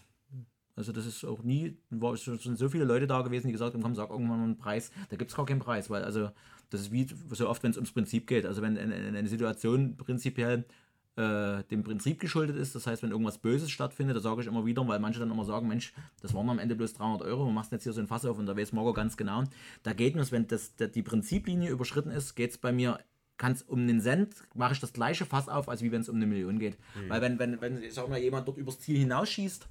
also 0.77 0.93
das 0.93 1.07
ist 1.07 1.25
auch 1.25 1.43
nie, 1.43 1.79
war, 1.89 2.13
es 2.13 2.25
sind 2.25 2.59
so 2.59 2.69
viele 2.69 2.85
Leute 2.85 3.07
da 3.07 3.23
gewesen, 3.23 3.47
die 3.47 3.53
gesagt 3.53 3.73
haben, 3.73 3.83
komm, 3.83 3.95
sag 3.95 4.11
irgendwann 4.11 4.37
mal 4.37 4.45
einen 4.45 4.59
Preis. 4.59 4.91
Da 5.09 5.17
gibt 5.17 5.31
es 5.31 5.37
gar 5.39 5.47
keinen 5.47 5.61
Preis, 5.61 5.89
weil 5.89 6.05
also 6.05 6.29
das 6.69 6.83
ist 6.83 6.93
wie 6.93 7.07
so 7.31 7.49
oft, 7.49 7.63
wenn 7.63 7.71
es 7.71 7.79
ums 7.79 7.93
Prinzip 7.93 8.27
geht. 8.27 8.45
Also 8.45 8.61
wenn 8.61 8.77
eine, 8.77 8.95
eine 8.95 9.29
Situation 9.29 9.97
prinzipiell 9.97 10.67
äh, 11.17 11.65
dem 11.71 11.85
Prinzip 11.85 12.21
geschuldet 12.21 12.57
ist, 12.57 12.75
das 12.75 12.87
heißt, 12.87 13.03
wenn 13.03 13.13
irgendwas 13.13 13.39
Böses 13.39 13.71
stattfindet, 13.71 14.15
da 14.15 14.21
sage 14.21 14.43
ich 14.43 14.47
immer 14.47 14.67
wieder, 14.67 14.87
weil 14.87 14.99
manche 14.99 15.21
dann 15.21 15.31
immer 15.31 15.47
sagen, 15.47 15.69
Mensch, 15.69 15.95
das 16.21 16.35
waren 16.35 16.51
am 16.51 16.59
Ende 16.59 16.77
bloß 16.77 16.93
300 16.93 17.23
Euro, 17.27 17.47
wir 17.47 17.53
machst 17.53 17.73
jetzt 17.73 17.85
hier 17.85 17.95
so 17.95 18.03
ein 18.03 18.09
Fass 18.09 18.27
auf 18.27 18.39
und 18.39 18.45
da 18.45 18.55
weiß 18.55 18.73
Marco 18.73 18.93
ganz 18.93 19.17
genau. 19.17 19.45
Da 19.83 19.95
geht 19.95 20.17
es, 20.17 20.33
wenn 20.33 20.47
das, 20.47 20.75
die 20.77 21.03
Prinziplinie 21.03 21.71
überschritten 21.71 22.11
ist, 22.11 22.35
geht 22.37 22.51
es 22.51 22.59
bei 22.59 22.73
mir 22.73 23.01
kann 23.39 23.53
es 23.53 23.63
um 23.63 23.81
einen 23.81 24.01
Cent, 24.01 24.35
mache 24.55 24.75
ich 24.75 24.81
das 24.81 24.93
gleiche 24.93 25.25
Fass 25.25 25.49
auf, 25.49 25.69
als 25.69 25.81
wie 25.81 25.91
wenn 25.91 26.03
es 26.03 26.09
um 26.09 26.17
eine 26.17 26.27
Million 26.27 26.59
geht. 26.59 26.77
Weil 27.09 27.23
wenn, 27.23 27.39
wenn, 27.39 27.61
wenn 27.61 27.83
ich 27.83 27.95
sag 27.95 28.09
mal, 28.09 28.19
jemand 28.19 28.47
dort 28.47 28.59
übers 28.59 28.81
Ziel 28.81 28.99
hinausschießt, 28.99 29.67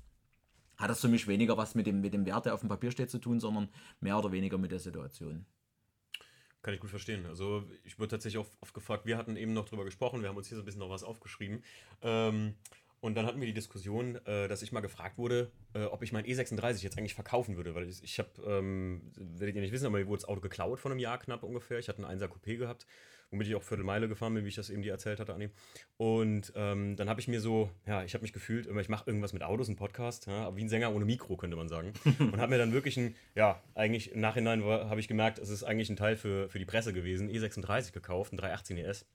hat 0.77 0.89
das 0.89 1.01
für 1.01 1.07
mich 1.07 1.27
weniger 1.27 1.57
was 1.57 1.75
mit 1.75 1.85
dem, 1.87 2.01
mit 2.01 2.13
dem 2.13 2.25
Wert, 2.25 2.45
der 2.45 2.53
auf 2.53 2.61
dem 2.61 2.69
Papier 2.69 2.91
steht, 2.91 3.09
zu 3.09 3.19
tun, 3.19 3.39
sondern 3.39 3.67
mehr 3.99 4.17
oder 4.17 4.31
weniger 4.31 4.57
mit 4.57 4.71
der 4.71 4.79
Situation. 4.79 5.45
Kann 6.61 6.73
ich 6.73 6.79
gut 6.79 6.89
verstehen. 6.89 7.25
Also 7.25 7.63
ich 7.83 7.99
wurde 7.99 8.09
tatsächlich 8.09 8.39
oft, 8.39 8.51
oft 8.61 8.73
gefragt, 8.73 9.05
wir 9.05 9.17
hatten 9.17 9.35
eben 9.35 9.53
noch 9.53 9.65
drüber 9.65 9.85
gesprochen, 9.85 10.21
wir 10.21 10.29
haben 10.29 10.37
uns 10.37 10.47
hier 10.47 10.55
so 10.55 10.63
ein 10.63 10.65
bisschen 10.65 10.79
noch 10.79 10.89
was 10.89 11.03
aufgeschrieben. 11.03 11.63
Ähm, 12.01 12.55
und 12.99 13.15
dann 13.15 13.25
hatten 13.25 13.39
wir 13.39 13.47
die 13.47 13.53
Diskussion, 13.53 14.15
äh, 14.25 14.47
dass 14.47 14.61
ich 14.61 14.71
mal 14.71 14.81
gefragt 14.81 15.17
wurde, 15.17 15.51
äh, 15.73 15.85
ob 15.85 16.01
ich 16.03 16.11
mein 16.11 16.25
E36 16.25 16.83
jetzt 16.83 16.97
eigentlich 16.97 17.13
verkaufen 17.13 17.55
würde, 17.55 17.75
weil 17.75 17.87
ich, 17.87 18.03
ich 18.03 18.17
habe, 18.19 18.29
ähm, 18.45 19.01
werdet 19.15 19.55
ihr 19.55 19.61
nicht 19.61 19.71
wissen, 19.71 19.85
aber 19.85 19.99
mir 19.99 20.07
wurde 20.07 20.21
das 20.21 20.29
Auto 20.29 20.41
geklaut 20.41 20.79
von 20.79 20.91
einem 20.91 20.99
Jahr 20.99 21.19
knapp 21.19 21.43
ungefähr. 21.43 21.79
Ich 21.79 21.89
hatte 21.89 22.05
einen 22.05 22.19
1er 22.19 22.27
Coupé 22.27 22.57
gehabt, 22.57 22.87
womit 23.31 23.47
ich 23.47 23.55
auch 23.55 23.63
Viertelmeile 23.63 24.07
gefahren 24.07 24.33
bin, 24.33 24.45
wie 24.45 24.49
ich 24.49 24.55
das 24.55 24.69
eben 24.69 24.81
dir 24.81 24.91
erzählt 24.91 25.19
hatte, 25.19 25.33
Anni. 25.33 25.49
Und 25.97 26.53
ähm, 26.55 26.95
dann 26.95 27.09
habe 27.09 27.19
ich 27.19 27.27
mir 27.27 27.41
so, 27.41 27.69
ja, 27.85 28.03
ich 28.03 28.13
habe 28.13 28.21
mich 28.21 28.33
gefühlt, 28.33 28.67
immer, 28.67 28.81
ich 28.81 28.89
mache 28.89 29.07
irgendwas 29.07 29.33
mit 29.33 29.43
Autos, 29.43 29.67
einen 29.67 29.75
Podcast, 29.75 30.27
ja, 30.27 30.55
wie 30.55 30.63
ein 30.63 30.69
Sänger 30.69 30.93
ohne 30.93 31.05
Mikro, 31.05 31.35
könnte 31.35 31.57
man 31.57 31.67
sagen. 31.67 31.93
und 32.19 32.37
habe 32.37 32.51
mir 32.51 32.57
dann 32.57 32.73
wirklich 32.73 32.97
ein, 32.97 33.15
ja, 33.35 33.61
eigentlich 33.75 34.11
im 34.11 34.21
Nachhinein 34.21 34.63
habe 34.63 34.99
ich 34.99 35.07
gemerkt, 35.07 35.39
es 35.39 35.49
ist 35.49 35.63
eigentlich 35.63 35.89
ein 35.89 35.97
Teil 35.97 36.15
für, 36.15 36.49
für 36.49 36.59
die 36.59 36.65
Presse 36.65 36.93
gewesen, 36.93 37.29
E36 37.29 37.91
gekauft, 37.91 38.33
ein 38.33 38.37
318 38.37 38.77
ES. 38.77 39.05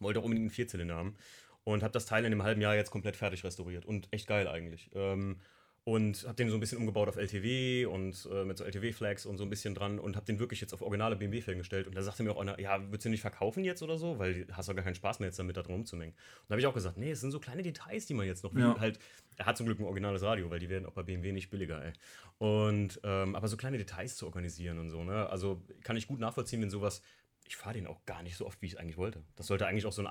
Wollte 0.00 0.20
auch 0.20 0.24
unbedingt 0.24 0.44
einen 0.44 0.50
Vierzylinder 0.50 0.94
haben. 0.94 1.16
Und 1.64 1.82
habe 1.82 1.92
das 1.92 2.06
Teil 2.06 2.24
in 2.24 2.32
einem 2.32 2.44
halben 2.44 2.60
Jahr 2.60 2.74
jetzt 2.74 2.90
komplett 2.90 3.16
fertig 3.16 3.44
restauriert. 3.44 3.84
Und 3.84 4.08
echt 4.10 4.26
geil 4.26 4.48
eigentlich. 4.48 4.90
Ähm, 4.94 5.40
und 5.88 6.24
habe 6.24 6.34
den 6.34 6.50
so 6.50 6.54
ein 6.56 6.60
bisschen 6.60 6.76
umgebaut 6.76 7.08
auf 7.08 7.16
LTW 7.16 7.86
und 7.86 8.28
äh, 8.30 8.44
mit 8.44 8.58
so 8.58 8.64
LTW-Flags 8.64 9.24
und 9.24 9.38
so 9.38 9.44
ein 9.44 9.48
bisschen 9.48 9.74
dran 9.74 9.98
und 9.98 10.16
habe 10.16 10.26
den 10.26 10.38
wirklich 10.38 10.60
jetzt 10.60 10.74
auf 10.74 10.82
originale 10.82 11.16
BMW-Felgen 11.16 11.60
gestellt. 11.60 11.86
Und 11.86 11.94
da 11.96 12.02
sagte 12.02 12.22
mir 12.22 12.32
auch 12.32 12.40
einer, 12.42 12.60
ja, 12.60 12.78
würdest 12.90 13.06
du 13.06 13.08
nicht 13.08 13.22
verkaufen 13.22 13.64
jetzt 13.64 13.82
oder 13.82 13.96
so? 13.96 14.18
Weil 14.18 14.44
du 14.44 14.54
hast 14.54 14.68
doch 14.68 14.74
gar 14.74 14.84
keinen 14.84 14.96
Spaß 14.96 15.18
mehr 15.20 15.28
jetzt 15.28 15.38
damit 15.38 15.56
da 15.56 15.62
drum 15.62 15.76
rumzumengen. 15.76 16.12
Und 16.14 16.44
da 16.48 16.52
habe 16.52 16.60
ich 16.60 16.66
auch 16.66 16.74
gesagt, 16.74 16.98
nee, 16.98 17.10
es 17.10 17.22
sind 17.22 17.30
so 17.30 17.40
kleine 17.40 17.62
Details, 17.62 18.04
die 18.04 18.12
man 18.12 18.26
jetzt 18.26 18.44
noch, 18.44 18.54
Ja. 18.54 18.78
halt, 18.78 18.98
er 19.38 19.46
hat 19.46 19.56
zum 19.56 19.64
Glück 19.64 19.78
ein 19.78 19.84
originales 19.86 20.20
Radio, 20.22 20.50
weil 20.50 20.58
die 20.58 20.68
werden 20.68 20.84
auch 20.84 20.92
bei 20.92 21.04
BMW 21.04 21.32
nicht 21.32 21.48
billiger, 21.48 21.82
ey. 21.82 21.92
Und, 22.36 23.00
ähm, 23.02 23.34
aber 23.34 23.48
so 23.48 23.56
kleine 23.56 23.78
Details 23.78 24.16
zu 24.16 24.26
organisieren 24.26 24.78
und 24.78 24.90
so, 24.90 25.04
ne? 25.04 25.30
Also 25.30 25.62
kann 25.84 25.96
ich 25.96 26.06
gut 26.06 26.20
nachvollziehen, 26.20 26.60
wenn 26.60 26.68
sowas, 26.70 27.00
ich 27.46 27.56
fahre 27.56 27.72
den 27.72 27.86
auch 27.86 28.04
gar 28.04 28.22
nicht 28.22 28.36
so 28.36 28.44
oft, 28.46 28.60
wie 28.60 28.66
ich 28.66 28.72
es 28.72 28.78
eigentlich 28.78 28.98
wollte. 28.98 29.22
Das 29.36 29.46
sollte 29.46 29.66
eigentlich 29.66 29.86
auch 29.86 29.92
so 29.92 30.02
ein 30.02 30.06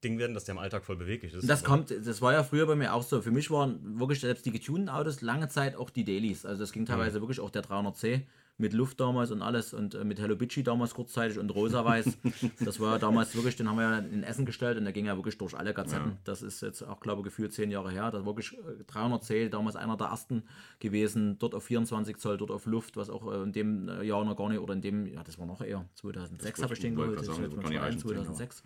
Alltagsding 0.00 0.18
werden, 0.18 0.34
dass 0.34 0.44
der 0.44 0.54
im 0.54 0.58
Alltag 0.58 0.84
voll 0.84 0.96
beweglich 0.96 1.34
ist. 1.34 1.48
Das 1.48 1.62
kommt, 1.62 1.90
das 1.90 2.22
war 2.22 2.32
ja 2.32 2.42
früher 2.42 2.66
bei 2.66 2.74
mir 2.74 2.94
auch 2.94 3.02
so. 3.02 3.20
Für 3.22 3.30
mich 3.30 3.50
waren 3.50 3.98
wirklich 3.98 4.20
selbst 4.20 4.46
die 4.46 4.50
getunten 4.50 4.88
Autos 4.88 5.20
lange 5.20 5.48
Zeit 5.48 5.76
auch 5.76 5.90
die 5.90 6.04
Dailies. 6.04 6.46
Also 6.46 6.60
das 6.60 6.72
ging 6.72 6.86
teilweise 6.86 7.20
wirklich 7.20 7.40
auch 7.40 7.50
der 7.50 7.62
300C 7.62 8.22
mit 8.56 8.74
Luft 8.74 9.00
damals 9.00 9.30
und 9.30 9.40
alles 9.40 9.72
und 9.72 9.94
äh, 9.94 10.04
mit 10.04 10.20
Hello 10.20 10.36
Bitchy 10.36 10.62
damals 10.62 10.92
kurzzeitig 10.92 11.38
und 11.38 11.48
rosa-weiß. 11.54 12.18
das 12.60 12.78
war 12.78 12.92
ja 12.92 12.98
damals 12.98 13.34
wirklich, 13.34 13.56
den 13.56 13.68
haben 13.68 13.76
wir 13.76 13.84
ja 13.84 13.98
in 13.98 14.22
Essen 14.22 14.44
gestellt 14.44 14.76
und 14.76 14.84
der 14.84 14.92
ging 14.92 15.06
ja 15.06 15.16
wirklich 15.16 15.38
durch 15.38 15.54
alle 15.54 15.72
Gazetten. 15.72 16.18
Das 16.24 16.42
ist 16.42 16.60
jetzt 16.60 16.82
auch, 16.82 17.00
glaube 17.00 17.20
ich, 17.20 17.24
gefühlt 17.24 17.54
zehn 17.54 17.70
Jahre 17.70 17.90
her. 17.90 18.10
Das 18.10 18.26
war 18.26 18.36
wirklich 18.36 18.58
äh, 18.58 18.82
300C, 18.92 19.48
damals 19.48 19.76
einer 19.76 19.96
der 19.96 20.08
ersten 20.08 20.42
gewesen, 20.78 21.38
dort 21.38 21.54
auf 21.54 21.64
24 21.64 22.18
Zoll, 22.18 22.36
dort 22.36 22.50
auf 22.50 22.66
Luft, 22.66 22.98
was 22.98 23.08
auch 23.08 23.32
äh, 23.32 23.42
in 23.42 23.52
dem 23.52 23.88
äh, 23.88 24.02
Jahr 24.02 24.24
noch 24.26 24.36
gar 24.36 24.50
nicht, 24.50 24.58
oder 24.58 24.74
in 24.74 24.82
dem, 24.82 25.06
ja, 25.06 25.24
das 25.24 25.38
war 25.38 25.46
noch 25.46 25.62
eher, 25.62 25.86
2006 25.94 26.62
habe 26.62 26.74
ich 26.74 26.80
den 26.80 26.96
geholt, 26.96 27.14
gerade 27.14 27.26
sagen, 27.26 27.42
das 27.42 27.48
ist 27.48 27.56
das 27.56 27.62
kann 27.62 27.72
nicht 27.72 27.82
reichen, 27.82 27.98
2006. 27.98 28.62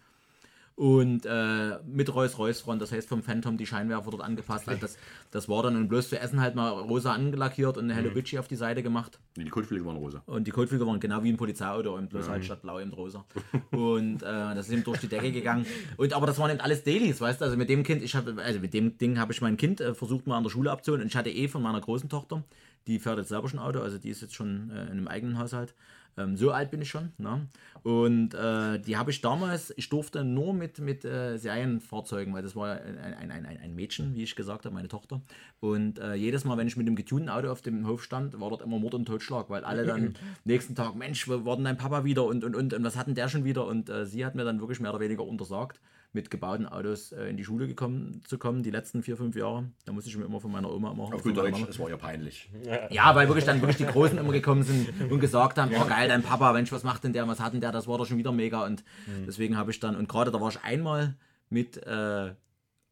Und 0.77 1.25
äh, 1.25 1.79
mit 1.87 2.13
Rolls-Royce-Front, 2.13 2.83
das 2.83 2.91
heißt 2.91 3.09
vom 3.09 3.23
Phantom 3.23 3.57
die 3.57 3.67
Scheinwerfer 3.67 4.11
dort 4.11 4.25
angepasst. 4.25 4.69
Also 4.69 4.81
das, 4.81 4.99
das 5.31 5.49
war 5.49 5.63
dann 5.63 5.77
und 5.77 5.87
bloß 5.87 6.09
zu 6.09 6.19
essen 6.19 6.41
halt 6.41 6.57
mal 6.57 6.69
rosa 6.69 7.13
angelackiert 7.13 7.77
und 7.77 7.85
eine 7.85 7.95
Hello 7.95 8.11
Bitchy 8.11 8.39
auf 8.39 8.49
die 8.49 8.57
Seite 8.57 8.83
gemacht. 8.83 9.21
Nee, 9.37 9.45
die 9.45 9.51
Kotflügel 9.51 9.87
waren 9.87 9.97
rosa. 9.97 10.25
Und 10.27 10.49
die 10.49 10.51
Kotflügel 10.51 10.85
waren 10.85 10.99
genau 10.99 11.23
wie 11.23 11.31
ein 11.31 11.37
Polizeiauto 11.37 11.95
und 11.95 12.11
bloß 12.11 12.29
halt 12.29 12.45
statt 12.45 12.63
blau 12.63 12.81
eben 12.81 12.93
rosa. 12.93 13.25
Und 13.71 14.23
äh, 14.23 14.27
das 14.27 14.67
ist 14.67 14.73
eben 14.73 14.85
durch 14.85 14.99
die 14.99 15.09
Decke 15.09 15.31
gegangen. 15.31 15.65
Und 15.97 16.13
aber 16.13 16.27
das 16.27 16.39
waren 16.39 16.51
eben 16.51 16.61
alles 16.61 16.83
Dailies, 16.83 17.21
weißt 17.21 17.41
du? 17.41 17.45
Also 17.45 17.57
mit 17.57 17.69
dem 17.69 17.85
Kind, 17.85 18.03
ich 18.03 18.17
habe, 18.17 18.35
also 18.43 18.59
mit 18.59 18.75
dem 18.75 18.99
Ding 18.99 19.19
habe 19.19 19.33
ich 19.33 19.41
mein 19.41 19.57
Kind 19.57 19.81
äh, 19.81 19.95
versucht 19.95 20.27
mal 20.27 20.37
an 20.37 20.43
der 20.43 20.51
Schule 20.51 20.73
abzuholen. 20.73 21.03
Und 21.03 21.09
ich 21.09 21.17
hatte 21.17 21.31
eh 21.31 21.47
von 21.47 21.63
meiner 21.63 21.81
großen 21.81 22.09
Tochter, 22.09 22.43
die 22.89 22.99
fährt 22.99 23.19
jetzt 23.19 23.29
selber 23.29 23.49
schon 23.49 23.61
Auto, 23.61 23.81
also 23.81 23.99
die 23.99 24.11
ist 24.11 24.23
jetzt 24.23 24.35
schon 24.35 24.71
äh, 24.71 24.85
in 24.87 24.91
einem 24.93 25.09
eigenen 25.09 25.39
Haushalt. 25.39 25.75
Ähm, 26.17 26.37
so 26.37 26.51
alt 26.51 26.71
bin 26.71 26.83
ich 26.83 26.89
schon. 26.89 27.13
Ne? 27.19 27.49
Und 27.83 28.35
äh, 28.35 28.79
die 28.79 28.97
habe 28.97 29.11
ich 29.11 29.21
damals, 29.21 29.73
ich 29.77 29.89
durfte 29.89 30.25
nur 30.25 30.55
mit, 30.55 30.79
mit 30.79 31.05
äh, 31.05 31.37
Serienfahrzeugen, 31.37 32.33
weil 32.33 32.43
das 32.43 32.57
war 32.57 32.69
ja 32.69 32.81
ein, 32.81 33.31
ein, 33.31 33.45
ein, 33.45 33.59
ein 33.59 33.75
Mädchen, 33.75 34.15
wie 34.15 34.23
ich 34.23 34.37
gesagt 34.37 34.65
habe, 34.65 34.75
meine 34.75 34.89
Tochter. 34.89 35.21
Und 35.61 35.99
äh, 35.99 36.15
jedes 36.15 36.45
Mal, 36.45 36.57
wenn 36.57 36.67
ich 36.67 36.77
mit 36.77 36.87
dem 36.87 36.97
getunten 36.97 37.29
Auto 37.29 37.51
auf 37.51 37.63
dem 37.63 37.87
Hof 37.87 38.03
stand, 38.03 38.39
war 38.41 38.49
dort 38.49 38.63
immer 38.63 38.79
Mord 38.79 38.95
und 38.95 39.07
Totschlag, 39.07 39.51
weil 39.51 39.65
alle 39.65 39.85
dann 39.85 40.15
nächsten 40.45 40.75
Tag, 40.75 40.95
Mensch, 40.95 41.29
wo 41.29 41.45
war 41.45 41.57
denn 41.57 41.65
dein 41.65 41.77
Papa 41.77 42.05
wieder 42.05 42.25
und, 42.25 42.45
und, 42.45 42.55
und, 42.57 42.73
und 42.73 42.85
was 42.85 42.97
hat 42.97 43.07
denn 43.07 43.15
der 43.15 43.29
schon 43.29 43.45
wieder? 43.45 43.67
Und 43.67 43.91
äh, 43.91 44.07
sie 44.07 44.25
hat 44.25 44.35
mir 44.35 44.45
dann 44.45 44.61
wirklich 44.61 44.81
mehr 44.81 44.91
oder 44.91 45.01
weniger 45.01 45.25
untersagt, 45.25 45.81
mit 46.15 46.31
gebauten 46.31 46.67
Autos 46.67 47.13
äh, 47.13 47.27
in 47.27 47.37
die 47.37 47.45
Schule 47.45 47.67
gekommen, 47.67 48.23
zu 48.25 48.39
kommen, 48.39 48.63
die 48.63 48.71
letzten 48.71 49.03
vier, 49.03 49.17
fünf 49.17 49.35
Jahre. 49.35 49.65
Da 49.85 49.93
musste 49.93 50.09
ich 50.09 50.17
mir 50.17 50.25
immer 50.25 50.41
von 50.41 50.53
meiner 50.53 50.73
Oma 50.73 50.93
immer 50.93 51.03
Auf 51.13 51.23
gut 51.23 51.37
Deutsch, 51.37 51.61
es 51.69 51.79
war 51.79 51.91
ja 51.91 51.97
peinlich. 51.97 52.51
ja, 52.91 53.15
weil 53.15 53.27
wirklich 53.27 53.45
dann 53.45 53.61
wirklich 53.61 53.79
die 53.79 53.87
Großen 53.87 54.17
immer 54.17 54.33
gekommen 54.33 54.63
sind 54.63 55.11
und 55.11 55.19
gesagt 55.19 55.59
haben, 55.59 55.73
oh 55.77 55.85
geil, 55.87 56.09
dein 56.09 56.23
Papa, 56.23 56.53
Mensch, 56.53 56.71
was 56.71 56.85
macht 56.85 57.03
denn 57.05 57.13
der, 57.13 57.27
was 57.27 57.41
hat 57.41 57.53
denn 57.53 57.61
der, 57.61 57.73
das 57.73 57.89
war 57.89 57.99
doch 57.99 58.07
schon 58.07 58.17
wieder 58.17 58.33
mega. 58.33 58.65
Und 58.65 58.85
deswegen 59.27 59.57
habe 59.57 59.73
ich 59.73 59.81
dann, 59.81 59.97
und 59.97 60.09
gerade 60.09 60.31
da 60.31 60.41
war 60.41 60.49
ich 60.51 60.63
einmal 60.63 61.17
mit, 61.51 61.85
äh, 61.85 62.35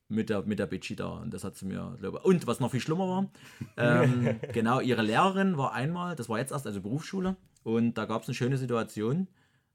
mit 0.09 0.29
der, 0.29 0.43
mit 0.43 0.59
der 0.59 0.67
Bitchy 0.67 0.97
da. 0.97 1.09
Und 1.09 1.33
das 1.33 1.45
hat 1.45 1.57
sie 1.57 1.67
mir, 1.67 1.97
glaube 2.01 2.19
ich, 2.19 2.25
und 2.25 2.47
was 2.49 2.59
noch 2.59 2.73
viel 2.73 2.81
schlimmer 2.81 3.09
war, 3.09 3.31
ähm, 3.77 4.41
genau, 4.53 4.81
ihre 4.81 5.03
Lehrerin 5.03 5.57
war 5.57 5.73
einmal, 5.73 6.17
das 6.17 6.29
war 6.29 6.39
jetzt 6.39 6.51
erst, 6.51 6.67
also 6.67 6.81
Berufsschule. 6.81 7.37
Und 7.63 7.95
da 7.95 8.07
gab 8.07 8.23
es 8.23 8.29
eine 8.29 8.35
schöne 8.35 8.59
Situation, 8.59 9.29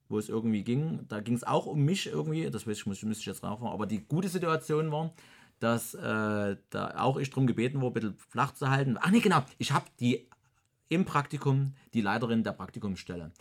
wo 0.10 0.18
es 0.18 0.30
irgendwie 0.30 0.64
ging, 0.64 1.06
da 1.08 1.20
ging 1.20 1.36
es 1.36 1.44
auch 1.44 1.66
um 1.66 1.84
mich 1.84 2.08
irgendwie, 2.08 2.50
das 2.50 2.68
weiß 2.68 2.78
ich, 2.78 2.86
muss, 2.86 3.02
müsste 3.04 3.22
ich 3.22 3.28
jetzt 3.28 3.44
nachfragen, 3.44 3.74
aber 3.74 3.86
die 3.86 4.06
gute 4.06 4.30
Situation 4.30 4.92
war, 4.92 5.14
dass 5.60 5.94
äh, 5.96 6.58
da 6.70 6.94
auch 6.98 7.18
ich 7.18 7.30
darum 7.30 7.48
gebeten 7.48 7.82
wurde, 7.82 7.92
ein 7.92 7.94
bisschen 7.94 8.18
flach 8.30 8.54
zu 8.54 8.70
halten. 8.70 8.98
Ach 9.00 9.12
nee, 9.12 9.20
genau, 9.20 9.44
ich 9.58 9.72
habe 9.72 9.86
die 10.00 10.30
im 10.90 11.06
Praktikum 11.06 11.74
die 11.94 12.02
Leiterin 12.02 12.44
der 12.44 12.54
Praktikumsstelle. 12.54 13.32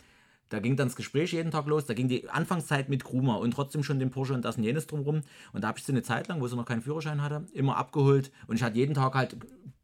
Da 0.49 0.59
ging 0.59 0.75
dann 0.75 0.87
das 0.87 0.95
Gespräch 0.95 1.33
jeden 1.33 1.51
Tag 1.51 1.65
los, 1.67 1.85
da 1.85 1.93
ging 1.93 2.07
die 2.07 2.29
Anfangszeit 2.29 2.89
mit 2.89 3.03
Krumer 3.03 3.39
und 3.39 3.51
trotzdem 3.51 3.83
schon 3.83 3.99
den 3.99 4.11
Porsche 4.11 4.33
und 4.33 4.45
das 4.45 4.57
und 4.57 4.63
jenes 4.63 4.87
drumherum. 4.87 5.21
Und 5.53 5.63
da 5.63 5.67
habe 5.69 5.77
ich 5.77 5.83
sie 5.85 5.91
eine 5.91 6.03
Zeit 6.03 6.27
lang, 6.27 6.39
wo 6.41 6.47
sie 6.47 6.55
noch 6.55 6.65
keinen 6.65 6.81
Führerschein 6.81 7.21
hatte, 7.21 7.45
immer 7.53 7.77
abgeholt 7.77 8.31
und 8.47 8.55
ich 8.55 8.63
hatte 8.63 8.77
jeden 8.77 8.93
Tag 8.93 9.13
halt 9.15 9.37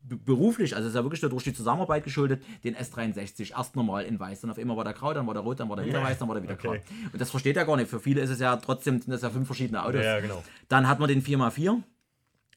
beruflich, 0.06 0.76
also 0.76 0.88
es 0.88 0.94
ist 0.94 0.98
ja 0.98 1.04
wirklich 1.04 1.22
nur 1.22 1.32
durch 1.32 1.46
die 1.46 1.54
Zusammenarbeit 1.54 2.04
geschuldet, 2.04 2.44
den 2.64 2.76
S63, 2.76 3.58
erst 3.58 3.76
normal 3.76 4.04
in 4.04 4.20
weiß, 4.20 4.42
dann 4.42 4.52
auf 4.52 4.58
einmal 4.58 4.76
war 4.76 4.84
der 4.84 4.94
grau, 4.94 5.14
dann 5.14 5.26
war 5.28 5.34
der 5.34 5.44
rot, 5.44 5.60
dann 5.60 5.70
war 5.70 5.78
der 5.78 5.86
wieder 5.86 6.04
weiß, 6.04 6.20
dann 6.20 6.28
war 6.28 6.36
der 6.36 6.44
wieder 6.44 6.54
Okay. 6.54 6.68
grau. 6.68 7.10
Und 7.14 7.22
das 7.22 7.30
versteht 7.30 7.56
er 7.56 7.66
gar 7.66 7.78
nicht. 7.78 7.90
Für 7.90 8.00
viele 8.00 8.22
ist 8.22 8.30
es 8.30 8.40
ja 8.40 8.56
trotzdem, 8.58 9.02
sind 9.02 9.12
das 9.12 9.22
ja 9.22 9.30
fünf 9.30 9.48
verschiedene 9.48 9.84
Autos. 9.84 10.04
Ja, 10.04 10.20
genau. 10.20 10.44
Dann 10.68 10.88
hat 10.88 11.00
man 11.00 11.08
den 11.08 11.24
4x4, 11.24 11.82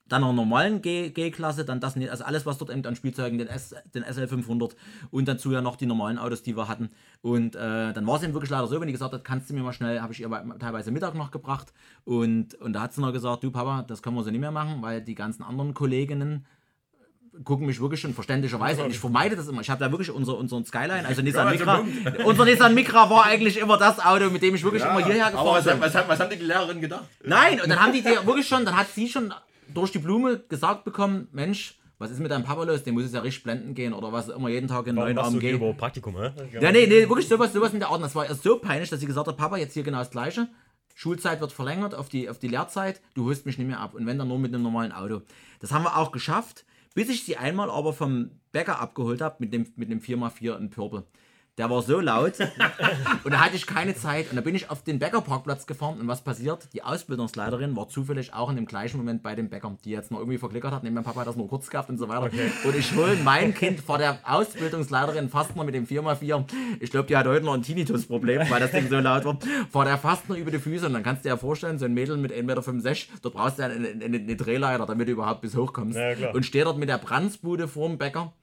dann 0.09 0.21
noch 0.21 0.29
einen 0.29 0.37
normalen 0.37 0.83
G-Klasse, 0.83 1.65
dann 1.65 1.81
das, 1.81 1.97
also 1.97 2.25
alles, 2.25 2.47
was 2.47 2.59
dort 2.59 2.71
eben 2.71 2.85
an 2.85 2.95
Spielzeugen, 2.95 3.39
den, 3.39 3.49
S, 3.49 3.75
den 3.95 4.05
SL500 4.05 4.73
und 5.11 5.27
dazu 5.27 5.51
ja 5.53 5.61
noch 5.61 5.77
die 5.77 5.87
normalen 5.87 6.19
Autos, 6.19 6.43
die 6.43 6.57
wir 6.57 6.69
hatten. 6.69 6.91
Und 7.23 7.57
äh, 7.57 7.93
dann 7.93 8.07
war 8.07 8.17
es 8.17 8.23
eben 8.23 8.33
wirklich 8.33 8.51
leider 8.51 8.67
so, 8.69 8.81
wenn 8.81 8.87
die 8.87 8.93
gesagt 8.93 9.13
hat, 9.13 9.25
kannst 9.25 9.51
du 9.51 9.55
mir 9.55 9.63
mal 9.63 9.73
schnell, 9.73 10.01
habe 10.01 10.13
ich 10.13 10.21
ihr 10.21 10.31
teilweise 10.61 10.93
Mittag 10.93 11.15
noch 11.15 11.31
gebracht. 11.31 11.73
Und, 12.05 12.55
und 12.55 12.73
da 12.73 12.83
hat 12.83 12.93
sie 12.93 13.01
noch 13.01 13.13
gesagt, 13.13 13.43
du 13.43 13.51
Papa, 13.51 13.83
das 13.83 14.03
können 14.03 14.17
wir 14.17 14.23
so 14.23 14.31
nicht 14.31 14.41
mehr 14.41 14.53
machen, 14.53 14.81
weil 14.83 15.01
die 15.03 15.15
ganzen 15.15 15.43
anderen 15.43 15.75
Kolleginnen 15.75 16.47
gucken 17.45 17.67
mich 17.67 17.81
wirklich 17.81 18.01
schon 18.01 18.15
verständlicherweise 18.15 18.83
und 18.83 18.91
ich 18.91 18.99
vermeide 18.99 19.37
das 19.37 19.49
immer. 19.49 19.61
Ich 19.61 19.71
habe 19.71 19.83
da 19.85 19.91
wirklich 19.91 20.11
unser, 20.11 20.39
unseren 20.39 20.65
Skyline, 20.65 21.07
also 21.07 21.23
Nissan 21.23 21.47
also 21.49 21.59
Micra. 21.59 21.85
unser 22.25 22.45
Nissan 22.45 22.75
Micra 22.75 23.11
war 23.11 23.27
eigentlich 23.27 23.59
immer 23.59 23.77
das 23.77 23.99
Auto, 24.05 24.31
mit 24.31 24.43
dem 24.43 24.55
ich 24.55 24.65
wirklich 24.65 24.83
immer 24.83 25.05
hierher 25.05 25.31
gefahren 25.31 25.47
was, 25.47 25.65
bin. 25.65 25.81
was, 25.81 25.95
was, 25.95 26.09
was 26.09 26.21
haben 26.21 26.31
die 26.31 26.37
Lehrerinnen 26.37 26.81
gedacht? 26.81 27.05
Nein, 27.25 27.61
und 27.61 27.69
dann 27.69 27.81
haben 27.81 27.93
die 27.93 28.03
dir 28.03 28.25
wirklich 28.27 28.49
schon, 28.49 28.65
dann 28.65 28.77
hat 28.77 28.89
sie 28.95 29.09
schon 29.09 29.35
durch 29.77 29.93
die 29.93 29.99
Blume 29.99 30.39
gesagt 30.49 30.85
bekommen, 30.85 31.29
Mensch, 31.33 31.79
was 31.99 32.11
ist 32.11 32.21
mit 32.21 32.31
deinem 32.31 32.45
Papa 32.45 32.65
los? 32.65 32.83
Dem 32.83 32.95
muss 32.95 33.05
es 33.05 33.13
ja 33.13 33.21
richtig 33.21 33.45
blenden 33.45 33.75
gehen 33.75 33.93
oder 33.93 34.13
was 34.13 34.29
immer 34.29 34.49
jeden 34.49 34.69
Tag 34.69 34.87
in 34.87 34.97
neuen 34.97 35.19
AMG. 35.19 35.53
überhaupt 35.53 35.79
Praktikum, 35.79 36.17
hä? 36.17 36.33
Ja, 36.53 36.73
nee, 36.73 36.87
nee, 36.87 37.09
wirklich 37.09 37.29
sowas, 37.29 37.53
sowas 37.53 37.73
in 37.73 37.81
der 37.81 37.89
Art. 37.89 38.03
Das 38.03 38.15
war 38.15 38.27
erst 38.27 38.43
so 38.43 38.59
peinlich, 38.59 38.91
dass 38.91 39.01
sie 39.01 39.07
gesagt 39.07 39.29
hat, 39.29 39.37
Papa, 39.37 39.57
jetzt 39.57 39.75
hier 39.75 39.83
genau 39.83 39.99
das 39.99 40.11
Gleiche. 40.11 40.49
Schulzeit 40.95 41.41
wird 41.41 41.53
verlängert 41.53 41.95
auf 41.95 42.09
die, 42.09 42.29
auf 42.29 42.39
die 42.39 42.49
Lehrzeit, 42.49 43.03
du 43.15 43.27
holst 43.27 43.45
mich 43.45 43.59
nicht 43.59 43.67
mehr 43.67 43.81
ab. 43.81 43.95
Und 43.95 44.07
wenn 44.07 44.19
dann 44.19 44.29
nur 44.29 44.39
mit 44.39 44.55
einem 44.55 44.63
normalen 44.63 44.93
Auto. 44.93 45.21
Das 45.61 45.73
haben 45.73 45.85
wir 45.85 45.97
auch 45.97 46.11
geschafft, 46.11 46.65
bis 46.95 47.11
ich 47.11 47.25
sie 47.25 47.37
einmal 47.37 47.71
aber 47.71 47.93
vom 47.93 48.31
Bäcker 48.53 48.81
abgeholt 48.81 49.21
habe 49.21 49.37
mit 49.39 49.53
dem, 49.53 49.67
mit 49.77 49.91
dem 49.91 50.01
4x4 50.01 50.57
in 50.59 50.71
Purple. 50.71 51.05
Der 51.59 51.71
war 51.71 51.81
so 51.81 52.01
laut 52.01 52.35
und 53.25 53.33
da 53.33 53.41
hatte 53.41 53.57
ich 53.57 53.67
keine 53.67 53.95
Zeit. 53.95 54.29
Und 54.29 54.37
da 54.37 54.43
bin 54.43 54.55
ich 54.55 54.69
auf 54.71 54.83
den 54.83 54.99
Bäckerparkplatz 54.99 55.67
gefahren 55.67 55.99
und 55.99 56.07
was 56.07 56.23
passiert? 56.23 56.69
Die 56.75 56.83
Ausbildungsleiterin 56.83 57.75
war 57.75 57.89
zufällig 57.89 58.35
auch 58.35 58.51
in 58.51 58.57
dem 58.57 58.67
gleichen 58.67 58.99
Moment 58.99 59.23
bei 59.23 59.35
dem 59.35 59.49
Bäcker, 59.49 59.75
die 59.83 59.91
jetzt 59.91 60.11
noch 60.11 60.19
irgendwie 60.19 60.37
verklickert 60.37 60.73
hat. 60.73 60.85
Nee, 60.85 60.91
mein 60.91 61.03
Papa 61.03 61.21
hat 61.21 61.29
das 61.29 61.37
nur 61.37 61.49
kurz 61.49 61.71
gehabt 61.71 61.89
und 61.89 61.97
so 61.97 62.11
weiter. 62.11 62.31
Und 62.65 62.77
ich 62.77 62.95
hole 62.95 63.17
mein 63.25 63.55
Kind 63.55 63.81
vor 63.81 63.97
der 63.97 64.19
Ausbildungsleiterin 64.25 65.31
Fastner 65.31 65.65
mit 65.65 65.75
dem 65.75 65.87
4x4. 65.87 66.45
Ich 66.81 66.91
glaube, 66.91 67.07
die 67.07 67.17
hat 67.17 67.27
heute 67.27 67.47
noch 67.47 67.55
ein 67.55 67.63
Tinnitus-Problem, 67.63 68.51
weil 68.51 68.61
das 68.61 68.73
Ding 68.73 68.91
so 68.91 68.99
laut 68.99 69.25
war. 69.25 69.39
Vor 69.71 69.87
der 69.87 69.97
Fastner 69.97 70.37
über 70.37 70.51
die 70.51 70.59
Füße. 70.59 70.87
Und 70.87 70.93
dann 70.93 71.03
kannst 71.03 71.25
du 71.25 71.29
dir 71.29 71.35
ja 71.35 71.37
vorstellen, 71.39 71.79
so 71.79 71.87
ein 71.87 71.95
Mädel 71.95 72.19
mit 72.19 72.33
1,65 72.33 72.43
Meter, 72.43 72.63
dort 73.23 73.35
brauchst 73.35 73.59
du 73.59 73.63
ja 73.63 73.69
eine, 73.69 73.89
eine, 73.89 74.05
eine 74.05 74.37
Drehleiter, 74.37 74.85
damit 74.85 75.09
du 75.09 75.13
überhaupt 75.13 75.41
bis 75.41 75.57
hoch 75.57 75.73
kommst. 75.73 75.99
Ja, 75.99 76.33
und 76.33 76.45
stehe 76.45 76.65
dort 76.65 76.77
mit 76.77 76.91
der 76.91 76.99
Brandbude 76.99 77.67
vorm 77.67 77.97
Bäcker 77.97 78.35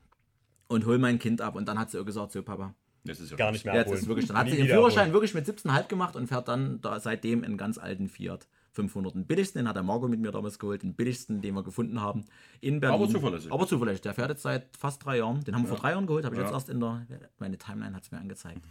und 0.68 0.88
hol 0.88 0.98
mein 0.98 1.20
Kind 1.20 1.42
ab. 1.42 1.56
Und 1.56 1.68
dann 1.68 1.78
hat 1.78 1.92
sie 1.92 2.00
auch 2.00 2.06
gesagt, 2.06 2.32
so 2.32 2.42
Papa, 2.42 2.74
Das 3.06 3.20
ist 3.20 3.32
ja 3.32 3.38
Gar 3.38 3.52
nicht 3.52 3.66
mehr 3.66 3.74
Jetzt 3.76 3.84
abholen. 3.88 4.00
ist 4.02 4.08
wirklich, 4.08 4.28
dann 4.28 4.38
hat 4.38 4.50
sie 4.50 4.56
den 4.58 4.68
Führerschein 4.68 5.10
abholen. 5.10 5.14
wirklich 5.14 5.34
mit 5.34 5.46
17,5 5.46 5.88
gemacht 5.90 6.16
und 6.16 6.28
fährt 6.28 6.48
dann 6.48 6.80
da 6.82 7.00
seitdem 7.00 7.44
einen 7.44 7.58
ganz 7.58 7.78
alten 7.78 8.08
Fiat 8.08 8.48
500. 8.72 9.14
Den 9.14 9.26
billigsten, 9.26 9.60
den 9.60 9.68
hat 9.68 9.76
der 9.76 9.84
Marco 9.84 10.08
mit 10.08 10.20
mir 10.20 10.32
damals 10.32 10.58
geholt, 10.58 10.84
den 10.84 10.94
billigsten, 10.96 11.42
den 11.42 11.54
wir 11.54 11.64
gefunden 11.64 12.00
haben 12.02 12.26
in 12.62 12.80
Berlin. 12.80 12.96
Aber 13.02 13.10
zuverlässig. 13.10 13.52
Aber 13.52 13.68
zuverlässig. 13.68 14.02
Der 14.02 14.14
fährt 14.14 14.30
jetzt 14.30 14.42
seit 14.42 14.76
fast 14.78 15.06
drei 15.06 15.18
Jahren. 15.18 15.44
Den 15.44 15.54
haben 15.54 15.64
wir 15.64 15.68
vor 15.70 15.78
drei 15.78 15.92
Jahren 15.92 16.08
geholt, 16.08 16.26
habe 16.26 16.36
ich 16.36 16.40
Ja. 16.42 16.48
jetzt 16.48 16.54
erst 16.54 16.70
in 16.70 16.80
der, 16.80 17.06
meine 17.40 17.58
Timeline 17.58 17.96
hat 17.96 18.04
es 18.04 18.12
mir 18.12 18.20
angezeigt. 18.20 18.62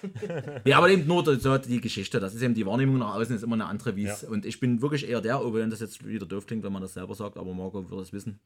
ja, 0.64 0.78
aber 0.78 0.90
eben 0.90 1.06
nur 1.06 1.24
so 1.40 1.58
die 1.58 1.80
Geschichte. 1.80 2.20
Das 2.20 2.34
ist 2.34 2.42
eben 2.42 2.54
die 2.54 2.64
Wahrnehmung 2.64 2.98
nach 2.98 3.14
außen 3.16 3.34
ist 3.34 3.42
immer 3.42 3.54
eine 3.56 3.66
andere, 3.66 3.96
wie 3.96 4.06
es. 4.06 4.22
Ja. 4.22 4.28
Und 4.28 4.46
ich 4.46 4.60
bin 4.60 4.80
wirklich 4.82 5.08
eher 5.08 5.20
der, 5.20 5.40
wenn 5.52 5.70
das 5.70 5.80
jetzt 5.80 6.06
wieder 6.06 6.26
doof 6.26 6.46
klingt, 6.46 6.62
wenn 6.64 6.72
man 6.72 6.82
das 6.82 6.94
selber 6.94 7.14
sagt, 7.16 7.36
aber 7.36 7.52
Marco 7.54 7.90
wird 7.90 8.00
es 8.00 8.12
wissen, 8.12 8.38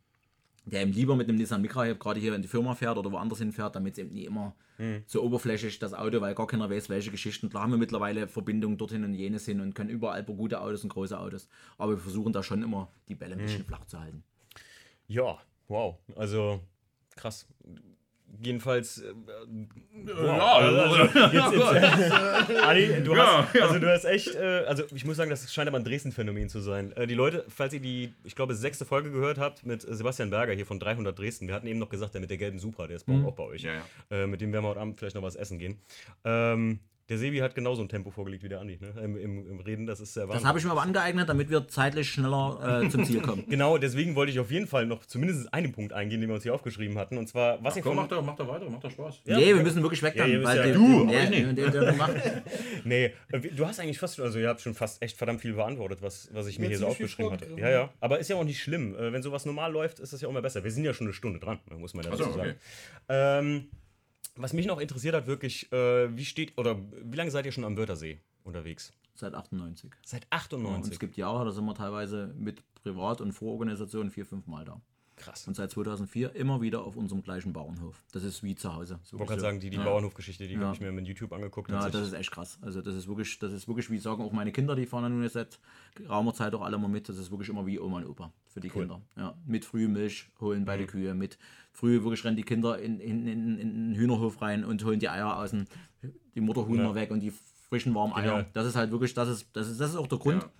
der 0.64 0.82
eben 0.82 0.92
lieber 0.92 1.16
mit 1.16 1.28
einem 1.28 1.38
Nissan 1.38 1.62
Micra 1.62 1.92
gerade 1.92 2.20
hier 2.20 2.34
in 2.34 2.42
die 2.42 2.48
Firma 2.48 2.74
fährt 2.74 2.96
oder 2.98 3.10
woanders 3.10 3.38
hinfährt, 3.38 3.74
damit 3.74 3.94
es 3.94 3.98
eben 3.98 4.12
nie 4.12 4.24
immer 4.24 4.54
so 5.06 5.22
oberflächlich 5.22 5.78
das 5.78 5.94
Auto, 5.94 6.20
weil 6.20 6.34
gar 6.34 6.46
keiner 6.48 6.68
weiß, 6.68 6.88
welche 6.88 7.12
Geschichten. 7.12 7.48
Klar 7.50 7.64
haben 7.64 7.70
wir 7.70 7.78
mittlerweile 7.78 8.26
Verbindungen 8.26 8.78
dorthin 8.78 9.04
und 9.04 9.14
jenes 9.14 9.44
hin 9.44 9.60
und 9.60 9.74
können 9.74 9.90
überall 9.90 10.22
über 10.22 10.32
gute 10.32 10.60
Autos 10.60 10.82
und 10.82 10.88
große 10.88 11.18
Autos. 11.18 11.48
Aber 11.78 11.92
wir 11.92 11.98
versuchen 11.98 12.32
da 12.32 12.42
schon 12.42 12.62
immer 12.62 12.90
die 13.08 13.14
Bälle 13.14 13.34
ein 13.34 13.42
bisschen 13.42 13.64
flach 13.64 13.84
zu 13.84 14.00
halten. 14.00 14.24
Ja, 15.06 15.38
wow. 15.68 15.98
Also 16.16 16.60
krass. 17.14 17.46
Jedenfalls. 18.40 18.98
Äh, 18.98 19.12
Ja, 20.24 20.54
also, 20.56 20.96
jetzt, 20.96 21.52
jetzt, 21.52 22.12
Ali, 22.62 23.02
du 23.04 23.14
Ja, 23.14 23.46
hast, 23.46 23.60
also 23.60 23.78
du 23.78 23.92
hast 23.92 24.04
echt, 24.04 24.34
äh, 24.34 24.64
also 24.66 24.84
ich 24.94 25.04
muss 25.04 25.16
sagen, 25.16 25.30
das 25.30 25.52
scheint 25.52 25.68
aber 25.68 25.78
ein 25.78 25.84
Dresden-Phänomen 25.84 26.48
zu 26.48 26.60
sein. 26.60 26.92
Äh, 26.92 27.06
die 27.06 27.14
Leute, 27.14 27.44
falls 27.48 27.72
ihr 27.74 27.80
die, 27.80 28.12
ich 28.24 28.34
glaube, 28.34 28.54
sechste 28.54 28.84
Folge 28.84 29.10
gehört 29.10 29.38
habt 29.38 29.64
mit 29.66 29.86
äh, 29.86 29.94
Sebastian 29.94 30.30
Berger 30.30 30.54
hier 30.54 30.66
von 30.66 30.80
300 30.80 31.16
Dresden, 31.18 31.46
wir 31.46 31.54
hatten 31.54 31.66
eben 31.66 31.78
noch 31.78 31.88
gesagt, 31.90 32.14
der 32.14 32.20
mit 32.20 32.30
der 32.30 32.38
gelben 32.38 32.58
Supra, 32.58 32.86
der 32.86 32.96
ist 32.96 33.04
bei- 33.06 33.22
auch 33.24 33.34
bei 33.34 33.44
euch. 33.44 33.62
Ja, 33.62 33.72
ja. 33.74 33.82
Äh, 34.22 34.26
mit 34.26 34.40
dem 34.40 34.52
werden 34.52 34.64
wir 34.64 34.70
heute 34.70 34.80
Abend 34.80 34.98
vielleicht 34.98 35.14
noch 35.14 35.22
was 35.22 35.36
essen 35.36 35.58
gehen. 35.58 35.78
Ähm, 36.24 36.80
der 37.12 37.18
Sebi 37.18 37.38
hat 37.40 37.54
genauso 37.54 37.82
ein 37.82 37.90
Tempo 37.90 38.10
vorgelegt 38.10 38.42
wie 38.42 38.48
der 38.48 38.60
Andi, 38.60 38.78
ne? 38.80 38.94
Im, 39.04 39.16
im, 39.18 39.46
im 39.50 39.60
Reden, 39.60 39.84
das 39.86 40.00
ist 40.00 40.14
sehr 40.14 40.26
Das 40.26 40.44
habe 40.46 40.58
ich 40.58 40.64
mir 40.64 40.70
aber 40.70 40.80
angeeignet, 40.80 41.28
damit 41.28 41.50
wir 41.50 41.68
zeitlich 41.68 42.08
schneller 42.08 42.82
äh, 42.84 42.88
zum 42.90 43.04
Ziel 43.04 43.20
kommen. 43.20 43.44
Genau, 43.48 43.76
deswegen 43.76 44.14
wollte 44.14 44.32
ich 44.32 44.40
auf 44.40 44.50
jeden 44.50 44.66
Fall 44.66 44.86
noch 44.86 45.04
zumindest 45.04 45.52
einen 45.52 45.72
Punkt 45.72 45.92
eingehen, 45.92 46.20
den 46.22 46.30
wir 46.30 46.34
uns 46.36 46.42
hier 46.42 46.54
aufgeschrieben 46.54 46.96
hatten. 46.96 47.18
Und 47.18 47.28
zwar, 47.28 47.62
was 47.62 47.76
ihr 47.76 47.82
Komm, 47.82 47.96
von, 47.96 48.02
mach 48.04 48.08
doch, 48.08 48.24
mach 48.24 48.34
doch 48.36 48.48
weiter, 48.48 48.66
mach 48.70 48.80
doch 48.80 48.90
Spaß. 48.90 49.20
Ja, 49.26 49.36
nee, 49.36 49.54
wir 49.54 49.62
müssen 49.62 49.82
wirklich 49.82 50.02
weg 50.02 50.14
Ja, 50.16 50.26
dann. 50.26 50.32
wisst 50.40 50.44
weil 50.46 50.68
ja- 50.68 50.74
Du, 50.74 51.04
nee, 52.84 53.04
äh, 53.30 53.40
du 53.40 53.66
hast 53.66 53.78
eigentlich 53.80 53.98
fast, 53.98 54.18
also 54.20 54.38
ihr 54.38 54.48
habt 54.48 54.60
schon 54.62 54.74
fast 54.74 55.02
echt 55.02 55.16
verdammt 55.16 55.40
viel 55.42 55.52
beantwortet, 55.52 56.00
was, 56.02 56.30
was 56.32 56.46
ich 56.46 56.58
mir 56.58 56.64
Ja, 56.64 56.70
hier 56.70 56.78
so 56.78 56.86
aufgeschrieben 56.86 57.32
hatte. 57.32 57.46
Ja, 57.58 57.68
ja. 57.70 57.90
Aber 58.00 58.18
ist 58.18 58.28
ja 58.28 58.36
auch 58.36 58.44
nicht 58.44 58.62
schlimm. 58.62 58.94
Äh, 58.94 59.12
Wenn 59.12 59.22
sowas 59.22 59.44
normal 59.44 59.70
läuft, 59.72 60.00
ist 60.00 60.12
das 60.12 60.20
ja 60.20 60.28
auch 60.28 60.32
immer 60.32 60.42
besser. 60.42 60.64
Wir 60.64 60.70
sind 60.70 60.84
ja 60.84 60.94
schon 60.94 61.06
eine 61.08 61.14
Stunde 61.14 61.38
dran, 61.40 61.58
muss 61.76 61.94
man 61.94 62.04
ja 62.04 62.10
Ach 62.12 62.16
so, 62.16 62.24
dazu 62.24 62.36
sagen. 62.38 62.50
okay. 62.50 62.58
Ähm, 63.08 63.68
was 64.36 64.52
mich 64.52 64.66
noch 64.66 64.80
interessiert 64.80 65.14
hat, 65.14 65.26
wirklich, 65.26 65.70
äh, 65.72 66.16
wie 66.16 66.24
steht, 66.24 66.56
oder 66.58 66.78
wie 67.02 67.16
lange 67.16 67.30
seid 67.30 67.46
ihr 67.46 67.52
schon 67.52 67.64
am 67.64 67.76
Wörthersee 67.76 68.20
unterwegs? 68.44 68.92
Seit 69.14 69.34
98. 69.34 69.90
Seit 70.04 70.22
Und 70.22 70.28
es 70.30 70.32
98. 70.32 70.98
gibt 70.98 71.16
Jahre, 71.16 71.44
da 71.44 71.50
sind 71.50 71.64
wir 71.64 71.74
teilweise 71.74 72.34
mit 72.36 72.62
Privat- 72.74 73.20
und 73.20 73.32
Vororganisationen 73.32 74.10
vier, 74.10 74.26
fünf 74.26 74.46
Mal 74.46 74.64
da. 74.64 74.80
Krass. 75.22 75.46
Und 75.48 75.54
seit 75.54 75.70
2004 75.70 76.34
immer 76.34 76.60
wieder 76.60 76.84
auf 76.84 76.96
unserem 76.96 77.22
gleichen 77.22 77.52
Bauernhof. 77.52 78.02
Das 78.12 78.24
ist 78.24 78.42
wie 78.42 78.54
zu 78.54 78.74
Hause. 78.74 78.98
Ich 79.04 79.12
wollte 79.12 79.26
gerade 79.26 79.40
sagen, 79.40 79.60
die, 79.60 79.70
die 79.70 79.76
ja. 79.76 79.84
Bauernhofgeschichte, 79.84 80.46
die 80.48 80.54
Ja. 80.54 80.60
habe 80.60 80.74
ich 80.74 80.80
mir 80.80 80.92
mit 80.92 81.06
YouTube 81.06 81.32
angeguckt. 81.32 81.70
Ja, 81.70 81.88
das 81.88 82.08
ist 82.08 82.12
echt 82.14 82.30
krass. 82.30 82.58
Also 82.62 82.82
das 82.82 82.94
ist 82.94 83.06
wirklich, 83.08 83.38
das 83.38 83.52
ist 83.52 83.68
wirklich, 83.68 83.90
wie 83.90 83.98
sagen 83.98 84.22
auch 84.22 84.32
meine 84.32 84.52
Kinder, 84.52 84.74
die 84.76 84.86
fahren 84.86 85.04
ja 85.04 85.08
nun 85.08 85.22
jetzt 85.22 85.34
seit 85.34 85.58
geraumer 85.94 86.34
Zeit 86.34 86.54
auch 86.54 86.62
alle 86.62 86.78
mal 86.78 86.88
mit. 86.88 87.08
Das 87.08 87.18
ist 87.18 87.30
wirklich 87.30 87.48
immer 87.48 87.64
wie 87.66 87.78
Oma 87.78 87.98
und 87.98 88.06
Opa 88.06 88.32
für 88.48 88.60
die 88.60 88.68
Cool. 88.74 88.82
Kinder. 88.82 89.00
Ja, 89.16 89.34
mit 89.46 89.64
früh 89.64 89.88
Milch 89.88 90.28
holen 90.40 90.64
bei 90.64 90.76
den 90.76 90.86
Kühe, 90.86 91.14
mit 91.14 91.38
früh 91.72 92.02
wirklich 92.02 92.24
rennen 92.24 92.36
die 92.36 92.42
Kinder 92.42 92.78
in, 92.78 93.00
in, 93.00 93.26
in, 93.26 93.58
in 93.58 93.88
den 93.90 93.94
Hühnerhof 93.94 94.42
rein 94.42 94.64
und 94.64 94.84
holen 94.84 94.98
die 95.00 95.08
Eier 95.08 95.38
aus 95.38 95.50
dem, 95.50 95.66
die 96.34 96.40
Mutterhuhner 96.40 96.82
Ja. 96.84 96.94
weg 96.94 97.10
und 97.10 97.20
die 97.20 97.32
frischen 97.68 97.94
warmen 97.94 98.12
Eier. 98.12 98.22
Genial. 98.22 98.46
Das 98.52 98.66
ist 98.66 98.76
halt 98.76 98.90
wirklich, 98.90 99.14
das 99.14 99.28
ist, 99.28 99.46
das 99.54 99.68
ist, 99.68 99.80
das 99.80 99.90
ist 99.90 99.96
auch 99.96 100.06
der 100.06 100.18
Grund, 100.18 100.42
Ja. 100.42 100.50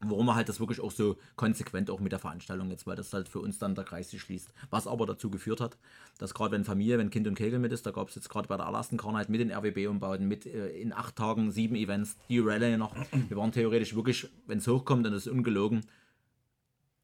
Warum 0.00 0.26
wir 0.26 0.34
halt 0.34 0.48
das 0.48 0.60
wirklich 0.60 0.80
auch 0.80 0.90
so 0.90 1.16
konsequent 1.36 1.90
auch 1.90 2.00
mit 2.00 2.12
der 2.12 2.18
Veranstaltung 2.18 2.70
jetzt, 2.70 2.86
weil 2.86 2.96
das 2.96 3.12
halt 3.12 3.28
für 3.28 3.40
uns 3.40 3.58
dann 3.58 3.74
der 3.74 3.84
Kreis 3.84 4.10
sich 4.10 4.20
schließt. 4.20 4.52
Was 4.70 4.86
aber 4.86 5.06
dazu 5.06 5.30
geführt 5.30 5.60
hat, 5.60 5.78
dass 6.18 6.34
gerade 6.34 6.52
wenn 6.52 6.64
Familie, 6.64 6.98
wenn 6.98 7.10
Kind 7.10 7.26
und 7.26 7.34
Kegel 7.34 7.58
mit 7.58 7.72
ist, 7.72 7.86
da 7.86 7.92
gab 7.92 8.08
es 8.08 8.14
jetzt 8.14 8.28
gerade 8.28 8.48
bei 8.48 8.56
der 8.56 8.66
allerersten 8.66 8.98
Karneval 8.98 9.26
mit 9.28 9.40
den 9.40 9.50
RWB-Umbauten, 9.50 10.28
mit 10.28 10.46
äh, 10.46 10.68
in 10.68 10.92
acht 10.92 11.16
Tagen 11.16 11.50
sieben 11.50 11.76
Events, 11.76 12.16
die 12.28 12.40
Rallye 12.40 12.76
noch. 12.76 12.94
Wir 13.28 13.36
waren 13.36 13.52
theoretisch 13.52 13.94
wirklich, 13.94 14.28
wenn 14.46 14.58
es 14.58 14.68
hochkommt, 14.68 15.06
dann 15.06 15.14
ist 15.14 15.26
es 15.26 15.32
ungelogen, 15.32 15.86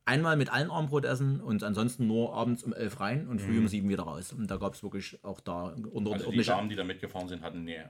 einmal 0.05 0.37
mit 0.37 0.53
allen 0.53 0.71
Armbrot 0.71 1.05
essen 1.05 1.41
und 1.41 1.63
ansonsten 1.63 2.07
nur 2.07 2.35
abends 2.35 2.63
um 2.63 2.73
elf 2.73 3.01
rein 3.01 3.29
und 3.29 3.41
früh 3.41 3.59
um 3.59 3.69
sieben 3.69 3.89
wieder 3.89 4.03
raus. 4.03 4.33
Und 4.33 4.51
da 4.51 4.57
gab 4.57 4.75
es 4.75 4.83
wirklich 4.83 5.19
auch 5.25 5.41
da 5.41 5.75
unter 5.93 6.11
Mhm. 6.11 6.17
Also 6.17 6.31
die 6.31 6.43
Damen, 6.43 6.69
die 6.69 6.77
da 6.77 6.85
mitgefahren 6.85 7.29
sind, 7.29 7.43
hatten, 7.43 7.65
nee, 7.65 7.81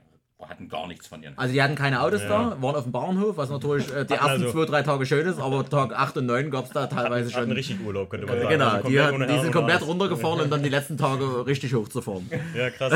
hatten 0.49 0.69
gar 0.69 0.87
nichts 0.87 1.07
von 1.07 1.21
ihren. 1.23 1.37
also 1.37 1.53
die 1.53 1.61
hatten 1.61 1.75
keine 1.75 2.01
Autos 2.01 2.21
da, 2.21 2.55
waren 2.61 2.75
auf 2.75 2.83
dem 2.83 2.91
Bauernhof, 2.91 3.37
was 3.37 3.49
natürlich 3.49 3.87
äh, 3.93 4.05
die 4.05 4.13
ersten 4.13 4.29
also- 4.43 4.51
zwei, 4.51 4.65
drei 4.65 4.81
Tage 4.83 5.05
schön 5.05 5.25
ist, 5.27 5.39
aber 5.39 5.67
Tag 5.67 5.93
8 5.93 6.17
und 6.17 6.25
9 6.27 6.49
gab 6.51 6.65
es 6.65 6.71
da 6.71 6.87
teilweise 6.87 7.33
Hatten 7.33 7.47
schon. 7.47 7.51
richtig 7.51 7.79
Urlaub, 7.85 8.09
könnte 8.09 8.27
man 8.27 8.37
sagen. 8.37 8.49
Genau, 8.49 8.67
Also 8.69 8.89
die, 8.89 8.99
hat, 9.01 9.29
die 9.29 9.39
sind 9.39 9.51
komplett 9.51 9.81
runtergefahren 9.85 10.41
und 10.41 10.49
dann 10.49 10.63
die 10.63 10.69
letzten 10.69 10.97
Tage 10.97 11.45
richtig 11.45 11.73
hochzufahren. 11.73 12.29
Ja, 12.55 12.69
krass. 12.69 12.93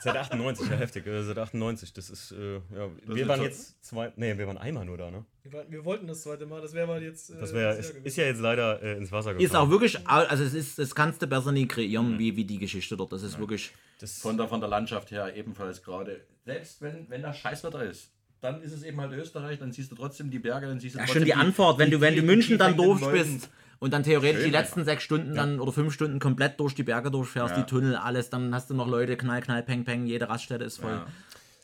Seit 0.00 0.16
98, 0.16 0.70
ja 0.70 0.76
heftig. 0.76 1.06
äh, 1.06 1.22
Seit 1.22 1.38
98, 1.38 1.92
das 1.92 2.08
ist, 2.10 2.32
äh, 2.32 2.54
ja, 2.54 2.60
wir 3.06 3.22
ist 3.22 3.28
waren 3.28 3.42
jetzt 3.42 3.84
zwei, 3.84 4.12
nee, 4.16 4.36
wir 4.38 4.46
waren 4.46 4.56
einmal 4.58 4.84
nur 4.84 4.96
da, 4.96 5.10
ne? 5.10 5.24
Wir, 5.42 5.52
wollten- 5.52 5.72
wir 5.72 5.84
wollten 5.84 6.06
das 6.06 6.22
zweite 6.22 6.46
Mal, 6.46 6.60
das 6.62 6.72
wäre 6.74 6.86
mal 6.86 7.02
jetzt. 7.02 7.30
äh, 7.30 7.34
Das 7.40 7.52
wäre, 7.52 7.76
das 7.76 7.90
ist, 7.90 7.96
ist 8.06 8.16
ja 8.16 8.24
jetzt 8.24 8.40
leider 8.40 8.82
äh, 8.82 8.96
ins 8.96 9.12
Wasser 9.12 9.30
gefallen. 9.34 9.44
Ist 9.46 9.56
auch 9.56 9.68
wirklich, 9.70 9.98
also 10.06 10.44
es 10.44 10.54
ist, 10.54 10.78
das 10.78 10.94
kannst 10.94 11.20
du 11.22 11.26
besser 11.26 11.52
nie 11.52 11.66
kreieren, 11.66 12.18
wie, 12.18 12.36
wie 12.36 12.44
die 12.44 12.58
Geschichte 12.58 12.96
dort. 12.96 13.12
Das 13.12 13.22
ist 13.22 13.38
wirklich. 13.38 13.72
das, 14.00 14.18
Von 14.18 14.36
der, 14.36 14.48
von 14.48 14.60
der 14.60 14.68
Landschaft 14.70 15.10
her 15.10 15.34
ebenfalls 15.36 15.82
gerade. 15.82 16.20
Selbst 16.44 16.80
wenn, 16.82 17.08
wenn 17.08 17.22
das 17.22 17.36
Scheißwetter 17.38 17.84
ist, 17.84 18.10
dann 18.40 18.62
ist 18.62 18.72
es 18.72 18.82
eben 18.82 19.00
halt 19.00 19.12
Österreich, 19.12 19.58
dann 19.58 19.72
siehst 19.72 19.90
du 19.92 19.96
trotzdem 19.96 20.30
die 20.30 20.38
Berge, 20.38 20.66
dann 20.66 20.80
siehst 20.80 20.94
du 20.94 20.98
Ja, 20.98 21.04
trotzdem 21.04 21.20
schon 21.22 21.26
die 21.26 21.34
Anfahrt, 21.34 21.78
wenn 21.78 21.90
du, 21.90 22.00
wenn 22.00 22.16
du 22.16 22.22
München 22.22 22.56
dann 22.58 22.76
Wolken. 22.78 23.12
bist 23.12 23.50
und 23.78 23.92
dann 23.92 24.02
theoretisch 24.02 24.42
Schön 24.42 24.50
die 24.50 24.56
letzten 24.56 24.84
sechs 24.84 25.02
Stunden 25.02 25.34
dann 25.34 25.60
oder 25.60 25.72
fünf 25.72 25.92
Stunden 25.92 26.18
komplett 26.18 26.58
durch 26.58 26.74
die 26.74 26.82
Berge 26.82 27.10
durchfährst, 27.10 27.54
Ja. 27.56 27.62
die 27.62 27.66
Tunnel, 27.68 27.96
alles, 27.96 28.30
dann 28.30 28.54
hast 28.54 28.70
du 28.70 28.74
noch 28.74 28.88
Leute, 28.88 29.16
knall, 29.16 29.42
knall, 29.42 29.62
peng, 29.62 29.84
peng, 29.84 30.06
jede 30.06 30.28
Raststätte 30.28 30.64
ist 30.64 30.78
voll. 30.78 30.92
Ja. 30.92 31.06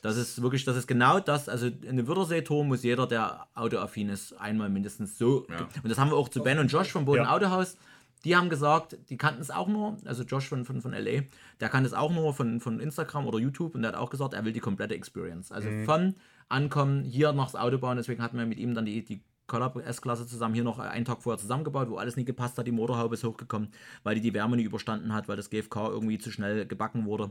Das 0.03 0.17
ist 0.19 0.41
wirklich, 0.43 0.65
das 0.65 0.77
ist 0.77 0.87
genau 0.87 1.19
das. 1.19 1.49
Also 1.49 1.69
eine 1.89 2.07
Wörthersee-Tour 2.07 2.65
muss 2.65 2.83
jeder, 2.85 3.07
der 3.09 3.47
autoaffin 3.55 4.11
ist, 4.11 4.35
einmal 4.35 4.69
mindestens 4.69 5.19
so. 5.19 5.47
Ja. 5.51 5.67
Und 5.83 5.89
das 5.89 5.99
haben 5.99 6.11
wir 6.11 6.17
auch 6.17 6.29
zu 6.29 6.43
Ben 6.43 6.59
und 6.59 6.71
Josh 6.71 6.89
vom 6.93 7.07
Boden 7.07 7.23
Ja. 7.25 7.35
Autohaus. 7.35 7.77
Die 8.25 8.37
haben 8.37 8.49
gesagt, 8.49 8.97
die 9.11 9.17
kannten 9.17 9.41
es 9.41 9.51
auch 9.51 9.69
nur, 9.69 9.97
also 10.05 10.25
Josh 10.25 10.49
von, 10.49 10.65
von, 10.65 10.81
von 10.81 10.93
LA, 10.93 11.23
der 11.61 11.69
kannte 11.69 11.87
es 11.87 11.95
auch 11.95 12.13
nur 12.13 12.35
von, 12.35 12.61
von 12.61 12.81
Instagram 12.81 13.27
oder 13.27 13.39
YouTube 13.39 13.75
und 13.75 13.83
der 13.83 13.93
hat 13.93 13.99
auch 13.99 14.11
gesagt, 14.11 14.35
er 14.35 14.45
will 14.45 14.53
die 14.53 14.61
komplette 14.61 14.95
Experience. 14.95 15.53
Also 15.53 15.69
von 15.85 16.15
Ankommen 16.49 17.05
hier 17.05 17.33
nachs 17.33 17.55
Auto 17.55 17.79
bauen, 17.79 17.97
deswegen 17.97 18.23
hatten 18.23 18.39
wir 18.39 18.47
mit 18.47 18.59
ihm 18.59 18.75
dann 18.75 18.87
die, 18.87 19.05
die 19.05 19.23
Collab 19.47 19.77
S-Klasse 19.77 20.27
zusammen 20.27 20.55
hier 20.55 20.65
noch 20.65 20.79
einen 20.79 21.05
Tag 21.05 21.23
vorher 21.23 21.39
zusammengebaut, 21.39 21.89
wo 21.89 21.97
alles 21.97 22.17
nie 22.17 22.25
gepasst 22.25 22.59
hat, 22.59 22.67
die 22.67 22.73
Motorhaube 22.73 23.15
ist 23.15 23.25
hochgekommen, 23.25 23.69
weil 24.03 24.17
die 24.17 24.21
die 24.21 24.35
Wärme 24.35 24.57
nie 24.57 24.65
überstanden 24.65 25.13
hat, 25.13 25.29
weil 25.29 25.37
das 25.37 25.51
GFK 25.51 25.89
irgendwie 25.89 26.19
zu 26.19 26.33
schnell 26.33 26.67
gebacken 26.67 27.07
wurde. 27.07 27.31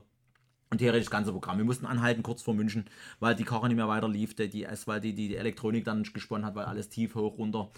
Und 0.71 0.79
theoretisch 0.79 1.05
das 1.05 1.11
ganze 1.11 1.31
Programm. 1.31 1.57
Wir 1.57 1.65
mussten 1.65 1.85
anhalten 1.85 2.23
kurz 2.23 2.41
vor 2.41 2.55
München, 2.55 2.85
weil 3.19 3.35
die 3.35 3.43
Karre 3.43 3.67
nicht 3.67 3.77
mehr 3.77 3.87
weiter 3.87 4.09
lief, 4.09 4.35
die, 4.35 4.49
die, 4.49 4.67
weil 4.85 4.99
die, 4.99 5.13
die, 5.13 5.29
die 5.29 5.35
Elektronik 5.35 5.85
dann 5.85 5.99
nicht 5.99 6.13
gesponnen 6.13 6.45
hat, 6.45 6.55
weil 6.55 6.65
alles 6.65 6.89
tief, 6.89 7.13
hoch, 7.15 7.37
runter 7.37 7.69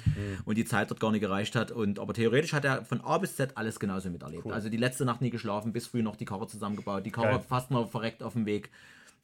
und 0.45 0.57
die 0.57 0.65
Zeit 0.65 0.89
dort 0.89 0.99
gar 0.99 1.11
nicht 1.11 1.21
gereicht 1.21 1.55
hat. 1.55 1.71
Und, 1.71 1.99
aber 1.99 2.13
theoretisch 2.13 2.53
hat 2.53 2.63
er 2.63 2.85
von 2.85 3.01
A 3.01 3.17
bis 3.17 3.35
Z 3.35 3.57
alles 3.57 3.79
genauso 3.79 4.09
miterlebt. 4.09 4.49
Also 4.49 4.69
die 4.69 4.77
letzte 4.77 5.03
Nacht 5.03 5.21
nie 5.21 5.29
geschlafen, 5.29 5.73
bis 5.73 5.87
früh 5.87 6.01
noch 6.01 6.15
die 6.15 6.25
Karre 6.25 6.47
zusammengebaut, 6.47 7.05
die 7.05 7.11
Karre 7.11 7.31
Geil. 7.31 7.45
fast 7.47 7.71
noch 7.71 7.89
verreckt 7.89 8.23
auf 8.23 8.33
dem 8.33 8.45
Weg. 8.45 8.71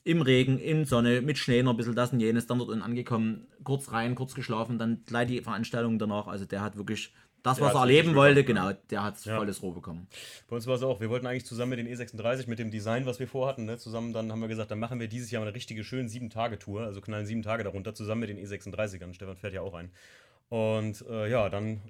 Im 0.03 0.21
Regen, 0.21 0.59
in 0.59 0.83
Sonne, 0.83 1.21
mit 1.21 1.37
Schnee 1.37 1.63
noch 1.63 1.71
ein 1.71 1.77
bisschen 1.77 1.95
das 1.95 2.11
und 2.11 2.19
jenes, 2.19 2.45
dann 2.45 2.57
dort 2.57 2.69
unten 2.69 2.83
angekommen, 2.83 3.47
kurz 3.63 3.93
rein, 3.93 4.15
kurz 4.15 4.35
geschlafen, 4.35 4.77
dann 4.77 5.03
gleich 5.05 5.27
die 5.29 5.39
Veranstaltung 5.39 5.97
danach. 5.97 6.27
Also 6.27 6.43
der 6.43 6.61
hat 6.61 6.75
wirklich 6.75 7.13
das, 7.43 7.59
was 7.59 7.73
er 7.73 7.81
erleben 7.81 8.15
wollte, 8.15 8.43
bekommen, 8.43 8.67
genau, 8.69 8.79
der 8.89 9.03
hat 9.03 9.17
volles 9.17 9.61
Roh 9.61 9.71
bekommen. 9.71 10.07
Bei 10.49 10.55
uns 10.55 10.65
war 10.65 10.75
es 10.75 10.83
auch, 10.83 11.01
wir 11.01 11.09
wollten 11.09 11.27
eigentlich 11.27 11.45
zusammen 11.45 11.71
mit 11.71 11.79
den 11.79 11.87
E36, 11.87 12.47
mit 12.47 12.57
dem 12.57 12.71
Design, 12.71 13.05
was 13.05 13.19
wir 13.19 13.27
vorhatten, 13.27 13.65
ne, 13.65 13.77
zusammen, 13.77 14.13
dann 14.13 14.31
haben 14.31 14.41
wir 14.41 14.47
gesagt, 14.47 14.71
dann 14.71 14.79
machen 14.79 14.99
wir 14.99 15.07
dieses 15.07 15.29
Jahr 15.29 15.41
mal 15.41 15.47
eine 15.47 15.55
richtige 15.55 15.83
schöne 15.83 16.09
Sieben-Tage-Tour, 16.09 16.81
also 16.81 17.01
knallen 17.01 17.25
sieben 17.25 17.43
Tage 17.43 17.63
darunter, 17.63 17.93
zusammen 17.93 18.21
mit 18.21 18.29
den 18.29 18.39
E36ern. 18.39 19.13
Stefan 19.13 19.35
fährt 19.35 19.53
ja 19.53 19.61
auch 19.61 19.73
ein. 19.73 19.91
Und 20.49 21.03
äh, 21.09 21.29
ja, 21.29 21.49
dann 21.49 21.81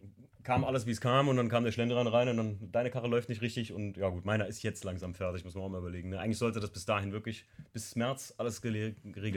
kam 0.43 0.63
alles, 0.63 0.85
wie 0.85 0.91
es 0.91 1.01
kam 1.01 1.27
und 1.27 1.37
dann 1.37 1.49
kam 1.49 1.63
der 1.63 1.71
Schlendrian 1.71 2.07
rein 2.07 2.29
und 2.29 2.37
dann, 2.37 2.71
deine 2.71 2.91
Karre 2.91 3.07
läuft 3.07 3.29
nicht 3.29 3.41
richtig 3.41 3.73
und 3.73 3.97
ja 3.97 4.09
gut, 4.09 4.25
meiner 4.25 4.47
ist 4.47 4.61
jetzt 4.63 4.83
langsam 4.83 5.13
fertig, 5.15 5.43
muss 5.43 5.55
man 5.55 5.63
auch 5.63 5.69
mal 5.69 5.79
überlegen. 5.79 6.09
Ne? 6.09 6.19
Eigentlich 6.19 6.37
sollte 6.37 6.59
das 6.59 6.69
bis 6.69 6.85
dahin 6.85 7.11
wirklich, 7.11 7.45
bis 7.71 7.95
März 7.95 8.33
alles 8.37 8.61
geregelt 8.61 8.95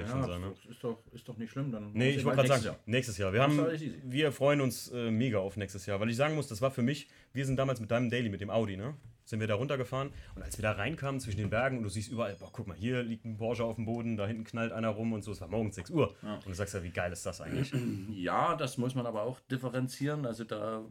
schon 0.09 0.21
Ja, 0.21 0.27
sein. 0.27 0.41
Ne? 0.41 0.55
ist, 0.69 0.83
doch, 0.83 0.99
ist 1.13 1.27
doch 1.29 1.37
nicht 1.39 1.51
schlimm. 1.51 1.73
Dann 1.73 1.93
Nee, 1.93 2.11
ich 2.11 2.25
wollte 2.25 2.43
gerade 2.43 2.61
sagen, 2.61 2.77
nächstes 2.87 3.07
nächstes 3.07 3.19
Jahr. 3.19 3.33
Wir, 3.33 3.43
haben, 3.43 3.67
wir 4.05 4.33
freuen 4.33 4.61
uns 4.61 4.91
äh, 4.91 5.11
mega 5.11 5.39
auf 5.39 5.57
nächstes 5.57 5.87
Jahr, 5.87 6.01
weil 6.01 6.11
ich 6.11 6.17
sagen 6.17 6.35
muss, 6.35 6.49
das 6.49 6.61
war 6.61 6.71
für 6.71 6.83
mich, 6.83 7.09
wir 7.33 7.47
sind 7.47 7.57
damals 7.57 7.81
mit 7.81 7.91
deinem 7.91 8.11
Daily, 8.11 8.29
mit 8.29 8.41
dem 8.41 8.51
Audi, 8.51 8.77
ne? 8.77 8.95
Sind 9.27 9.41
wir 9.41 9.49
da 9.49 9.57
runtergefahren 9.57 10.13
und 10.37 10.43
als 10.43 10.57
wir 10.57 10.63
da 10.63 10.73
reinkamen 10.73 11.21
zwischen 11.21 11.39
den 11.39 11.51
Bergen 11.51 11.79
und 11.79 11.83
du 11.83 11.89
siehst 11.89 12.11
überall, 12.11 12.37
boah, 12.37 12.51
guck 12.53 12.69
mal, 12.69 12.77
hier 12.77 13.03
liegt 13.03 13.25
ein 13.25 13.37
Porsche 13.37 13.65
auf 13.65 13.75
dem 13.75 13.85
Boden, 13.85 14.17
da 14.17 14.27
hinten 14.27 14.45
knallt 14.45 14.73
einer 14.73 14.89
rum 14.89 15.13
und 15.13 15.23
so, 15.23 15.33
es 15.33 15.41
war 15.41 15.49
morgens 15.49 15.75
6 15.75 15.91
Uhr. 15.91 16.15
Und 16.23 16.47
du 16.47 16.55
sagst 16.55 16.75
ja, 16.75 16.83
wie 16.85 16.91
geil 16.91 17.13
ist 17.13 17.27
das 17.27 17.41
eigentlich? 17.41 17.73
Ja, 18.11 18.55
das 18.57 18.79
muss 18.79 18.95
man 18.95 19.05
aber 19.05 19.23
auch 19.23 19.41
differenzieren. 19.41 20.27
Also 20.27 20.45
da 20.45 20.85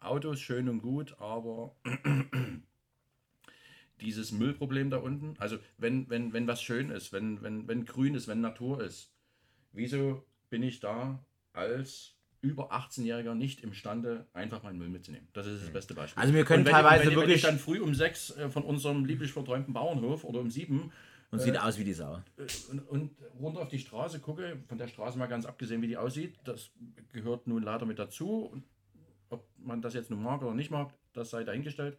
Autos 0.00 0.40
schön 0.40 0.68
und 0.68 0.80
gut, 0.80 1.16
aber 1.20 1.76
dieses 4.00 4.32
Müllproblem 4.32 4.90
da 4.90 4.98
unten, 4.98 5.36
also 5.38 5.58
wenn, 5.78 6.10
wenn, 6.10 6.32
wenn 6.32 6.46
was 6.46 6.62
schön 6.62 6.90
ist, 6.90 7.12
wenn, 7.12 7.42
wenn, 7.42 7.68
wenn 7.68 7.84
grün 7.84 8.14
ist, 8.14 8.26
wenn 8.26 8.40
Natur 8.40 8.82
ist, 8.82 9.12
wieso 9.72 10.24
bin 10.50 10.62
ich 10.62 10.80
da 10.80 11.24
als 11.52 12.11
über 12.42 12.72
18-Jähriger 12.72 13.34
nicht 13.34 13.62
imstande, 13.62 14.26
einfach 14.34 14.62
meinen 14.62 14.78
Müll 14.78 14.88
mitzunehmen? 14.88 15.28
Das 15.32 15.46
ist 15.46 15.62
das 15.62 15.72
beste 15.72 15.94
Beispiel. 15.94 16.20
Also 16.20 16.34
wir 16.34 16.44
können 16.44 16.66
wenn, 16.66 16.72
teilweise 16.72 17.04
wenn, 17.04 17.10
wenn 17.10 17.16
wirklich- 17.20 17.36
ich 17.36 17.42
dann 17.42 17.58
früh 17.58 17.80
um 17.80 17.94
sechs 17.94 18.30
äh, 18.36 18.50
von 18.50 18.64
unserem 18.64 19.04
lieblich 19.04 19.32
verträumten 19.32 19.72
Bauernhof 19.72 20.24
oder 20.24 20.40
um 20.40 20.50
sieben 20.50 20.92
Und 21.30 21.40
sieht 21.40 21.58
aus 21.58 21.78
wie 21.78 21.84
die 21.84 21.94
Sau. 21.94 22.20
und, 22.70 22.80
und 22.88 23.10
runter 23.40 23.60
auf 23.60 23.68
die 23.68 23.78
Straße 23.78 24.18
gucke, 24.18 24.58
von 24.68 24.76
der 24.76 24.88
Straße 24.88 25.18
mal 25.18 25.28
ganz 25.28 25.46
abgesehen, 25.46 25.80
wie 25.82 25.86
die 25.86 25.96
aussieht, 25.96 26.34
das 26.44 26.70
gehört 27.12 27.46
nun 27.46 27.62
leider 27.62 27.86
mit 27.86 27.98
dazu. 27.98 28.40
Und 28.52 28.64
ob 29.30 29.46
man 29.58 29.80
das 29.80 29.94
jetzt 29.94 30.10
nun 30.10 30.22
mag 30.22 30.42
oder 30.42 30.52
nicht 30.54 30.70
mag, 30.70 30.92
das 31.14 31.30
sei 31.30 31.44
dahingestellt. 31.44 31.96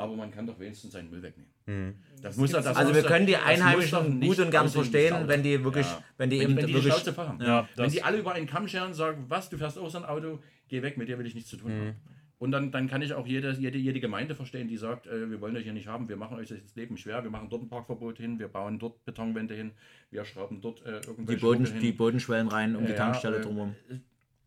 Aber 0.00 0.16
man 0.16 0.30
kann 0.30 0.46
doch 0.46 0.58
wenigstens 0.58 0.92
seinen 0.92 1.10
Müll 1.10 1.22
wegnehmen. 1.22 1.94
Das 2.22 2.36
muss 2.36 2.52
ja- 2.52 2.60
das 2.62 2.76
Also 2.76 2.94
wir 2.94 3.02
können 3.02 3.26
die 3.26 3.36
Einheimischen 3.36 4.20
gut 4.20 4.38
und 4.38 4.50
gern 4.50 4.68
verstehen, 4.68 5.28
wenn 5.28 5.42
die 5.42 5.62
wirklich, 5.62 5.86
Ja. 5.86 6.02
wenn 6.16 6.30
die 6.30 6.38
wenn, 6.40 6.44
eben 6.50 6.56
wenn 6.56 6.66
die 6.66 6.72
die 6.72 6.74
wirklich. 6.78 6.94
Schnauze 6.94 7.12
fahren. 7.12 7.38
Ja, 7.40 7.68
wenn 7.76 7.90
die 7.90 8.02
alle 8.02 8.18
über 8.18 8.32
einen 8.32 8.46
Kamm 8.46 8.66
scheren 8.66 8.88
und 8.88 8.94
sagen, 8.94 9.26
was, 9.28 9.50
du 9.50 9.58
fährst 9.58 9.78
auch 9.78 9.88
so 9.90 9.98
ein 9.98 10.04
Auto, 10.04 10.38
geh 10.68 10.82
weg, 10.82 10.96
mit 10.96 11.08
dir 11.08 11.18
will 11.18 11.26
ich 11.26 11.34
nichts 11.34 11.50
zu 11.50 11.56
tun 11.56 11.70
Mhm. 11.76 11.80
haben. 11.80 11.96
Und 12.38 12.52
dann, 12.52 12.72
dann 12.72 12.88
kann 12.88 13.02
ich 13.02 13.12
auch 13.12 13.26
jede, 13.26 13.52
jede, 13.52 13.76
jede 13.78 14.00
Gemeinde 14.00 14.34
verstehen, 14.34 14.66
die 14.66 14.78
sagt, 14.78 15.06
äh, 15.06 15.30
wir 15.30 15.42
wollen 15.42 15.54
euch 15.54 15.64
hier 15.64 15.74
nicht 15.74 15.86
haben, 15.88 16.08
wir 16.08 16.16
machen 16.16 16.38
euch 16.38 16.48
das 16.48 16.74
Leben 16.74 16.96
schwer, 16.96 17.22
wir 17.22 17.30
machen 17.30 17.48
dort 17.50 17.62
ein 17.62 17.68
Parkverbot 17.68 18.16
hin, 18.16 18.38
wir 18.38 18.48
bauen 18.48 18.78
dort 18.78 19.04
Betonwände 19.04 19.54
hin, 19.54 19.72
wir 20.10 20.24
schrauben 20.24 20.62
dort 20.62 20.80
äh, 20.86 21.02
die, 21.02 21.08
irgendwelche 21.08 21.40
Boden, 21.42 21.66
Schmucke 21.66 21.80
die. 21.82 21.92
Bodenschwellen 21.92 22.48
rein 22.48 22.76
um 22.76 22.86
die 22.86 22.92
Ja, 22.92 22.96
Tankstelle 22.96 23.36
äh, 23.36 23.40
drumherum. 23.42 23.76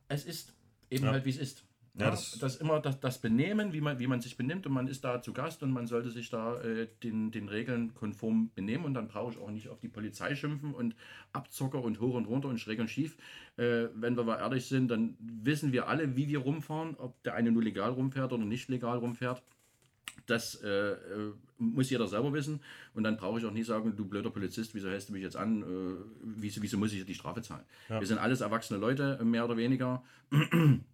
Es 0.07 0.25
ist 0.25 0.53
eben 0.89 1.05
halt, 1.05 1.23
wie 1.25 1.29
es 1.29 1.37
ist. 1.37 1.63
Ja, 1.95 2.05
Ja, 2.05 2.09
das- 2.11 2.39
das, 2.39 2.55
immer 2.55 2.79
das, 2.79 2.99
das 2.99 3.19
Benehmen, 3.21 3.71
wie 3.71 3.79
man, 3.81 3.99
wie 3.99 4.07
man 4.07 4.19
sich 4.19 4.35
benimmt 4.35 4.65
und 4.65 4.73
man 4.73 4.87
ist 4.87 5.03
da 5.03 5.21
zu 5.21 5.31
Gast 5.31 5.61
und 5.61 5.71
man 5.71 5.85
sollte 5.85 6.09
sich 6.09 6.29
da 6.31 6.59
äh, 6.61 6.87
den, 7.03 7.29
den 7.29 7.47
Regeln 7.49 7.93
konform 7.93 8.49
benehmen 8.55 8.85
und 8.85 8.95
dann 8.95 9.07
brauche 9.07 9.33
ich 9.33 9.37
auch 9.37 9.51
nicht 9.51 9.69
auf 9.69 9.79
die 9.79 9.89
Polizei 9.89 10.35
schimpfen 10.35 10.73
und 10.73 10.95
Abzocker 11.33 11.83
und 11.83 11.99
hoch 11.99 12.15
und 12.15 12.25
runter 12.25 12.47
und 12.49 12.57
schräg 12.59 12.79
und 12.79 12.89
schief. 12.89 13.15
Äh, 13.57 13.89
wenn 13.93 14.17
wir 14.17 14.23
mal 14.23 14.37
ehrlich 14.39 14.65
sind, 14.65 14.87
dann 14.89 15.15
wissen 15.19 15.71
wir 15.71 15.87
alle, 15.87 16.15
wie 16.15 16.27
wir 16.27 16.39
rumfahren, 16.39 16.95
ob 16.97 17.21
der 17.23 17.35
eine 17.35 17.51
nur 17.51 17.61
legal 17.61 17.91
rumfährt 17.91 18.33
oder 18.33 18.43
nicht 18.45 18.69
legal 18.69 18.97
rumfährt. 18.97 19.43
Das 20.25 20.55
äh, 20.63 20.67
äh, 20.93 21.33
muss 21.59 21.89
jeder 21.89 22.07
selber 22.07 22.33
wissen. 22.33 22.61
Und 22.95 23.03
dann 23.03 23.17
brauche 23.17 23.39
ich 23.39 23.45
auch 23.45 23.51
nicht 23.51 23.65
sagen, 23.67 23.95
du 23.95 24.05
blöder 24.05 24.29
Polizist, 24.31 24.73
wieso 24.73 24.89
hältst 24.89 25.09
du 25.09 25.13
mich 25.13 25.21
jetzt 25.21 25.35
an? 25.35 25.61
Äh, 25.61 25.95
wieso, 26.23 26.61
wieso 26.61 26.77
muss 26.77 26.93
ich 26.93 27.05
die 27.05 27.13
Strafe 27.13 27.41
zahlen? 27.41 27.65
Wir 27.99 28.07
sind 28.07 28.17
alles 28.19 28.41
erwachsene 28.41 28.79
Leute, 28.79 29.23
mehr 29.23 29.45
oder 29.45 29.57
weniger. 29.57 30.03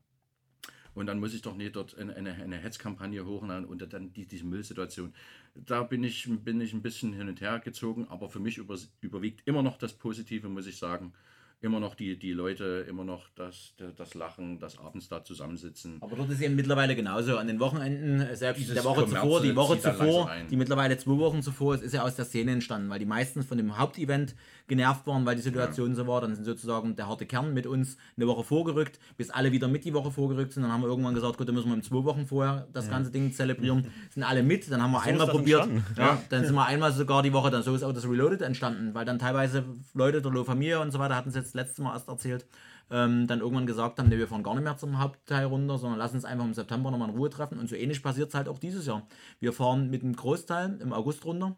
Und 1.00 1.06
dann 1.06 1.22
muss 1.22 1.34
ich 1.34 1.42
doch 1.42 1.56
nicht 1.56 1.78
dort 1.78 1.98
eine, 1.98 2.14
eine, 2.14 2.58
Hetzkampagne 2.58 3.26
hochnehmen 3.26 3.64
und 3.64 3.94
dann 3.94 4.12
die, 4.12 4.26
diese 4.26 4.44
Müllsituation. 4.44 5.14
Da 5.56 5.84
bin 5.84 6.04
ich, 6.04 6.28
bin 6.44 6.60
ich 6.60 6.74
ein 6.74 6.82
bisschen 6.82 7.14
hin 7.14 7.30
und 7.30 7.40
her 7.40 7.60
gezogen, 7.60 8.06
aber 8.10 8.28
für 8.28 8.42
mich 8.42 8.58
über, 8.58 8.78
überwiegt 9.00 9.48
immer 9.48 9.64
noch 9.64 9.78
das 9.78 9.94
Positive, 9.94 10.50
muss 10.50 10.68
ich 10.68 10.76
sagen. 10.76 11.14
Immer 11.62 11.82
noch 11.82 11.96
die, 11.96 12.18
die 12.18 12.32
Leute, 12.32 12.86
immer 12.88 13.04
noch 13.04 13.28
das, 13.36 13.74
das 13.98 14.14
Lachen, 14.14 14.60
das 14.60 14.78
abends 14.78 15.10
da 15.10 15.24
zusammensitzen. 15.26 15.98
Aber 16.00 16.16
dort 16.16 16.30
ist 16.30 16.40
eben 16.42 16.56
mittlerweile 16.56 16.96
genauso. 16.96 17.38
An 17.38 17.48
den 17.48 17.60
Wochenenden, 17.60 18.22
äh, 18.22 18.34
selbst 18.38 18.62
Dieses 18.62 18.76
der 18.76 18.86
Woche 18.86 19.02
Kommerze 19.02 19.22
zuvor, 19.22 19.42
die 19.42 19.56
Woche 19.58 19.76
zieht 19.76 19.86
dann 19.86 19.98
zuvor, 19.98 20.32
die 20.50 20.56
mittlerweile 20.56 20.98
zwei 20.98 21.18
Wochen 21.18 21.42
zuvor 21.42 21.76
ist, 21.76 21.84
ist 21.84 21.94
ja 21.94 22.04
aus 22.04 22.16
der 22.16 22.24
Szene 22.24 22.52
entstanden, 22.52 22.90
weil 22.90 23.00
die 23.00 23.06
meisten 23.06 23.44
von 23.44 23.58
dem 23.58 23.78
Hauptevent 23.78 24.36
genervt 24.70 25.06
waren, 25.06 25.26
weil 25.26 25.36
die 25.36 25.42
Situation 25.42 25.96
so 25.96 26.08
war. 26.08 26.22
Dann 26.22 26.34
sind 26.34 26.46
sozusagen 26.46 26.96
der 26.96 27.10
harte 27.10 27.26
Kern 27.26 27.54
mit 27.54 27.68
uns 27.68 27.98
eine 28.16 28.28
Woche 28.28 28.46
vorgerückt, 28.46 28.98
bis 29.18 29.30
alle 29.30 29.52
wieder 29.52 29.68
mit 29.68 29.84
die 29.84 29.94
Woche 29.94 30.12
vorgerückt 30.12 30.54
sind. 30.54 30.64
Dann 30.64 30.72
haben 30.72 30.82
wir 30.82 30.88
irgendwann 30.88 31.14
gesagt, 31.14 31.38
gut, 31.38 31.48
dann 31.50 31.56
müssen 31.56 31.68
wir 31.68 31.76
in 31.76 31.84
zwei 31.84 32.06
Wochen 32.06 32.26
vorher 32.26 32.70
das 32.72 32.90
ganze 32.90 33.12
Ding 33.12 33.34
zelebrieren. 33.34 33.88
Sind 34.12 34.24
alle 34.24 34.44
mit, 34.44 34.72
dann 34.72 34.82
haben 34.82 34.92
wir 34.92 35.02
einmal 35.02 35.28
ist 35.28 35.34
das 35.34 35.36
probiert. 35.36 35.68
Ja, 35.98 36.22
dann 36.30 36.46
sind 36.46 36.56
wir 36.56 36.66
einmal 36.66 36.94
sogar 36.94 37.22
die 37.22 37.34
Woche, 37.34 37.52
dann 37.52 37.64
so 37.64 37.76
ist 37.76 37.84
auch 37.84 37.92
das 37.92 38.06
Reloaded 38.06 38.42
entstanden, 38.42 38.94
weil 38.94 39.04
dann 39.04 39.20
teilweise 39.20 39.66
Leute 39.94 40.22
der 40.22 40.32
Low 40.32 40.44
Familie 40.46 40.80
und 40.80 40.92
so 40.92 41.00
weiter 41.00 41.16
hatten 41.16 41.30
es 41.30 41.36
jetzt 41.36 41.49
jetzt 41.50 41.56
letztes 41.56 41.84
Mal 41.84 41.94
erst 41.94 42.08
erzählt, 42.08 42.46
ähm, 42.92 43.28
dann 43.28 43.40
irgendwann 43.40 43.68
gesagt 43.68 44.00
haben, 44.00 44.10
nee, 44.10 44.18
wir 44.18 44.28
fahren 44.28 44.44
gar 44.44 44.56
nicht 44.56 44.64
mehr 44.64 44.78
zum 44.78 45.00
Hauptteil 45.00 45.46
runter, 45.46 45.78
sondern 45.78 46.00
lass 46.00 46.14
uns 46.14 46.26
einfach 46.26 46.46
im 46.46 46.54
September 46.54 46.92
nochmal 46.92 47.10
in 47.10 47.16
Ruhe 47.16 47.30
treffen. 47.30 47.60
Und 47.60 47.70
so 47.70 47.76
ähnlich 47.76 48.02
passiert 48.02 48.30
es 48.30 48.36
halt 48.36 48.48
auch 48.48 48.58
dieses 48.58 48.86
Jahr. 48.86 49.08
Wir 49.40 49.54
fahren 49.54 49.90
mit 49.90 50.04
einem 50.04 50.16
Großteil 50.16 50.80
im 50.82 50.94
August 50.94 51.26
runter, 51.26 51.56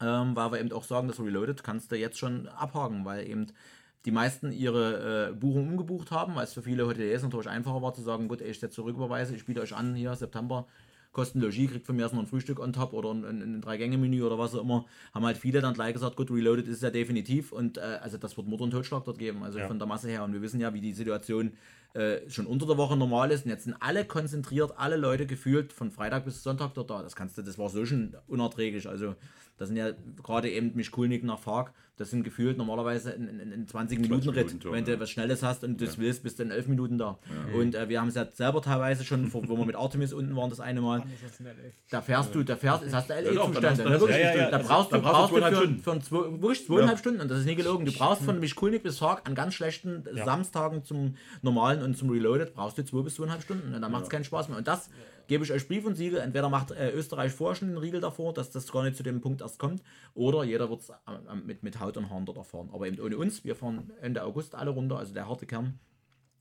ähm, 0.00 0.36
weil 0.36 0.52
wir 0.52 0.60
eben 0.60 0.72
auch 0.72 0.84
sagen, 0.84 1.08
das 1.08 1.20
Reloaded 1.20 1.62
kannst 1.64 1.92
du 1.92 1.96
jetzt 1.96 2.18
schon 2.18 2.48
abhaken, 2.48 3.04
weil 3.04 3.28
eben 3.28 3.46
die 4.04 4.10
meisten 4.10 4.52
ihre 4.52 5.30
äh, 5.30 5.34
Buchung 5.34 5.68
umgebucht 5.68 6.10
haben, 6.10 6.34
weil 6.34 6.44
es 6.44 6.54
für 6.54 6.62
viele 6.62 6.86
Hoteliers 6.86 7.22
natürlich 7.22 7.48
einfacher 7.48 7.82
war 7.82 7.94
zu 7.94 8.02
sagen, 8.02 8.28
gut, 8.28 8.40
ich 8.40 8.60
jetzt 8.60 8.74
zurücküberweise, 8.74 9.34
ich 9.34 9.44
biete 9.44 9.60
euch 9.60 9.74
an, 9.74 9.94
hier 9.94 10.14
September, 10.14 10.66
kosten 11.12 11.40
Logis, 11.40 11.70
kriegt 11.70 11.86
von 11.86 11.96
mir 11.96 12.02
erstmal 12.02 12.24
ein 12.24 12.28
Frühstück 12.28 12.60
on 12.60 12.72
top 12.72 12.92
oder 12.92 13.10
ein, 13.10 13.24
ein, 13.24 13.42
ein 13.42 13.60
Drei-Gänge-Menü 13.60 14.22
oder 14.22 14.38
was 14.38 14.54
auch 14.54 14.62
immer, 14.62 14.86
haben 15.14 15.24
halt 15.24 15.38
viele 15.38 15.60
dann 15.60 15.74
gleich 15.74 15.94
gesagt, 15.94 16.16
gut, 16.16 16.30
Reloaded 16.30 16.68
ist 16.68 16.82
ja 16.82 16.90
definitiv 16.90 17.52
und 17.52 17.78
äh, 17.78 17.98
also 18.02 18.18
das 18.18 18.36
wird 18.36 18.46
Mord 18.46 18.60
und 18.60 18.70
Totschlag 18.70 19.04
dort 19.04 19.18
geben, 19.18 19.42
also 19.42 19.58
Ja. 19.58 19.66
von 19.66 19.78
der 19.78 19.88
Masse 19.88 20.08
her. 20.08 20.24
Und 20.24 20.32
wir 20.32 20.42
wissen 20.42 20.60
ja, 20.60 20.72
wie 20.74 20.80
die 20.80 20.92
Situation 20.92 21.52
äh, 21.94 22.28
schon 22.28 22.46
unter 22.46 22.66
der 22.66 22.76
Woche 22.76 22.96
normal 22.96 23.30
ist. 23.30 23.44
Und 23.44 23.50
jetzt 23.50 23.64
sind 23.64 23.74
alle 23.80 24.04
konzentriert, 24.04 24.72
alle 24.76 24.96
Leute 24.96 25.26
gefühlt 25.26 25.72
von 25.72 25.90
Freitag 25.90 26.24
bis 26.24 26.42
Sonntag 26.42 26.74
dort 26.74 26.90
da, 26.90 27.02
das 27.02 27.16
kannst 27.16 27.38
du, 27.38 27.42
das 27.42 27.58
war 27.58 27.68
so 27.70 27.84
schon 27.86 28.14
unerträglich, 28.26 28.88
also 28.88 29.14
das 29.58 29.68
sind 29.68 29.76
ja 29.76 29.90
gerade 30.22 30.48
eben 30.50 30.72
Mischkulnik 30.74 31.24
nach 31.24 31.38
Fark, 31.38 31.72
das 31.96 32.10
sind 32.10 32.22
gefühlt 32.22 32.56
normalerweise 32.56 33.10
in, 33.10 33.26
in, 33.40 33.50
in 33.52 33.66
20 33.66 33.98
Minuten 33.98 34.28
Ritt. 34.28 34.36
Minuten 34.46 34.60
Tour, 34.60 34.72
Wenn 34.72 34.84
du 34.84 34.92
ja. 34.92 35.00
was 35.00 35.10
Schnelles 35.10 35.42
hast 35.42 35.64
und 35.64 35.80
das 35.82 35.98
willst, 35.98 36.22
bist 36.22 36.38
du 36.38 36.44
in 36.44 36.52
11 36.52 36.68
Minuten 36.68 36.96
da. 36.96 37.18
Und 37.56 37.74
äh, 37.74 37.88
wir 37.88 38.00
haben 38.00 38.06
es 38.06 38.14
ja 38.14 38.24
selber 38.32 38.62
teilweise 38.62 39.04
schon, 39.04 39.26
vor- 39.26 39.48
wo 39.48 39.56
wir 39.56 39.66
mit 39.66 39.74
Artemis 39.74 40.12
unten 40.12 40.36
waren, 40.36 40.48
das 40.48 40.60
eine 40.60 40.80
Mal, 40.80 41.02
da 41.90 42.00
fährst 42.00 42.34
du, 42.34 42.44
da 42.44 42.54
fährst, 42.56 42.84
das 42.84 42.92
hast 42.94 43.10
du 43.10 43.14
Ja, 43.14 43.20
LE-Zustände. 43.20 43.68
hast 43.90 44.00
du 44.02 44.06
ne, 44.06 44.20
ja, 44.20 44.36
ja, 44.36 44.50
da 44.50 44.58
brauchst 44.58 44.92
du, 44.92 45.00
brauchst 45.00 45.32
du 45.34 45.40
du 45.40 45.46
für, 45.46 45.56
Stunden. 45.56 45.80
für 45.82 45.92
ein 45.92 46.02
zwei, 46.02 46.16
wirklich 46.40 46.66
zweieinhalb 46.66 46.98
Stunden, 46.98 47.20
und 47.20 47.28
das 47.30 47.40
ist 47.40 47.46
nicht 47.46 47.56
gelogen. 47.56 47.84
Du 47.84 47.92
brauchst 47.92 48.22
von 48.22 48.38
Mischkulnik 48.38 48.82
bis 48.84 48.98
Fark 48.98 49.26
an 49.28 49.34
ganz 49.34 49.54
schlechten 49.54 50.04
Samstagen 50.24 50.84
zum 50.84 51.16
normalen 51.42 51.82
und 51.82 51.96
zum 51.96 52.10
Reloaded 52.10 52.54
brauchst 52.54 52.78
du 52.78 52.84
zwei 52.84 53.02
bis 53.02 53.16
zweieinhalb 53.16 53.42
Stunden. 53.42 53.74
Und 53.74 53.82
da 53.82 53.88
macht 53.88 54.04
es 54.04 54.08
keinen 54.10 54.24
Spaß 54.24 54.48
mehr. 54.48 54.58
Und 54.58 54.68
das 54.68 54.88
gebe 55.28 55.44
ich 55.44 55.52
euch 55.52 55.68
Brief 55.68 55.86
und 55.86 55.94
Siegel. 55.94 56.18
Entweder 56.18 56.48
macht 56.48 56.72
äh, 56.72 56.90
Österreich 56.90 57.32
vorher 57.32 57.54
schon 57.54 57.68
den 57.68 57.78
Riegel 57.78 58.00
davor, 58.00 58.34
dass 58.34 58.50
das 58.50 58.72
gar 58.72 58.82
nicht 58.82 58.96
zu 58.96 59.04
dem 59.04 59.20
Punkt 59.20 59.42
erst 59.42 59.60
kommt, 59.60 59.82
oder 60.14 60.42
jeder 60.42 60.68
wird 60.68 60.80
es 60.80 60.92
mit, 61.44 61.62
mit 61.62 61.78
Haut 61.78 61.96
und 61.96 62.10
Haaren 62.10 62.26
dort 62.26 62.38
erfahren. 62.38 62.70
Aber 62.72 62.88
eben 62.88 63.00
ohne 63.00 63.16
uns. 63.16 63.44
Wir 63.44 63.54
fahren 63.54 63.92
Ende 64.00 64.24
August 64.24 64.56
alle 64.56 64.70
runter, 64.70 64.98
also 64.98 65.14
der 65.14 65.28
harte 65.28 65.46
Kern. 65.46 65.78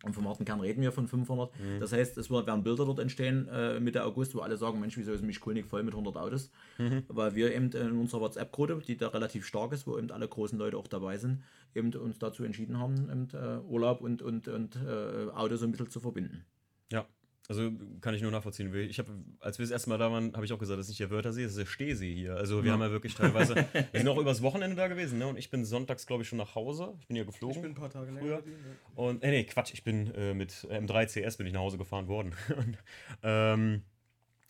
Und 0.04 0.14
vom 0.14 0.28
harten 0.28 0.46
Kern 0.46 0.60
reden 0.60 0.82
wir 0.84 0.92
von 0.92 1.08
500. 1.08 1.52
Das 1.80 1.92
heißt, 1.92 2.18
es 2.18 2.30
werden 2.30 2.64
Bilder 2.64 2.86
dort 2.86 3.00
entstehen 3.00 3.48
äh, 3.48 3.80
Mitte 3.80 4.04
August, 4.04 4.36
wo 4.36 4.40
alle 4.40 4.56
sagen, 4.56 4.80
Mensch, 4.80 4.96
wieso 4.96 5.12
ist 5.12 5.24
Mischkulnik 5.24 5.66
voll 5.66 5.82
mit 5.82 5.94
100 5.96 6.18
Autos? 6.18 6.52
Weil 7.08 7.34
wir 7.34 7.54
eben 7.54 7.72
in 7.72 8.00
unserer 8.00 8.22
WhatsApp-Gruppe, 8.22 8.82
die 8.86 8.96
da 8.96 9.08
relativ 9.08 9.46
stark 9.46 9.74
ist, 9.74 9.88
wo 9.88 9.98
eben 9.98 10.12
alle 10.12 10.28
großen 10.28 10.58
Leute 10.58 10.78
auch 10.78 10.88
dabei 10.88 11.18
sind, 11.18 11.44
eben 11.74 11.94
uns 11.96 12.20
dazu 12.20 12.44
entschieden 12.44 12.80
haben, 12.80 13.10
eben, 13.10 13.28
äh, 13.34 13.60
Urlaub 13.68 14.02
und, 14.02 14.22
und, 14.22 14.48
und 14.48 14.76
äh, 14.76 15.32
Auto 15.32 15.56
so 15.56 15.66
ein 15.66 15.72
bisschen 15.72 15.90
zu 15.90 16.00
verbinden. 16.00 16.46
Ja, 16.92 17.08
also 17.50 17.72
kann 18.02 18.14
ich 18.14 18.22
nur 18.22 18.32
nachvollziehen. 18.32 18.74
Ich 18.76 19.00
habe, 19.00 19.10
als 19.40 19.58
wir 19.58 19.64
das 19.64 19.72
erste 19.72 19.90
Mal 19.90 19.98
da 19.98 20.12
waren, 20.12 20.34
habe 20.34 20.46
ich 20.46 20.52
auch 20.52 20.60
gesagt, 20.60 20.78
das 20.80 20.88
ist 20.88 20.90
nicht 20.90 21.00
der 21.00 21.12
Wörthersee, 21.12 21.44
das 21.44 21.54
ist 21.54 21.60
der 21.60 21.66
Stehsee 21.66 22.14
hier. 22.14 22.36
Also 22.36 22.64
wir 22.66 22.74
haben 22.74 22.82
ja 22.82 22.92
wirklich 22.92 23.16
teilweise, 23.16 23.56
wir 23.74 23.88
sind 23.94 24.08
auch 24.10 24.18
übers 24.18 24.42
Wochenende 24.42 24.76
da 24.76 24.90
gewesen, 24.90 25.18
ne? 25.18 25.28
Und 25.28 25.38
ich 25.38 25.50
bin 25.50 25.64
sonntags, 25.64 26.06
glaube 26.06 26.24
ich, 26.24 26.30
schon 26.30 26.40
nach 26.40 26.56
Hause. 26.56 26.96
Ich 27.00 27.08
bin 27.08 27.16
hier 27.16 27.24
geflogen. 27.24 27.56
Ich 27.56 27.62
bin 27.62 27.72
ein 27.72 27.76
paar 27.76 27.90
Tage 27.90 28.08
länger 28.08 28.20
früher. 28.20 28.38
geblieben, 28.38 28.60
ja. 28.66 29.02
Und, 29.02 29.24
äh, 29.24 29.32
nee, 29.32 29.44
Quatsch, 29.46 29.74
ich 29.74 29.86
bin 29.86 30.14
äh, 30.14 30.34
mit 30.34 30.52
M3 30.52 31.06
CS 31.06 31.38
bin 31.38 31.48
ich 31.48 31.54
nach 31.54 31.62
Hause 31.62 31.78
gefahren 31.78 32.10
worden. 32.10 32.34
Und, 32.58 32.78
ähm, 33.24 33.84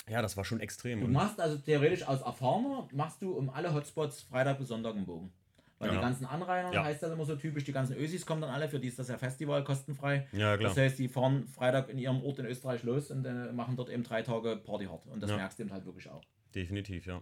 ja, 0.10 0.24
das 0.24 0.36
war 0.36 0.46
schon 0.46 0.60
extrem. 0.60 1.02
Du 1.02 1.06
Und, 1.06 1.12
machst 1.12 1.40
also 1.40 1.58
theoretisch 1.58 2.08
aus 2.08 2.22
Erfahrener, 2.22 2.88
machst 2.94 3.22
du 3.22 3.34
um 3.34 3.50
alle 3.52 3.74
Hotspots 3.74 4.24
Freitag 4.24 4.58
bis 4.58 4.70
Sonntag 4.70 4.96
einen 4.96 5.06
Bogen. 5.06 5.32
Weil 5.80 5.90
Ja. 5.90 5.96
die 5.96 6.02
ganzen 6.02 6.26
Anrainer, 6.26 6.74
Ja. 6.74 6.84
heißt 6.84 7.04
das 7.04 7.12
immer 7.12 7.26
so 7.26 7.36
typisch, 7.36 7.64
die 7.64 7.72
ganzen 7.72 7.96
Ösis 7.98 8.26
kommen 8.26 8.42
dann 8.42 8.50
alle, 8.50 8.68
für 8.68 8.80
die 8.80 8.88
ist 8.88 8.98
das 8.98 9.10
ja 9.10 9.18
Festival 9.18 9.64
kostenfrei. 9.64 10.28
ja, 10.32 10.58
klar. 10.58 10.70
Das 10.70 10.78
heißt, 10.78 10.98
die 10.98 11.08
fahren 11.08 11.48
Freitag 11.48 11.90
in 11.90 11.98
ihrem 12.00 12.24
Ort 12.24 12.40
in 12.40 12.46
Österreich 12.48 12.84
los 12.84 13.12
und 13.12 13.26
äh, 13.26 13.52
machen 13.54 13.76
dort 13.76 13.90
eben 13.90 14.04
drei 14.04 14.24
Tage 14.24 14.58
Party 14.58 14.86
hart. 14.86 15.06
Und 15.08 15.22
das 15.22 15.30
Ja. 15.30 15.38
merkst 15.38 15.60
du 15.60 15.64
eben 15.64 15.72
halt 15.72 15.86
wirklich 15.86 16.10
auch. 16.10 16.24
Definitiv, 16.56 17.06
ja. 17.06 17.22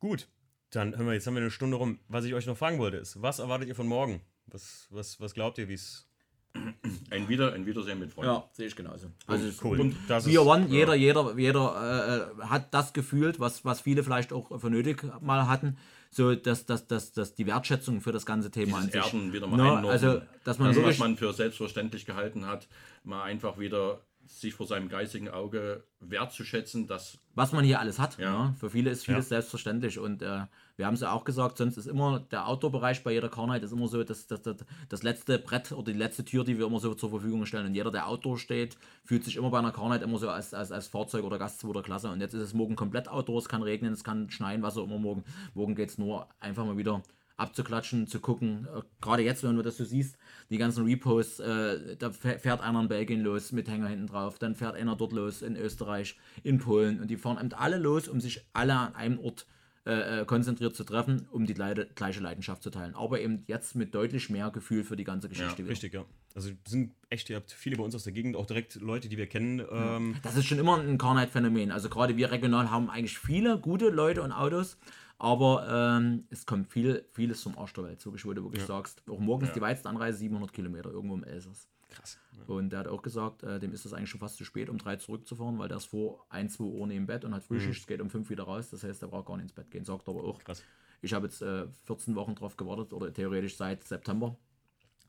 Gut, 0.00 0.26
dann 0.70 0.96
hören 0.96 1.06
wir, 1.06 1.14
jetzt 1.14 1.26
haben 1.26 1.34
wir 1.34 1.40
eine 1.42 1.50
Stunde 1.50 1.76
rum. 1.76 1.98
Was 2.08 2.24
ich 2.24 2.34
euch 2.34 2.46
noch 2.46 2.56
fragen 2.56 2.78
wollte, 2.78 2.96
ist, 2.96 3.22
was 3.22 3.38
erwartet 3.38 3.68
ihr 3.68 3.74
von 3.74 3.86
morgen? 3.86 4.20
Was, 4.46 4.86
was, 4.90 5.20
was 5.20 5.34
glaubt 5.34 5.58
ihr, 5.58 5.68
wie 5.68 5.74
es. 5.74 6.08
Ein, 7.10 7.28
Wieder, 7.28 7.52
ein 7.52 7.66
Wiedersehen 7.66 7.98
mit 7.98 8.10
Freunden. 8.12 8.32
Ja, 8.32 8.48
sehe 8.52 8.66
ich 8.66 8.74
genauso. 8.74 9.08
Also 9.26 9.46
es- 9.46 9.62
Cool. 9.62 9.94
Das 10.08 10.26
Year 10.26 10.40
ist, 10.40 10.46
One, 10.48 10.66
jeder, 10.68 10.94
jeder, 10.94 11.36
jeder 11.38 12.32
äh, 12.40 12.42
hat 12.46 12.72
das 12.72 12.92
gefühlt, 12.94 13.38
was, 13.38 13.64
was 13.66 13.80
viele 13.82 14.02
vielleicht 14.02 14.32
auch 14.32 14.58
für 14.58 14.70
nötig 14.70 15.02
mal 15.20 15.48
hatten, 15.48 15.76
so 16.10 16.34
dass, 16.34 16.66
dass, 16.66 16.86
dass, 16.86 17.12
dass 17.12 17.34
die 17.34 17.46
Wertschätzung 17.46 18.00
für 18.00 18.12
das 18.12 18.26
ganze 18.26 18.50
Thema 18.50 18.80
Dieses 18.80 18.94
an 18.94 19.02
sich. 19.02 19.14
Erden 19.14 19.32
wieder 19.32 19.46
mal 19.46 19.60
einordnen. 19.60 19.90
also, 19.90 20.22
dass 20.44 20.58
man 20.58 20.68
das, 20.68 20.76
wirklich, 20.76 20.98
was 20.98 21.06
man 21.06 21.16
für 21.16 21.32
selbstverständlich 21.32 22.06
gehalten 22.06 22.46
hat, 22.46 22.68
mal 23.04 23.22
einfach 23.22 23.58
wieder 23.58 24.00
sich 24.26 24.54
vor 24.54 24.66
seinem 24.66 24.88
geistigen 24.88 25.28
Auge 25.28 25.84
wertzuschätzen, 26.00 26.86
dass 26.86 27.18
was 27.34 27.52
man 27.52 27.64
hier 27.64 27.80
alles 27.80 27.98
hat. 27.98 28.18
Ja. 28.18 28.48
Ne? 28.48 28.54
Für 28.58 28.70
viele 28.70 28.90
ist 28.90 29.04
vieles 29.04 29.26
Ja. 29.26 29.36
selbstverständlich 29.36 29.98
und 29.98 30.22
äh, 30.22 30.46
wir 30.76 30.86
haben 30.86 30.94
es 30.94 31.00
ja 31.00 31.12
auch 31.12 31.24
gesagt, 31.24 31.58
sonst 31.58 31.76
ist 31.76 31.86
immer 31.86 32.20
der 32.20 32.46
Outdoor-Bereich 32.48 33.02
bei 33.02 33.12
jeder 33.12 33.28
Carnight 33.28 33.62
ist 33.62 33.72
immer 33.72 33.88
so 33.88 34.02
das, 34.04 34.26
das, 34.26 34.42
das, 34.42 34.56
das 34.88 35.02
letzte 35.02 35.38
Brett 35.38 35.72
oder 35.72 35.92
die 35.92 35.98
letzte 35.98 36.24
Tür, 36.24 36.44
die 36.44 36.58
wir 36.58 36.66
immer 36.66 36.80
so 36.80 36.94
zur 36.94 37.10
Verfügung 37.10 37.44
stellen. 37.46 37.66
Und 37.66 37.74
jeder, 37.74 37.90
der 37.90 38.08
Outdoor 38.08 38.38
steht, 38.38 38.76
fühlt 39.04 39.24
sich 39.24 39.36
immer 39.36 39.50
bei 39.50 39.58
einer 39.58 39.72
Carnight 39.72 40.02
immer 40.02 40.18
so 40.18 40.28
als, 40.28 40.52
als, 40.54 40.72
als 40.72 40.86
Fahrzeug 40.88 41.24
oder 41.24 41.38
Gast 41.38 41.60
zweiter 41.60 41.82
Klasse. 41.82 42.10
Und 42.10 42.20
jetzt 42.20 42.34
ist 42.34 42.42
es 42.42 42.54
morgen 42.54 42.76
komplett 42.76 43.08
Outdoor, 43.08 43.38
es 43.38 43.48
kann 43.48 43.62
regnen, 43.62 43.92
es 43.92 44.04
kann 44.04 44.30
schneien, 44.30 44.62
was 44.62 44.76
auch 44.76 44.84
immer 44.84 44.98
morgen. 44.98 45.24
Morgen 45.54 45.74
geht 45.74 45.90
es 45.90 45.98
nur 45.98 46.28
einfach 46.40 46.64
mal 46.64 46.76
wieder 46.76 47.02
abzuklatschen, 47.36 48.06
zu 48.06 48.20
gucken. 48.20 48.66
Äh, 48.74 48.82
Gerade 49.00 49.22
jetzt, 49.22 49.42
wenn 49.42 49.56
du 49.56 49.62
das 49.62 49.76
so 49.76 49.84
siehst, 49.84 50.16
die 50.50 50.58
ganzen 50.58 50.84
Reposts, 50.84 51.40
äh, 51.40 51.96
da 51.96 52.08
fäh- 52.08 52.38
fährt 52.38 52.60
einer 52.60 52.80
in 52.80 52.88
Belgien 52.88 53.20
los 53.22 53.52
mit 53.52 53.68
Hänger 53.68 53.88
hinten 53.88 54.06
drauf, 54.06 54.38
dann 54.38 54.54
fährt 54.54 54.74
einer 54.74 54.96
dort 54.96 55.12
los 55.12 55.42
in 55.42 55.56
Österreich, 55.56 56.16
in 56.42 56.58
Polen 56.58 57.00
und 57.00 57.08
die 57.08 57.16
fahren 57.16 57.38
eben 57.38 57.52
alle 57.52 57.78
los, 57.78 58.08
um 58.08 58.20
sich 58.20 58.46
alle 58.52 58.74
an 58.74 58.94
einem 58.94 59.18
Ort 59.20 59.46
äh, 59.86 60.22
äh, 60.22 60.24
konzentriert 60.24 60.74
zu 60.74 60.82
treffen, 60.82 61.28
um 61.30 61.46
die 61.46 61.54
gleiche 61.54 62.20
Leidenschaft 62.20 62.60
zu 62.62 62.70
teilen. 62.70 62.96
Aber 62.96 63.20
eben 63.20 63.44
jetzt 63.46 63.76
mit 63.76 63.94
deutlich 63.94 64.30
mehr 64.30 64.50
Gefühl 64.50 64.82
für 64.82 64.96
die 64.96 65.04
ganze 65.04 65.28
Geschichte. 65.28 65.58
wieder. 65.58 65.70
Richtig, 65.70 65.94
ja. 65.94 66.04
Also 66.34 66.50
sind 66.66 66.92
echt, 67.08 67.30
ihr 67.30 67.36
habt 67.36 67.52
viele 67.52 67.76
bei 67.76 67.84
uns 67.84 67.94
aus 67.94 68.02
der 68.02 68.12
Gegend, 68.12 68.34
auch 68.34 68.46
direkt 68.46 68.74
Leute, 68.74 69.08
die 69.08 69.16
wir 69.16 69.26
kennen. 69.28 69.62
Ähm, 69.70 70.16
Das 70.22 70.36
ist 70.36 70.44
schon 70.46 70.58
immer 70.58 70.76
ein 70.76 70.98
Carnight-Phänomen. 70.98 71.70
Also 71.70 71.88
gerade 71.88 72.16
wir 72.16 72.32
regional 72.32 72.70
haben 72.70 72.90
eigentlich 72.90 73.16
viele 73.18 73.58
gute 73.60 73.88
Leute 73.90 74.22
und 74.22 74.32
Autos, 74.32 74.76
aber 75.18 75.98
ähm, 75.98 76.26
es 76.30 76.44
kommt 76.44 76.70
viel, 76.70 77.06
vieles 77.12 77.40
zum 77.40 77.56
Arsch 77.56 77.72
der 77.72 77.84
Welt. 77.84 78.00
So 78.00 78.12
wie 78.12 78.18
du 78.18 78.44
wirklich 78.44 78.64
sagst. 78.64 79.02
Auch 79.08 79.18
morgens 79.18 79.52
die 79.52 79.60
weiteste 79.60 79.88
Anreise 79.88 80.18
700 80.18 80.52
Kilometer 80.52 80.90
irgendwo 80.90 81.14
im 81.14 81.24
Elsass. 81.24 81.68
krass. 81.88 82.18
Und 82.46 82.70
der 82.70 82.80
hat 82.80 82.88
auch 82.88 83.02
gesagt, 83.02 83.42
äh, 83.42 83.58
dem 83.58 83.72
ist 83.72 83.84
das 83.84 83.92
eigentlich 83.92 84.10
schon 84.10 84.20
fast 84.20 84.36
zu 84.36 84.44
spät, 84.44 84.68
um 84.68 84.78
drei 84.78 84.96
zurückzufahren, 84.96 85.58
weil 85.58 85.68
der 85.68 85.78
ist 85.78 85.86
vor 85.86 86.26
1, 86.28 86.54
2 86.54 86.64
Uhr 86.64 86.86
neben 86.86 87.06
Bett 87.06 87.24
und 87.24 87.34
hat 87.34 87.42
Frühschicht, 87.42 87.80
es 87.80 87.86
geht 87.86 88.00
um 88.00 88.10
5 88.10 88.28
wieder 88.28 88.44
raus. 88.44 88.70
Das 88.70 88.84
heißt, 88.84 89.02
der 89.02 89.08
braucht 89.08 89.26
gar 89.26 89.36
nicht 89.36 89.44
ins 89.44 89.52
Bett 89.52 89.70
gehen. 89.70 89.84
Sagt 89.84 90.08
aber 90.08 90.22
auch, 90.22 90.38
Krass. 90.44 90.62
ich 91.00 91.12
habe 91.14 91.26
jetzt 91.26 91.42
äh, 91.42 91.66
14 91.84 92.14
Wochen 92.14 92.34
drauf 92.34 92.56
gewartet 92.56 92.92
oder 92.92 93.12
theoretisch 93.12 93.56
seit 93.56 93.84
September, 93.84 94.36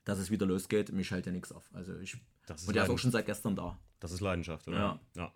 dass 0.06 0.20
es 0.20 0.32
wieder 0.32 0.46
losgeht. 0.46 0.92
Mich 0.94 1.12
hält 1.12 1.26
ja 1.26 1.32
nichts 1.32 1.52
auf. 1.52 1.70
Also 1.74 1.98
ich, 2.00 2.16
und 2.16 2.76
der 2.76 2.84
ist 2.84 2.90
auch 2.90 2.98
schon 2.98 3.12
seit 3.12 3.26
gestern 3.26 3.56
da. 3.56 3.78
Das 4.00 4.12
ist 4.12 4.22
Leidenschaft, 4.22 4.68
oder? 4.68 4.78
Ja. 4.78 5.00
ja. 5.16 5.34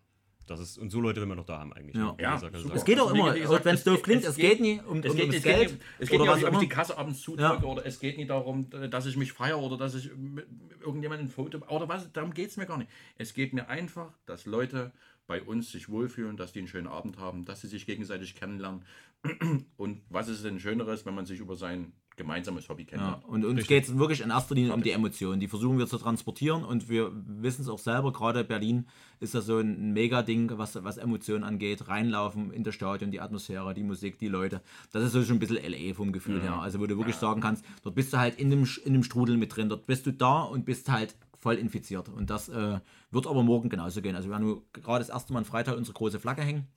Das 0.47 0.59
ist, 0.59 0.77
und 0.77 0.89
so 0.89 0.99
Leute 0.99 1.21
will 1.21 1.27
man 1.27 1.37
noch 1.37 1.45
da 1.45 1.59
haben 1.59 1.71
eigentlich. 1.73 1.95
Ja. 1.95 2.11
ne? 2.11 2.17
Ja, 2.19 2.37
super. 2.39 2.75
Es 2.75 2.83
geht 2.83 2.99
auch 2.99 3.13
immer, 3.13 3.33
gesagt, 3.33 3.63
wenn 3.65 3.75
es 3.75 3.83
doof 3.83 4.01
klingt, 4.01 4.23
es 4.23 4.29
es 4.29 4.35
geht- 4.35 4.51
geht 4.57 4.59
nie 4.61 4.79
um, 4.85 4.99
Es 4.99 5.11
um 5.11 5.17
geht, 5.17 5.29
das 5.29 5.35
es 5.37 5.43
geht, 5.43 5.55
Geld 5.55 5.71
nicht, 5.71 5.81
es 5.99 6.09
geht 6.09 6.19
oder 6.19 6.33
nicht, 6.35 6.43
was 6.43 6.49
ob 6.49 6.53
ich 6.55 6.59
die 6.67 6.69
Kasse 6.69 6.97
abends 6.97 7.21
zudrücke 7.21 7.65
oder 7.65 7.85
es 7.85 7.99
geht 7.99 8.17
nicht 8.17 8.29
darum, 8.29 8.69
dass 8.69 9.05
ich 9.05 9.15
mich 9.17 9.31
feiere 9.33 9.59
oder 9.59 9.77
dass 9.77 9.95
ich 9.95 10.11
mit 10.15 10.47
irgendjemandem 10.81 11.27
ein 11.27 11.31
Foto 11.31 11.59
oder 11.69 11.87
was, 11.87 12.11
darum 12.11 12.33
geht 12.33 12.49
es 12.49 12.57
mir 12.57 12.65
gar 12.65 12.77
nicht. 12.77 12.89
Es 13.17 13.33
geht 13.33 13.53
mir 13.53 13.69
einfach, 13.69 14.11
dass 14.25 14.45
Leute 14.45 14.91
bei 15.27 15.41
uns 15.41 15.71
sich 15.71 15.87
wohlfühlen, 15.87 16.35
dass 16.35 16.51
die 16.51 16.59
einen 16.59 16.67
schönen 16.67 16.87
Abend 16.87 17.17
haben, 17.17 17.45
dass 17.45 17.61
sie 17.61 17.67
sich 17.67 17.85
gegenseitig 17.85 18.35
kennenlernen. 18.35 18.83
Und 19.77 20.01
was 20.09 20.27
ist 20.27 20.43
denn 20.43 20.59
Schöneres, 20.59 21.05
wenn 21.05 21.13
man 21.15 21.25
sich 21.25 21.39
über 21.39 21.55
sein 21.55 21.93
gemeinsames 22.17 22.69
Hobby 22.69 22.83
Ja, 22.83 22.89
kennenlernt? 22.89 23.25
und 23.25 23.45
uns 23.45 23.67
geht 23.67 23.85
es 23.85 23.97
wirklich 23.97 24.21
in 24.21 24.29
erster 24.29 24.55
Linie 24.55 24.73
um 24.73 24.83
die 24.83 24.91
Emotionen. 24.91 25.39
Die 25.39 25.47
versuchen 25.47 25.77
wir 25.79 25.87
zu 25.87 25.97
transportieren 25.97 26.63
und 26.63 26.89
wir 26.89 27.11
wissen 27.13 27.61
es 27.61 27.69
auch 27.69 27.79
selber, 27.79 28.11
gerade 28.13 28.43
Berlin 28.43 28.87
ist 29.19 29.33
das 29.33 29.45
so 29.45 29.57
ein 29.59 29.93
Mega-Ding, 29.93 30.51
was, 30.57 30.83
was 30.83 30.97
Emotionen 30.97 31.43
angeht. 31.43 31.87
Reinlaufen 31.87 32.51
in 32.51 32.63
das 32.63 32.75
Stadion, 32.75 33.11
die 33.11 33.21
Atmosphäre, 33.21 33.73
die 33.73 33.83
Musik, 33.83 34.17
die 34.19 34.27
Leute. 34.27 34.61
Das 34.91 35.03
ist 35.03 35.11
so 35.13 35.23
schon 35.23 35.37
ein 35.37 35.39
bisschen 35.39 35.57
LA 35.57 35.93
vom 35.93 36.11
Gefühl 36.11 36.41
her. 36.41 36.55
Also 36.55 36.79
wo 36.79 36.85
du 36.87 36.97
wirklich 36.97 37.15
sagen 37.15 37.41
kannst, 37.41 37.63
dort 37.83 37.95
bist 37.95 38.13
du 38.13 38.17
halt 38.17 38.35
in 38.39 38.49
dem, 38.49 38.67
in 38.83 38.93
dem 38.93 39.03
Strudel 39.03 39.37
mit 39.37 39.55
drin. 39.55 39.69
Dort 39.69 39.85
bist 39.85 40.05
du 40.05 40.11
da 40.13 40.41
und 40.41 40.65
bist 40.65 40.91
halt 40.91 41.15
voll 41.37 41.55
infiziert. 41.55 42.09
Und 42.09 42.29
das 42.29 42.49
äh, 42.49 42.79
wird 43.09 43.27
aber 43.27 43.43
morgen 43.43 43.69
genauso 43.69 44.01
gehen. 44.01 44.15
Also 44.15 44.29
wir 44.29 44.35
haben 44.35 44.61
gerade 44.73 44.99
das 44.99 45.09
erste 45.09 45.33
Mal 45.33 45.39
am 45.39 45.45
Freitag 45.45 45.75
unsere 45.77 45.93
große 45.95 46.19
Flagge 46.19 46.43
hängen. 46.43 46.67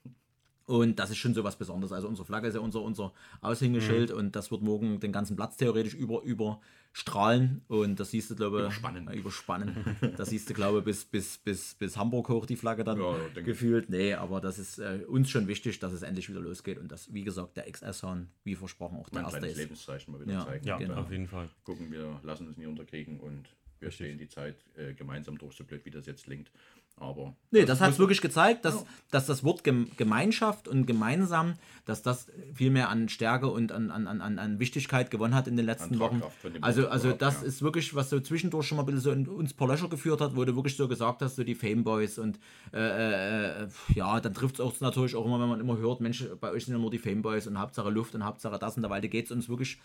Und 0.67 0.97
das 0.97 1.11
ist 1.11 1.17
schon 1.17 1.33
so 1.35 1.43
was 1.43 1.57
Besonderes. 1.57 1.91
Also 1.91 2.07
unsere 2.07 2.25
Flagge 2.25 2.47
ist 2.47 2.55
ja 2.55 2.59
unser, 2.59 2.81
unser 2.81 3.13
Aushängeschild 3.41 4.09
Mhm. 4.11 4.17
und 4.17 4.35
das 4.35 4.49
wird 4.49 4.61
morgen 4.63 4.99
den 4.99 5.11
ganzen 5.11 5.35
Platz 5.35 5.57
theoretisch 5.57 5.93
über, 5.93 6.23
überstrahlen. 6.23 7.61
Und 7.67 7.99
das 7.99 8.11
siehst 8.11 8.31
du, 8.31 8.35
glaube 8.35 8.57
ich, 8.57 8.63
Überspannen. 8.65 9.07
äh, 9.07 9.15
überspannen. 9.15 9.75
das 10.17 10.29
siehst 10.29 10.49
du, 10.49 10.53
glaube 10.53 10.79
ich, 10.79 10.85
bis, 10.85 11.05
bis, 11.05 11.37
bis, 11.37 11.75
bis 11.75 11.97
Hamburg 11.97 12.29
hoch 12.29 12.45
die 12.45 12.55
Flagge 12.55 12.83
dann 12.83 12.99
Ja, 12.99 13.15
gefühlt. 13.43 13.89
Nee, 13.89 14.13
aber 14.13 14.41
das 14.41 14.57
ist 14.59 14.79
äh, 14.79 15.03
uns 15.07 15.29
schon 15.29 15.47
wichtig, 15.47 15.79
dass 15.79 15.93
es 15.93 16.01
endlich 16.01 16.29
wieder 16.29 16.39
losgeht 16.39 16.77
und 16.79 16.91
dass, 16.91 17.13
wie 17.13 17.23
gesagt, 17.23 17.57
der 17.57 17.69
XS-Hahn, 17.71 18.29
wie 18.43 18.55
versprochen, 18.55 18.97
auch 18.97 19.09
der 19.09 19.21
Mein 19.21 19.31
erste 19.31 19.47
ist. 19.47 19.57
Lebenszeichen 19.57 20.11
mal 20.13 20.21
wieder 20.21 20.33
Ja, 20.33 20.45
zeigen. 20.45 20.65
Ja, 20.67 20.77
Genau. 20.77 20.95
auf 21.01 21.11
jeden 21.11 21.27
Fall. 21.27 21.49
gucken, 21.63 21.91
wir 21.91 22.19
lassen 22.23 22.47
uns 22.47 22.57
nie 22.57 22.65
unterkriegen 22.65 23.19
und 23.19 23.45
wir 23.81 23.91
stehen 23.91 24.17
die 24.17 24.29
Zeit 24.29 24.55
äh, 24.77 24.93
gemeinsam 24.93 25.37
durch, 25.37 25.55
so 25.55 25.63
blöd 25.63 25.85
wie 25.85 25.91
das 25.91 26.05
jetzt 26.07 26.23
klingt. 26.23 26.49
Aber 26.97 27.35
Nee, 27.51 27.65
das 27.65 27.81
hat 27.81 27.91
es 27.91 27.99
wirklich 27.99 28.21
gezeigt, 28.21 28.63
dass, 28.63 28.85
dass 29.11 29.25
das 29.25 29.43
Wort 29.43 29.65
Gem 29.65 29.91
Gemeinschaft 29.97 30.69
und 30.69 30.85
gemeinsam, 30.85 31.55
dass 31.83 32.01
das 32.01 32.27
viel 32.53 32.69
mehr 32.69 32.87
an 32.89 33.09
Stärke 33.09 33.47
und 33.47 33.73
an, 33.73 33.91
an, 33.91 34.07
an, 34.07 34.39
an- 34.39 34.59
Wichtigkeit 34.59 35.11
gewonnen 35.11 35.35
hat 35.35 35.47
in 35.47 35.57
den 35.57 35.65
letzten 35.65 35.99
Wochen. 35.99 36.23
Also, 36.61 36.87
also 36.87 37.11
das 37.11 37.41
ja. 37.41 37.47
ist 37.47 37.61
wirklich, 37.61 37.95
was 37.95 38.09
so 38.09 38.19
zwischendurch 38.21 38.65
schon 38.67 38.77
mal 38.77 38.83
ein 38.83 38.85
bisschen 38.85 39.01
so 39.01 39.11
in 39.11 39.27
uns 39.27 39.53
paar 39.53 39.67
Löcher 39.67 39.89
geführt 39.89 40.21
hat, 40.21 40.37
wo 40.37 40.45
du 40.45 40.55
wirklich 40.55 40.77
so 40.77 40.87
gesagt 40.87 41.21
hast, 41.21 41.35
so 41.35 41.43
die 41.43 41.55
Fameboys 41.55 42.17
und 42.17 42.39
äh, 42.73 42.77
äh, 42.79 43.63
äh, 43.63 43.67
ja, 43.93 44.19
dann 44.21 44.33
trifft 44.33 44.55
es 44.55 44.61
auch 44.61 44.79
natürlich 44.79 45.15
auch 45.15 45.25
immer, 45.25 45.39
wenn 45.41 45.49
man 45.49 45.59
immer 45.59 45.77
hört, 45.77 45.99
Mensch, 45.99 46.25
bei 46.39 46.49
euch 46.51 46.63
sind 46.65 46.75
ja 46.75 46.79
nur 46.79 46.91
die 46.91 46.99
Fameboys 46.99 47.45
und 47.47 47.59
Hauptsache 47.59 47.89
Luft 47.89 48.15
und 48.15 48.23
Hauptsache 48.23 48.57
das 48.57 48.77
und 48.77 48.83
dabei 48.83 49.01
geht 49.01 49.25
es 49.25 49.31
uns 49.31 49.49
wirklich 49.49 49.79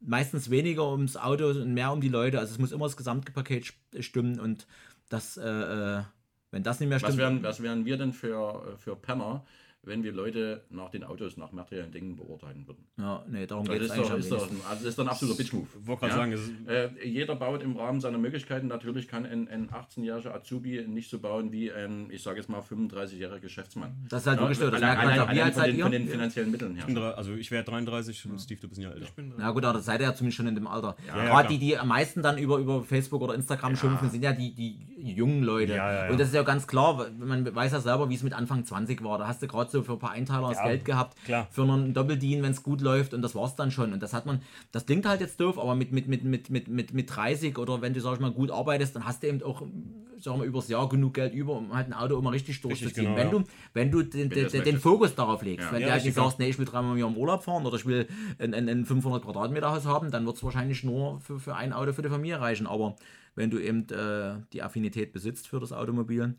meistens 0.00 0.50
weniger 0.50 0.88
ums 0.88 1.16
Auto 1.16 1.48
und 1.48 1.74
mehr 1.74 1.90
um 1.92 2.00
die 2.00 2.08
Leute. 2.08 2.38
Also 2.38 2.52
es 2.52 2.58
muss 2.60 2.70
immer 2.72 2.84
das 2.86 2.96
Gesamtpaket 2.96 3.64
st- 3.92 4.02
stimmen 4.02 4.38
und 4.38 4.66
das, 5.08 5.36
äh, 5.36 5.48
äh, 5.48 6.02
wenn 6.54 6.62
das 6.62 6.78
nicht 6.78 6.88
mehr 6.88 7.02
was 7.02 7.12
stimmt. 7.12 7.18
wären, 7.18 7.42
was 7.42 7.62
wären 7.62 7.84
wir 7.84 7.96
denn 7.96 8.12
für, 8.12 8.76
für 8.78 8.94
Penner, 8.94 9.42
wenn 9.86 10.02
wir 10.02 10.12
Leute 10.12 10.62
nach 10.70 10.90
den 10.90 11.04
Autos, 11.04 11.36
nach 11.36 11.52
materiellen 11.52 11.92
Dingen 11.92 12.16
beurteilen 12.16 12.66
würden? 12.66 12.84
Ja, 12.98 13.24
nee, 13.28 13.46
darum 13.46 13.64
geht 13.66 13.82
es 13.82 13.90
eigentlich 13.90 14.08
doch, 14.08 14.18
ist, 14.18 14.30
doch, 14.32 14.42
also 14.42 14.54
das 14.68 14.82
ist 14.84 14.98
doch 14.98 15.04
ein 15.04 15.08
absoluter 15.10 15.38
Bitch-Move. 15.38 15.66
Ich 15.80 15.86
wollte 15.86 16.00
gerade 16.06 16.14
sagen, 16.14 16.66
Äh, 16.66 17.06
jeder 17.08 17.36
baut 17.36 17.62
im 17.62 17.76
Rahmen 17.76 18.00
seiner 18.00 18.18
Möglichkeiten. 18.18 18.66
Natürlich 18.68 19.08
kann 19.08 19.26
ein, 19.26 19.48
ein 19.48 19.70
18-jähriger 19.70 20.34
Azubi 20.34 20.84
nicht 20.86 21.10
so 21.10 21.18
bauen 21.18 21.52
wie 21.52 21.72
ein, 21.72 22.08
ich 22.10 22.22
sage 22.22 22.38
jetzt 22.38 22.48
mal, 22.48 22.60
35-jähriger 22.60 23.40
Geschäftsmann. 23.40 23.92
Das 24.08 24.22
ist 24.22 24.26
halt 24.28 24.40
wirklich 24.40 24.58
so, 24.58 24.70
das 24.70 24.82
allein, 24.82 24.96
merkt 24.96 25.02
man 25.04 25.12
allein, 25.12 25.28
allein 25.28 25.42
alt 25.44 25.54
von, 25.54 25.60
seid 25.62 25.70
den, 25.70 25.76
ihr? 25.78 25.82
von 25.84 25.92
den 25.92 26.08
finanziellen 26.08 26.50
Mitteln 26.50 26.74
her. 26.74 26.80
ich 26.80 26.86
bin 26.86 26.94
drei- 26.94 27.10
also 27.14 27.32
ich 27.34 27.50
wäre 27.50 27.64
33 27.64 28.26
und 28.26 28.38
Steve, 28.40 28.60
du 28.60 28.68
bist 28.68 28.78
ein 28.80 28.82
Jahr 28.84 28.94
älter. 28.94 29.08
Na 29.36 29.50
gut, 29.50 29.64
aber 29.64 29.74
das 29.78 29.84
seid 29.86 30.00
ihr 30.00 30.06
ja 30.06 30.14
zumindest 30.14 30.36
schon 30.36 30.46
in 30.46 30.54
dem 30.54 30.66
Alter. 30.66 30.96
ja, 31.06 31.24
Gerade 31.24 31.48
die, 31.48 31.58
die 31.58 31.76
am 31.78 31.88
meisten 31.88 32.22
dann 32.22 32.38
über, 32.38 32.58
über 32.58 32.82
Facebook 32.82 33.22
oder 33.22 33.34
Instagram 33.34 33.76
schimpfen, 33.76 34.10
sind 34.10 34.22
ja 34.22 34.32
die, 34.32 34.54
die 34.54 34.78
jungen 35.14 35.42
Leute. 35.42 35.74
Ja, 35.74 35.92
ja, 35.92 36.04
ja. 36.06 36.10
Und 36.10 36.18
das 36.18 36.28
ist 36.28 36.34
ja 36.34 36.42
ganz 36.42 36.66
klar, 36.66 37.06
man 37.18 37.54
weiß 37.54 37.72
ja 37.72 37.80
selber, 37.80 38.08
wie 38.08 38.14
es 38.14 38.22
mit 38.22 38.32
Anfang 38.32 38.64
20 38.64 39.02
war. 39.04 39.18
Da 39.18 39.26
hast 39.28 39.42
du 39.42 39.46
gerade 39.48 39.70
so 39.74 39.82
für 39.82 39.92
ein 39.92 39.98
paar 39.98 40.12
Einteiler 40.12 40.48
das 40.48 40.58
Ja, 40.58 40.68
Geld 40.68 40.84
gehabt, 40.84 41.22
klar. 41.24 41.48
für 41.50 41.62
einen 41.64 41.92
Doppeldien, 41.92 42.42
wenn 42.42 42.52
es 42.52 42.62
gut 42.62 42.80
läuft 42.80 43.12
und 43.12 43.22
das 43.22 43.34
war's 43.34 43.56
dann 43.56 43.70
schon. 43.70 43.92
Und 43.92 44.02
das 44.02 44.12
hat 44.12 44.24
man, 44.24 44.40
das 44.72 44.86
klingt 44.86 45.04
halt 45.06 45.20
jetzt 45.20 45.38
doof, 45.40 45.58
aber 45.58 45.74
mit, 45.74 45.92
mit, 45.92 46.08
mit, 46.08 46.24
mit, 46.24 46.48
mit, 46.48 46.68
mit, 46.68 46.94
mit 46.94 47.14
30 47.14 47.58
oder 47.58 47.82
wenn 47.82 47.92
du, 47.92 48.00
sag 48.00 48.14
ich 48.14 48.20
mal, 48.20 48.30
gut 48.30 48.50
arbeitest, 48.50 48.96
dann 48.96 49.04
hast 49.04 49.22
du 49.22 49.26
eben 49.26 49.42
auch, 49.42 49.62
sagen 50.18 50.38
wir, 50.40 50.46
übers 50.46 50.68
Jahr 50.68 50.88
genug 50.88 51.14
Geld 51.14 51.34
über, 51.34 51.54
um 51.56 51.74
halt 51.74 51.88
ein 51.88 51.92
Auto 51.92 52.18
immer 52.18 52.32
richtig 52.32 52.60
durchzuziehen. 52.60 53.14
genau, 53.14 53.16
wenn, 53.16 53.26
ja. 53.26 53.32
du, 53.32 53.44
wenn 53.74 53.90
du 53.90 54.02
den, 54.02 54.30
du 54.30 54.46
den, 54.46 54.62
den. 54.62 54.78
Fokus 54.78 55.14
darauf 55.14 55.42
legst, 55.42 55.70
wenn 55.72 55.82
du 55.82 55.90
halt 55.90 56.04
nicht 56.04 56.14
sagst, 56.14 56.38
nee, 56.38 56.48
ich 56.48 56.58
will 56.58 56.66
dreimal 56.66 56.92
im 56.92 56.98
Jahr 56.98 57.10
im 57.10 57.16
Urlaub 57.16 57.42
fahren 57.44 57.66
oder 57.66 57.76
ich 57.76 57.86
will 57.86 58.06
ein, 58.38 58.54
ein, 58.54 58.68
ein 58.68 58.84
500 58.84 59.22
Quadratmeter 59.22 59.70
Haus 59.70 59.84
haben, 59.84 60.10
dann 60.10 60.24
wird 60.24 60.36
es 60.36 60.44
wahrscheinlich 60.44 60.84
nur 60.84 61.20
für, 61.20 61.38
für 61.38 61.54
ein 61.54 61.72
Auto 61.72 61.92
für 61.92 62.02
die 62.02 62.08
Familie 62.08 62.40
reichen. 62.40 62.66
Aber 62.66 62.96
wenn 63.34 63.50
du 63.50 63.58
eben 63.58 63.88
äh, 63.90 64.36
die 64.52 64.62
Affinität 64.62 65.12
besitzt 65.12 65.48
für 65.48 65.60
das 65.60 65.72
Automobil, 65.72 66.34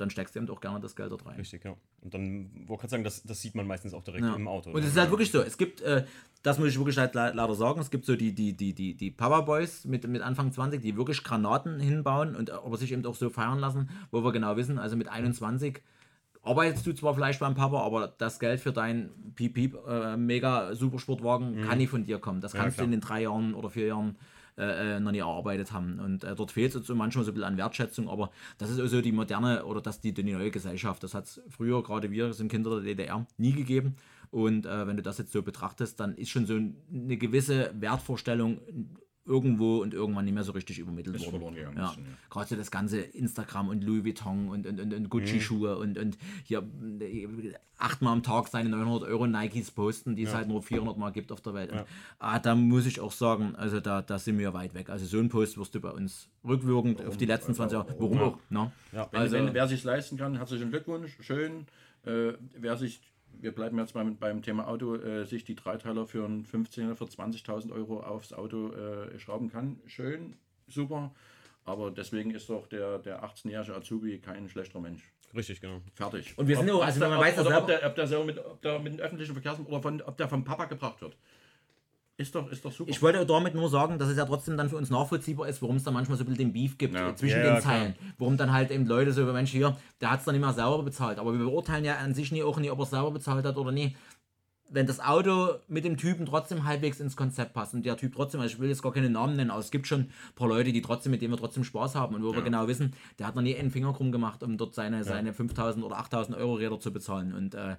dann 0.00 0.10
steckst 0.10 0.34
du 0.34 0.40
eben 0.40 0.48
auch 0.50 0.60
gerne 0.60 0.80
das 0.80 0.96
Geld 0.96 1.12
dort 1.12 1.26
rein. 1.26 1.36
Richtig, 1.36 1.64
ja. 1.64 1.74
Und 2.00 2.14
dann 2.14 2.50
wollte 2.66 2.72
ich 2.72 2.78
gerade 2.80 2.88
sagen, 2.88 3.04
das, 3.04 3.22
das 3.22 3.40
sieht 3.40 3.54
man 3.54 3.66
meistens 3.66 3.94
auch 3.94 4.02
direkt 4.02 4.24
Ja. 4.24 4.34
im 4.34 4.48
Auto. 4.48 4.70
Und 4.70 4.82
es 4.82 4.88
ist 4.90 4.96
halt 4.96 5.10
wirklich 5.10 5.30
so, 5.30 5.40
es 5.42 5.58
gibt, 5.58 5.80
äh, 5.82 6.04
das 6.42 6.58
muss 6.58 6.68
ich 6.68 6.78
wirklich 6.78 6.98
halt 6.98 7.14
le 7.14 7.32
leider 7.34 7.54
sagen, 7.54 7.80
es 7.80 7.90
gibt 7.90 8.04
so 8.06 8.16
die, 8.16 8.34
die, 8.34 8.54
die, 8.54 8.74
die, 8.74 8.94
die 8.94 9.10
Papa 9.10 9.42
Boys 9.42 9.84
mit, 9.84 10.06
mit 10.08 10.22
Anfang 10.22 10.52
20, 10.52 10.80
die 10.80 10.96
wirklich 10.96 11.22
Granaten 11.22 11.78
hinbauen 11.80 12.34
und 12.34 12.50
aber 12.50 12.76
sich 12.76 12.92
eben 12.92 13.04
auch 13.06 13.14
so 13.14 13.30
feiern 13.30 13.58
lassen, 13.58 13.90
wo 14.10 14.24
wir 14.24 14.32
genau 14.32 14.56
wissen, 14.56 14.78
also 14.78 14.96
mit 14.96 15.08
21 15.08 15.82
arbeitest 16.42 16.86
du 16.86 16.94
zwar 16.94 17.14
vielleicht 17.14 17.40
beim 17.40 17.54
Papa, 17.54 17.80
aber 17.82 18.08
das 18.16 18.38
Geld 18.38 18.60
für 18.60 18.72
deinen 18.72 19.34
Piep 19.34 19.54
Piep 19.54 19.76
äh, 19.86 20.16
mega 20.16 20.74
Supersportwagen 20.74 21.62
kann 21.62 21.78
nicht 21.78 21.90
von 21.90 22.04
dir 22.04 22.18
kommen. 22.18 22.40
Das 22.40 22.52
kannst 22.52 22.78
du 22.78 22.80
klar. 22.80 22.84
in 22.86 22.90
den 22.92 23.00
drei 23.00 23.22
Jahren 23.22 23.54
oder 23.54 23.68
vier 23.68 23.88
Jahren 23.88 24.16
äh, 24.60 24.96
äh, 24.96 25.00
noch 25.00 25.12
nie 25.12 25.18
erarbeitet 25.18 25.72
haben. 25.72 25.98
Und 25.98 26.22
äh, 26.22 26.34
dort 26.34 26.52
fehlt 26.52 26.74
es 26.74 26.86
so 26.86 26.94
manchmal 26.94 27.24
so 27.24 27.30
ein 27.30 27.34
bisschen 27.34 27.48
an 27.48 27.56
Wertschätzung, 27.56 28.08
aber 28.08 28.30
das 28.58 28.70
ist 28.70 28.78
also 28.78 29.00
die 29.00 29.12
moderne 29.12 29.64
oder 29.64 29.80
das 29.80 30.00
die, 30.00 30.12
die 30.12 30.22
neue 30.22 30.50
Gesellschaft. 30.50 31.02
Das 31.02 31.14
hat 31.14 31.24
es 31.24 31.40
früher, 31.48 31.82
gerade 31.82 32.10
wir 32.10 32.34
sind 32.34 32.50
Kinder 32.50 32.70
der 32.70 32.94
DDR, 32.94 33.26
nie 33.38 33.52
gegeben. 33.52 33.96
Und 34.30 34.66
äh, 34.66 34.86
wenn 34.86 34.96
du 34.96 35.02
das 35.02 35.18
jetzt 35.18 35.32
so 35.32 35.42
betrachtest, 35.42 35.98
dann 35.98 36.14
ist 36.14 36.28
schon 36.28 36.46
so 36.46 36.54
eine 36.54 37.16
gewisse 37.16 37.72
Wertvorstellung 37.74 38.60
irgendwo 39.30 39.78
und 39.78 39.94
irgendwann 39.94 40.24
nicht 40.24 40.34
mehr 40.34 40.42
so 40.42 40.52
richtig 40.52 40.78
übermittelt 40.80 41.14
Ist 41.16 41.24
verloren 41.26 41.54
gegangen, 41.54 41.76
Ja. 41.78 41.86
bisschen, 41.88 42.04
ja. 42.04 42.10
Gerade 42.28 42.48
so 42.48 42.56
das 42.56 42.70
ganze 42.70 43.00
Instagram 43.00 43.68
und 43.68 43.84
Louis 43.84 44.04
Vuitton 44.04 44.48
und, 44.48 44.66
und, 44.66 44.80
und, 44.80 44.92
und 44.92 45.08
Gucci-Schuhe 45.08 45.78
und, 45.78 45.96
und 45.98 46.18
hier 46.44 46.62
äh, 47.00 47.28
achtmal 47.78 48.12
am 48.12 48.22
Tag 48.22 48.48
seine 48.48 48.68
900 48.70 49.08
Euro 49.08 49.26
Nikes 49.26 49.70
posten, 49.70 50.16
die 50.16 50.24
es 50.24 50.34
halt 50.34 50.48
nur 50.48 50.62
400 50.62 50.98
Mal 50.98 51.10
gibt 51.10 51.30
auf 51.32 51.40
der 51.40 51.54
Welt. 51.54 51.70
Und, 51.72 51.84
ah, 52.18 52.38
da 52.40 52.54
muss 52.56 52.86
ich 52.86 52.98
auch 53.00 53.12
sagen, 53.12 53.54
also 53.56 53.80
da, 53.80 54.02
da 54.02 54.18
sind 54.18 54.38
wir 54.38 54.52
weit 54.52 54.74
weg. 54.74 54.90
Also 54.90 55.06
so 55.06 55.18
ein 55.18 55.28
Post 55.28 55.56
wirst 55.56 55.74
du 55.74 55.80
bei 55.80 55.90
uns 55.90 56.28
rückwirkend 56.44 57.04
auf 57.06 57.16
die 57.16 57.26
letzten 57.26 57.54
20 57.54 57.76
Jahre, 57.78 57.94
warum 57.98 58.18
auch? 58.18 58.38
Ne? 58.50 58.72
Wenn, 58.92 59.06
Also- 59.12 59.36
wenn, 59.36 59.54
wer 59.54 59.68
sich 59.68 59.84
leisten 59.84 60.16
kann, 60.16 60.34
herzlichen 60.36 60.70
Glückwunsch, 60.70 61.16
schön. 61.20 61.66
Äh, 62.04 62.32
wer 62.58 62.76
sich, 62.76 63.00
wir 63.40 63.52
bleiben 63.54 63.78
jetzt 63.78 63.94
beim, 63.94 64.16
beim 64.16 64.42
Thema 64.42 64.66
Auto, 64.68 64.96
äh, 64.96 65.24
sich 65.24 65.44
die 65.44 65.54
Dreiteiler 65.54 66.06
für 66.06 66.24
ein 66.24 66.44
15 66.44 66.86
oder 66.86 66.96
für 66.96 67.04
20.000 67.04 67.72
Euro 67.72 68.00
aufs 68.02 68.32
Auto 68.32 68.72
äh, 68.72 69.18
schrauben 69.18 69.50
kann, 69.50 69.80
schön, 69.86 70.36
super. 70.66 71.12
Aber 71.64 71.90
deswegen 71.90 72.30
ist 72.32 72.48
doch 72.48 72.66
der, 72.66 72.98
der 72.98 73.22
18-jährige 73.24 73.74
Azubi 73.76 74.18
kein 74.18 74.48
schlechter 74.48 74.80
Mensch. 74.80 75.02
Richtig, 75.34 75.60
genau. 75.60 75.80
Fertig. 75.94 76.36
Und 76.36 76.48
wir 76.48 76.56
sind 76.56 76.68
Ob- 76.70 76.80
ja- 76.80 76.86
also 76.86 76.98
ob 76.98 77.02
wenn 77.02 77.10
man 77.10 77.18
der- 77.20 77.26
weiß, 77.28 77.36
dass 77.36 77.46
oder 77.46 77.58
ob 77.58 77.66
selber- 77.66 77.80
der, 77.80 77.88
ob 77.90 77.94
der, 77.94 78.06
so 78.06 78.24
mit, 78.24 78.38
ob 78.38 78.62
der 78.62 78.78
mit 78.80 78.92
den 78.94 79.00
öffentlichen 79.00 79.32
Verkehrsmitteln 79.34 79.72
oder 79.74 79.82
von, 79.82 80.02
ob 80.02 80.16
der 80.16 80.28
vom 80.28 80.42
Papa 80.44 80.64
gebracht 80.64 81.00
wird. 81.00 81.16
Ist 82.20 82.34
doch, 82.34 82.50
ist 82.52 82.62
doch 82.64 82.70
super. 82.72 82.90
Ich 82.90 83.00
wollte 83.00 83.24
damit 83.24 83.54
nur 83.54 83.70
sagen, 83.70 83.98
dass 83.98 84.08
es 84.10 84.18
ja 84.18 84.26
trotzdem 84.26 84.56
dann 84.58 84.68
für 84.68 84.76
uns 84.76 84.90
nachvollziehbar 84.90 85.48
ist, 85.48 85.62
warum 85.62 85.76
es 85.76 85.84
da 85.84 85.90
manchmal 85.90 86.18
so 86.18 86.24
ein 86.24 86.26
bisschen 86.26 86.44
den 86.48 86.52
Beef 86.52 86.76
gibt 86.76 86.94
Ja. 86.94 87.16
zwischen 87.16 87.38
Ja, 87.38 87.44
den 87.44 87.54
ja, 87.54 87.60
klar. 87.60 87.72
Zeilen. 87.72 87.94
Warum 88.18 88.36
dann 88.36 88.52
halt 88.52 88.70
eben 88.70 88.84
Leute 88.86 89.12
so, 89.12 89.24
Mensch, 89.24 89.50
hier, 89.50 89.76
der 90.02 90.10
hat 90.10 90.18
es 90.20 90.26
dann 90.26 90.34
nicht 90.34 90.44
mehr 90.44 90.52
selber 90.52 90.82
bezahlt. 90.82 91.18
Aber 91.18 91.32
wir 91.32 91.38
beurteilen 91.44 91.84
ja 91.84 91.96
an 91.96 92.12
sich 92.14 92.30
nie 92.30 92.42
auch 92.42 92.58
nicht, 92.58 92.70
ob 92.70 92.78
er 92.78 92.82
es 92.82 92.90
selber 92.90 93.10
bezahlt 93.10 93.46
hat 93.46 93.56
oder 93.56 93.72
nie. 93.72 93.96
Wenn 94.72 94.86
das 94.86 95.00
Auto 95.00 95.54
mit 95.66 95.84
dem 95.84 95.96
Typen 95.96 96.26
trotzdem 96.26 96.64
halbwegs 96.64 97.00
ins 97.00 97.16
Konzept 97.16 97.54
passt 97.54 97.72
und 97.74 97.84
der 97.86 97.96
Typ 97.96 98.14
trotzdem, 98.14 98.40
also 98.40 98.54
ich 98.54 98.60
will 98.60 98.68
jetzt 98.68 98.82
gar 98.82 98.92
keine 98.92 99.08
Namen 99.10 99.34
nennen, 99.34 99.50
aber 99.50 99.58
es 99.60 99.70
gibt 99.72 99.86
schon 99.88 100.00
ein 100.02 100.12
paar 100.36 100.46
Leute, 100.46 100.72
die 100.72 100.82
trotzdem, 100.82 101.10
mit 101.10 101.22
denen 101.22 101.32
wir 101.32 101.38
trotzdem 101.38 101.64
Spaß 101.64 101.94
haben 101.96 102.14
und 102.14 102.22
wo 102.22 102.34
wir 102.34 102.42
genau 102.42 102.68
wissen, 102.68 102.92
der 103.18 103.26
hat 103.26 103.34
noch 103.34 103.42
nie 103.42 103.56
einen 103.56 103.70
Finger 103.72 103.92
krumm 103.94 104.12
gemacht, 104.12 104.42
um 104.44 104.58
dort 104.58 104.74
seine, 104.74 105.02
seine 105.04 105.32
5000 105.32 105.84
oder 105.84 105.98
8000 105.98 106.36
Euro 106.36 106.54
Räder 106.54 106.78
zu 106.78 106.92
bezahlen. 106.92 107.34
Und 107.34 107.54
äh, 107.56 107.76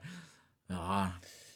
ja, 0.67 1.13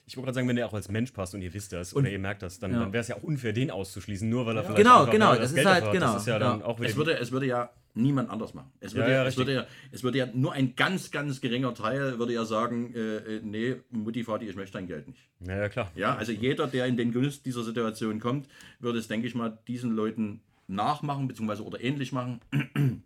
Ich 0.08 0.16
wollte 0.18 0.26
gerade 0.26 0.36
sagen, 0.36 0.47
wenn 0.47 0.56
der 0.56 0.68
auch 0.68 0.74
als 0.74 0.88
Mensch 0.89 1.12
passt 1.12 1.34
und 1.34 1.41
ihr 1.41 1.53
wisst 1.53 1.74
das 1.74 1.95
oder 1.95 2.10
ihr 2.10 2.20
merkt 2.20 2.43
das, 2.43 2.60
dann, 2.60 2.72
dann 2.74 2.93
wäre 2.93 3.01
es 3.01 3.08
ja 3.08 3.16
auch 3.16 3.24
unfair, 3.24 3.53
den 3.53 3.72
auszuschließen, 3.72 4.30
nur 4.30 4.45
weil 4.45 4.56
er 4.56 4.64
vielleicht 4.64 4.78
Genau, 4.78 5.06
genau, 5.08 5.26
mal 5.30 5.39
das 5.39 5.49
ist 5.49 5.56
Geld 5.56 5.68
halt- 5.68 5.91
genau, 5.91 6.14
Das 6.14 6.22
ist 6.22 6.28
ja 6.28 6.34
ja. 6.34 6.39
dann 6.39 6.62
auch 6.62 6.80
Es 6.80 6.95
würde, 6.95 7.18
es 7.18 7.32
würde 7.32 7.47
ja 7.47 7.72
niemand 7.95 8.30
anders 8.30 8.53
machen. 8.53 8.72
Es 8.82 8.93
würde, 8.93 9.10
Ja, 9.10 9.24
ja, 9.24 9.26
es, 9.26 9.36
würde 9.38 9.53
ja, 9.53 9.66
es 9.91 10.03
würde 10.03 10.18
ja 10.20 10.28
nur 10.34 10.53
ein 10.53 10.76
ganz, 10.76 11.10
ganz 11.10 11.41
geringer 11.41 11.74
Teil 11.74 12.20
würde 12.20 12.34
ja 12.34 12.45
sagen, 12.45 12.93
äh, 12.93 12.99
äh, 13.38 13.41
nee, 13.43 13.78
Mutti, 13.89 14.28
Vati, 14.28 14.45
ich 14.47 14.56
möchte 14.56 14.74
dein 14.78 14.86
Geld 14.86 15.08
nicht. 15.08 15.20
ja, 15.39 15.58
ja, 15.58 15.70
klar. 15.70 15.91
Ja, 15.95 16.16
also 16.16 16.32
jeder, 16.34 16.68
der 16.68 16.86
in 16.86 16.97
den 16.97 17.12
Genuss 17.12 17.41
dieser 17.41 17.64
Situation 17.64 18.20
kommt, 18.20 18.47
würde 18.80 18.99
es, 18.99 19.08
denke 19.08 19.26
ich 19.28 19.34
mal, 19.34 19.58
diesen 19.68 19.95
Leuten 19.95 20.41
nachmachen, 20.68 21.28
beziehungsweise 21.28 21.64
oder 21.64 21.82
ähnlich 21.84 22.12
machen. 22.12 22.41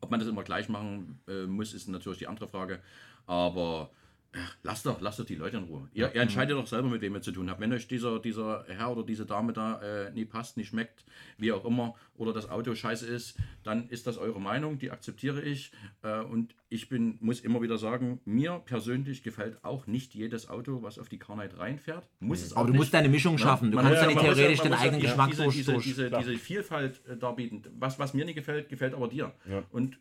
Ob 0.00 0.10
man 0.10 0.18
das 0.20 0.28
immer 0.28 0.44
gleich 0.44 0.68
machen 0.68 1.20
äh, 1.28 1.46
muss, 1.46 1.74
ist 1.74 1.88
natürlich 1.88 2.18
die 2.20 2.26
andere 2.26 2.48
Frage. 2.48 2.78
Aber 3.26 3.90
äh, 4.32 4.38
lasst 4.62 4.86
doch, 4.86 5.00
lasst 5.00 5.18
doch 5.18 5.24
die 5.26 5.34
Leute 5.34 5.58
in 5.58 5.64
Ruhe. 5.64 5.88
Ihr, 5.92 6.14
ihr 6.14 6.20
entscheidet 6.22 6.56
doch 6.56 6.66
selber, 6.66 6.88
mit 6.88 7.00
wem 7.02 7.14
ihr 7.14 7.20
zu 7.22 7.32
tun 7.32 7.50
habt. 7.50 7.60
Wenn 7.60 7.72
euch 7.72 7.86
dieser, 7.86 8.18
dieser 8.18 8.64
Herr 8.68 8.90
oder 8.92 9.04
diese 9.04 9.26
Dame 9.26 9.52
da 9.52 9.80
äh, 9.80 10.10
nie 10.12 10.24
passt, 10.24 10.56
nicht 10.56 10.68
schmeckt, 10.68 11.04
wie 11.38 11.52
auch 11.52 11.64
immer, 11.64 11.94
oder 12.14 12.32
das 12.32 12.48
Auto 12.48 12.74
scheiße 12.74 13.06
ist, 13.06 13.36
dann 13.62 13.88
ist 13.88 14.06
das 14.06 14.16
eure 14.18 14.40
Meinung, 14.40 14.78
die 14.78 14.90
akzeptiere 14.90 15.42
ich. 15.42 15.72
Äh, 16.02 16.20
und 16.20 16.54
ich 16.68 16.88
bin, 16.88 17.18
muss 17.20 17.40
immer 17.40 17.60
wieder 17.62 17.76
sagen, 17.78 18.20
mir 18.24 18.62
persönlich 18.64 19.22
gefällt 19.22 19.62
auch 19.64 19.86
nicht 19.86 20.14
jedes 20.14 20.48
Auto, 20.48 20.82
was 20.82 20.98
auf 20.98 21.08
die 21.08 21.18
Carnight 21.18 21.58
reinfährt. 21.58 22.08
Muss 22.20 22.42
es 22.42 22.52
auch 22.52 22.58
aber 22.58 22.66
du 22.68 22.72
nicht. 22.72 22.78
musst 22.80 22.94
deine 22.94 23.08
Mischung 23.10 23.36
schaffen. 23.38 23.70
Du 23.70 23.76
Man 23.76 23.84
kannst 23.86 24.02
muss 24.02 24.14
ja 24.14 24.20
nicht 24.20 24.34
theoretisch 24.34 24.58
man 24.60 24.68
den 24.68 24.74
eigenen 24.78 25.00
diese- 25.00 25.08
Geschmack 25.12 25.30
diese, 25.30 25.42
durch, 25.42 25.54
diese, 25.56 25.72
durch 25.72 25.84
diese, 25.84 26.10
diese 26.10 26.38
Vielfalt 26.38 27.04
äh, 27.06 27.16
darbieten. 27.16 27.62
Was, 27.78 27.98
was 27.98 28.14
mir 28.14 28.24
nicht 28.24 28.36
gefällt, 28.36 28.68
gefällt 28.70 28.94
aber 28.94 29.08
dir. 29.08 29.32
Ja. 29.48 29.62
Und 29.70 29.98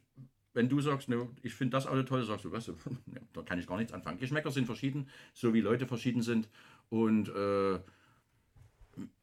wenn 0.54 0.70
du 0.70 0.82
sagst, 0.82 1.10
ne, 1.10 1.28
ich 1.44 1.54
finde 1.54 1.72
das 1.78 1.88
Auto 1.88 2.04
toll, 2.04 2.24
sagst 2.26 2.46
du, 2.46 2.52
weißt 2.52 2.70
du, 2.70 2.72
ne, 3.06 3.22
da 3.34 3.42
kann 3.42 3.60
ich 3.60 3.68
gar 3.68 3.78
nichts 3.78 3.94
anfangen. 3.94 4.20
Geschmäcker 4.20 4.52
sind 4.52 4.66
verschieden, 4.66 5.08
so 5.34 5.54
wie 5.54 5.62
Leute 5.62 5.88
verschieden 5.88 6.22
sind. 6.22 6.50
Und 6.90 7.30
äh, 7.30 7.80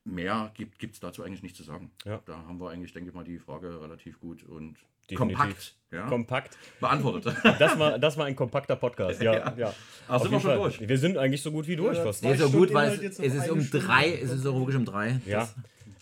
mehr 0.04 0.52
gibt 0.54 0.82
es 0.94 1.00
dazu 1.00 1.22
eigentlich 1.22 1.42
nicht 1.42 1.56
zu 1.56 1.62
sagen. 1.62 1.90
Ja. 2.04 2.20
Da 2.24 2.38
haben 2.46 2.58
wir 2.60 2.70
eigentlich, 2.70 2.92
denke 2.92 3.10
ich 3.10 3.14
mal, 3.14 3.24
die 3.24 3.38
Frage 3.38 3.80
relativ 3.80 4.18
gut 4.20 4.42
und 4.44 4.76
Definitiv. 5.10 5.38
kompakt 5.38 5.74
ja, 5.90 6.06
Kompakt. 6.06 6.58
beantwortet. 6.80 7.34
Das 7.58 7.78
war, 7.78 7.98
das 7.98 8.16
war 8.16 8.26
ein 8.26 8.36
kompakter 8.36 8.76
Podcast. 8.76 9.22
Ja, 9.22 9.54
ja. 9.56 9.74
Ach, 10.06 10.14
Auf 10.14 10.22
sind 10.22 10.32
wir 10.32 10.40
schon 10.40 10.50
Fall. 10.50 10.58
durch? 10.58 10.88
Wir 10.88 10.98
sind 10.98 11.16
eigentlich 11.18 11.42
so 11.42 11.50
gut 11.50 11.66
wie 11.66 11.76
durch. 11.76 11.96
Ja, 11.96 12.04
fast. 12.04 12.22
so 12.22 12.34
Stunden 12.34 12.52
gut, 12.52 12.74
weil 12.74 12.92
es, 13.04 13.18
ist 13.18 13.50
um 13.50 13.60
Stunde. 13.62 13.86
drei, 13.86 14.12
es 14.12 14.30
ist 14.30 14.42
so 14.42 14.54
wirklich 14.54 14.76
um 14.76 14.84
drei. 14.84 15.20
Ja. 15.26 15.48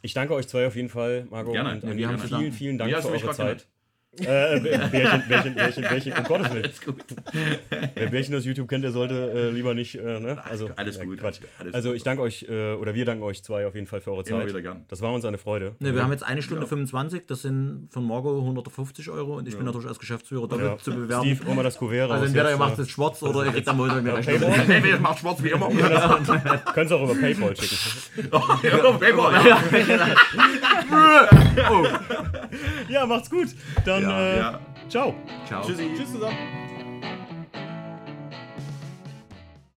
Ich 0.03 0.15
danke 0.15 0.35
euch 0.35 0.47
zwei 0.47 0.67
auf 0.67 0.77
jeden 0.77 0.89
Fall, 0.89 1.27
Marco. 1.31 1.53
Gerne. 1.53 1.73
Und, 1.73 1.85
Ja, 1.85 1.91
und 1.91 1.97
wir 1.97 2.09
haben 2.09 2.19
vielen, 2.19 2.53
vielen 2.53 2.79
Dank 2.79 2.95
für 2.97 3.09
eure 3.09 3.33
Zeit. 3.33 3.67
Äh, 4.21 4.61
Bärchen, 4.61 4.91
Bärchen, 5.29 5.55
Bärchen, 5.55 5.83
Bärchen, 5.83 6.13
um 6.13 6.25
Gottes 6.25 6.51
Willen. 6.53 6.65
Alles 6.65 6.81
gut. 6.81 7.05
Wer 7.95 8.07
Bärchen 8.11 8.35
aus 8.35 8.45
YouTube 8.45 8.69
kennt, 8.69 8.85
der 8.85 8.93
sollte 8.93 9.15
äh, 9.15 9.51
lieber 9.51 9.75
nicht, 9.75 9.95
äh, 9.97 10.21
ne? 10.21 10.39
Also, 10.45 10.71
alles 10.77 10.97
äh, 10.99 11.05
gut. 11.05 11.19
Quatsch. 11.21 11.41
Alles 11.59 11.75
also 11.75 11.93
ich 11.93 12.03
danke 12.03 12.23
euch, 12.23 12.47
äh, 12.49 12.75
oder 12.75 12.95
wir 12.95 13.05
danken 13.05 13.23
euch 13.25 13.43
zwei 13.43 13.67
auf 13.67 13.75
jeden 13.75 13.87
Fall 13.87 14.01
für 14.01 14.13
eure 14.13 14.23
Immer 14.27 14.41
Zeit. 14.41 14.49
wieder 14.49 14.63
gern. 14.63 14.85
Das 14.89 15.01
war 15.03 15.13
uns 15.13 15.25
eine 15.25 15.39
Freude. 15.39 15.75
Ne, 15.81 15.95
wir 15.95 16.03
haben 16.03 16.13
jetzt 16.13 16.25
eine 16.25 16.43
Stunde 16.43 16.67
25, 16.67 17.27
das 17.27 17.43
sind 17.43 17.89
von 17.91 18.07
Margot 18.07 18.39
150 18.41 19.11
Euro 19.11 19.37
und 19.39 19.49
ich 19.49 19.57
bin 19.57 19.67
natürlich 19.67 19.89
als 19.89 19.99
Geschäftsführer 19.99 20.49
doppelt 20.49 20.71
Ja. 20.71 20.79
zu 20.79 20.93
bewerben. 20.95 21.25
Steve, 21.37 21.55
mal 21.55 21.63
das 21.63 21.77
Kuvert 21.79 22.11
also 22.11 22.25
entweder 22.25 22.51
ihr 22.51 22.57
macht 22.57 22.79
äh, 22.79 22.83
es 22.83 22.91
schwarz 22.91 23.23
oder 23.23 23.45
ihr 23.45 23.53
kriegt 23.53 23.69
am 23.69 23.77
Montag 23.77 23.99
eine 23.99 24.15
Rechnung. 24.17 24.53
Nee, 24.69 24.81
nee, 24.81 24.91
das 24.93 25.01
macht 25.01 25.19
Schwarz 25.19 25.43
wie 25.43 25.51
immer. 25.51 25.69
Könnt 26.75 26.91
ihr 26.91 26.97
auch 26.97 27.11
über 27.11 27.15
Paypal 27.21 27.57
schicken. 27.57 28.29
oh, 31.71 31.87
Ja, 32.89 33.07
macht's 33.07 33.31
gut. 33.31 33.49
Dann, 33.85 34.03
Ja, 34.11 34.61
ciao. 34.89 35.15
Ciao. 35.47 35.63
Tschüss 35.63 36.13
zusammen. 36.13 36.66